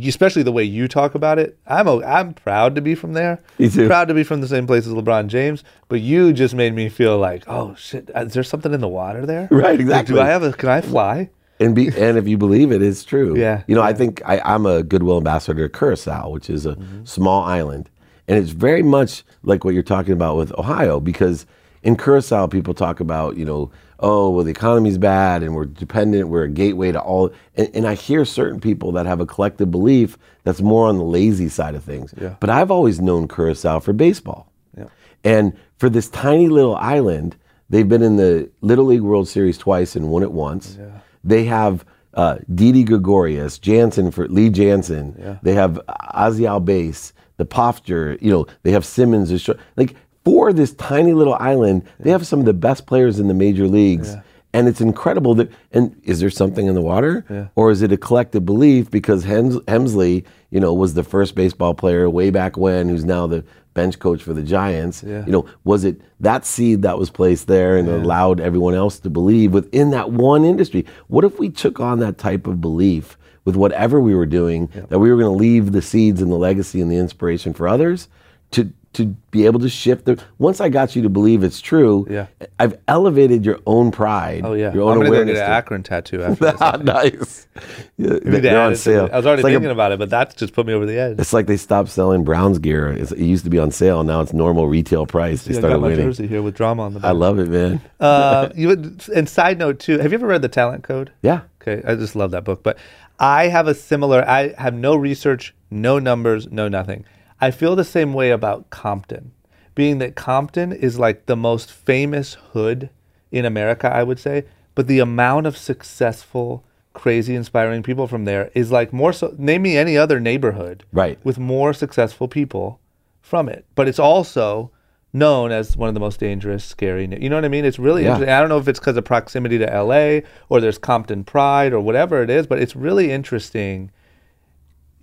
especially 0.07 0.43
the 0.43 0.53
way 0.53 0.65
you 0.65 0.89
talk 0.89 1.15
about 1.15 1.39
it, 1.39 1.59
I'm 1.67 1.87
a, 1.89 2.05
I'm 2.05 2.35
proud 2.35 2.75
to 2.77 2.81
be 2.81 2.95
from 2.95 3.13
there. 3.15 3.41
Me 3.59 3.69
too. 3.69 3.87
Proud 3.87 4.09
to 4.09 4.15
be 4.15 4.23
from 4.25 4.41
the 4.41 4.49
same 4.49 4.67
place 4.67 4.87
as 4.87 4.93
LeBron 4.93 5.27
James. 5.29 5.65
But 5.89 6.01
you 6.01 6.33
just 6.33 6.55
made 6.55 6.75
me 6.75 6.89
feel 6.89 7.19
like, 7.19 7.45
oh 7.47 7.75
shit, 7.77 8.11
is 8.15 8.33
there 8.35 8.43
something 8.45 8.73
in 8.73 8.81
the 8.81 8.89
water 8.89 9.27
there? 9.27 9.49
Right, 9.51 9.73
Like, 9.73 9.81
exactly. 9.81 10.15
do 10.15 10.21
I 10.21 10.27
have 10.27 10.43
a? 10.43 10.53
Can 10.53 10.69
I 10.69 10.81
fly? 10.81 11.31
and 11.59 11.75
be 11.75 11.89
and 11.89 12.17
if 12.17 12.27
you 12.27 12.39
believe 12.39 12.73
it, 12.73 12.81
it's 12.83 13.05
true. 13.05 13.37
Yeah, 13.37 13.65
You 13.67 13.75
know, 13.75 13.83
I 13.83 13.93
think 13.93 14.23
I, 14.25 14.41
I'm 14.41 14.65
a 14.65 14.83
goodwill 14.83 15.19
ambassador 15.19 15.69
to 15.69 15.79
Curacao, 15.79 16.31
which 16.31 16.49
is 16.49 16.65
a 16.65 16.71
Mm-hmm. 16.77 17.05
small 17.05 17.43
island, 17.45 17.91
and 18.29 18.39
it's 18.39 18.51
very 18.53 18.83
much 18.83 19.25
like 19.43 19.63
what 19.65 19.75
you're 19.75 19.83
talking 19.83 20.13
about 20.15 20.37
with 20.39 20.57
Ohio, 20.59 21.01
because 21.01 21.45
in 21.83 21.97
Curacao, 21.97 22.47
people 22.47 22.73
talk 22.73 22.99
about 23.01 23.37
you 23.37 23.45
know, 23.45 23.71
oh 24.01 24.31
well, 24.31 24.45
the 24.45 24.51
economy's 24.51 24.99
bad 24.99 25.43
and 25.43 25.55
we're 25.55 25.67
dependent, 25.67 26.29
we're 26.29 26.45
a 26.45 26.49
gateway 26.49 26.91
to 26.93 27.01
all, 27.01 27.31
and, 27.55 27.71
and 27.75 27.87
I 27.87 27.95
hear 27.95 28.25
certain 28.25 28.61
people 28.61 28.93
that 28.93 29.07
have 29.07 29.21
a 29.21 29.27
collective 29.27 29.71
belief 29.71 30.19
that's 30.45 30.61
more 30.61 30.89
on 30.89 30.97
the 30.97 31.05
lazy 31.05 31.49
side 31.49 31.75
of 31.75 31.85
things. 31.85 32.13
Yeah. 32.21 32.35
But 32.41 32.51
I've 32.51 32.71
always 32.71 33.01
known 33.01 33.29
Curacao 33.29 33.81
for 33.81 33.93
baseball. 33.93 34.51
Yeah. 34.77 34.87
And 35.23 35.57
for 35.77 35.91
this 35.91 36.09
tiny 36.09 36.49
little 36.49 36.77
island, 36.77 37.37
they've 37.69 37.89
been 37.89 38.03
in 38.03 38.17
the 38.17 38.51
Little 38.63 38.87
League 38.87 39.03
World 39.03 39.29
Series 39.29 39.59
twice 39.59 39.97
and 39.97 40.09
won 40.09 40.23
it 40.23 40.33
once. 40.33 40.79
They 41.23 41.45
have 41.45 41.85
uh, 42.15 42.39
Didi 42.55 42.85
Gregorius, 42.85 43.59
Jansen 43.59 44.11
Kenley 44.11 44.51
Jansen. 44.51 45.39
They 45.43 45.53
have 45.55 45.81
Ozzie 46.15 46.45
Albies, 46.45 47.13
the 47.37 47.45
Profar. 47.45 48.21
You 48.21 48.31
know, 48.31 48.47
they 48.63 48.73
have 48.73 48.85
Simmons. 48.85 49.49
Like 49.77 49.95
for 50.25 50.53
this 50.53 50.73
tiny 50.75 51.13
little 51.13 51.35
island, 51.35 51.85
they 51.99 52.11
have 52.11 52.27
some 52.27 52.41
of 52.41 52.45
the 52.45 52.53
best 52.53 52.87
players 52.87 53.19
in 53.19 53.29
the 53.29 53.35
major 53.35 53.67
leagues. 53.67 54.17
And 54.53 54.67
it's 54.67 54.81
incredible 54.81 55.37
that. 55.37 55.51
And 55.71 55.99
is 56.03 56.19
there 56.19 56.31
something 56.31 56.67
in 56.67 56.75
the 56.75 56.81
water, 56.81 57.51
or 57.55 57.71
is 57.71 57.83
it 57.83 57.93
a 57.93 57.97
collective 57.97 58.45
belief? 58.45 58.91
Because 58.91 59.25
Hems, 59.25 59.59
Hensley, 59.69 60.25
you 60.51 60.59
know, 60.59 60.75
was 60.75 60.95
the 60.95 61.05
first 61.05 61.37
baseball 61.37 61.73
player 61.75 62.11
way 62.11 62.31
back 62.31 62.57
when, 62.57 62.89
who's 62.89 63.05
now 63.05 63.29
the 63.29 63.45
bench 63.75 64.01
coach 64.01 64.23
for 64.23 64.35
the 64.35 64.43
Giants. 64.43 65.05
Yeah. 65.05 65.25
You 65.25 65.33
know, 65.33 65.47
was 65.63 65.85
it 65.85 66.01
that 66.19 66.45
seed 66.45 66.83
that 66.83 66.99
was 66.99 67.11
placed 67.11 67.47
there 67.47 67.77
and 67.77 67.89
allowed 67.89 68.41
everyone 68.41 68.75
else 68.75 68.99
to 69.01 69.11
believe 69.11 69.53
within 69.53 69.91
that 69.91 70.11
one 70.11 70.45
industry? 70.45 70.85
What 71.07 71.25
if 71.25 71.39
we 71.39 71.49
took 71.49 71.79
on 71.79 72.01
that 72.01 72.19
type 72.19 72.49
of 72.49 72.61
belief 72.61 73.17
with 73.45 73.55
whatever 73.57 74.01
we 74.01 74.15
were 74.15 74.27
doing, 74.27 74.69
that 74.89 74.99
we 74.99 75.11
were 75.11 75.17
going 75.17 75.33
to 75.33 75.39
leave 75.39 75.73
the 75.73 75.83
seeds 75.83 76.21
and 76.21 76.31
the 76.31 76.37
legacy 76.37 76.81
and 76.81 76.91
the 76.91 76.97
inspiration 76.97 77.55
for 77.55 77.69
others 77.69 78.09
to 78.51 78.73
to 78.93 79.07
be 79.31 79.47
able 79.47 79.61
to 79.61 79.69
shift 79.69 80.05
the 80.05 80.21
once 80.39 80.61
I 80.61 80.69
got 80.69 80.97
you 80.97 81.03
to 81.03 81.09
believe 81.09 81.45
it's 81.45 81.61
true, 81.61 82.09
Yeah. 82.11 82.27
I've 82.59 82.77
elevated 82.89 83.45
your 83.47 83.61
own 83.65 83.93
pride. 83.93 84.43
Oh 84.45 84.55
yeah, 84.55 84.73
Your 84.75 84.83
own 84.83 84.93
I'm 84.93 84.99
gonna 84.99 85.11
go 85.11 85.15
awareness. 85.15 85.37
get 85.39 85.47
an 85.47 85.53
Akron 85.53 85.83
tattoo 85.85 86.23
after 86.25 86.45
this. 86.53 86.85
Nice. 86.85 87.47
Yeah, 87.99 88.19
they're 88.23 88.59
on 88.61 88.75
sale. 88.77 89.09
I 89.13 89.17
was 89.19 89.27
already 89.27 89.43
like 89.43 89.51
a- 89.51 89.55
thinking 89.57 89.71
about 89.71 89.93
it, 89.93 89.99
but 89.99 90.09
that 90.11 90.35
just 90.37 90.55
put 90.55 90.67
me 90.67 90.73
over 90.73 90.87
the 90.87 90.99
edge. 90.99 91.19
It's 91.19 91.33
like 91.35 91.47
they 91.47 91.59
stopped 91.59 91.91
selling 91.91 92.25
Browns 92.25 92.59
gear. 92.59 92.89
It's, 92.89 93.13
it 93.13 93.23
used 93.25 93.45
to 93.45 93.51
be 93.51 93.59
on 93.59 93.71
sale. 93.71 94.03
Now 94.03 94.23
it's 94.23 94.33
normal 94.33 94.67
retail 94.67 95.05
price. 95.07 95.45
They 95.45 95.53
Yeah, 95.53 95.59
I 95.59 95.61
started 95.61 95.75
got 95.77 95.81
my 95.83 95.89
winning. 95.89 96.07
jersey 96.07 96.27
here 96.27 96.41
with 96.43 96.55
drama 96.57 96.83
on 96.85 96.95
the 96.95 97.01
back. 97.01 97.09
I 97.11 97.13
love 97.13 97.39
it, 97.39 97.49
man. 97.49 97.81
Uh, 98.01 98.49
you 98.57 98.71
and 99.15 99.29
side 99.29 99.59
note 99.59 99.79
too, 99.79 99.99
have 99.99 100.11
you 100.13 100.17
ever 100.19 100.27
read 100.27 100.41
The 100.43 100.49
Talent 100.49 100.83
Code? 100.83 101.13
Yeah. 101.23 101.43
Okay, 101.61 101.83
I 101.87 101.95
just 101.95 102.17
love 102.17 102.31
that 102.31 102.45
book. 102.45 102.63
But 102.63 102.79
I 103.19 103.49
have 103.49 103.69
a 103.69 103.75
similar. 103.75 104.27
I 104.27 104.55
have 104.57 104.73
no 104.75 104.97
research, 104.97 105.55
no 105.71 105.99
numbers, 105.99 106.51
no 106.51 106.67
nothing. 106.69 107.05
I 107.41 107.51
feel 107.51 107.75
the 107.77 107.85
same 107.85 108.13
way 108.13 108.31
about 108.31 108.71
Compton, 108.71 109.33
being 109.75 109.99
that 109.99 110.15
Compton 110.15 110.73
is 110.73 110.99
like 110.99 111.27
the 111.27 111.37
most 111.37 111.73
famous 111.73 112.35
hood 112.53 112.91
in 113.33 113.45
America, 113.45 113.89
I 113.93 114.03
would 114.03 114.19
say. 114.19 114.45
But 114.75 114.87
the 114.87 114.99
amount 114.99 115.47
of 115.47 115.57
successful, 115.57 116.65
crazy, 116.93 117.35
inspiring 117.35 117.83
people 117.83 118.07
from 118.07 118.25
there 118.25 118.51
is 118.55 118.71
like 118.71 118.93
more 118.93 119.13
so. 119.13 119.35
Name 119.39 119.63
me 119.63 119.77
any 119.77 119.97
other 119.97 120.21
neighborhood, 120.21 120.85
Right. 120.93 121.19
with 121.25 121.39
more 121.39 121.73
successful 121.73 122.29
people 122.29 122.79
from 123.21 123.49
it. 123.49 123.65
But 123.75 123.89
it's 123.89 123.99
also 123.99 124.71
known 125.13 125.51
as 125.51 125.77
one 125.77 125.89
of 125.89 125.95
the 125.95 126.01
most 126.01 126.21
dangerous, 126.21 126.65
scary. 126.65 127.09
You 127.21 127.29
know 127.29 127.37
what 127.37 127.45
I 127.45 127.49
mean? 127.49 127.65
It's 127.65 127.79
really 127.81 128.03
Yeah. 128.05 128.11
interesting. 128.13 128.33
I 128.33 128.39
don't 128.41 128.49
know 128.49 128.59
if 128.59 128.69
it's 128.69 128.79
because 128.79 128.97
of 128.97 129.05
proximity 129.05 129.59
to 129.59 129.67
LA 129.67 130.23
or 130.49 130.61
there's 130.61 130.79
Compton 130.79 131.25
Pride 131.25 131.73
or 131.73 131.81
whatever 131.81 132.23
it 132.23 132.31
is, 132.31 132.47
but 132.47 132.61
it's 132.61 132.77
really 132.77 133.11
interesting. 133.11 133.91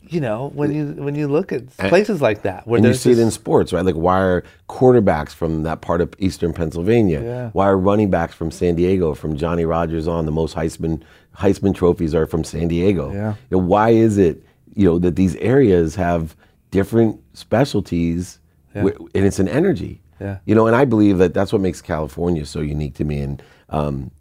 You 0.10 0.22
know, 0.22 0.52
when 0.54 0.74
you 0.74 0.86
when 1.04 1.16
you 1.16 1.28
look 1.28 1.52
at 1.52 1.76
places 1.78 2.22
like 2.22 2.44
that 2.44 2.66
where 2.68 2.78
And 2.78 2.86
you 2.86 2.94
see 2.94 3.12
it 3.12 3.20
in 3.20 3.32
sports, 3.32 3.74
right? 3.74 3.84
Like 3.86 3.96
why 3.96 4.20
are 4.22 4.44
quarterbacks 4.70 5.32
from 5.32 5.64
that 5.64 5.82
part 5.82 6.02
of 6.02 6.14
Eastern 6.20 6.54
Pennsylvania? 6.54 7.22
Yeah. 7.22 7.50
Why 7.54 7.68
are 7.68 7.78
running 7.78 8.10
backs 8.10 8.34
from 8.34 8.52
San 8.52 8.76
Diego, 8.76 9.14
from 9.14 9.36
Johnny 9.38 9.66
Rodgers 9.66 10.08
on? 10.08 10.26
The 10.26 10.32
most 10.32 10.56
Heisman 10.56 11.02
Heisman 11.36 11.76
trophies 11.76 12.16
are 12.16 12.26
from 12.26 12.44
San 12.44 12.68
Diego. 12.68 13.12
Yeah. 13.14 13.36
You 13.50 13.58
know, 13.58 13.64
why 13.64 13.90
is 13.90 14.18
it, 14.18 14.44
you 14.76 14.86
know, 14.86 15.00
that 15.00 15.16
these 15.16 15.36
areas 15.38 15.96
have 15.96 16.36
different 16.72 17.22
specialties, 17.34 18.40
wi- 18.74 18.98
and 19.14 19.26
it's 19.26 19.40
an 19.40 19.48
energy. 19.48 20.02
Yeah. 20.20 20.40
You 20.46 20.56
know, 20.56 20.68
and 20.68 20.76
I 20.76 20.86
believe 20.86 21.18
that 21.20 21.34
that's 21.34 21.54
what 21.54 21.62
makes 21.62 21.82
California 21.82 22.46
so 22.46 22.60
unique 22.62 22.96
to 22.96 23.04
me. 23.04 23.20
And 23.22 23.44
um, 23.70 24.12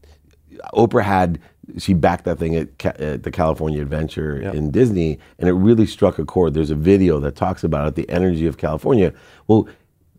Oprah 0.74 1.02
had 1.02 1.38
she 1.78 1.94
backed 1.94 2.24
that 2.24 2.38
thing 2.38 2.54
at, 2.56 2.78
Ca- 2.78 2.94
at 2.98 3.22
the 3.22 3.30
California 3.30 3.82
Adventure 3.82 4.38
in 4.38 4.70
Disney, 4.70 5.18
and 5.38 5.48
it 5.48 5.52
really 5.52 5.86
struck 5.86 6.18
a 6.18 6.24
chord. 6.24 6.54
There's 6.54 6.70
a 6.70 6.74
video 6.76 7.18
that 7.20 7.36
talks 7.36 7.64
about 7.64 7.88
it, 7.88 7.94
the 7.96 8.08
energy 8.08 8.46
of 8.46 8.56
California. 8.56 9.12
Well, 9.48 9.68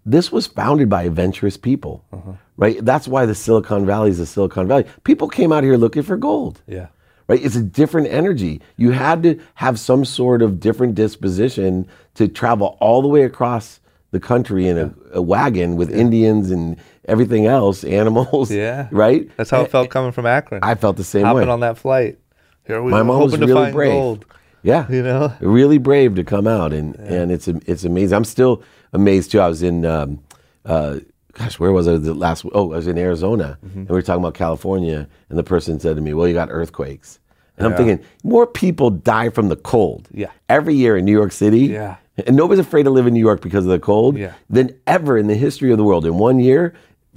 this 0.06 0.32
was 0.32 0.48
founded 0.48 0.90
by 0.90 1.04
adventurous 1.04 1.58
people, 1.58 2.04
Uh-huh. 2.14 2.34
right? 2.58 2.84
That's 2.84 3.08
why 3.08 3.26
the 3.26 3.36
Silicon 3.36 3.86
Valley 3.86 4.10
is 4.10 4.18
the 4.20 4.26
Silicon 4.26 4.68
Valley. 4.68 4.86
People 5.04 5.28
came 5.28 5.52
out 5.52 5.64
here 5.64 5.78
looking 5.78 6.04
for 6.04 6.16
gold 6.18 6.62
Yeah. 6.68 6.88
right? 7.28 7.44
It's 7.44 7.56
a 7.58 7.64
different 7.64 8.08
energy. 8.08 8.62
You 8.78 8.92
had 8.92 9.24
to 9.24 9.40
have 9.56 9.80
some 9.80 10.06
sort 10.06 10.42
of 10.42 10.60
different 10.62 10.96
disposition 10.96 11.88
to 12.16 12.28
travel 12.30 12.78
all 12.80 13.02
the 13.02 13.08
way 13.10 13.24
across 13.24 13.80
the 14.20 14.26
country 14.28 14.68
in 14.68 14.78
a, 14.78 14.94
a 15.14 15.22
wagon 15.22 15.76
with 15.76 15.90
Indians 15.92 16.52
and 16.52 16.78
everything 17.06 17.46
else, 17.46 17.84
animals. 18.00 18.52
Yeah. 18.52 18.88
Right? 18.92 19.30
That's 19.38 19.50
how 19.50 19.62
it 19.62 19.72
felt 19.72 19.90
coming 19.90 20.12
from 20.12 20.26
Akron. 20.26 20.62
I 20.64 20.76
felt 20.76 20.98
the 20.98 21.04
same 21.04 21.24
Hopping 21.26 21.48
way. 21.48 21.54
on 21.54 21.60
that 21.62 21.78
flight. 21.78 22.18
Here 22.66 22.82
we 22.82 22.92
My 22.92 23.04
mom 23.04 23.22
was 23.22 23.38
really 23.38 23.72
brave. 23.72 23.92
gold. 23.92 24.26
Yeah. 24.64 24.86
You 24.96 25.04
know? 25.04 25.32
Really 25.40 25.78
brave 25.78 26.16
to 26.16 26.24
come 26.24 26.48
out 26.48 26.74
and 26.74 26.96
and 26.96 27.32
it's 27.32 27.48
it's 27.48 27.84
amazing. 27.86 28.16
I'm 28.16 28.26
still 28.26 28.64
amazed 28.92 29.32
too. 29.32 29.40
I 29.40 29.48
was 29.48 29.62
in 29.64 29.86
um, 29.86 30.20
uh, 30.66 31.00
gosh, 31.34 31.60
where 31.60 31.72
was 31.72 31.88
I 31.88 31.96
the 31.98 32.14
last 32.14 32.44
oh, 32.54 32.74
I 32.74 32.78
was 32.78 32.88
in 32.88 32.98
Arizona 32.98 33.58
Mm-hmm. 33.66 33.80
and 33.80 33.90
we 33.90 33.94
were 33.96 34.02
talking 34.02 34.22
about 34.24 34.34
California 34.34 35.08
and 35.30 35.38
the 35.40 35.44
person 35.44 35.80
said 35.80 35.96
to 35.96 36.02
me, 36.02 36.14
"Well, 36.14 36.28
you 36.28 36.34
got 36.34 36.50
earthquakes." 36.52 37.20
And 37.58 37.66
I'm 37.66 37.76
thinking, 37.76 38.06
more 38.24 38.46
people 38.46 38.92
die 38.92 39.30
from 39.30 39.48
the 39.50 39.56
cold 39.56 40.08
Yeah. 40.14 40.30
every 40.48 40.76
year 40.76 40.96
in 40.98 41.06
New 41.06 41.12
York 41.22 41.32
City. 41.32 41.62
Yeah. 41.62 41.96
And 42.26 42.36
nobody's 42.36 42.66
afraid 42.66 42.84
to 42.84 42.90
live 42.90 43.06
in 43.06 43.14
New 43.14 43.20
York 43.20 43.42
because 43.42 43.66
of 43.66 43.70
the 43.72 43.80
cold 43.80 44.18
Yeah. 44.18 44.34
than 44.50 44.76
ever 44.88 45.18
in 45.18 45.28
the 45.28 45.36
history 45.36 45.72
of 45.72 45.78
the 45.78 45.84
world 45.84 46.06
in 46.06 46.18
one 46.18 46.40
year 46.40 46.74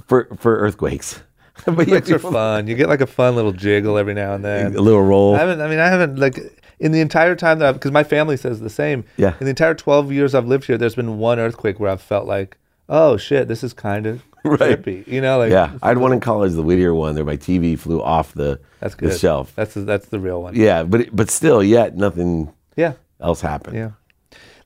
for 0.06 0.28
for 0.36 0.58
earthquakes. 0.58 1.22
but 1.64 1.86
Those 1.86 2.10
are 2.10 2.18
fun. 2.18 2.66
You 2.66 2.74
get 2.74 2.88
like 2.88 3.00
a 3.00 3.06
fun 3.06 3.34
little 3.36 3.52
jiggle 3.52 3.96
every 3.98 4.14
now 4.14 4.34
and 4.34 4.44
then. 4.44 4.74
a 4.76 4.80
little 4.80 5.02
roll. 5.02 5.34
I 5.34 5.38
haven't. 5.38 5.60
I 5.60 5.68
mean, 5.68 5.78
I 5.78 5.88
haven't 5.88 6.18
like 6.18 6.38
in 6.78 6.92
the 6.92 7.00
entire 7.00 7.34
time 7.34 7.58
that 7.60 7.68
I've 7.68 7.74
because 7.74 7.92
my 7.92 8.04
family 8.04 8.36
says 8.36 8.60
the 8.60 8.70
same. 8.70 9.04
Yeah. 9.16 9.34
In 9.40 9.44
the 9.46 9.50
entire 9.50 9.74
twelve 9.74 10.12
years 10.12 10.34
I've 10.34 10.46
lived 10.46 10.64
here, 10.66 10.76
there's 10.78 10.94
been 10.94 11.18
one 11.18 11.38
earthquake 11.38 11.78
where 11.80 11.90
I've 11.90 12.02
felt 12.02 12.26
like, 12.26 12.58
oh 12.88 13.16
shit, 13.16 13.48
this 13.48 13.62
is 13.64 13.72
kind 13.72 14.06
of 14.06 14.22
Right. 14.44 14.82
trippy. 14.82 15.06
You 15.06 15.20
know, 15.20 15.38
like 15.38 15.50
yeah, 15.50 15.76
I 15.82 15.88
had 15.88 15.98
one 15.98 16.12
in 16.12 16.20
college, 16.20 16.52
the 16.52 16.62
Whittier 16.62 16.94
one. 16.94 17.14
There, 17.14 17.24
my 17.24 17.36
TV 17.36 17.78
flew 17.78 18.02
off 18.02 18.32
the 18.34 18.60
that's 18.80 18.94
the 18.96 19.08
good. 19.08 19.18
shelf. 19.18 19.52
That's 19.54 19.74
that's 19.74 20.06
the 20.08 20.18
real 20.20 20.42
one. 20.42 20.54
Yeah, 20.54 20.82
but 20.82 21.00
it- 21.02 21.16
but 21.16 21.30
still, 21.30 21.62
yet 21.62 21.96
nothing 21.96 22.52
Yeah. 22.76 22.94
else 23.20 23.40
happened. 23.42 23.76
Yeah. 23.76 23.90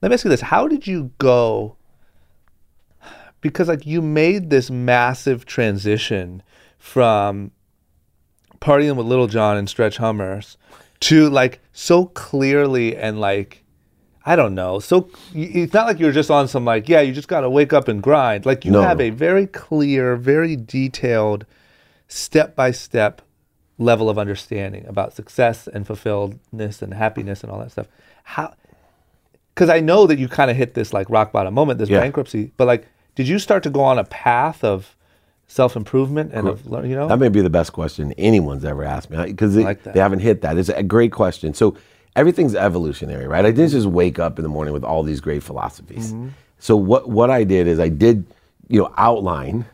Let 0.03 0.09
me 0.11 0.15
ask 0.15 0.25
you 0.25 0.31
this: 0.31 0.41
How 0.43 0.69
did 0.69 0.87
you 0.87 1.11
go? 1.19 1.77
Because 3.41 3.69
like 3.69 3.85
you 3.87 4.01
made 4.01 4.51
this 4.51 4.71
massive 4.71 5.45
transition 5.45 6.43
from 6.79 7.51
partying 8.61 8.97
with 8.97 9.07
Lil 9.07 9.27
Jon 9.27 9.57
and 9.59 9.69
Stretch 9.69 9.99
Hummers 9.99 10.57
to 11.01 11.29
like 11.29 11.61
so 11.73 12.07
clearly 12.07 12.97
and 12.97 13.21
like 13.21 13.63
I 14.25 14.37
don't 14.37 14.55
know. 14.55 14.79
So 14.79 15.11
it's 15.35 15.75
not 15.75 15.87
like 15.87 15.99
you're 15.99 16.13
just 16.13 16.31
on 16.31 16.49
some 16.49 16.65
like 16.65 16.89
yeah, 16.89 17.03
you 17.03 17.13
just 17.13 17.29
got 17.29 17.43
to 17.43 17.51
wake 17.51 17.75
up 17.75 17.89
and 17.89 18.03
grind. 18.03 18.47
Like 18.47 18.65
you 18.65 18.71
No. 18.71 18.81
have 18.81 19.01
a 19.01 19.11
very 19.11 19.47
clear, 19.47 20.17
very 20.17 20.57
detailed, 20.57 21.45
step 22.09 22.57
by 22.57 22.71
step 22.71 23.21
level 23.77 24.09
of 24.09 24.19
understanding 24.19 24.87
about 24.87 25.13
success 25.13 25.67
and 25.69 25.87
fulfilledness 25.87 26.81
and 26.81 26.95
happiness 26.95 27.43
and 27.43 27.53
all 27.53 27.59
that 27.59 27.73
stuff. 27.73 27.89
How? 28.23 28.55
Because 29.55 29.69
I 29.71 29.81
know 29.81 30.07
that 30.07 30.19
you 30.19 30.27
kind 30.29 30.51
of 30.51 30.57
hit 30.57 30.75
this 30.75 30.93
like 30.93 31.09
rock 31.11 31.33
bottom 31.33 31.55
moment, 31.55 31.79
this 31.79 31.89
Yeah. 31.89 32.01
bankruptcy. 32.01 32.53
But 32.57 32.67
like, 32.67 32.87
did 33.15 33.29
you 33.29 33.39
start 33.39 33.63
to 33.65 33.71
go 33.71 33.81
on 33.83 33.99
a 33.99 34.05
path 34.05 34.65
of 34.65 34.97
self 35.47 35.77
improvement 35.77 36.33
and 36.35 36.49
of 36.49 36.67
lear- 36.71 36.85
you 36.85 36.97
know? 36.97 37.07
That 37.09 37.19
may 37.19 37.29
be 37.29 37.41
the 37.41 37.51
best 37.51 37.73
question 37.73 38.13
anyone's 38.19 38.65
ever 38.65 38.83
asked 38.85 39.11
me 39.11 39.23
because 39.27 39.55
they, 39.55 39.63
like 39.65 39.83
they 39.85 40.01
haven't 40.01 40.21
hit 40.21 40.41
that. 40.43 40.59
It's 40.59 40.69
a 40.71 40.83
great 40.83 41.13
question. 41.13 41.55
So 41.55 41.77
everything's 42.17 42.55
evolutionary, 42.55 43.27
right? 43.29 43.45
I 43.45 43.51
didn't 43.53 43.71
just 43.71 43.87
wake 43.87 44.19
up 44.19 44.39
in 44.39 44.43
the 44.43 44.49
morning 44.49 44.75
with 44.75 44.83
all 44.85 45.03
these 45.03 45.21
great 45.21 45.43
philosophies. 45.43 46.13
Mm-hmm. 46.13 46.29
So 46.59 46.77
what 46.77 47.09
what 47.09 47.31
I 47.31 47.45
did 47.45 47.67
is 47.69 47.79
I 47.79 47.89
did, 47.91 48.25
you 48.69 48.81
know, 48.81 48.93
outline 48.97 49.67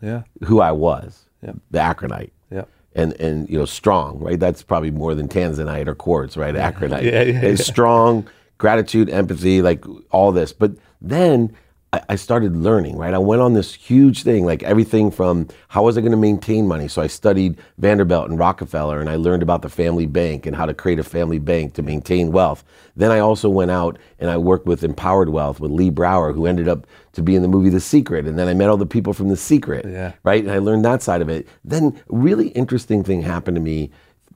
yeah, 0.00 0.22
who 0.44 0.60
I 0.60 0.72
was, 0.72 1.26
Yeah. 1.42 1.52
the 1.70 1.78
Akronite. 1.78 2.30
yeah, 2.50 2.64
and 2.96 3.12
and 3.20 3.48
you 3.48 3.56
know 3.58 3.66
strong 3.66 4.18
right 4.18 4.40
that's 4.40 4.62
probably 4.64 4.90
more 4.90 5.14
than 5.14 5.28
tanzanite 5.28 5.86
or 5.86 5.94
quartz 5.94 6.36
right 6.36 6.54
Akronite 6.68 7.04
Yeah, 7.04 7.22
yeah, 7.22 7.46
yeah. 7.50 7.54
strong 7.54 8.26
gratitude 8.62 9.10
empathy 9.10 9.60
like 9.60 9.84
all 10.12 10.30
this 10.30 10.52
but 10.52 10.70
then 11.00 11.52
I, 11.92 12.00
I 12.10 12.16
started 12.16 12.56
learning 12.56 12.96
right 12.96 13.12
i 13.12 13.18
went 13.18 13.42
on 13.42 13.54
this 13.54 13.74
huge 13.74 14.22
thing 14.22 14.46
like 14.46 14.62
everything 14.62 15.10
from 15.10 15.48
how 15.74 15.82
was 15.82 15.98
i 15.98 16.00
going 16.00 16.12
to 16.12 16.16
maintain 16.30 16.68
money 16.68 16.86
so 16.86 17.02
i 17.02 17.08
studied 17.08 17.56
vanderbilt 17.78 18.30
and 18.30 18.38
rockefeller 18.38 19.00
and 19.00 19.10
i 19.10 19.16
learned 19.16 19.42
about 19.42 19.62
the 19.62 19.68
family 19.68 20.06
bank 20.06 20.46
and 20.46 20.54
how 20.54 20.64
to 20.64 20.74
create 20.74 21.00
a 21.00 21.04
family 21.16 21.40
bank 21.40 21.74
to 21.74 21.82
maintain 21.82 22.30
wealth 22.30 22.62
then 22.94 23.10
i 23.10 23.18
also 23.18 23.48
went 23.48 23.72
out 23.72 23.98
and 24.20 24.30
i 24.30 24.36
worked 24.36 24.66
with 24.66 24.84
empowered 24.84 25.30
wealth 25.30 25.58
with 25.58 25.72
lee 25.72 25.90
brower 25.90 26.32
who 26.32 26.46
ended 26.46 26.68
up 26.68 26.86
to 27.12 27.20
be 27.20 27.34
in 27.34 27.42
the 27.42 27.48
movie 27.48 27.68
the 27.68 27.80
secret 27.80 28.26
and 28.28 28.38
then 28.38 28.46
i 28.46 28.54
met 28.54 28.68
all 28.70 28.76
the 28.84 28.86
people 28.96 29.12
from 29.12 29.28
the 29.28 29.36
secret 29.36 29.84
Yeah. 29.84 30.12
right? 30.22 30.42
And 30.44 30.52
I 30.52 30.58
learned 30.58 30.84
that 30.84 31.02
side 31.02 31.20
of 31.20 31.28
it. 31.28 31.48
Then, 31.64 32.00
really 32.08 32.48
interesting 32.62 33.02
thing 33.04 33.22
happened 33.22 33.56
to 33.56 33.60
me 33.72 33.90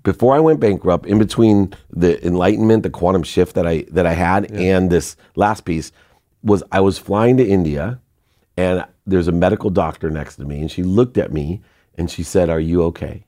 before 0.06 0.36
I 0.36 0.38
went 0.38 0.60
bankrupt. 0.60 1.04
In 1.06 1.18
between 1.18 1.74
the 1.90 2.24
enlightenment, 2.24 2.84
the 2.84 2.90
quantum 2.90 3.24
shift 3.24 3.56
that 3.56 3.66
I 3.66 3.84
that 3.90 4.06
I 4.06 4.12
had, 4.12 4.50
and 4.52 4.88
this 4.88 5.16
last 5.34 5.64
piece 5.64 5.90
was 6.42 6.62
I 6.70 6.80
was 6.80 6.96
flying 6.96 7.36
to 7.38 7.44
India, 7.46 7.98
and 8.56 8.84
there's 9.04 9.26
a 9.26 9.32
medical 9.32 9.68
doctor 9.68 10.08
next 10.08 10.36
to 10.36 10.44
me, 10.44 10.60
and 10.60 10.70
she 10.70 10.84
looked 10.84 11.18
at 11.18 11.32
me 11.32 11.60
and 11.98 12.08
she 12.08 12.22
said, 12.22 12.48
"Are 12.48 12.60
you 12.60 12.84
okay?" 12.84 13.26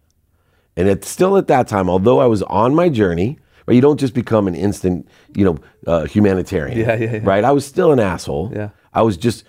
And 0.77 0.89
it's 0.89 1.09
still 1.09 1.37
at 1.37 1.49
that 1.49 1.67
time, 1.67 1.91
although 1.91 2.21
I 2.21 2.27
was 2.27 2.45
on 2.45 2.77
my 2.77 2.89
journey, 2.89 3.41
right? 3.67 3.75
You 3.75 3.81
don't 3.81 3.99
just 3.99 4.15
become 4.15 4.47
an 4.47 4.55
instant, 4.55 5.09
you 5.35 5.45
know, 5.45 5.59
uh, 5.89 6.05
humanitarian, 6.05 6.79
Yeah, 6.79 6.95
yeah, 6.95 7.13
yeah. 7.15 7.21
right? 7.25 7.43
I 7.45 7.51
was 7.51 7.67
still 7.67 7.91
an 7.91 7.99
asshole. 7.99 8.53
Yeah. 8.55 8.69
I 8.95 9.03
was 9.03 9.17
just 9.17 9.43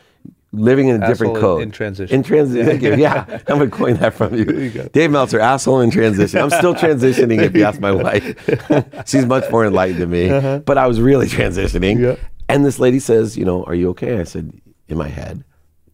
living 0.51 0.87
in 0.87 1.01
a 1.01 1.07
different 1.07 1.35
code 1.37 1.61
in- 1.61 1.71
transition. 1.71 2.15
In 2.15 2.23
transition, 2.23 2.65
thank 2.65 2.81
you. 2.81 2.95
Yeah, 2.95 3.25
I'm 3.47 3.59
gonna 3.59 3.69
coin 3.69 3.95
that 3.97 4.13
from 4.13 4.33
you. 4.35 4.45
you. 4.45 4.89
Dave 4.93 5.11
Meltzer, 5.11 5.39
asshole 5.39 5.81
in 5.81 5.91
transition. 5.91 6.39
I'm 6.39 6.49
still 6.49 6.73
transitioning. 6.75 7.41
if 7.41 7.55
you 7.55 7.63
ask 7.63 7.79
my 7.79 7.91
wife, 7.91 9.03
she's 9.07 9.25
much 9.25 9.49
more 9.51 9.65
enlightened 9.65 10.01
than 10.01 10.09
me. 10.09 10.59
But 10.65 10.77
I 10.77 10.87
was 10.87 10.99
really 10.99 11.27
transitioning. 11.27 11.97
Uh-huh. 12.03 12.15
Yeah. 12.19 12.27
And 12.47 12.65
this 12.65 12.79
lady 12.79 12.99
says, 12.99 13.37
you 13.37 13.45
know, 13.45 13.63
are 13.65 13.75
you 13.75 13.89
okay? 13.91 14.19
I 14.19 14.23
said, 14.23 14.59
in 14.87 14.97
my 14.97 15.07
head, 15.07 15.43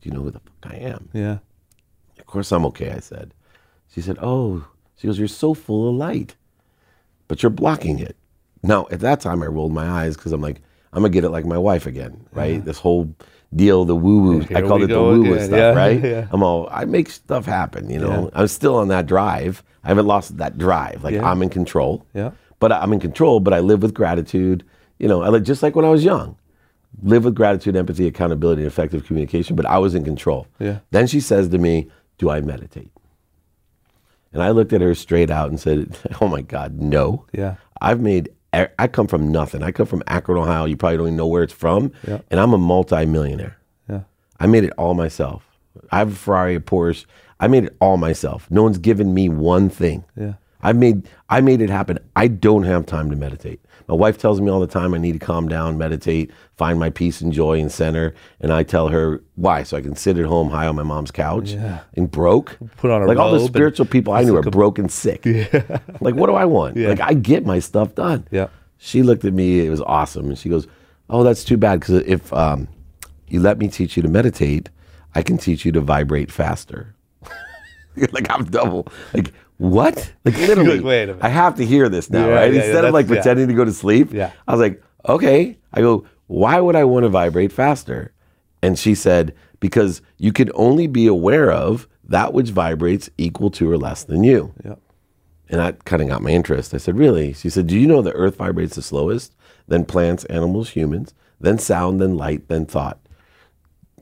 do 0.01 0.09
you 0.09 0.15
know 0.15 0.21
who 0.21 0.31
the 0.31 0.39
fuck 0.39 0.71
I 0.71 0.75
am? 0.77 1.09
yeah, 1.11 1.39
Of 2.17 2.25
course 2.27 2.49
I'm 2.53 2.65
okay, 2.67 2.91
I 2.91 2.99
said. 2.99 3.33
She 3.93 4.01
said, 4.01 4.17
Oh, 4.21 4.65
she 4.95 5.07
goes, 5.07 5.19
You're 5.19 5.27
so 5.27 5.53
full 5.53 5.89
of 5.89 5.95
light, 5.95 6.35
but 7.27 7.43
you're 7.43 7.49
blocking 7.49 7.99
it. 7.99 8.15
Now, 8.63 8.87
at 8.89 9.01
that 9.01 9.19
time, 9.19 9.43
I 9.43 9.47
rolled 9.47 9.73
my 9.73 9.87
eyes 9.87 10.15
because 10.15 10.31
I'm 10.31 10.41
like, 10.41 10.61
I'm 10.93 11.01
going 11.01 11.11
to 11.11 11.13
get 11.13 11.23
it 11.25 11.29
like 11.29 11.45
my 11.45 11.57
wife 11.57 11.85
again, 11.85 12.25
right? 12.31 12.63
This 12.63 12.79
whole 12.79 13.13
deal, 13.53 13.85
the 13.85 13.95
woo 13.95 14.19
woo. 14.21 14.41
I 14.41 14.45
Here 14.45 14.67
call 14.67 14.83
it 14.83 14.87
the 14.87 15.01
woo 15.01 15.23
woo 15.23 15.39
stuff, 15.39 15.51
Yeah, 15.51 15.73
right? 15.73 16.01
yeah. 16.03 16.27
I'm 16.31 16.43
all, 16.43 16.67
I 16.71 16.85
make 16.85 17.09
stuff 17.09 17.45
happen, 17.45 17.89
you 17.89 17.99
know? 17.99 18.25
Yeah. 18.33 18.39
I'm 18.41 18.47
still 18.47 18.75
on 18.75 18.87
that 18.89 19.05
drive. 19.07 19.63
I 19.83 19.89
haven't 19.89 20.07
lost 20.07 20.37
that 20.37 20.57
drive. 20.57 21.03
Like. 21.03 21.15
I'm 21.15 21.41
in 21.41 21.49
control. 21.49 22.05
Yeah. 22.13 22.31
But 22.59 22.71
I'm 22.71 22.93
in 22.93 22.99
control, 22.99 23.39
but 23.39 23.53
I 23.53 23.59
live 23.59 23.81
with 23.81 23.93
gratitude. 23.93 24.63
You 24.97 25.07
know, 25.07 25.21
I 25.21 25.29
live 25.29 25.43
just 25.43 25.61
like 25.61 25.75
when 25.75 25.85
I 25.85 25.89
was 25.89 26.03
young. 26.03 26.37
Live 27.03 27.25
with 27.25 27.35
gratitude, 27.35 27.75
empathy, 27.75 28.07
accountability, 28.07 28.61
and 28.61 28.67
effective 28.67 29.05
communication, 29.05 29.55
but 29.55 29.65
I 29.65 29.77
was 29.77 29.93
in 29.93 30.05
control. 30.05 30.47
Yeah. 30.59 30.79
Then 30.91 31.07
she 31.07 31.19
says 31.19 31.49
to 31.49 31.57
me, 31.57 31.89
Do 32.17 32.29
I 32.29 32.39
meditate? 32.39 32.91
And 34.31 34.41
I 34.41 34.51
looked 34.51 34.73
at 34.73 34.81
her 34.81 34.95
straight 34.95 35.29
out 35.29 35.49
and 35.49 35.59
said, 35.59 35.97
Oh 36.21 36.27
my 36.27 36.41
God, 36.41 36.79
no. 36.79 37.25
Yeah. 37.33 37.55
I've 37.81 37.99
made, 37.99 38.29
I 38.79 38.87
come 38.87 39.07
from 39.07 39.31
nothing. 39.31 39.63
I 39.63 39.71
come 39.71 39.85
from 39.85 40.03
Akron, 40.07 40.37
Ohio. 40.37 40.65
You 40.65 40.77
probably 40.77 40.97
don't 40.97 41.07
even 41.07 41.17
know 41.17 41.27
where 41.27 41.43
it's 41.43 41.53
from. 41.53 41.91
Yeah. 42.07 42.19
And 42.31 42.39
I'm 42.39 42.53
a 42.53 42.57
multimillionaire. 42.57 43.57
yeah, 43.89 44.01
I 44.39 44.47
made 44.47 44.63
it 44.63 44.73
all 44.77 44.93
myself. 44.93 45.43
I 45.91 45.97
have 45.99 46.11
a 46.11 46.15
Ferrari, 46.15 46.55
a 46.55 46.59
Porsche. 46.59 47.05
I 47.39 47.47
made 47.47 47.65
it 47.65 47.75
all 47.81 47.97
myself. 47.97 48.49
No 48.49 48.63
one's 48.63 48.77
given 48.77 49.13
me 49.13 49.27
one 49.29 49.69
thing. 49.69 50.05
Yeah. 50.15 50.33
I 50.61 50.73
made 50.73 51.07
I 51.29 51.41
made 51.41 51.61
it 51.61 51.69
happen. 51.69 51.99
I 52.15 52.27
don't 52.27 52.63
have 52.63 52.85
time 52.85 53.09
to 53.09 53.15
meditate. 53.15 53.59
My 53.87 53.93
wife 53.95 54.17
tells 54.17 54.41
me 54.41 54.49
all 54.49 54.59
the 54.59 54.67
time 54.67 54.93
I 54.93 54.97
need 54.97 55.13
to 55.13 55.19
calm 55.19 55.47
down, 55.47 55.77
meditate, 55.77 56.31
find 56.57 56.79
my 56.79 56.89
peace 56.89 57.21
and 57.21 57.31
joy 57.31 57.59
and 57.59 57.71
center. 57.71 58.15
And 58.39 58.51
I 58.51 58.63
tell 58.63 58.87
her 58.89 59.21
why, 59.35 59.63
so 59.63 59.77
I 59.77 59.81
can 59.81 59.95
sit 59.95 60.17
at 60.17 60.25
home 60.25 60.49
high 60.49 60.65
on 60.67 60.75
my 60.75 60.83
mom's 60.83 61.11
couch 61.11 61.51
Yeah. 61.51 61.81
and 61.95 62.09
broke. 62.09 62.57
Put 62.77 62.89
on 62.91 63.03
a 63.03 63.05
like 63.05 63.17
all 63.17 63.31
the 63.31 63.39
spiritual 63.41 63.85
people 63.85 64.13
I 64.13 64.23
knew 64.23 64.35
are 64.37 64.41
broke 64.41 64.79
and 64.79 64.91
sick. 64.91 65.25
like 66.01 66.15
what 66.15 66.27
do 66.27 66.33
I 66.33 66.45
want? 66.45 66.77
Yeah. 66.77 66.89
Like 66.89 67.01
I 67.01 67.13
get 67.13 67.45
my 67.45 67.59
stuff 67.59 67.93
done. 67.95 68.27
Yeah. 68.31 68.47
She 68.77 69.03
looked 69.03 69.23
at 69.25 69.33
me. 69.33 69.65
It 69.65 69.69
was 69.69 69.81
awesome, 69.81 70.27
and 70.27 70.37
she 70.37 70.49
goes, 70.49 70.67
"Oh, 71.09 71.23
that's 71.23 71.43
too 71.43 71.57
bad 71.57 71.79
because 71.79 72.01
if 72.05 72.31
um, 72.33 72.67
you 73.29 73.39
let 73.39 73.57
me 73.57 73.67
teach 73.69 73.95
you 73.95 74.03
to 74.03 74.09
meditate, 74.09 74.69
I 75.15 75.21
can 75.21 75.37
teach 75.37 75.63
you 75.65 75.71
to 75.71 75.81
vibrate 75.81 76.29
faster." 76.31 76.93
like 78.11 78.29
I'm 78.29 78.43
double. 78.45 78.87
Like 79.13 79.33
what? 79.57 80.13
Like 80.25 80.37
literally. 80.37 80.77
like, 80.77 80.83
wait 80.85 81.03
a 81.03 81.07
minute. 81.07 81.23
I 81.23 81.29
have 81.29 81.55
to 81.55 81.65
hear 81.65 81.87
this 81.89 82.09
now, 82.09 82.27
Yeah, 82.27 82.33
right? 82.33 82.53
yeah, 82.53 82.59
yeah, 82.59 82.65
Instead 82.65 82.85
of 82.85 82.93
like 82.93 83.07
yeah. 83.07 83.13
pretending 83.15 83.47
to 83.47 83.53
go 83.53 83.65
to 83.65 83.73
sleep. 83.73 84.11
Yeah. 84.11 84.31
I 84.47 84.51
was 84.51 84.59
like, 84.61 84.81
okay. 85.07 85.57
I 85.73 85.81
go, 85.81 86.05
why 86.27 86.59
would 86.59 86.75
I 86.75 86.83
want 86.83 87.03
to 87.03 87.09
vibrate 87.09 87.51
faster? 87.51 88.13
And 88.61 88.77
she 88.79 88.95
said, 88.95 89.33
because 89.59 90.01
you 90.17 90.31
can 90.33 90.51
only 90.55 90.87
be 90.87 91.07
aware 91.07 91.51
of 91.51 91.87
that 92.03 92.33
which 92.33 92.49
vibrates 92.49 93.09
equal 93.17 93.49
to 93.51 93.69
or 93.71 93.77
less 93.77 94.03
than 94.03 94.23
you. 94.23 94.53
yeah, 94.63 94.75
And 95.49 95.59
that 95.59 95.85
kind 95.85 96.01
of 96.01 96.07
got 96.09 96.21
my 96.21 96.31
interest. 96.31 96.73
I 96.73 96.77
said, 96.77 96.97
Really? 96.97 97.33
She 97.33 97.49
said, 97.49 97.67
Do 97.67 97.77
you 97.79 97.87
know 97.87 98.01
the 98.01 98.11
earth 98.13 98.37
vibrates 98.37 98.75
the 98.75 98.81
slowest? 98.81 99.33
Then 99.67 99.85
plants, 99.85 100.25
animals, 100.25 100.71
humans, 100.71 101.13
then 101.39 101.57
sound, 101.59 101.99
then 102.01 102.15
light, 102.17 102.47
then 102.47 102.65
thought. 102.65 102.99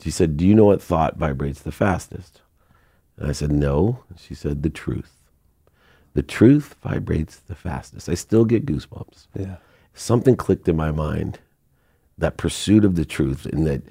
She 0.01 0.12
said, 0.12 0.36
Do 0.38 0.45
you 0.45 0.56
know 0.56 0.66
what 0.66 0.82
thought 0.82 1.16
vibrates 1.18 1.62
the 1.62 1.72
fastest? 1.72 2.41
And 3.18 3.30
I 3.30 3.32
said, 3.34 3.51
No. 3.51 4.04
She 4.18 4.34
said, 4.36 4.64
The 4.64 4.70
truth. 4.70 5.12
The 6.14 6.24
truth 6.24 6.76
vibrates 6.84 7.38
the 7.38 7.55
fastest. 7.55 8.07
I 8.09 8.14
still 8.14 8.45
get 8.45 8.66
goosebumps. 8.66 9.28
Yeah. 9.38 9.55
Something 9.93 10.36
clicked 10.36 10.68
in 10.68 10.76
my 10.76 10.91
mind 10.91 11.39
that 12.18 12.38
pursuit 12.38 12.86
of 12.86 12.95
the 12.95 13.05
truth, 13.05 13.45
and 13.47 13.66
that 13.66 13.82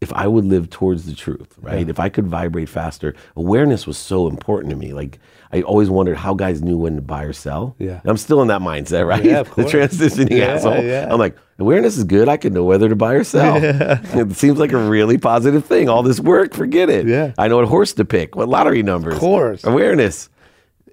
if 0.00 0.12
I 0.12 0.26
would 0.28 0.44
live 0.44 0.70
towards 0.70 1.06
the 1.06 1.14
truth, 1.14 1.54
right? 1.60 1.88
If 1.88 1.98
I 1.98 2.08
could 2.08 2.26
vibrate 2.26 2.68
faster, 2.68 3.14
awareness 3.36 3.84
was 3.86 3.96
so 3.98 4.28
important 4.28 4.70
to 4.70 4.76
me. 4.76 4.92
Like 4.92 5.18
I 5.52 5.62
always 5.62 5.90
wondered 5.90 6.16
how 6.18 6.34
guys 6.34 6.62
knew 6.62 6.76
when 6.76 6.94
to 6.96 7.02
buy 7.02 7.24
or 7.24 7.32
sell. 7.32 7.74
Yeah. 7.78 8.00
I'm 8.04 8.16
still 8.16 8.40
in 8.42 8.48
that 8.48 8.60
mindset, 8.60 9.06
right? 9.08 9.24
Yeah, 9.24 9.42
the 9.56 9.64
transitioning 9.64 10.30
Yeah, 10.36 10.54
asshole. 10.54 10.84
yeah. 10.84 11.08
I'm 11.10 11.18
like, 11.18 11.36
awareness 11.58 11.96
is 11.96 12.04
good. 12.04 12.28
I 12.28 12.36
can 12.36 12.52
know 12.52 12.62
whether 12.64 12.88
to 12.88 12.94
buy 12.96 13.14
or 13.14 13.24
sell. 13.24 13.56
it 13.62 14.36
seems 14.36 14.58
like 14.58 14.72
a 14.72 14.78
really 14.78 15.18
positive 15.18 15.64
thing. 15.64 15.88
All 15.88 16.02
this 16.04 16.20
work, 16.20 16.54
forget 16.54 16.90
it. 16.90 17.06
Yeah. 17.08 17.32
I 17.38 17.48
know 17.48 17.56
what 17.56 17.66
horse 17.68 17.92
to 17.94 18.04
pick, 18.04 18.36
what 18.36 18.48
lottery 18.48 18.82
numbers. 18.84 19.14
Of 19.14 19.20
course. 19.20 19.64
Awareness. 19.64 20.28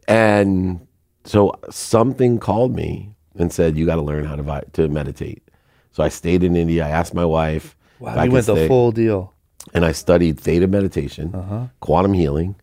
And 0.07 0.85
so 1.23 1.53
something 1.69 2.39
called 2.39 2.75
me 2.75 3.15
and 3.37 3.51
said, 3.51 3.77
"You 3.77 3.85
got 3.85 3.95
to 3.95 4.01
learn 4.01 4.25
how 4.25 4.35
to 4.35 4.43
vi- 4.43 4.63
to 4.73 4.87
meditate." 4.87 5.41
So 5.91 6.03
I 6.03 6.09
stayed 6.09 6.43
in 6.43 6.55
India. 6.55 6.85
I 6.85 6.89
asked 6.89 7.13
my 7.13 7.25
wife. 7.25 7.75
Wow, 7.99 8.23
you 8.23 8.31
went 8.31 8.45
the 8.45 8.55
stay, 8.55 8.67
full 8.67 8.91
deal. 8.91 9.33
and 9.73 9.85
I 9.85 9.91
studied 9.93 10.39
theta 10.39 10.67
meditation, 10.67 11.33
Uh-huh. 11.33 11.67
quantum 11.79 12.13
healing, 12.13 12.55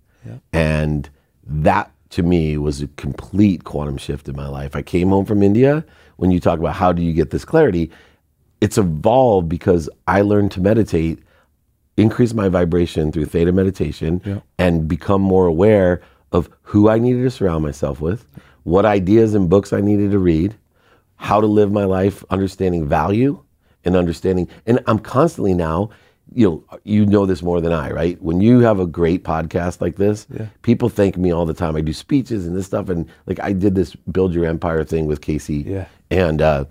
and 0.53 1.09
that 1.47 1.91
to 2.11 2.23
me 2.23 2.59
was 2.59 2.83
a 2.83 2.87
complete 2.97 3.65
quantum 3.65 3.97
shift 3.97 4.29
in 4.29 4.37
my 4.37 4.47
life. 4.47 4.77
I 4.77 4.83
came 4.83 5.09
home 5.09 5.25
from 5.25 5.43
India. 5.43 5.85
When 6.19 6.31
you 6.31 6.39
talk 6.41 6.59
about 6.59 6.75
how 6.75 6.93
do 6.93 7.03
you 7.03 7.13
get 7.15 7.31
this 7.31 7.45
clarity, 7.45 7.91
it's 8.61 8.79
evolved 8.79 9.49
because 9.49 9.89
I 10.07 10.21
learned 10.21 10.53
to 10.53 10.61
meditate, 10.61 11.19
increase 11.97 12.33
my 12.35 12.49
vibration 12.49 13.11
through 13.11 13.25
theta 13.27 13.51
meditation, 13.51 14.21
and 14.59 14.87
become 14.87 15.23
more 15.23 15.47
aware 15.47 16.01
of 16.33 16.49
who 16.63 16.89
I 16.89 16.99
needed 16.99 17.23
to 17.23 17.31
surround 17.31 17.63
myself 17.65 18.01
with, 18.01 18.27
what 18.65 18.85
ideas 18.85 19.35
and 19.35 19.49
books 19.49 19.73
I 19.73 19.81
needed 19.81 20.11
to 20.13 20.19
read, 20.19 20.55
how 21.17 21.41
to 21.41 21.47
live 21.47 21.71
my 21.73 21.85
life, 21.85 22.25
understanding 22.31 22.87
value 22.89 23.43
and 23.85 23.97
understanding. 23.97 24.49
And 24.67 24.81
I'm 24.87 24.99
constantly 24.99 25.55
now, 25.55 25.91
you 26.35 26.49
know, 26.71 26.79
you 26.85 27.05
know 27.05 27.27
this 27.27 27.43
more 27.43 27.61
than 27.61 27.73
I, 27.73 27.91
right? 27.91 28.21
When 28.23 28.41
you 28.41 28.61
have 28.61 28.81
a 28.81 28.87
great 28.87 29.23
podcast 29.25 29.81
like 29.81 29.97
this, 29.97 30.27
people 30.63 30.89
thank 30.89 31.17
me 31.17 31.31
all 31.33 31.45
the 31.45 31.55
time. 31.55 31.77
I 31.77 31.81
do 31.83 31.93
speeches 31.93 32.47
and 32.47 32.57
this 32.57 32.67
stuff, 32.67 32.89
and 32.89 33.07
like 33.27 33.39
I 33.41 33.53
did 33.53 33.75
this 33.75 33.95
build 34.11 34.33
your 34.33 34.47
empire 34.47 34.83
thing 34.85 35.07
with 35.07 35.21
Casey, 35.21 35.57
Yeah. 35.67 35.87
and 36.11 36.41
uh, 36.41 36.65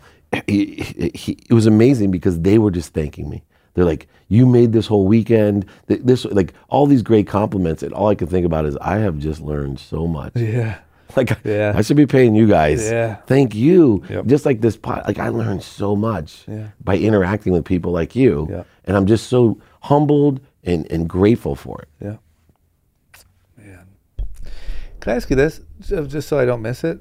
he, 0.48 0.76
he, 0.76 1.12
he- 1.14 1.38
it 1.50 1.54
was 1.54 1.68
amazing 1.68 2.10
because 2.12 2.40
they 2.42 2.58
were 2.58 2.72
just 2.72 2.94
thanking 2.94 3.30
me. 3.30 3.44
They're 3.74 3.86
like, 3.86 4.08
"You 4.28 4.46
made 4.46 4.74
this 4.74 4.88
whole 4.88 5.08
weekend. 5.08 5.66
This 5.88 6.26
like 6.26 6.54
all 6.70 6.86
these 6.88 7.02
great 7.02 7.28
compliments." 7.28 7.84
And 7.84 7.94
all 7.94 8.08
I 8.08 8.16
can 8.16 8.28
think 8.28 8.46
about 8.46 8.66
is, 8.66 8.76
I 8.82 8.98
have 8.98 9.18
just 9.18 9.42
learned 9.42 9.80
so 9.80 10.08
much. 10.08 10.36
Yeah. 10.36 10.80
Like, 11.18 11.38
Yeah. 11.44 11.74
I 11.76 11.82
should 11.82 11.98
be 11.98 12.06
paying 12.06 12.36
you 12.36 12.48
guys. 12.48 12.90
Yeah. 12.90 13.16
Thank 13.28 13.54
you. 13.54 14.02
Yep. 14.10 14.28
Just 14.28 14.46
like 14.46 14.62
this 14.62 14.78
pot, 14.78 15.06
like 15.06 15.20
I 15.20 15.28
learned 15.28 15.62
so 15.62 15.94
much 15.94 16.46
Yeah. 16.48 16.68
by 16.82 16.98
interacting 16.98 17.52
with 17.52 17.66
people 17.66 17.92
like 17.92 18.16
you. 18.16 18.48
Yeah. 18.50 18.64
And 18.86 18.96
I'm 18.96 19.06
just 19.06 19.28
so 19.28 19.60
humbled 19.82 20.40
and, 20.64 20.90
and 20.90 21.10
grateful 21.10 21.54
for 21.58 21.82
it. 21.82 21.90
Yeah. 22.02 22.16
Man. 23.58 23.86
Can 25.02 25.12
I 25.12 25.16
ask 25.18 25.30
you 25.30 25.36
this, 25.36 25.60
just 25.82 26.30
so 26.30 26.40
I 26.40 26.46
don't 26.46 26.62
miss 26.62 26.86
it? 26.86 27.00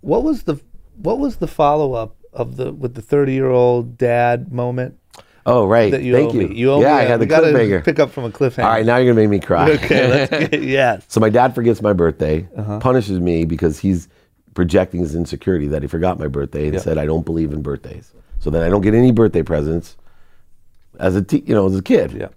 What 0.00 0.22
was 0.22 0.44
the 0.44 0.58
what 0.96 1.18
was 1.18 1.36
the 1.36 1.46
follow 1.46 1.92
up 1.92 2.16
of 2.32 2.56
the 2.56 2.72
with 2.72 2.94
the 2.94 3.02
thirty 3.02 3.32
year 3.34 3.50
old 3.50 3.98
dad 3.98 4.52
moment 4.52 4.98
Oh, 5.46 5.66
right. 5.66 5.90
that 5.90 6.02
you 6.02 6.14
Thank 6.14 6.32
you. 6.32 6.48
me? 6.48 6.54
You 6.56 6.72
owe 6.72 6.80
yeah, 6.80 6.86
me. 6.88 6.92
I 6.94 7.02
a- 7.02 7.08
had 7.08 7.20
the 7.20 7.26
cliffhanger. 7.26 7.84
Pick 7.84 7.98
up 7.98 8.10
from 8.10 8.24
a 8.24 8.30
cliffhanger. 8.30 8.64
All 8.64 8.70
right, 8.70 8.86
now 8.86 8.96
you're 8.96 9.12
gonna 9.14 9.26
make 9.28 9.40
me 9.40 9.46
cry. 9.46 9.70
okay. 9.72 10.08
Let's 10.08 10.48
get, 10.50 10.62
yes. 10.62 11.04
So 11.08 11.20
my 11.20 11.28
dad 11.30 11.54
forgets 11.54 11.82
my 11.82 11.92
birthday, 11.92 12.48
Uh-huh. 12.56 12.78
punishes 12.80 13.20
me 13.20 13.44
because 13.44 13.78
he's 13.78 14.08
projecting 14.54 15.00
his 15.00 15.14
insecurity 15.14 15.66
that 15.68 15.82
he 15.82 15.88
forgot 15.88 16.18
my 16.18 16.28
birthday 16.28 16.64
and 16.64 16.74
Yeah. 16.74 16.80
said 16.80 16.96
I 16.98 17.04
don't 17.06 17.24
believe 17.26 17.52
in 17.52 17.60
birthdays. 17.62 18.12
So 18.38 18.50
then 18.50 18.62
I 18.62 18.68
don't 18.68 18.80
get 18.82 18.94
any 18.94 19.12
birthday 19.12 19.42
presents 19.42 19.96
as 20.98 21.16
a 21.16 21.22
te- 21.22 21.42
you 21.46 21.54
know 21.54 21.66
as 21.66 21.76
a 21.76 21.82
kid. 21.82 22.12
Yeah. 22.12 22.28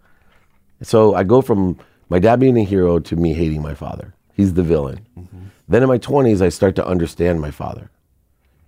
So 0.81 1.13
I 1.15 1.23
go 1.23 1.41
from 1.41 1.77
my 2.09 2.19
dad 2.19 2.39
being 2.39 2.57
a 2.57 2.63
hero 2.63 2.99
to 2.99 3.15
me 3.15 3.33
hating 3.33 3.61
my 3.61 3.73
father. 3.73 4.13
He's 4.33 4.53
the 4.53 4.63
villain. 4.63 5.05
Then 5.69 5.81
in 5.83 5.89
my 5.89 5.97
20s, 5.97 6.41
I 6.41 6.49
start 6.49 6.75
to 6.75 6.85
understand 6.87 7.41
my 7.41 7.51
father. 7.51 7.89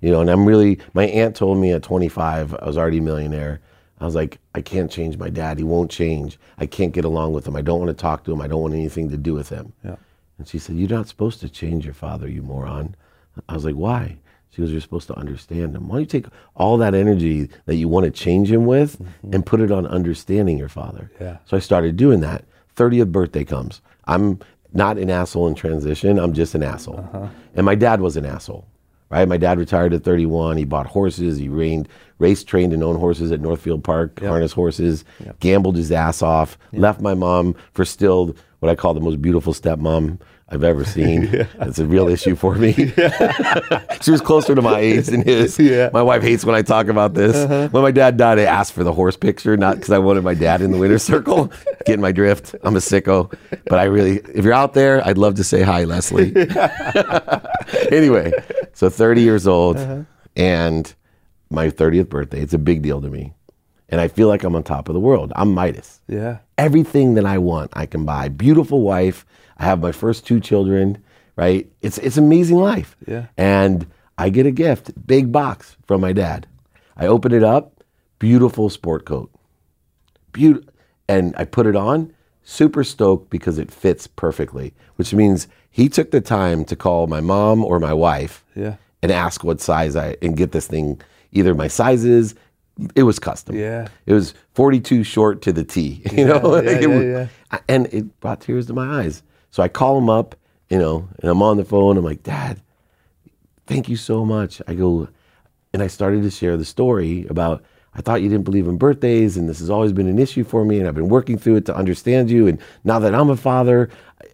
You 0.01 0.11
know, 0.11 0.19
and 0.21 0.29
I'm 0.29 0.45
really, 0.45 0.79
my 0.93 1.05
aunt 1.05 1.35
told 1.35 1.57
me 1.59 1.71
at 1.71 1.83
25, 1.83 2.55
I 2.55 2.65
was 2.65 2.77
already 2.77 2.97
a 2.97 3.01
millionaire. 3.01 3.61
I 3.99 4.05
was 4.05 4.15
like, 4.15 4.39
I 4.55 4.61
can't 4.61 4.89
change 4.89 5.17
my 5.17 5.29
dad. 5.29 5.57
He 5.57 5.63
won't 5.63 5.91
change. 5.91 6.39
I 6.57 6.65
can't 6.65 6.93
get 6.93 7.05
along 7.05 7.33
with 7.33 7.47
him. 7.47 7.55
I 7.55 7.61
don't 7.61 7.79
want 7.79 7.89
to 7.89 8.01
talk 8.01 8.23
to 8.23 8.31
him. 8.31 8.41
I 8.41 8.47
don't 8.47 8.61
want 8.61 8.73
anything 8.73 9.09
to 9.09 9.17
do 9.17 9.33
with 9.33 9.49
him. 9.49 9.73
Yeah. 9.83 9.97
And 10.37 10.47
she 10.47 10.57
said, 10.57 10.77
You're 10.77 10.89
not 10.89 11.07
supposed 11.07 11.41
to 11.41 11.49
change 11.49 11.85
your 11.85 11.93
father, 11.93 12.27
you 12.27 12.41
moron. 12.41 12.95
I 13.47 13.53
was 13.53 13.65
like, 13.65 13.75
Why? 13.75 14.17
She 14.51 14.61
goes, 14.61 14.71
You're 14.71 14.81
supposed 14.81 15.07
to 15.07 15.17
understand 15.17 15.75
him. 15.75 15.87
Why 15.87 15.95
don't 15.95 16.01
you 16.01 16.21
take 16.21 16.25
all 16.55 16.77
that 16.77 16.95
energy 16.95 17.49
that 17.65 17.75
you 17.75 17.87
want 17.87 18.05
to 18.05 18.11
change 18.11 18.51
him 18.51 18.65
with 18.65 18.99
mm-hmm. 18.99 19.33
and 19.33 19.45
put 19.45 19.59
it 19.59 19.71
on 19.71 19.85
understanding 19.85 20.57
your 20.57 20.69
father? 20.69 21.11
Yeah. 21.19 21.37
So 21.45 21.57
I 21.57 21.59
started 21.59 21.97
doing 21.97 22.21
that. 22.21 22.45
30th 22.75 23.11
birthday 23.11 23.43
comes. 23.43 23.81
I'm 24.05 24.39
not 24.73 24.97
an 24.97 25.09
asshole 25.09 25.47
in 25.47 25.55
transition. 25.55 26.17
I'm 26.17 26.33
just 26.33 26.55
an 26.55 26.63
asshole. 26.63 26.99
Uh-huh. 26.99 27.27
And 27.55 27.65
my 27.65 27.75
dad 27.75 28.01
was 28.01 28.15
an 28.17 28.25
asshole, 28.25 28.65
right? 29.09 29.27
My 29.27 29.37
dad 29.37 29.57
retired 29.59 29.93
at 29.93 30.03
31. 30.03 30.57
He 30.57 30.65
bought 30.65 30.87
horses. 30.87 31.37
He 31.37 31.49
reined, 31.49 31.87
race 32.19 32.43
trained 32.43 32.73
and 32.73 32.83
owned 32.83 32.99
horses 32.99 33.31
at 33.31 33.41
Northfield 33.41 33.83
Park, 33.83 34.19
harness 34.21 34.51
horses, 34.53 35.05
gambled 35.39 35.75
his 35.75 35.91
ass 35.91 36.21
off, 36.21 36.57
left 36.73 37.01
my 37.01 37.13
mom 37.13 37.55
for 37.73 37.85
still 37.85 38.35
what 38.59 38.69
I 38.69 38.75
call 38.75 38.93
the 38.93 38.99
most 38.99 39.21
beautiful 39.21 39.53
stepmom 39.53 40.19
I've 40.51 40.63
ever 40.63 40.83
seen. 40.85 41.47
It's 41.61 41.77
a 41.77 41.85
real 41.85 42.07
issue 42.07 42.35
for 42.35 42.55
me. 42.55 42.73
she 44.01 44.11
was 44.11 44.21
closer 44.21 44.55
to 44.55 44.61
my 44.61 44.79
age 44.79 45.05
than 45.07 45.21
his. 45.21 45.59
Yeah. 45.59 45.89
My 45.93 46.01
wife 46.01 46.23
hates 46.23 46.43
when 46.43 46.55
I 46.55 46.63
talk 46.63 46.87
about 46.87 47.13
this. 47.13 47.35
Uh-huh. 47.35 47.67
When 47.69 47.83
my 47.83 47.91
dad 47.91 48.17
died, 48.17 48.39
I 48.39 48.43
asked 48.43 48.73
for 48.73 48.83
the 48.83 48.93
horse 48.93 49.15
picture, 49.15 49.55
not 49.57 49.75
because 49.75 49.91
I 49.91 49.99
wanted 49.99 50.23
my 50.23 50.33
dad 50.33 50.61
in 50.61 50.71
the 50.71 50.77
winner's 50.79 51.03
circle. 51.03 51.51
Getting 51.85 52.01
my 52.01 52.11
drift. 52.11 52.55
I'm 52.63 52.75
a 52.75 52.79
sicko. 52.79 53.31
But 53.65 53.77
I 53.79 53.83
really, 53.83 54.17
if 54.33 54.43
you're 54.43 54.53
out 54.53 54.73
there, 54.73 55.05
I'd 55.07 55.19
love 55.19 55.35
to 55.35 55.43
say 55.43 55.61
hi, 55.61 55.83
Leslie. 55.83 56.33
anyway, 57.91 58.31
so 58.73 58.89
30 58.89 59.21
years 59.21 59.47
old 59.47 59.77
uh-huh. 59.77 60.03
and 60.35 60.93
my 61.51 61.69
30th 61.69 62.09
birthday. 62.09 62.41
It's 62.41 62.53
a 62.53 62.59
big 62.59 62.81
deal 62.81 63.01
to 63.01 63.09
me. 63.09 63.33
And 63.89 63.99
I 63.99 64.07
feel 64.07 64.27
like 64.27 64.43
I'm 64.43 64.55
on 64.55 64.63
top 64.63 64.87
of 64.87 64.93
the 64.93 64.99
world. 64.99 65.33
I'm 65.35 65.53
Midas 65.53 65.99
Yeah. 66.07 66.37
everything 66.57 67.15
that 67.15 67.25
I 67.25 67.37
want, 67.39 67.71
I 67.73 67.85
can 67.85 68.05
buy. 68.05 68.29
Beautiful 68.29 68.81
wife. 68.81 69.25
I 69.59 69.65
have 69.65 69.81
my 69.81 69.91
first 69.91 70.25
two 70.25 70.39
children. 70.39 71.03
Right? 71.35 71.69
It's 71.81 71.97
it's 71.99 72.17
amazing 72.17 72.57
life. 72.57 72.97
Yeah. 73.07 73.27
And 73.37 73.85
I 74.17 74.29
get 74.29 74.45
a 74.45 74.51
gift, 74.51 74.91
big 75.07 75.31
box 75.31 75.77
from 75.87 76.01
my 76.01 76.11
dad. 76.11 76.47
I 76.97 77.07
open 77.07 77.31
it 77.31 77.43
up, 77.43 77.81
beautiful 78.19 78.69
sport 78.69 79.05
coat. 79.05 79.31
Beaut- 80.33 80.67
and 81.07 81.33
I 81.37 81.45
put 81.45 81.65
it 81.65 81.75
on, 81.77 82.13
super 82.43 82.83
stoked 82.83 83.29
because 83.29 83.57
it 83.57 83.71
fits 83.71 84.05
perfectly, 84.05 84.73
which 84.97 85.13
means 85.13 85.47
he 85.71 85.87
took 85.87 86.11
the 86.11 86.19
time 86.21 86.65
to 86.65 86.75
call 86.75 87.07
my 87.07 87.21
mom 87.21 87.63
or 87.63 87.79
my 87.79 87.93
wife 87.93 88.43
Yeah. 88.55 88.75
and 89.01 89.11
ask 89.11 89.43
what 89.43 89.61
size 89.61 89.95
I 89.95 90.17
and 90.21 90.35
get 90.35 90.51
this 90.51 90.67
thing 90.67 90.99
either 91.31 91.55
my 91.55 91.67
sizes. 91.69 92.35
It 92.95 93.03
was 93.03 93.17
custom. 93.17 93.55
Yeah. 93.55 93.87
It 94.05 94.13
was 94.13 94.33
42 94.55 95.03
short 95.03 95.41
to 95.43 95.53
the 95.53 95.63
T, 95.63 96.01
you 96.11 96.25
know? 96.25 96.35
yeah, 96.35 96.47
Like, 96.47 96.65
it 96.65 96.81
yeah, 96.81 96.87
was- 96.87 97.05
yeah. 97.51 97.59
And 97.69 97.87
it 97.93 98.19
brought 98.19 98.41
tears 98.41 98.67
to 98.67 98.73
my 98.73 99.01
eyes. 99.03 99.23
So 99.51 99.63
I 99.63 99.67
call 99.67 99.97
him 99.97 100.09
up, 100.09 100.35
you 100.69 100.77
know, 100.77 101.07
and 101.19 101.29
I'm 101.29 101.41
on 101.41 101.57
the 101.57 101.65
phone. 101.65 101.97
I'm 101.97 102.03
like, 102.03 102.23
Dad, 102.23 102.61
thank 103.65 103.89
you 103.89 103.95
so 103.95 104.25
much. 104.25 104.61
I 104.67 104.73
go, 104.73 105.07
and 105.73 105.81
I 105.81 105.87
started 105.87 106.23
to 106.23 106.31
share 106.31 106.57
the 106.57 106.65
story 106.65 107.25
about 107.29 107.63
I 107.93 108.01
thought 108.01 108.21
you 108.21 108.29
didn't 108.29 108.45
believe 108.45 108.67
in 108.67 108.77
birthdays, 108.77 109.35
and 109.35 109.49
this 109.49 109.59
has 109.59 109.69
always 109.69 109.91
been 109.91 110.07
an 110.07 110.19
issue 110.19 110.43
for 110.43 110.63
me, 110.63 110.79
and 110.79 110.87
I've 110.87 110.95
been 110.95 111.09
working 111.09 111.37
through 111.37 111.55
it 111.57 111.65
to 111.65 111.75
understand 111.75 112.29
you. 112.29 112.47
And 112.47 112.59
now 112.83 112.99
that 112.99 113.15
I'm 113.15 113.29
a 113.29 113.35
father, 113.35 113.89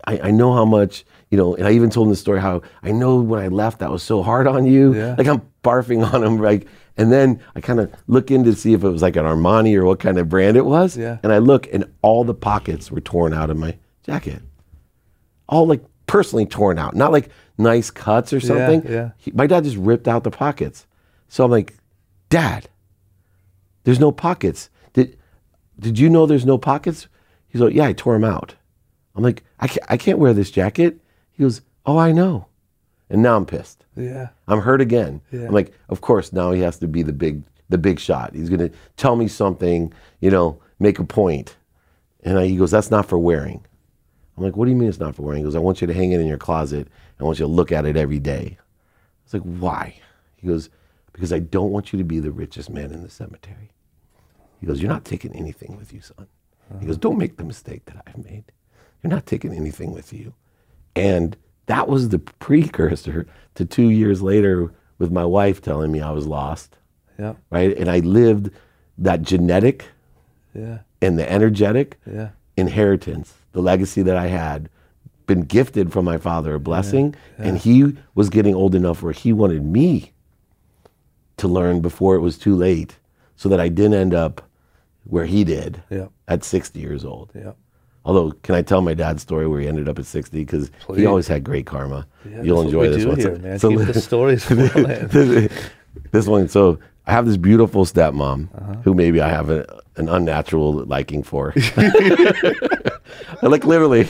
I, 0.05 0.19
I 0.23 0.31
know 0.31 0.53
how 0.53 0.65
much, 0.65 1.05
you 1.31 1.37
know, 1.37 1.55
and 1.55 1.65
I 1.65 1.71
even 1.71 1.89
told 1.89 2.07
him 2.07 2.11
the 2.11 2.17
story 2.17 2.41
how 2.41 2.61
I 2.83 2.91
know 2.91 3.15
when 3.21 3.39
I 3.39 3.47
left 3.47 3.79
that 3.79 3.89
was 3.89 4.03
so 4.03 4.21
hard 4.21 4.45
on 4.45 4.65
you. 4.65 4.93
Yeah. 4.93 5.15
Like 5.17 5.27
I'm 5.27 5.41
barfing 5.63 6.05
on 6.13 6.23
him, 6.23 6.37
like, 6.37 6.67
and 6.97 7.11
then 7.11 7.41
I 7.55 7.61
kind 7.61 7.79
of 7.79 7.93
look 8.07 8.29
in 8.29 8.43
to 8.43 8.53
see 8.53 8.73
if 8.73 8.83
it 8.83 8.89
was 8.89 9.01
like 9.01 9.15
an 9.15 9.25
Armani 9.25 9.75
or 9.75 9.85
what 9.85 9.99
kind 9.99 10.19
of 10.19 10.27
brand 10.27 10.57
it 10.57 10.65
was. 10.65 10.97
Yeah. 10.97 11.17
And 11.23 11.31
I 11.31 11.37
look, 11.37 11.67
and 11.73 11.85
all 12.01 12.23
the 12.25 12.33
pockets 12.33 12.91
were 12.91 13.01
torn 13.01 13.33
out 13.33 13.49
of 13.49 13.57
my 13.57 13.77
jacket 14.03 14.41
all 15.47 15.65
like 15.67 15.83
personally 16.07 16.45
torn 16.45 16.77
out, 16.79 16.95
not 16.95 17.11
like 17.11 17.29
nice 17.57 17.89
cuts 17.91 18.31
or 18.33 18.39
something. 18.39 18.81
yeah. 18.91 19.11
He- 19.17 19.31
my 19.31 19.47
dad 19.47 19.63
just 19.63 19.77
ripped 19.77 20.07
out 20.07 20.23
the 20.23 20.31
pockets. 20.31 20.85
So 21.29 21.43
I'm 21.45 21.51
like, 21.51 21.75
Dad, 22.29 22.69
there's 23.83 23.99
no 23.99 24.11
pockets. 24.11 24.69
Did 24.93 25.17
Did 25.79 25.99
you 25.99 26.09
know 26.09 26.25
there's 26.25 26.45
no 26.45 26.57
pockets? 26.57 27.07
He's 27.47 27.61
like, 27.61 27.73
Yeah, 27.73 27.85
I 27.85 27.93
tore 27.93 28.13
them 28.13 28.23
out. 28.23 28.55
I'm 29.15 29.23
like, 29.23 29.43
I 29.59 29.67
can't, 29.67 29.85
I 29.89 29.97
can't 29.97 30.19
wear 30.19 30.33
this 30.33 30.51
jacket. 30.51 30.99
He 31.31 31.43
goes, 31.43 31.61
Oh, 31.85 31.97
I 31.97 32.11
know. 32.11 32.47
And 33.09 33.21
now 33.21 33.35
I'm 33.37 33.45
pissed. 33.45 33.85
Yeah. 33.95 34.29
I'm 34.47 34.61
hurt 34.61 34.81
again. 34.81 35.21
Yeah. 35.31 35.45
I'm 35.45 35.53
like, 35.53 35.71
of 35.89 36.01
course, 36.01 36.33
now 36.33 36.51
he 36.51 36.61
has 36.61 36.79
to 36.79 36.87
be 36.87 37.03
the 37.03 37.13
big 37.13 37.43
the 37.69 37.77
big 37.77 37.99
shot. 37.99 38.33
He's 38.33 38.49
gonna 38.49 38.69
tell 38.97 39.15
me 39.15 39.27
something, 39.27 39.93
you 40.19 40.29
know, 40.31 40.59
make 40.79 40.99
a 40.99 41.03
point. 41.05 41.55
And 42.23 42.37
I, 42.39 42.47
he 42.47 42.57
goes, 42.57 42.71
That's 42.71 42.91
not 42.91 43.05
for 43.07 43.17
wearing. 43.19 43.63
I'm 44.37 44.43
like, 44.43 44.55
What 44.55 44.65
do 44.65 44.71
you 44.71 44.77
mean 44.77 44.89
it's 44.89 44.99
not 44.99 45.15
for 45.15 45.21
wearing? 45.23 45.39
He 45.39 45.43
goes, 45.43 45.55
I 45.55 45.59
want 45.59 45.81
you 45.81 45.87
to 45.87 45.93
hang 45.93 46.11
it 46.11 46.21
in 46.21 46.27
your 46.27 46.37
closet. 46.37 46.87
I 47.19 47.23
want 47.23 47.39
you 47.39 47.45
to 47.45 47.51
look 47.51 47.71
at 47.71 47.85
it 47.85 47.95
every 47.97 48.19
day. 48.19 48.57
I 48.59 48.63
was 49.25 49.33
like, 49.33 49.43
Why? 49.43 49.95
He 50.37 50.47
goes, 50.47 50.69
Because 51.13 51.31
I 51.33 51.39
don't 51.39 51.71
want 51.71 51.93
you 51.93 51.99
to 51.99 52.05
be 52.05 52.19
the 52.19 52.31
richest 52.31 52.69
man 52.69 52.91
in 52.91 53.01
the 53.03 53.09
cemetery. 53.09 53.71
He 54.59 54.67
goes, 54.67 54.81
You're 54.81 54.91
not 54.91 55.05
taking 55.05 55.33
anything 55.35 55.77
with 55.77 55.93
you, 55.93 56.01
son. 56.01 56.27
He 56.79 56.85
goes, 56.85 56.97
Don't 56.97 57.17
make 57.17 57.37
the 57.37 57.43
mistake 57.43 57.85
that 57.85 57.97
I've 58.07 58.23
made. 58.23 58.45
You're 59.03 59.11
not 59.11 59.25
taking 59.25 59.53
anything 59.53 59.91
with 59.91 60.11
you. 60.11 60.33
And 60.95 61.37
that 61.67 61.87
was 61.87 62.09
the 62.09 62.19
precursor 62.19 63.27
to 63.55 63.65
two 63.65 63.89
years 63.89 64.21
later 64.21 64.71
with 64.97 65.11
my 65.11 65.25
wife 65.25 65.61
telling 65.61 65.91
me 65.91 66.01
I 66.01 66.11
was 66.11 66.25
lost, 66.25 66.77
Yeah. 67.19 67.33
right? 67.49 67.75
And 67.77 67.89
I 67.89 67.99
lived 67.99 68.49
that 68.97 69.21
genetic 69.21 69.85
Yeah. 70.53 70.79
and 71.01 71.19
the 71.19 71.29
energetic 71.29 71.99
Yeah. 72.05 72.29
inheritance, 72.57 73.33
the 73.55 73.61
legacy 73.61 74.01
that 74.03 74.17
I 74.17 74.27
had 74.27 74.67
been 75.27 75.41
gifted 75.41 75.91
from 75.93 76.03
my 76.03 76.17
father, 76.17 76.55
a 76.55 76.59
blessing. 76.59 77.15
And 77.37 77.57
he 77.57 77.95
was 78.13 78.29
getting 78.29 78.53
old 78.53 78.75
enough 78.75 79.01
where 79.01 79.13
he 79.13 79.31
wanted 79.31 79.63
me 79.63 80.11
to 81.37 81.47
learn 81.47 81.79
before 81.79 82.15
it 82.15 82.19
was 82.19 82.37
too 82.37 82.53
late 82.53 82.97
so 83.37 83.47
that 83.49 83.59
I 83.61 83.69
didn't 83.69 83.93
end 83.93 84.13
up 84.13 84.41
where 85.05 85.25
he 85.25 85.43
did 85.45 85.81
Yeah. 85.89 86.07
at 86.27 86.43
60 86.43 86.79
years 86.79 87.05
old. 87.05 87.31
Yeah. 87.33 87.53
Although, 88.03 88.31
can 88.43 88.55
I 88.55 88.61
tell 88.61 88.81
my 88.81 88.93
dad's 88.93 89.21
story 89.21 89.47
where 89.47 89.61
he 89.61 89.67
ended 89.69 89.87
up 89.87 89.97
at 89.99 90.05
60? 90.05 90.37
Because 90.43 90.69
he 90.95 91.05
always 91.05 91.27
had 91.27 91.43
great 91.45 91.65
karma. 91.65 92.05
Yeah, 92.29 92.41
You'll 92.43 92.61
enjoy 92.61 92.89
this 92.89 93.05
one. 93.05 93.17
here, 93.17 93.37
man. 93.39 93.57
Keep 93.57 93.79
the 93.93 94.01
stories 94.11 94.45
this, 94.49 95.51
this 96.11 96.27
one. 96.27 96.47
So 96.49 96.77
I 97.07 97.13
have 97.13 97.25
this 97.25 97.37
beautiful 97.37 97.85
stepmom 97.85 98.49
Uh-huh. 98.53 98.73
who 98.83 98.93
maybe 98.93 99.21
I 99.21 99.29
have 99.29 99.49
a, 99.49 99.65
an 99.95 100.07
unnatural 100.09 100.83
liking 100.85 101.23
for. 101.23 101.53
like 103.41 103.65
literally. 103.65 104.07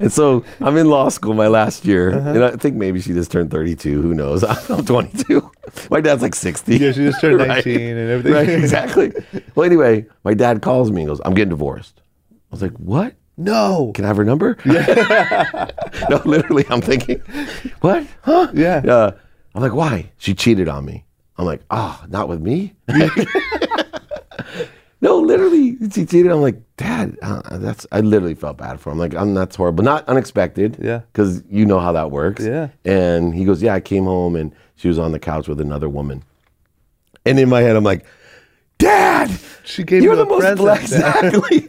And 0.00 0.12
so 0.12 0.44
I'm 0.60 0.76
in 0.76 0.88
law 0.90 1.08
school 1.10 1.34
my 1.34 1.46
last 1.48 1.84
year, 1.84 2.12
Uh-huh. 2.14 2.30
and 2.30 2.44
I 2.44 2.50
think 2.56 2.74
maybe 2.76 3.00
she 3.00 3.12
just 3.12 3.30
turned 3.30 3.50
32. 3.50 4.02
Who 4.02 4.14
knows? 4.14 4.42
I'm 4.70 4.84
22. 4.84 5.50
My 5.90 6.00
dad's 6.00 6.22
like 6.22 6.34
60. 6.34 6.76
Yeah, 6.76 6.92
she 6.92 7.04
just 7.06 7.20
turned 7.20 7.38
Right. 7.40 7.48
19 7.64 7.80
and 7.80 8.10
everything. 8.10 8.32
Right, 8.32 8.48
exactly. 8.48 9.12
Well, 9.54 9.64
anyway, 9.64 10.06
my 10.24 10.34
dad 10.34 10.62
calls 10.62 10.90
me 10.90 11.02
and 11.02 11.08
goes, 11.08 11.20
"I'm 11.24 11.34
getting 11.34 11.50
divorced." 11.50 12.00
I 12.32 12.34
was 12.50 12.62
like, 12.62 12.72
"What? 12.78 13.14
No. 13.36 13.92
Can 13.94 14.04
I 14.04 14.08
have 14.08 14.16
her 14.16 14.24
number?" 14.24 14.56
Yeah. 14.64 15.70
no, 16.10 16.20
literally, 16.24 16.64
I'm 16.68 16.80
thinking, 16.80 17.20
"What? 17.80 18.06
Huh?" 18.22 18.48
Yeah. 18.54 18.78
Uh, 18.78 19.10
I'm 19.54 19.62
like, 19.62 19.74
"Why?" 19.74 20.10
She 20.18 20.34
cheated 20.34 20.68
on 20.68 20.84
me. 20.84 21.04
I'm 21.38 21.44
like, 21.44 21.62
"Ah, 21.70 22.04
not 22.08 22.28
with 22.28 22.40
me." 22.40 22.74
No, 25.00 25.18
literally, 25.18 25.76
she 25.92 26.06
cheated. 26.06 26.32
I'm 26.32 26.40
like, 26.40 26.56
"Dad, 26.76 27.16
uh, 27.22 27.58
that's." 27.58 27.86
I 27.92 28.00
literally 28.00 28.34
felt 28.34 28.56
bad 28.56 28.80
for 28.80 28.90
him. 28.92 28.98
Like, 28.98 29.14
I'm 29.14 29.34
that's 29.34 29.56
horrible, 29.56 29.84
not 29.84 30.08
unexpected. 30.08 30.78
Yeah. 30.80 31.00
because 31.12 31.42
you 31.50 31.66
know 31.66 31.78
how 31.80 31.92
that 31.92 32.10
works. 32.10 32.44
Yeah. 32.44 32.68
And 32.84 33.34
he 33.34 33.44
goes, 33.44 33.62
"Yeah, 33.62 33.74
I 33.74 33.80
came 33.80 34.04
home 34.04 34.36
and 34.36 34.52
she 34.76 34.88
was 34.88 34.98
on 34.98 35.12
the 35.12 35.18
couch 35.18 35.48
with 35.48 35.60
another 35.60 35.88
woman." 35.88 36.22
And 37.24 37.38
in 37.38 37.48
my 37.48 37.60
head, 37.60 37.76
I'm 37.76 37.84
like, 37.84 38.04
Dad, 38.78 39.30
She 39.64 39.82
gave 39.84 40.02
you're 40.02 40.14
you 40.14 40.18
the 40.18 40.26
most 40.26 40.56
blessed. 40.56 40.92
Exactly. 40.92 41.68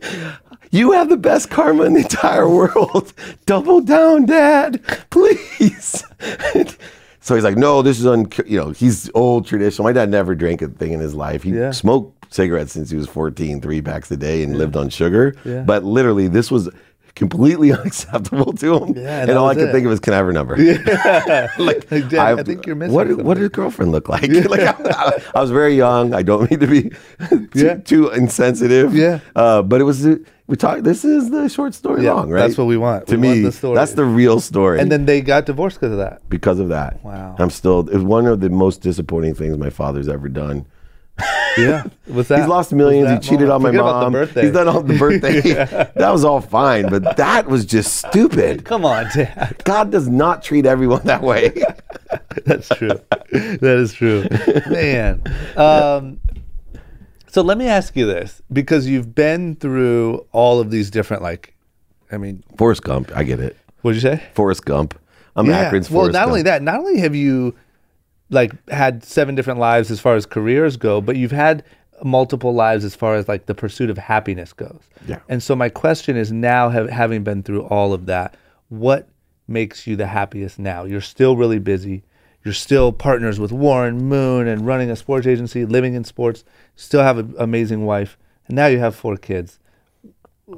You 0.71 0.91
have 0.91 1.07
the 1.09 1.17
best 1.17 1.49
karma 1.49 1.83
in 1.85 1.93
the 1.93 2.01
entire 2.01 2.47
world. 2.47 3.13
Double 3.45 3.79
down, 3.81 4.25
Dad, 4.25 4.81
please. 5.09 6.03
so 7.21 7.35
he's 7.35 7.43
like, 7.45 7.55
no, 7.57 7.81
this 7.81 7.99
is 7.99 8.05
un. 8.05 8.27
You 8.45 8.59
know, 8.59 8.69
he's 8.71 9.09
old 9.15 9.47
traditional. 9.47 9.85
My 9.85 9.93
dad 9.93 10.09
never 10.09 10.35
drank 10.35 10.61
a 10.61 10.67
thing 10.67 10.91
in 10.91 10.99
his 10.99 11.15
life. 11.15 11.43
He 11.43 11.51
Yeah. 11.51 11.71
smoked 11.71 12.16
cigarettes 12.29 12.73
since 12.73 12.89
he 12.89 12.97
was 12.97 13.07
14, 13.07 13.61
three 13.61 13.81
packs 13.81 14.09
a 14.11 14.17
day, 14.17 14.43
and 14.43 14.57
lived 14.57 14.75
on 14.75 14.89
sugar. 14.89 15.35
Yeah. 15.45 15.61
But 15.61 15.83
literally, 15.83 16.27
this 16.27 16.49
was 16.51 16.69
completely 17.15 17.71
unacceptable 17.79 18.53
to 18.53 18.75
him. 18.77 18.95
Yeah, 18.95 19.21
and 19.23 19.31
all 19.31 19.47
I 19.49 19.55
could 19.55 19.69
it. 19.69 19.71
think 19.71 19.85
of 19.85 19.89
was, 19.89 19.99
can 19.99 20.13
I 20.13 20.17
have 20.17 20.25
her 20.27 20.33
number? 20.33 20.55
like, 21.57 21.89
Like, 21.91 22.09
Dad, 22.09 22.39
I 22.39 22.43
think 22.43 22.65
you're 22.67 22.75
missing 22.75 22.93
What, 22.93 23.07
what 23.23 23.33
did 23.37 23.43
a 23.45 23.49
girlfriend 23.49 23.91
look 23.91 24.07
like? 24.07 24.29
like 24.29 24.59
I, 24.61 25.21
I 25.33 25.41
was 25.41 25.49
very 25.51 25.75
young. 25.75 26.13
I 26.13 26.21
don't 26.21 26.49
mean 26.49 26.59
to 26.59 26.67
be 26.67 26.91
too, 27.29 27.47
Yeah. 27.55 27.75
too 27.77 28.09
insensitive. 28.09 28.93
Yeah. 28.95 29.19
Uh, 29.35 29.61
but 29.63 29.81
it 29.81 29.85
was 29.85 30.05
we 30.45 30.55
talk. 30.55 30.79
This 30.81 31.03
is 31.03 31.29
the 31.29 31.49
short 31.49 31.73
story 31.73 32.03
Yeah, 32.05 32.13
long, 32.13 32.29
right? 32.29 32.39
that's 32.41 32.57
what 32.57 32.67
we 32.67 32.77
want. 32.77 33.07
To 33.07 33.17
We 33.17 33.27
want 33.27 33.37
me, 33.39 33.43
the 33.43 33.51
story. 33.51 33.75
that's 33.75 33.93
the 33.93 34.05
real 34.05 34.39
story. 34.39 34.79
And 34.79 34.89
then 34.91 35.05
they 35.05 35.19
got 35.21 35.45
divorced 35.45 35.77
because 35.77 35.91
of 35.91 35.97
that. 35.97 36.21
because 36.29 36.59
of 36.59 36.69
that, 36.69 37.03
Wow. 37.03 37.35
I'm 37.39 37.49
still. 37.49 37.79
It 37.89 37.95
was 37.95 38.03
one 38.03 38.27
of 38.27 38.39
the 38.39 38.49
most 38.49 38.81
disappointing 38.81 39.33
things 39.35 39.57
my 39.57 39.69
father's 39.71 40.07
ever 40.07 40.29
done. 40.29 40.65
Yeah. 41.57 41.85
Was 42.07 42.27
that? 42.27 42.37
He's 42.41 42.47
lost 42.47 42.71
millions. 42.71 43.09
He 43.09 43.17
cheated 43.31 43.47
moment? 43.47 43.51
on 43.51 43.61
my 43.63 43.69
Forget 43.69 43.81
mom. 43.83 44.13
About 44.15 44.33
the. 44.35 44.41
He's 44.43 44.51
done 44.51 44.67
all 44.67 44.83
the 44.83 44.95
birthday. 44.95 45.41
That 45.95 46.11
was 46.11 46.23
all 46.23 46.39
fine, 46.39 46.87
but 46.87 47.17
that 47.17 47.47
was 47.47 47.65
just 47.65 47.95
stupid. 47.95 48.63
Come 48.63 48.85
on, 48.85 49.07
Dad. 49.15 49.59
God 49.63 49.91
does 49.91 50.07
not 50.07 50.43
treat 50.43 50.67
everyone 50.67 51.01
that 51.05 51.23
way. 51.23 51.51
That's 52.45 52.69
true. 52.69 52.89
that 53.31 53.63
is 53.63 53.93
true. 53.93 54.27
Man. 54.69 55.23
Um, 55.55 56.19
so 57.27 57.41
let 57.41 57.57
me 57.57 57.67
ask 57.67 57.95
you 57.95 58.05
this 58.05 58.41
because 58.53 58.87
you've 58.87 59.15
been 59.15 59.55
through 59.55 60.27
all 60.31 60.59
of 60.59 60.69
these 60.69 60.91
different, 60.91 61.23
like, 61.23 61.55
I 62.11 62.17
mean, 62.17 62.43
Forrest 62.57 62.83
Gump, 62.83 63.11
I 63.15 63.23
get 63.23 63.39
it. 63.39 63.57
what'd 63.81 63.95
you 64.01 64.07
say? 64.07 64.23
Forrest 64.35 64.63
Gump. 64.63 64.97
I'm 65.35 65.49
Akron's 65.49 65.89
Well, 65.89 66.05
not 66.05 66.13
Gump. 66.13 66.27
only 66.27 66.41
that, 66.43 66.61
not 66.61 66.75
only 66.79 66.99
have 66.99 67.15
you 67.15 67.55
like 68.29 68.51
had 68.69 69.03
seven 69.03 69.35
different 69.35 69.59
lives 69.59 69.91
as 69.91 69.99
far 69.99 70.15
as 70.15 70.25
careers 70.25 70.77
go, 70.77 71.01
but 71.01 71.15
you've 71.15 71.31
had 71.31 71.63
multiple 72.03 72.53
lives 72.53 72.85
as 72.85 72.95
far 72.95 73.15
as 73.15 73.27
like 73.27 73.45
the 73.45 73.55
pursuit 73.55 73.89
of 73.89 73.97
happiness 73.97 74.53
goes. 74.53 74.81
Yeah. 75.07 75.19
And 75.29 75.41
so 75.41 75.55
my 75.55 75.69
question 75.69 76.15
is 76.17 76.31
now 76.31 76.69
have, 76.69 76.89
having 76.89 77.23
been 77.23 77.43
through 77.43 77.63
all 77.63 77.93
of 77.93 78.05
that, 78.07 78.35
what 78.69 79.07
makes 79.47 79.87
you 79.87 79.95
the 79.95 80.07
happiest 80.07 80.59
now? 80.59 80.83
You're 80.83 81.01
still 81.01 81.35
really 81.37 81.59
busy. 81.59 82.03
You're 82.43 82.53
still 82.53 82.91
partners 82.91 83.39
with 83.39 83.51
Warren 83.51 83.97
Moon 84.07 84.47
and 84.47 84.65
running 84.65 84.89
a 84.91 84.95
sports 84.95 85.27
agency, 85.27 85.65
living 85.65 85.95
in 85.95 86.03
sports, 86.03 86.43
still 86.75 87.01
have 87.01 87.17
an 87.17 87.35
amazing 87.39 87.85
wife, 87.85 88.17
and 88.47 88.55
now 88.55 88.67
you 88.67 88.79
have 88.79 88.95
four 88.95 89.17
kids. 89.17 89.59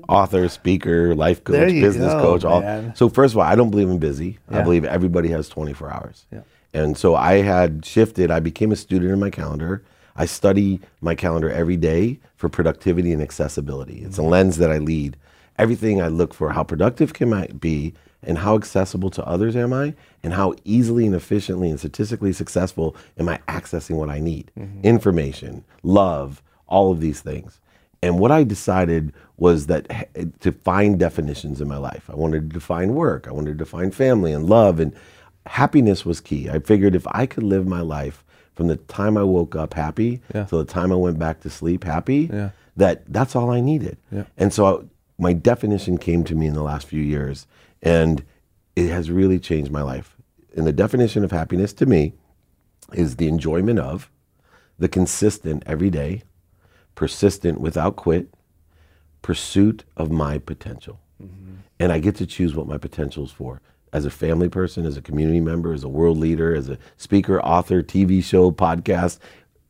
author, 0.08 0.48
speaker, 0.50 1.16
life 1.16 1.44
coach, 1.44 1.72
business 1.72 2.14
go, 2.14 2.22
coach. 2.22 2.44
All. 2.44 2.62
man. 2.62 2.96
So 2.96 3.10
first 3.10 3.34
of 3.34 3.40
all, 3.40 3.44
I 3.44 3.56
don't 3.56 3.72
believe 3.72 3.90
in 3.90 3.98
busy. 3.98 4.38
I 4.50 4.62
believe 4.62 4.86
everybody 4.86 5.30
has 5.30 5.50
24 5.50 5.92
hours. 5.92 6.26
Yeah. 6.32 6.42
And 6.74 6.98
so 6.98 7.16
I 7.16 7.42
had 7.42 7.86
shifted. 7.86 8.32
I 8.32 8.40
became 8.40 8.72
a 8.72 8.76
student 8.76 9.12
in 9.12 9.20
my 9.20 9.30
calendar. 9.30 9.84
I 10.16 10.26
study 10.26 10.82
my 11.02 11.16
calendar 11.16 11.50
every 11.50 11.78
day 11.78 12.20
for 12.36 12.50
productivity 12.50 13.12
and 13.12 13.22
accessibility. 13.22 14.04
It's 14.04 14.18
a 14.18 14.24
lens 14.24 14.58
that 14.58 14.72
I 14.72 14.78
lead. 14.78 15.18
Everything 15.58 16.02
I 16.02 16.08
look 16.08 16.34
for, 16.34 16.52
how 16.52 16.64
productive 16.64 17.14
can 17.14 17.34
I 17.34 17.48
be 17.48 17.94
and 18.24 18.38
how 18.38 18.56
accessible 18.56 19.10
to 19.12 19.26
others 19.26 19.56
am 19.56 19.74
I 19.74 19.94
and 20.24 20.34
how 20.34 20.54
easily 20.66 21.06
and 21.06 21.16
efficiently 21.16 21.70
and 21.70 21.80
statistically 21.80 22.34
successful 22.34 22.96
am 23.18 23.30
I 23.30 23.40
accessing 23.48 23.96
what 23.96 24.10
I 24.10 24.20
need? 24.20 24.52
Mm-hmm. 24.58 24.82
Information, 24.84 25.64
love, 25.84 26.42
all 26.68 26.92
of 26.92 27.00
these 27.00 27.22
things. 27.22 27.60
And 28.02 28.20
what 28.20 28.32
I 28.32 28.44
decided 28.44 29.14
was 29.38 29.68
that 29.68 29.86
eh, 29.90 30.26
to 30.40 30.52
find 30.52 31.00
definitions 31.00 31.62
in 31.62 31.68
my 31.68 31.78
life. 31.78 32.10
I 32.10 32.16
wanted 32.16 32.50
to 32.50 32.54
define 32.54 32.94
work, 32.94 33.28
I 33.28 33.32
wanted 33.32 33.52
to 33.52 33.58
define 33.58 33.92
family 33.92 34.32
and 34.32 34.46
love, 34.46 34.80
and 34.80 34.94
happiness 35.50 36.06
was 36.06 36.22
key. 36.22 36.48
I 36.50 36.60
figured 36.60 36.94
if 36.96 37.08
I 37.08 37.26
could 37.26 37.44
live 37.44 37.66
my 37.68 37.82
life 37.82 38.24
from 38.56 38.68
the 38.68 38.76
time 38.76 39.18
I 39.18 39.24
woke 39.24 39.56
up 39.56 39.74
happy 39.74 40.22
Yeah. 40.34 40.46
to 40.46 40.58
the 40.58 40.66
time 40.66 40.92
I 40.92 40.96
went 40.96 41.18
back 41.18 41.40
to 41.42 41.50
sleep 41.50 41.84
happy, 41.84 42.30
Yeah. 42.32 42.50
that 42.78 43.04
that's 43.12 43.36
all 43.36 43.50
I 43.50 43.60
needed. 43.60 43.98
Yeah. 44.12 44.26
And 44.38 44.54
so 44.54 44.66
I, 44.68 44.86
my 45.18 45.34
definition 45.34 45.98
came 45.98 46.24
to 46.26 46.36
me 46.36 46.46
in 46.46 46.54
the 46.54 46.62
last 46.64 46.86
few 46.88 47.02
years, 47.02 47.48
and 47.82 48.24
it 48.76 48.90
has 48.90 49.10
really 49.10 49.40
changed 49.40 49.72
my 49.72 49.82
life. 49.82 50.16
And 50.56 50.68
the 50.68 50.72
definition 50.72 51.24
of 51.24 51.32
happiness 51.32 51.74
to 51.74 51.86
me 51.86 52.14
is 52.94 53.16
the 53.16 53.28
enjoyment 53.28 53.80
of, 53.80 54.10
the 54.78 54.88
consistent 54.88 55.64
every 55.66 55.90
day, 55.90 56.22
persistent 56.96 57.60
without 57.60 57.96
quit, 57.96 58.28
pursuit 59.22 59.84
of 59.98 60.12
my 60.12 60.38
potential. 60.38 61.00
Mm-hmm. 61.22 61.56
And 61.80 61.92
I 61.92 62.00
get 62.00 62.16
to 62.18 62.26
choose 62.26 62.56
what 62.56 62.68
my 62.68 62.78
potential 62.78 63.24
is 63.26 63.32
for. 63.32 63.62
As 63.92 64.06
a 64.06 64.10
family 64.12 64.50
person, 64.50 64.86
as 64.86 64.98
a 64.98 65.02
community 65.02 65.40
member, 65.40 65.74
as 65.74 65.84
a 65.84 65.90
world 65.90 66.18
leader, 66.18 66.54
as 66.56 66.70
a 66.70 66.78
speaker, 66.98 67.42
author, 67.42 67.82
TV 67.82 68.24
show, 68.24 68.52
podcast, 68.52 69.18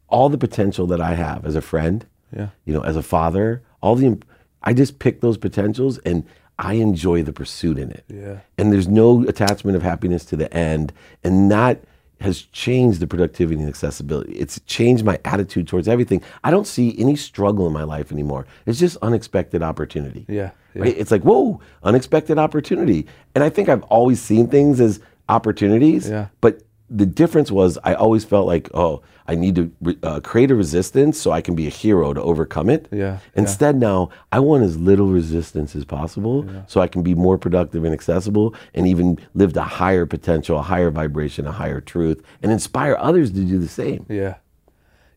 all 0.10 0.28
the 0.30 0.38
potential 0.38 0.86
that 0.88 1.00
I 1.00 1.14
have 1.16 1.46
as 1.46 1.56
a 1.56 1.62
friend, 1.62 2.06
Yeah. 2.36 2.50
you 2.66 2.74
know, 2.74 2.82
as 2.82 2.96
a 2.96 3.04
father, 3.04 3.62
all 3.82 3.96
the, 3.96 4.18
I 4.64 4.74
just 4.74 5.00
pick 5.00 5.22
those 5.22 5.38
potentials 5.38 6.00
and 6.00 6.26
I 6.58 6.74
enjoy 6.74 7.24
the 7.24 7.32
pursuit 7.32 7.78
in 7.80 7.92
it. 7.92 8.04
Yeah. 8.10 8.40
And 8.58 8.74
there's 8.74 8.88
no 8.90 9.24
attachment 9.28 9.78
of 9.78 9.84
happiness 9.84 10.26
to 10.26 10.36
the 10.36 10.54
end. 10.54 10.92
And 11.24 11.50
that 11.52 11.82
has 12.22 12.42
changed 12.42 13.00
the 13.00 13.08
productivity 13.08 13.60
and 13.60 13.70
accessibility. 13.70 14.34
It's 14.34 14.60
changed 14.62 15.06
my 15.06 15.20
attitude 15.26 15.68
towards 15.68 15.88
everything. 15.88 16.22
I 16.44 16.52
don't 16.52 16.68
see 16.68 16.96
any 17.00 17.16
struggle 17.16 17.66
in 17.68 17.74
my 17.74 17.84
life 17.84 18.12
anymore. 18.12 18.46
It's 18.66 18.80
just 18.80 18.98
unexpected 19.02 19.64
opportunity. 19.64 20.26
Yeah, 20.28 20.52
yeah. 20.74 20.82
Right? 20.82 20.98
It's 20.98 21.12
like, 21.12 21.24
whoa, 21.24 21.62
unexpected 21.84 22.38
opportunity. 22.38 23.08
And 23.36 23.44
I 23.44 23.50
think 23.50 23.70
I've 23.70 23.84
always 23.84 24.22
seen 24.22 24.48
things 24.48 24.82
as 24.82 25.00
opportunities. 25.30 26.10
Yeah. 26.10 26.28
But 26.42 26.62
the 26.90 27.06
difference 27.06 27.52
was 27.52 27.78
I 27.84 27.94
always 27.94 28.26
felt 28.26 28.48
like, 28.48 28.70
oh, 28.74 29.02
I 29.28 29.36
need 29.36 29.56
to 29.56 29.98
uh, 30.02 30.20
create 30.22 30.50
a 30.50 30.56
resistance 30.56 31.20
so 31.20 31.32
I 31.32 31.42
can 31.42 31.54
be 31.54 31.68
a 31.68 31.70
hero 31.70 32.14
to 32.14 32.22
overcome 32.22 32.68
it. 32.70 32.88
Yeah, 32.92 33.20
Instead, 33.36 33.76
now 33.76 34.10
I 34.32 34.40
want 34.40 34.64
as 34.64 34.78
little 34.78 35.08
resistance 35.08 35.76
as 35.76 35.86
possible 35.86 36.50
so 36.68 36.82
I 36.82 36.88
can 36.88 37.04
be 37.04 37.14
more 37.14 37.38
productive 37.38 37.84
and 37.84 37.94
accessible 37.94 38.56
and 38.74 38.88
even 38.88 39.20
live 39.36 39.54
to 39.54 39.62
higher 39.62 40.08
potential, 40.08 40.58
a 40.58 40.64
higher 40.64 40.90
vibration, 40.90 41.46
a 41.46 41.52
higher 41.52 41.80
truth, 41.80 42.24
and 42.42 42.52
inspire 42.52 42.98
others 43.00 43.30
to 43.32 43.46
do 43.46 43.60
the 43.60 43.68
same. 43.68 44.06
Yeah. 44.10 44.36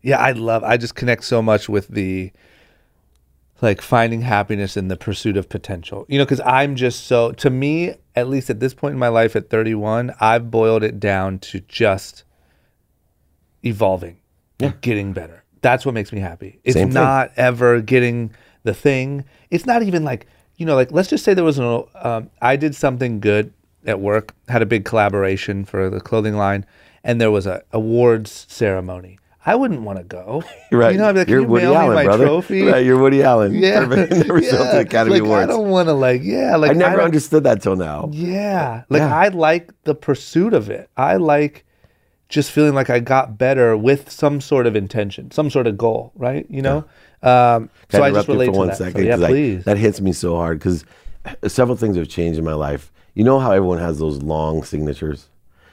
Yeah, 0.02 0.18
I 0.18 0.32
love 0.32 0.64
I 0.64 0.76
just 0.76 0.94
connect 0.94 1.24
so 1.24 1.40
much 1.40 1.68
with 1.68 1.88
the 1.88 2.32
like 3.62 3.80
finding 3.80 4.20
happiness 4.20 4.76
in 4.76 4.88
the 4.88 4.96
pursuit 4.96 5.36
of 5.36 5.48
potential. 5.48 6.04
You 6.08 6.18
know, 6.18 6.26
cuz 6.26 6.40
I'm 6.44 6.76
just 6.76 7.04
so 7.06 7.32
to 7.32 7.48
me, 7.48 7.94
at 8.14 8.28
least 8.28 8.50
at 8.50 8.60
this 8.60 8.74
point 8.74 8.92
in 8.92 8.98
my 8.98 9.08
life 9.08 9.34
at 9.36 9.48
31, 9.48 10.12
I've 10.20 10.50
boiled 10.50 10.82
it 10.82 11.00
down 11.00 11.38
to 11.40 11.60
just 11.60 12.24
evolving. 13.62 14.18
Yeah. 14.58 14.72
Getting 14.80 15.12
better. 15.12 15.44
That's 15.62 15.86
what 15.86 15.94
makes 15.94 16.12
me 16.12 16.20
happy. 16.20 16.60
It's 16.64 16.74
Same 16.74 16.88
thing. 16.88 16.94
not 16.94 17.30
ever 17.36 17.80
getting 17.80 18.32
the 18.64 18.74
thing. 18.74 19.24
It's 19.50 19.66
not 19.66 19.82
even 19.82 20.04
like, 20.04 20.26
you 20.56 20.66
know, 20.66 20.74
like 20.74 20.90
let's 20.92 21.08
just 21.08 21.24
say 21.24 21.34
there 21.34 21.44
was 21.44 21.58
an 21.58 21.84
um, 22.02 22.30
I 22.40 22.56
did 22.56 22.74
something 22.74 23.20
good 23.20 23.52
at 23.86 24.00
work, 24.00 24.34
had 24.48 24.62
a 24.62 24.66
big 24.66 24.84
collaboration 24.84 25.64
for 25.64 25.90
the 25.90 26.00
clothing 26.00 26.36
line, 26.36 26.66
and 27.04 27.20
there 27.20 27.30
was 27.30 27.46
a 27.46 27.62
awards 27.72 28.46
ceremony. 28.48 29.18
I 29.44 29.54
wouldn't 29.56 29.82
want 29.82 29.98
to 29.98 30.04
go. 30.04 30.44
You're 30.70 30.80
right. 30.80 30.92
You 30.92 30.98
know, 30.98 31.08
I'd 31.08 31.12
be 31.14 31.18
like, 31.20 31.28
you're 31.28 31.40
you 31.40 31.46
Woody 31.48 31.66
Allen, 31.66 32.04
brother. 32.06 32.26
trophy? 32.26 32.62
Right, 32.70 32.84
you're 32.86 32.98
Woody 33.00 33.22
Allen. 33.22 33.54
Yeah. 33.62 33.80
Never 33.80 34.06
showed 34.06 34.60
up 34.60 34.70
to 34.70 34.76
Yeah. 34.76 34.80
Academy 34.80 35.14
like, 35.20 35.22
Awards. 35.26 35.42
I 35.44 35.46
don't 35.52 35.68
want 35.70 35.88
to 35.88 35.92
like, 35.94 36.22
yeah, 36.22 36.54
like 36.56 36.70
I 36.70 36.74
never 36.74 36.96
don't- 36.96 37.06
understood 37.06 37.44
that 37.44 37.60
till 37.62 37.74
now. 37.76 38.08
Yeah. 38.12 38.84
Like 38.88 39.00
Yeah. 39.00 39.16
I 39.16 39.28
like 39.28 39.72
the 39.84 39.94
pursuit 39.94 40.54
of 40.54 40.70
it. 40.70 40.88
I 40.96 41.16
like 41.16 41.64
just 42.28 42.50
feeling 42.52 42.74
like 42.74 42.88
I 42.88 43.00
got 43.00 43.36
better 43.36 43.76
with 43.76 44.10
some 44.10 44.40
sort 44.40 44.66
of 44.66 44.74
intention, 44.76 45.30
some 45.32 45.50
sort 45.50 45.66
of 45.66 45.76
goal, 45.76 46.12
right? 46.14 46.46
You 46.48 46.62
know? 46.62 46.84
Um, 47.22 47.68
so 47.90 48.02
I 48.02 48.10
just 48.10 48.26
relate 48.28 48.46
for 48.46 48.52
to 48.52 48.58
one 48.58 48.68
that. 48.68 48.78
So, 48.78 48.84
second? 48.86 49.04
yeah, 49.04 49.14
'Cause 49.16 49.22
I- 49.24 49.28
please. 49.28 49.64
that 49.64 49.76
hits 49.76 50.00
me 50.00 50.12
so 50.12 50.36
hard 50.36 50.58
because 50.58 50.84
several 51.46 51.76
things 51.76 51.96
have 51.96 52.08
changed 52.08 52.38
in 52.38 52.44
my 52.44 52.54
life. 52.54 52.90
You 53.14 53.24
know 53.24 53.38
how 53.38 53.50
everyone 53.52 53.78
has 53.78 53.98
those 53.98 54.22
long 54.22 54.62
signatures? 54.62 55.28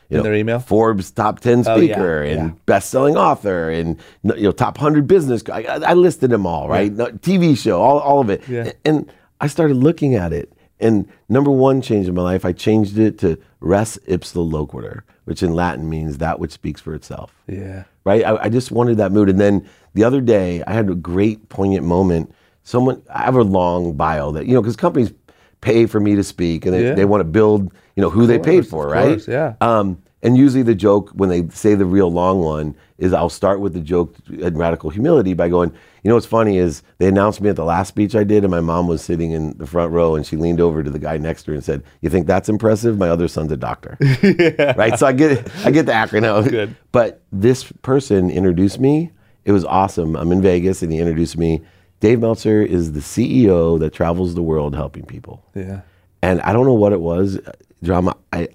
In 0.09 0.17
know, 0.17 0.23
their 0.23 0.33
email? 0.33 0.59
Forbes 0.59 1.11
top 1.11 1.39
10 1.39 1.63
Oh, 1.67 1.75
yeah, 1.77 1.93
speaker 1.93 2.23
and 2.23 2.39
yeah. 2.49 2.53
best-selling 2.65 3.15
author 3.15 3.69
and 3.69 3.97
you 4.23 4.43
know 4.43 4.51
top 4.51 4.77
100 4.77 5.05
business 5.07 5.43
I, 5.51 5.61
I 5.63 5.93
listed 5.93 6.29
them 6.31 6.45
all 6.47 6.67
right 6.67 6.91
No, 6.91 7.07
tv 7.07 7.57
show 7.57 7.81
all, 7.81 7.99
all 7.99 8.19
of 8.19 8.29
it 8.29 8.41
Yeah. 8.47 8.71
and 8.85 9.11
i 9.39 9.47
started 9.47 9.77
looking 9.77 10.15
at 10.15 10.33
it 10.33 10.51
and 10.79 11.07
number 11.27 11.51
one 11.51 11.81
change 11.81 12.07
in 12.07 12.15
my 12.15 12.23
life 12.23 12.43
i 12.43 12.51
changed 12.53 12.97
it 12.97 13.19
to 13.19 13.37
res 13.59 13.99
ipsa 14.07 14.37
loquitur 14.51 15.01
which 15.25 15.43
in 15.43 15.53
latin 15.53 15.87
means 15.89 16.17
that 16.17 16.39
which 16.39 16.51
speaks 16.51 16.81
for 16.81 16.95
itself 16.95 17.31
yeah. 17.47 17.83
right? 18.03 18.23
I, 18.25 18.45
I 18.45 18.49
just 18.49 18.71
wanted 18.71 18.97
that 18.97 19.11
mood. 19.11 19.29
And 19.29 19.39
then 19.39 19.67
the 19.93 20.03
other 20.03 20.21
day, 20.21 20.63
I 20.65 20.73
had 20.73 20.89
a 20.89 20.95
great 20.95 21.49
poignant 21.49 21.85
moment. 21.85 22.33
Someone, 22.63 23.01
I 23.13 23.23
have 23.23 23.35
a 23.35 23.43
long 23.43 23.93
bio 23.93 24.31
that, 24.31 24.45
you 24.47 24.53
know, 24.55 24.61
because 24.61 24.75
companies 24.75 25.13
pay 25.61 25.85
for 25.87 25.99
me 25.99 26.15
to 26.15 26.23
speak 26.23 26.65
and 26.65 26.73
they, 26.73 26.83
Yeah. 26.85 26.93
they 26.95 27.05
want 27.05 27.21
to 27.21 27.25
build, 27.25 27.71
you 27.99 28.05
know, 28.05 28.09
who 28.09 28.25
they 28.25 28.39
paid 28.39 28.65
for, 28.65 28.87
right? 28.87 29.09
course, 29.09 29.27
yeah. 29.27 29.55
Um, 29.59 30.01
and 30.21 30.37
usually 30.37 30.63
the 30.63 30.75
joke 30.75 31.09
when 31.11 31.27
they 31.29 31.47
say 31.49 31.75
the 31.75 31.85
real 31.85 32.09
long 32.11 32.39
one 32.39 32.75
is 32.97 33.13
I'll 33.13 33.29
start 33.29 33.59
with 33.59 33.73
the 33.73 33.79
joke 33.81 34.15
in 34.29 34.57
radical 34.57 34.89
humility 34.89 35.33
by 35.33 35.49
going, 35.49 35.69
you 36.03 36.09
know 36.09 36.15
what's 36.15 36.25
funny 36.25 36.57
is 36.57 36.81
they 36.97 37.07
announced 37.07 37.41
me 37.41 37.49
at 37.49 37.55
the 37.57 37.63
last 37.65 37.89
speech 37.89 38.15
I 38.15 38.23
did 38.23 38.43
and 38.45 38.51
my 38.51 38.59
mom 38.61 38.87
was 38.87 39.01
sitting 39.01 39.31
in 39.31 39.57
the 39.57 39.65
front 39.67 39.91
row 39.91 40.15
and 40.15 40.25
she 40.25 40.35
leaned 40.37 40.61
over 40.61 40.81
to 40.83 40.89
the 40.89 40.99
guy 40.99 41.17
next 41.17 41.43
to 41.43 41.51
her 41.51 41.55
and 41.55 41.63
said, 41.63 41.83
"You 42.01 42.09
think 42.09 42.25
that's 42.27 42.47
impressive? 42.49 42.97
My 42.97 43.09
other 43.09 43.27
son's 43.27 43.51
a 43.51 43.57
doctor." 43.57 43.97
Right? 44.77 44.97
So 44.99 45.05
I 45.07 45.11
get 45.13 45.49
I 45.65 45.71
get 45.71 45.85
the 45.85 45.91
acronym. 45.93 46.49
Good. 46.49 46.75
But 46.93 47.21
this 47.33 47.71
person 47.81 48.29
introduced 48.29 48.79
me. 48.79 49.11
It 49.45 49.51
was 49.51 49.65
awesome. 49.65 50.15
I'm 50.15 50.31
in 50.31 50.41
Vegas 50.41 50.81
and 50.81 50.91
he 50.91 50.99
introduced 50.99 51.37
me. 51.37 51.61
Dave 52.01 52.19
Meltzer 52.21 52.61
is 52.61 52.91
the 52.93 52.99
CEO 53.01 53.77
that 53.79 53.91
travels 53.93 54.35
the 54.35 54.43
world 54.43 54.73
helping 54.75 55.05
people 55.05 55.43
Yeah. 55.55 55.81
and 56.21 56.39
I 56.41 56.51
don't 56.53 56.65
know 56.65 56.73
what 56.73 56.91
it 56.93 57.01
was, 57.01 57.39
drama. 57.83 58.15
I, 58.33 58.49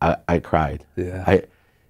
I, 0.00 0.16
I 0.28 0.38
cried. 0.38 0.84
Yeah. 0.96 1.24
I, 1.26 1.42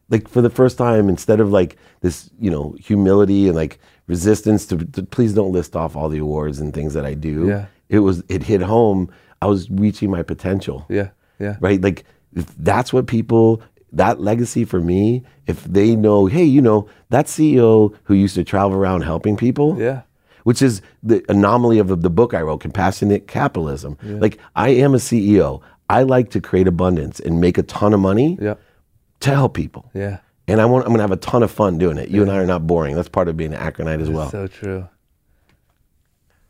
like 0.09 0.29
for 0.29 0.43
the 0.43 0.51
first 0.51 0.77
time, 0.79 1.09
instead 1.09 1.41
of 1.41 1.51
like 1.51 1.77
this, 2.01 2.31
you 2.41 2.51
know, 2.51 2.77
humility 2.81 3.47
and 3.47 3.57
like 3.57 3.79
resistance 4.07 4.67
to, 4.67 4.79
to 4.79 5.03
please 5.05 5.35
don't 5.35 5.53
list 5.53 5.77
off 5.77 5.95
all 5.97 6.09
the 6.09 6.19
awards 6.19 6.59
and 6.59 6.75
things 6.75 6.95
that 6.95 7.07
I 7.07 7.15
do. 7.15 7.47
Yeah. 7.47 7.67
It 7.89 8.01
was 8.01 8.23
it 8.29 8.43
hit 8.43 8.61
home. 8.63 9.11
I 9.43 9.47
was 9.47 9.71
reaching 9.71 10.11
my 10.11 10.23
potential. 10.23 10.87
Yeah. 10.89 11.11
Yeah. 11.39 11.57
Right. 11.61 11.81
Like 11.81 12.05
if 12.35 12.47
that's 12.59 12.93
what 12.93 13.07
people 13.07 13.63
that 13.93 14.21
legacy 14.21 14.65
for 14.65 14.81
me. 14.81 15.25
If 15.47 15.65
they 15.65 15.97
know, 15.97 16.27
hey, 16.27 16.45
you 16.45 16.61
know, 16.63 16.89
that 17.09 17.27
CEO 17.27 17.93
who 18.05 18.15
used 18.15 18.37
to 18.37 18.45
travel 18.45 18.77
around 18.77 19.01
helping 19.03 19.37
people 19.37 19.77
Yeah. 19.81 20.03
which 20.45 20.63
is 20.63 20.81
the 21.03 21.25
anomaly 21.29 21.79
of 21.81 21.89
the, 21.89 21.97
the 21.97 22.11
book 22.11 22.33
I 22.35 22.43
wrote, 22.43 22.59
Compassionate 22.61 23.27
Capitalism. 23.27 23.99
Like, 24.03 24.39
I 24.55 24.69
am 24.71 24.95
a 24.95 24.99
CEO. 24.99 25.61
I 25.91 26.03
like 26.05 26.31
to 26.31 26.41
create 26.41 26.67
abundance 26.69 27.21
and 27.21 27.41
make 27.41 27.59
a 27.59 27.63
ton 27.63 27.93
of 27.93 28.01
money 28.01 28.39
Yeah. 28.41 28.55
to 29.21 29.31
help 29.35 29.55
people. 29.55 29.91
Yeah. 29.95 30.19
And 30.49 30.61
I 30.61 30.65
want, 30.65 30.85
I'm 30.85 30.89
going 30.91 30.99
to 30.99 31.03
have 31.03 31.11
a 31.13 31.17
ton 31.17 31.43
of 31.43 31.51
fun 31.51 31.79
doing 31.79 31.97
it. 31.99 32.09
You 32.09 32.23
and 32.23 32.31
I 32.31 32.37
are 32.39 32.47
not 32.47 32.67
boring. 32.67 32.95
That's 32.97 33.09
part 33.09 33.29
of 33.29 33.37
being 33.37 33.53
an 33.55 33.61
Akronite 33.61 34.01
as 34.01 34.09
well. 34.11 34.31
So 34.31 34.47
true. 34.47 34.89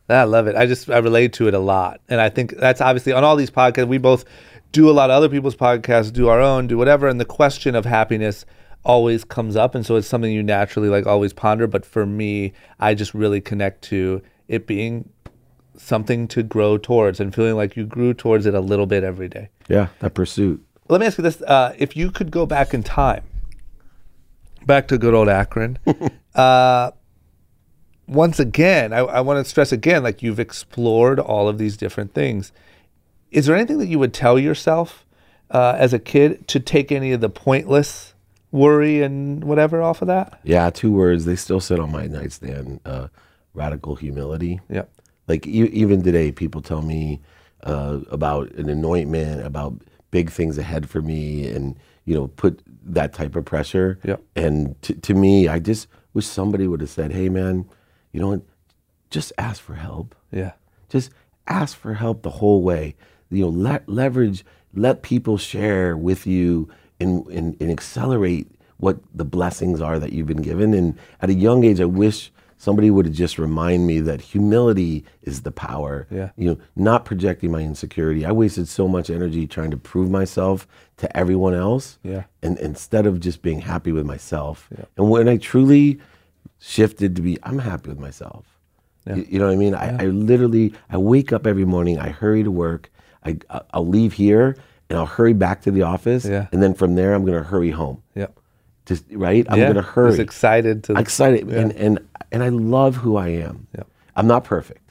I 0.09 0.23
love 0.25 0.47
it. 0.47 0.55
I 0.55 0.65
just 0.65 0.89
I 0.89 0.97
relate 0.97 1.31
to 1.33 1.47
it 1.47 1.53
a 1.53 1.59
lot, 1.59 2.01
and 2.09 2.19
I 2.19 2.27
think 2.27 2.57
that's 2.57 2.81
obviously 2.81 3.13
on 3.13 3.23
all 3.23 3.37
these 3.37 3.49
podcasts. 3.51 3.87
We 3.87 3.97
both 3.97 4.25
do 4.73 4.89
a 4.89 4.91
lot 4.91 5.09
of 5.09 5.15
other 5.15 5.29
people's 5.29 5.55
podcasts, 5.55 6.11
do 6.11 6.27
our 6.27 6.41
own, 6.41 6.67
do 6.67 6.77
whatever, 6.77 7.07
and 7.07 7.17
the 7.19 7.23
question 7.25 7.75
of 7.75 7.85
happiness 7.85 8.45
always 8.83 9.23
comes 9.23 9.55
up, 9.55 9.73
and 9.73 9.85
so 9.85 9.95
it's 9.95 10.07
something 10.07 10.31
you 10.31 10.43
naturally 10.43 10.89
like 10.89 11.05
always 11.07 11.31
ponder. 11.31 11.65
But 11.65 11.85
for 11.85 12.05
me, 12.05 12.51
I 12.79 12.93
just 12.93 13.13
really 13.13 13.39
connect 13.39 13.83
to 13.83 14.21
it 14.49 14.67
being 14.67 15.07
something 15.77 16.27
to 16.29 16.43
grow 16.43 16.77
towards, 16.77 17.19
and 17.19 17.33
feeling 17.33 17.55
like 17.55 17.75
you 17.75 17.85
grew 17.85 18.13
towards 18.13 18.45
it 18.45 18.53
a 18.53 18.59
little 18.59 18.85
bit 18.85 19.03
every 19.03 19.27
day. 19.27 19.49
yeah, 19.67 19.87
that 19.99 20.13
pursuit. 20.13 20.63
Let 20.89 21.01
me 21.01 21.07
ask 21.07 21.17
you 21.17 21.23
this: 21.23 21.41
uh, 21.41 21.73
If 21.77 21.95
you 21.95 22.11
could 22.11 22.31
go 22.31 22.45
back 22.45 22.73
in 22.73 22.83
time, 22.83 23.23
back 24.65 24.87
to 24.89 24.97
good 24.97 25.13
old 25.13 25.29
Akron, 25.29 25.79
uh, 26.35 26.91
once 28.07 28.39
again, 28.39 28.91
I, 28.91 28.99
I 28.99 29.21
want 29.21 29.43
to 29.43 29.49
stress 29.49 29.71
again, 29.71 30.03
like 30.03 30.21
you've 30.21 30.39
explored 30.39 31.19
all 31.19 31.47
of 31.47 31.57
these 31.57 31.77
different 31.77 32.13
things. 32.13 32.51
Is 33.31 33.45
there 33.45 33.55
anything 33.55 33.77
that 33.79 33.87
you 33.87 33.99
would 33.99 34.13
tell 34.13 34.37
yourself 34.37 35.05
uh, 35.49 35.75
as 35.77 35.93
a 35.93 35.99
kid 35.99 36.47
to 36.49 36.59
take 36.59 36.91
any 36.91 37.13
of 37.13 37.21
the 37.21 37.29
pointless 37.29 38.13
worry 38.51 39.01
and 39.01 39.43
whatever 39.45 39.81
off 39.81 40.01
of 40.01 40.09
that? 40.09 40.39
Yeah, 40.43 40.69
two 40.69 40.91
words. 40.91 41.23
They 41.23 41.37
still 41.37 41.61
sit 41.61 41.79
on 41.79 41.91
my 41.91 42.07
nightstand 42.07 42.81
uh, 42.85 43.07
radical 43.53 43.95
humility. 43.95 44.59
Yeah. 44.69 44.83
Like 45.27 45.47
e- 45.47 45.69
even 45.71 46.01
today, 46.03 46.31
people 46.31 46.61
tell 46.61 46.81
me 46.81 47.21
uh, 47.63 47.99
about 48.09 48.51
an 48.53 48.69
anointment, 48.69 49.45
about 49.45 49.75
big 50.11 50.29
things 50.31 50.57
ahead 50.57 50.89
for 50.89 51.01
me, 51.01 51.47
and 51.47 51.75
you 52.05 52.15
know, 52.15 52.27
put 52.27 52.61
that 52.83 53.13
type 53.13 53.35
of 53.35 53.45
pressure. 53.45 53.99
Yep. 54.03 54.21
And 54.35 54.81
to 54.83 54.93
to 54.95 55.13
me, 55.13 55.47
I 55.47 55.59
just 55.59 55.87
wish 56.13 56.25
somebody 56.27 56.67
would 56.67 56.81
have 56.81 56.89
said, 56.89 57.11
"Hey, 57.11 57.29
man, 57.29 57.65
you 58.11 58.19
know 58.21 58.29
what? 58.29 58.41
Just 59.09 59.31
ask 59.37 59.61
for 59.61 59.75
help. 59.75 60.15
Yeah. 60.31 60.53
Just 60.89 61.11
ask 61.47 61.77
for 61.77 61.93
help 61.95 62.23
the 62.23 62.29
whole 62.31 62.61
way. 62.63 62.95
You 63.29 63.43
know, 63.45 63.49
le- 63.49 63.81
leverage, 63.87 64.43
let 64.73 65.01
people 65.03 65.37
share 65.37 65.95
with 65.97 66.27
you, 66.27 66.69
and, 66.99 67.25
and 67.27 67.57
and 67.61 67.71
accelerate 67.71 68.47
what 68.77 68.99
the 69.13 69.25
blessings 69.25 69.79
are 69.79 69.99
that 69.99 70.11
you've 70.13 70.27
been 70.27 70.41
given. 70.41 70.73
And 70.73 70.97
at 71.21 71.29
a 71.29 71.33
young 71.33 71.63
age, 71.63 71.79
I 71.79 71.85
wish." 71.85 72.31
Somebody 72.61 72.91
would 72.91 73.11
just 73.11 73.39
remind 73.39 73.87
me 73.87 74.01
that 74.01 74.21
humility 74.21 75.03
is 75.23 75.41
the 75.41 75.51
power 75.51 76.05
Yeah. 76.11 76.29
you 76.37 76.47
know, 76.47 76.57
not 76.75 77.05
projecting 77.05 77.49
my 77.49 77.61
insecurity. 77.61 78.23
I 78.23 78.31
wasted 78.31 78.67
so 78.67 78.87
much 78.87 79.09
energy 79.09 79.47
trying 79.47 79.71
to 79.71 79.77
prove 79.77 80.11
myself 80.11 80.67
to 80.97 81.17
everyone 81.17 81.55
else, 81.55 81.97
Yeah. 82.03 82.25
and 82.43 82.59
instead 82.59 83.07
of 83.07 83.19
just 83.19 83.41
being 83.41 83.61
happy 83.61 83.91
with 83.91 84.05
myself. 84.05 84.69
Yeah. 84.77 84.85
And 84.95 85.09
when 85.09 85.27
I 85.27 85.37
truly 85.37 85.99
shifted 86.59 87.15
to 87.15 87.23
be, 87.23 87.39
I'm 87.41 87.57
happy 87.57 87.89
with 87.89 87.99
myself. 87.99 88.45
You, 89.07 89.25
you 89.27 89.39
know 89.39 89.47
what 89.47 89.53
I 89.53 89.57
mean? 89.57 89.73
I, 89.73 90.03
I 90.03 90.05
literally, 90.05 90.73
I 90.91 90.97
wake 90.97 91.33
up 91.33 91.47
every 91.47 91.65
morning, 91.65 91.97
I 91.97 92.09
hurry 92.09 92.43
to 92.43 92.51
work, 92.51 92.91
I, 93.25 93.37
I'll 93.73 93.87
leave 93.87 94.13
here, 94.13 94.55
and 94.87 94.99
I'll 94.99 95.07
hurry 95.07 95.33
back 95.33 95.63
to 95.63 95.71
the 95.71 95.81
office, 95.81 96.25
Yeah. 96.25 96.45
and 96.51 96.61
then 96.61 96.75
from 96.75 96.93
there, 96.93 97.15
I'm 97.15 97.25
going 97.25 97.41
to 97.41 97.49
hurry 97.49 97.71
home. 97.71 98.03
Yeah. 98.13 98.27
Just 98.85 99.05
right, 99.11 99.45
I'm 99.49 99.59
yeah. 99.59 99.65
going 99.65 99.75
to 99.75 99.81
hurry 99.81 100.11
Just 100.11 100.19
excited 100.21 100.83
to. 100.85 100.97
excited 100.97 101.49
and 101.49 101.71
and 101.73 101.99
and 102.31 102.43
I 102.43 102.49
love 102.49 102.95
who 102.95 103.15
I 103.15 103.29
am. 103.29 103.67
Yeah. 103.75 103.83
I'm 104.15 104.27
not 104.27 104.43
perfect. 104.43 104.90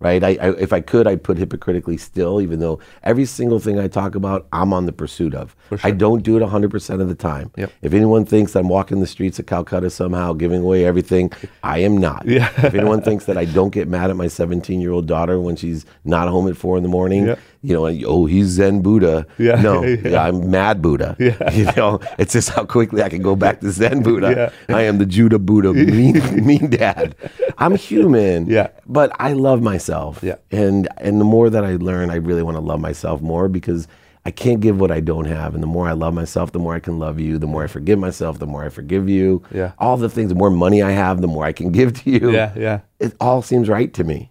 Right? 0.00 0.24
I, 0.24 0.30
I 0.40 0.50
if 0.56 0.72
I 0.72 0.80
could, 0.80 1.06
I'd 1.06 1.22
put 1.22 1.36
hypocritically 1.36 1.98
still, 1.98 2.40
even 2.40 2.58
though 2.58 2.80
every 3.02 3.26
single 3.26 3.58
thing 3.60 3.78
I 3.78 3.86
talk 3.86 4.14
about, 4.14 4.46
I'm 4.50 4.72
on 4.72 4.86
the 4.86 4.92
pursuit 4.92 5.34
of. 5.34 5.54
I 5.84 5.90
don't 5.90 6.22
do 6.22 6.36
it 6.38 6.40
100% 6.40 7.00
of 7.02 7.08
the 7.08 7.14
time. 7.14 7.50
Yep. 7.58 7.70
If 7.82 7.92
anyone 7.92 8.24
thinks 8.24 8.56
I'm 8.56 8.68
walking 8.70 9.00
the 9.00 9.06
streets 9.06 9.38
of 9.38 9.44
Calcutta 9.46 9.90
somehow, 9.90 10.32
giving 10.32 10.62
away 10.62 10.86
everything, 10.86 11.30
I 11.62 11.80
am 11.80 11.98
not. 11.98 12.24
Yeah. 12.26 12.48
if 12.64 12.74
anyone 12.74 13.02
thinks 13.02 13.26
that 13.26 13.36
I 13.36 13.44
don't 13.44 13.74
get 13.74 13.88
mad 13.88 14.08
at 14.08 14.16
my 14.16 14.26
17 14.28 14.80
year 14.80 14.90
old 14.90 15.06
daughter 15.06 15.38
when 15.38 15.54
she's 15.56 15.84
not 16.04 16.28
home 16.28 16.48
at 16.48 16.56
four 16.56 16.78
in 16.78 16.82
the 16.82 16.88
morning, 16.88 17.26
Yeah. 17.26 17.36
you 17.62 17.74
know, 17.74 17.86
oh, 18.06 18.24
he's 18.24 18.46
Zen 18.46 18.80
Buddha. 18.80 19.26
Yeah. 19.36 19.60
No, 19.60 19.84
Yeah. 19.84 20.08
yeah, 20.08 20.22
I'm 20.24 20.50
mad 20.50 20.80
Buddha. 20.80 21.14
Yeah. 21.18 21.36
You 21.60 21.66
know, 21.76 22.00
it's 22.18 22.32
just 22.32 22.48
how 22.48 22.64
quickly 22.64 23.02
I 23.02 23.10
can 23.10 23.20
go 23.20 23.36
back 23.36 23.60
to 23.60 23.70
Zen 23.70 24.02
Buddha. 24.08 24.50
Yeah. 24.66 24.74
I 24.76 24.82
am 24.82 24.96
the 24.96 25.04
Judah 25.06 25.38
Buddha, 25.38 25.74
mean, 25.74 26.46
mean 26.46 26.70
dad. 26.70 27.14
I'm 27.58 27.74
human. 27.76 28.46
Yeah. 28.48 28.68
But 28.86 29.12
I 29.20 29.34
love 29.34 29.60
myself. 29.60 29.89
Yeah. 30.22 30.36
And 30.50 30.88
and 30.98 31.20
the 31.20 31.24
more 31.24 31.50
that 31.50 31.64
I 31.64 31.76
learn, 31.76 32.10
I 32.10 32.16
really 32.16 32.42
want 32.42 32.56
to 32.56 32.60
love 32.60 32.80
myself 32.80 33.20
more 33.20 33.48
because 33.48 33.86
I 34.26 34.30
can't 34.30 34.60
give 34.60 34.78
what 34.78 34.90
I 34.90 35.00
don't 35.00 35.24
have. 35.24 35.54
And 35.54 35.62
the 35.62 35.66
more 35.66 35.88
I 35.88 35.92
love 35.92 36.12
myself, 36.14 36.52
the 36.52 36.58
more 36.58 36.74
I 36.74 36.80
can 36.80 36.98
love 36.98 37.18
you. 37.18 37.38
The 37.38 37.46
more 37.46 37.64
I 37.64 37.66
forgive 37.66 37.98
myself, 37.98 38.38
the 38.38 38.46
more 38.46 38.64
I 38.64 38.68
forgive 38.68 39.08
you. 39.08 39.42
Yeah. 39.50 39.72
All 39.78 39.96
the 39.96 40.10
things, 40.10 40.28
the 40.28 40.34
more 40.34 40.50
money 40.50 40.82
I 40.82 40.90
have, 40.90 41.20
the 41.22 41.26
more 41.26 41.44
I 41.44 41.52
can 41.52 41.72
give 41.78 41.94
to 42.02 42.10
you. 42.10 42.30
Yeah, 42.30 42.52
yeah. 42.56 42.80
It 42.98 43.14
all 43.20 43.40
seems 43.42 43.68
right 43.68 43.92
to 43.94 44.04
me. 44.04 44.30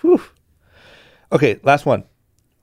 Whew. 0.00 0.20
Okay, 1.32 1.58
last 1.62 1.84
one. 1.86 2.04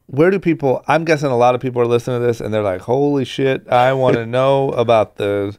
Where 0.07 0.29
do 0.31 0.39
people? 0.39 0.83
I'm 0.87 1.05
guessing 1.05 1.29
a 1.29 1.37
lot 1.37 1.55
of 1.55 1.61
people 1.61 1.81
are 1.81 1.85
listening 1.87 2.19
to 2.19 2.25
this 2.27 2.41
and 2.41 2.53
they're 2.53 2.63
like, 2.63 2.81
"Holy 2.81 3.23
shit! 3.23 3.67
I 3.69 3.93
want 3.93 4.15
to 4.17 4.25
know 4.37 4.69
about 4.71 5.15
the 5.17 5.57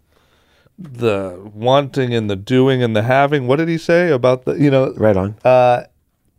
the 0.78 1.40
wanting 1.54 2.12
and 2.14 2.28
the 2.28 2.36
doing 2.36 2.82
and 2.82 2.94
the 2.94 3.02
having." 3.02 3.46
What 3.46 3.56
did 3.56 3.68
he 3.68 3.78
say 3.78 4.10
about 4.10 4.44
the? 4.44 4.52
You 4.54 4.70
know, 4.70 4.92
Right 4.96 5.16
on. 5.16 5.36
uh, 5.44 5.84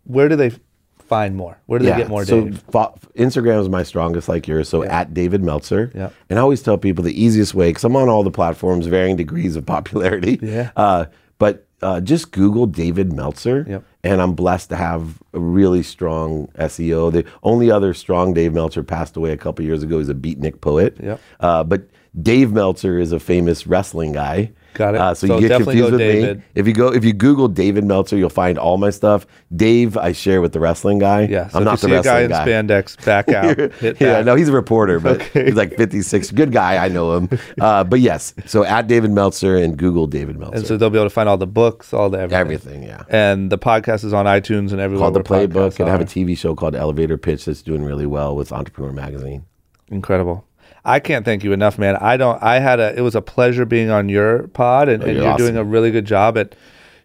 where 0.05 0.29
do 0.29 0.35
they 0.35 0.51
find 0.99 1.35
more? 1.35 1.59
Where 1.65 1.79
do 1.79 1.85
they 1.85 1.95
get 1.95 2.09
more? 2.09 2.25
So 2.25 2.51
fo- 2.71 2.97
Instagram 3.15 3.59
is 3.61 3.69
my 3.69 3.83
strongest, 3.83 4.27
like 4.29 4.47
yours. 4.47 4.69
So 4.69 4.83
at 4.83 5.13
David 5.13 5.43
Meltzer. 5.43 5.91
Yeah. 5.93 6.09
And 6.29 6.39
I 6.39 6.41
always 6.41 6.61
tell 6.61 6.77
people 6.77 7.03
the 7.03 7.21
easiest 7.21 7.53
way, 7.53 7.69
because 7.69 7.83
I'm 7.83 7.95
on 7.95 8.09
all 8.09 8.23
the 8.23 8.31
platforms, 8.31 8.87
varying 8.87 9.15
degrees 9.15 9.55
of 9.55 9.65
popularity. 9.65 10.39
Yeah. 10.53 10.71
Uh, 10.75 11.05
but 11.39 11.67
uh, 11.81 11.99
just 11.99 12.31
Google 12.31 12.65
David 12.67 13.11
Meltzer. 13.11 13.65
Yep. 13.67 13.83
And 14.03 14.21
I'm 14.21 14.33
blessed 14.33 14.69
to 14.69 14.75
have 14.75 15.21
a 15.33 15.39
really 15.39 15.83
strong 15.83 16.47
SEO. 16.57 17.11
The 17.11 17.25
only 17.43 17.71
other 17.71 17.93
strong 17.93 18.33
Dave 18.33 18.53
Meltzer 18.53 18.83
passed 18.83 19.17
away 19.17 19.31
a 19.31 19.37
couple 19.37 19.65
years 19.65 19.83
ago. 19.83 19.99
He's 19.99 20.09
a 20.09 20.13
beatnik 20.13 20.61
poet. 20.61 20.97
Yep. 21.01 21.21
Uh, 21.39 21.63
but 21.63 21.87
Dave 22.21 22.51
Meltzer 22.51 22.99
is 22.99 23.11
a 23.11 23.19
famous 23.19 23.65
wrestling 23.67 24.11
guy. 24.13 24.51
Got 24.73 24.95
it. 24.95 25.01
Uh, 25.01 25.13
so, 25.13 25.27
So 25.27 25.39
you 25.39 25.47
get 25.47 25.61
confused 25.61 25.91
with 25.91 25.99
David. 25.99 26.37
me. 26.39 26.43
If 26.55 26.67
you 26.67 26.73
go, 26.73 26.91
if 26.91 27.05
you 27.05 27.13
Google 27.13 27.47
David 27.47 27.83
Meltzer, 27.85 28.17
you'll 28.17 28.29
find 28.29 28.57
all 28.57 28.77
my 28.77 28.89
stuff. 28.89 29.25
Dave, 29.55 29.97
I 29.97 30.11
share 30.13 30.41
with 30.41 30.53
the 30.53 30.59
wrestling 30.59 30.99
guy. 30.99 31.21
yeah. 31.27 31.47
So 31.49 31.59
I'm 31.59 31.63
not 31.63 31.79
the 31.79 31.87
see 31.87 31.93
a 31.93 32.01
guy 32.01 32.21
in 32.21 32.31
spandex, 32.31 33.03
back 33.05 33.29
out. 33.29 33.99
Yeah, 34.01 34.21
no, 34.23 34.35
he's 34.35 34.49
a 34.49 34.53
reporter, 34.53 34.99
but 34.99 35.21
Okay. 35.21 35.45
he's 35.45 35.55
like 35.55 35.75
56. 35.75 36.31
Good 36.31 36.51
guy, 36.51 36.83
I 36.83 36.87
know 36.89 37.15
him. 37.17 37.29
Uh, 37.59 37.83
but 37.83 37.99
yes, 37.99 38.33
so 38.45 38.63
at 38.63 38.87
David 38.87 39.11
Meltzer 39.11 39.57
and 39.57 39.77
Google 39.77 40.07
David 40.07 40.37
Meltzer. 40.39 40.57
and 40.57 40.65
so 40.67 40.77
they'll 40.77 40.89
be 40.89 40.97
able 40.97 41.05
to 41.05 41.13
find 41.13 41.27
all 41.29 41.37
the 41.37 41.45
books, 41.47 41.93
all 41.93 42.09
the 42.09 42.17
everything. 42.19 42.39
Everything, 42.39 42.83
yeah. 42.83 43.03
And 43.09 43.51
the 43.51 43.57
podcast 43.57 44.03
is 44.03 44.13
on 44.13 44.25
iTunes 44.25 44.71
and 44.71 44.79
everywhere. 44.79 45.03
Called 45.03 45.15
the 45.15 45.23
Playbook, 45.23 45.79
and 45.79 45.89
I 45.89 45.91
have 45.91 46.01
a. 46.01 46.05
TV 46.13 46.37
show 46.37 46.53
called 46.55 46.75
Elevator 46.75 47.17
Pitch 47.17 47.45
that's 47.45 47.61
doing 47.61 47.83
really 47.83 48.05
well 48.05 48.35
with 48.35 48.51
Entrepreneur 48.51 48.91
Magazine. 48.91 49.45
Incredible. 49.89 50.45
I 50.85 50.99
can't 50.99 51.23
thank 51.23 51.43
you 51.43 51.53
enough, 51.53 51.77
man. 51.79 51.95
I 51.95 52.17
don't. 52.17 52.41
I 52.43 52.59
had 52.59 52.79
a. 52.79 52.93
It 52.97 53.01
was 53.01 53.15
a 53.15 53.21
pleasure 53.21 53.65
being 53.65 53.89
on 53.89 54.09
your 54.09 54.47
pod, 54.49 54.89
and, 54.89 55.01
and 55.03 55.11
Oh, 55.11 55.15
you're 55.15 55.23
you're 55.23 55.37
doing 55.37 55.55
a 55.57 55.63
really 55.63 55.91
good 55.91 56.05
job 56.05 56.37
at 56.37 56.55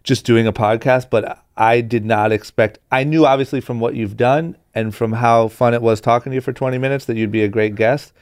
just 0.03 0.25
doing 0.25 0.47
a 0.47 0.53
podcast. 0.53 1.09
But 1.09 1.43
I 1.55 1.81
did 1.81 2.05
not 2.05 2.31
expect. 2.31 2.79
I 2.91 3.03
knew 3.05 3.25
obviously 3.25 3.61
from 3.61 3.79
what 3.79 3.95
you've 3.95 4.17
done 4.17 4.57
and 4.75 4.93
from 4.93 5.13
how 5.13 5.47
fun 5.47 5.73
it 5.73 5.81
was 5.81 6.01
talking 6.01 6.31
to 6.31 6.35
you 6.35 6.41
for 6.41 6.53
20 6.53 6.77
minutes 6.77 7.05
that 7.05 7.15
you'd 7.17 7.31
be 7.31 7.43
a 7.43 7.47
great 7.47 7.75
guest. 7.75 8.13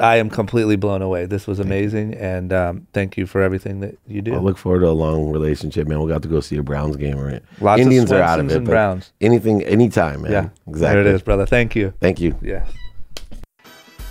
I 0.00 0.16
am 0.16 0.28
completely 0.28 0.74
blown 0.74 1.02
away. 1.02 1.26
This 1.26 1.46
was 1.46 1.60
amazing, 1.60 2.14
and 2.14 2.52
um, 2.52 2.86
thank 2.92 3.16
you 3.16 3.26
for 3.26 3.42
everything 3.42 3.78
that 3.80 3.96
you 4.08 4.22
do. 4.22 4.34
I 4.34 4.38
look 4.38 4.58
forward 4.58 4.80
to 4.80 4.88
a 4.88 4.90
long 4.90 5.30
relationship, 5.30 5.86
man. 5.86 6.00
We 6.00 6.08
got 6.10 6.22
to 6.22 6.28
go 6.28 6.40
see 6.40 6.56
a 6.56 6.64
Browns 6.64 6.96
game, 6.96 7.16
right? 7.16 7.40
Lots 7.60 7.80
of 7.80 7.86
Indians 7.86 8.10
are 8.10 8.20
out 8.20 8.40
of 8.40 8.50
it, 8.50 8.56
and 8.56 8.64
but 8.64 8.72
Browns. 8.72 9.12
anything, 9.20 9.62
anytime, 9.62 10.22
man. 10.22 10.32
yeah, 10.32 10.48
exactly. 10.68 11.02
There 11.04 11.12
it 11.12 11.14
is, 11.14 11.22
brother. 11.22 11.46
Thank 11.46 11.76
you. 11.76 11.94
Thank 12.00 12.20
you. 12.20 12.36
Yes. 12.42 12.68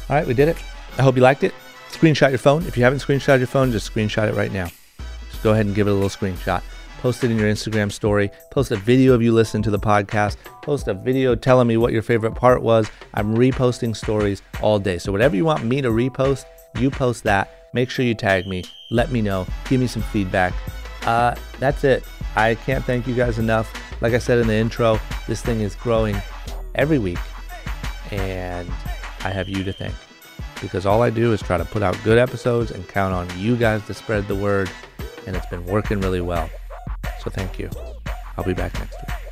All 0.09 0.15
right, 0.15 0.25
we 0.25 0.33
did 0.33 0.47
it. 0.47 0.57
I 0.97 1.01
hope 1.01 1.15
you 1.15 1.21
liked 1.21 1.43
it. 1.43 1.53
Screenshot 1.89 2.29
your 2.29 2.39
phone. 2.39 2.65
If 2.65 2.77
you 2.77 2.83
haven't 2.83 2.99
screenshot 2.99 3.37
your 3.37 3.47
phone, 3.47 3.71
just 3.71 3.91
screenshot 3.91 4.29
it 4.29 4.35
right 4.35 4.51
now. 4.51 4.69
Just 5.29 5.43
go 5.43 5.51
ahead 5.51 5.65
and 5.65 5.73
give 5.73 5.87
it 5.87 5.91
a 5.91 5.93
little 5.93 6.09
screenshot. 6.09 6.61
Post 6.99 7.23
it 7.23 7.31
in 7.31 7.37
your 7.37 7.51
Instagram 7.51 7.91
story. 7.91 8.29
Post 8.51 8.71
a 8.71 8.77
video 8.77 9.13
of 9.13 9.21
you 9.21 9.33
listening 9.33 9.63
to 9.63 9.71
the 9.71 9.79
podcast. 9.79 10.37
Post 10.61 10.87
a 10.87 10.93
video 10.93 11.35
telling 11.35 11.67
me 11.67 11.77
what 11.77 11.91
your 11.91 12.01
favorite 12.01 12.33
part 12.33 12.61
was. 12.61 12.89
I'm 13.13 13.35
reposting 13.35 13.95
stories 13.95 14.41
all 14.61 14.79
day. 14.79 14.97
So 14.97 15.11
whatever 15.11 15.35
you 15.35 15.43
want 15.43 15.65
me 15.65 15.81
to 15.81 15.89
repost, 15.89 16.45
you 16.79 16.89
post 16.89 17.23
that. 17.25 17.69
Make 17.73 17.89
sure 17.89 18.05
you 18.05 18.15
tag 18.15 18.47
me. 18.47 18.63
Let 18.89 19.11
me 19.11 19.21
know. 19.21 19.45
Give 19.67 19.81
me 19.81 19.87
some 19.87 20.03
feedback. 20.03 20.53
Uh, 21.05 21.35
that's 21.59 21.83
it. 21.83 22.03
I 22.35 22.55
can't 22.55 22.85
thank 22.85 23.07
you 23.07 23.15
guys 23.15 23.37
enough. 23.37 23.73
Like 24.01 24.13
I 24.13 24.19
said 24.19 24.39
in 24.39 24.47
the 24.47 24.55
intro, 24.55 24.99
this 25.27 25.41
thing 25.41 25.61
is 25.61 25.75
growing 25.75 26.15
every 26.75 26.99
week 26.99 27.19
and 28.11 28.69
I 29.23 29.29
have 29.29 29.49
you 29.49 29.63
to 29.63 29.73
thank 29.73 29.93
because 30.63 30.85
all 30.85 31.01
I 31.01 31.09
do 31.09 31.33
is 31.33 31.41
try 31.41 31.57
to 31.57 31.65
put 31.65 31.83
out 31.83 31.95
good 32.05 32.17
episodes 32.17 32.71
and 32.71 32.87
count 32.87 33.13
on 33.13 33.27
you 33.37 33.57
guys 33.57 33.85
to 33.87 33.93
spread 33.93 34.27
the 34.29 34.35
word, 34.35 34.71
and 35.27 35.35
it's 35.35 35.45
been 35.47 35.65
working 35.65 35.99
really 35.99 36.21
well. 36.21 36.49
So 37.19 37.29
thank 37.29 37.59
you. 37.59 37.69
I'll 38.37 38.45
be 38.45 38.53
back 38.53 38.73
next 38.79 38.95
week. 39.01 39.22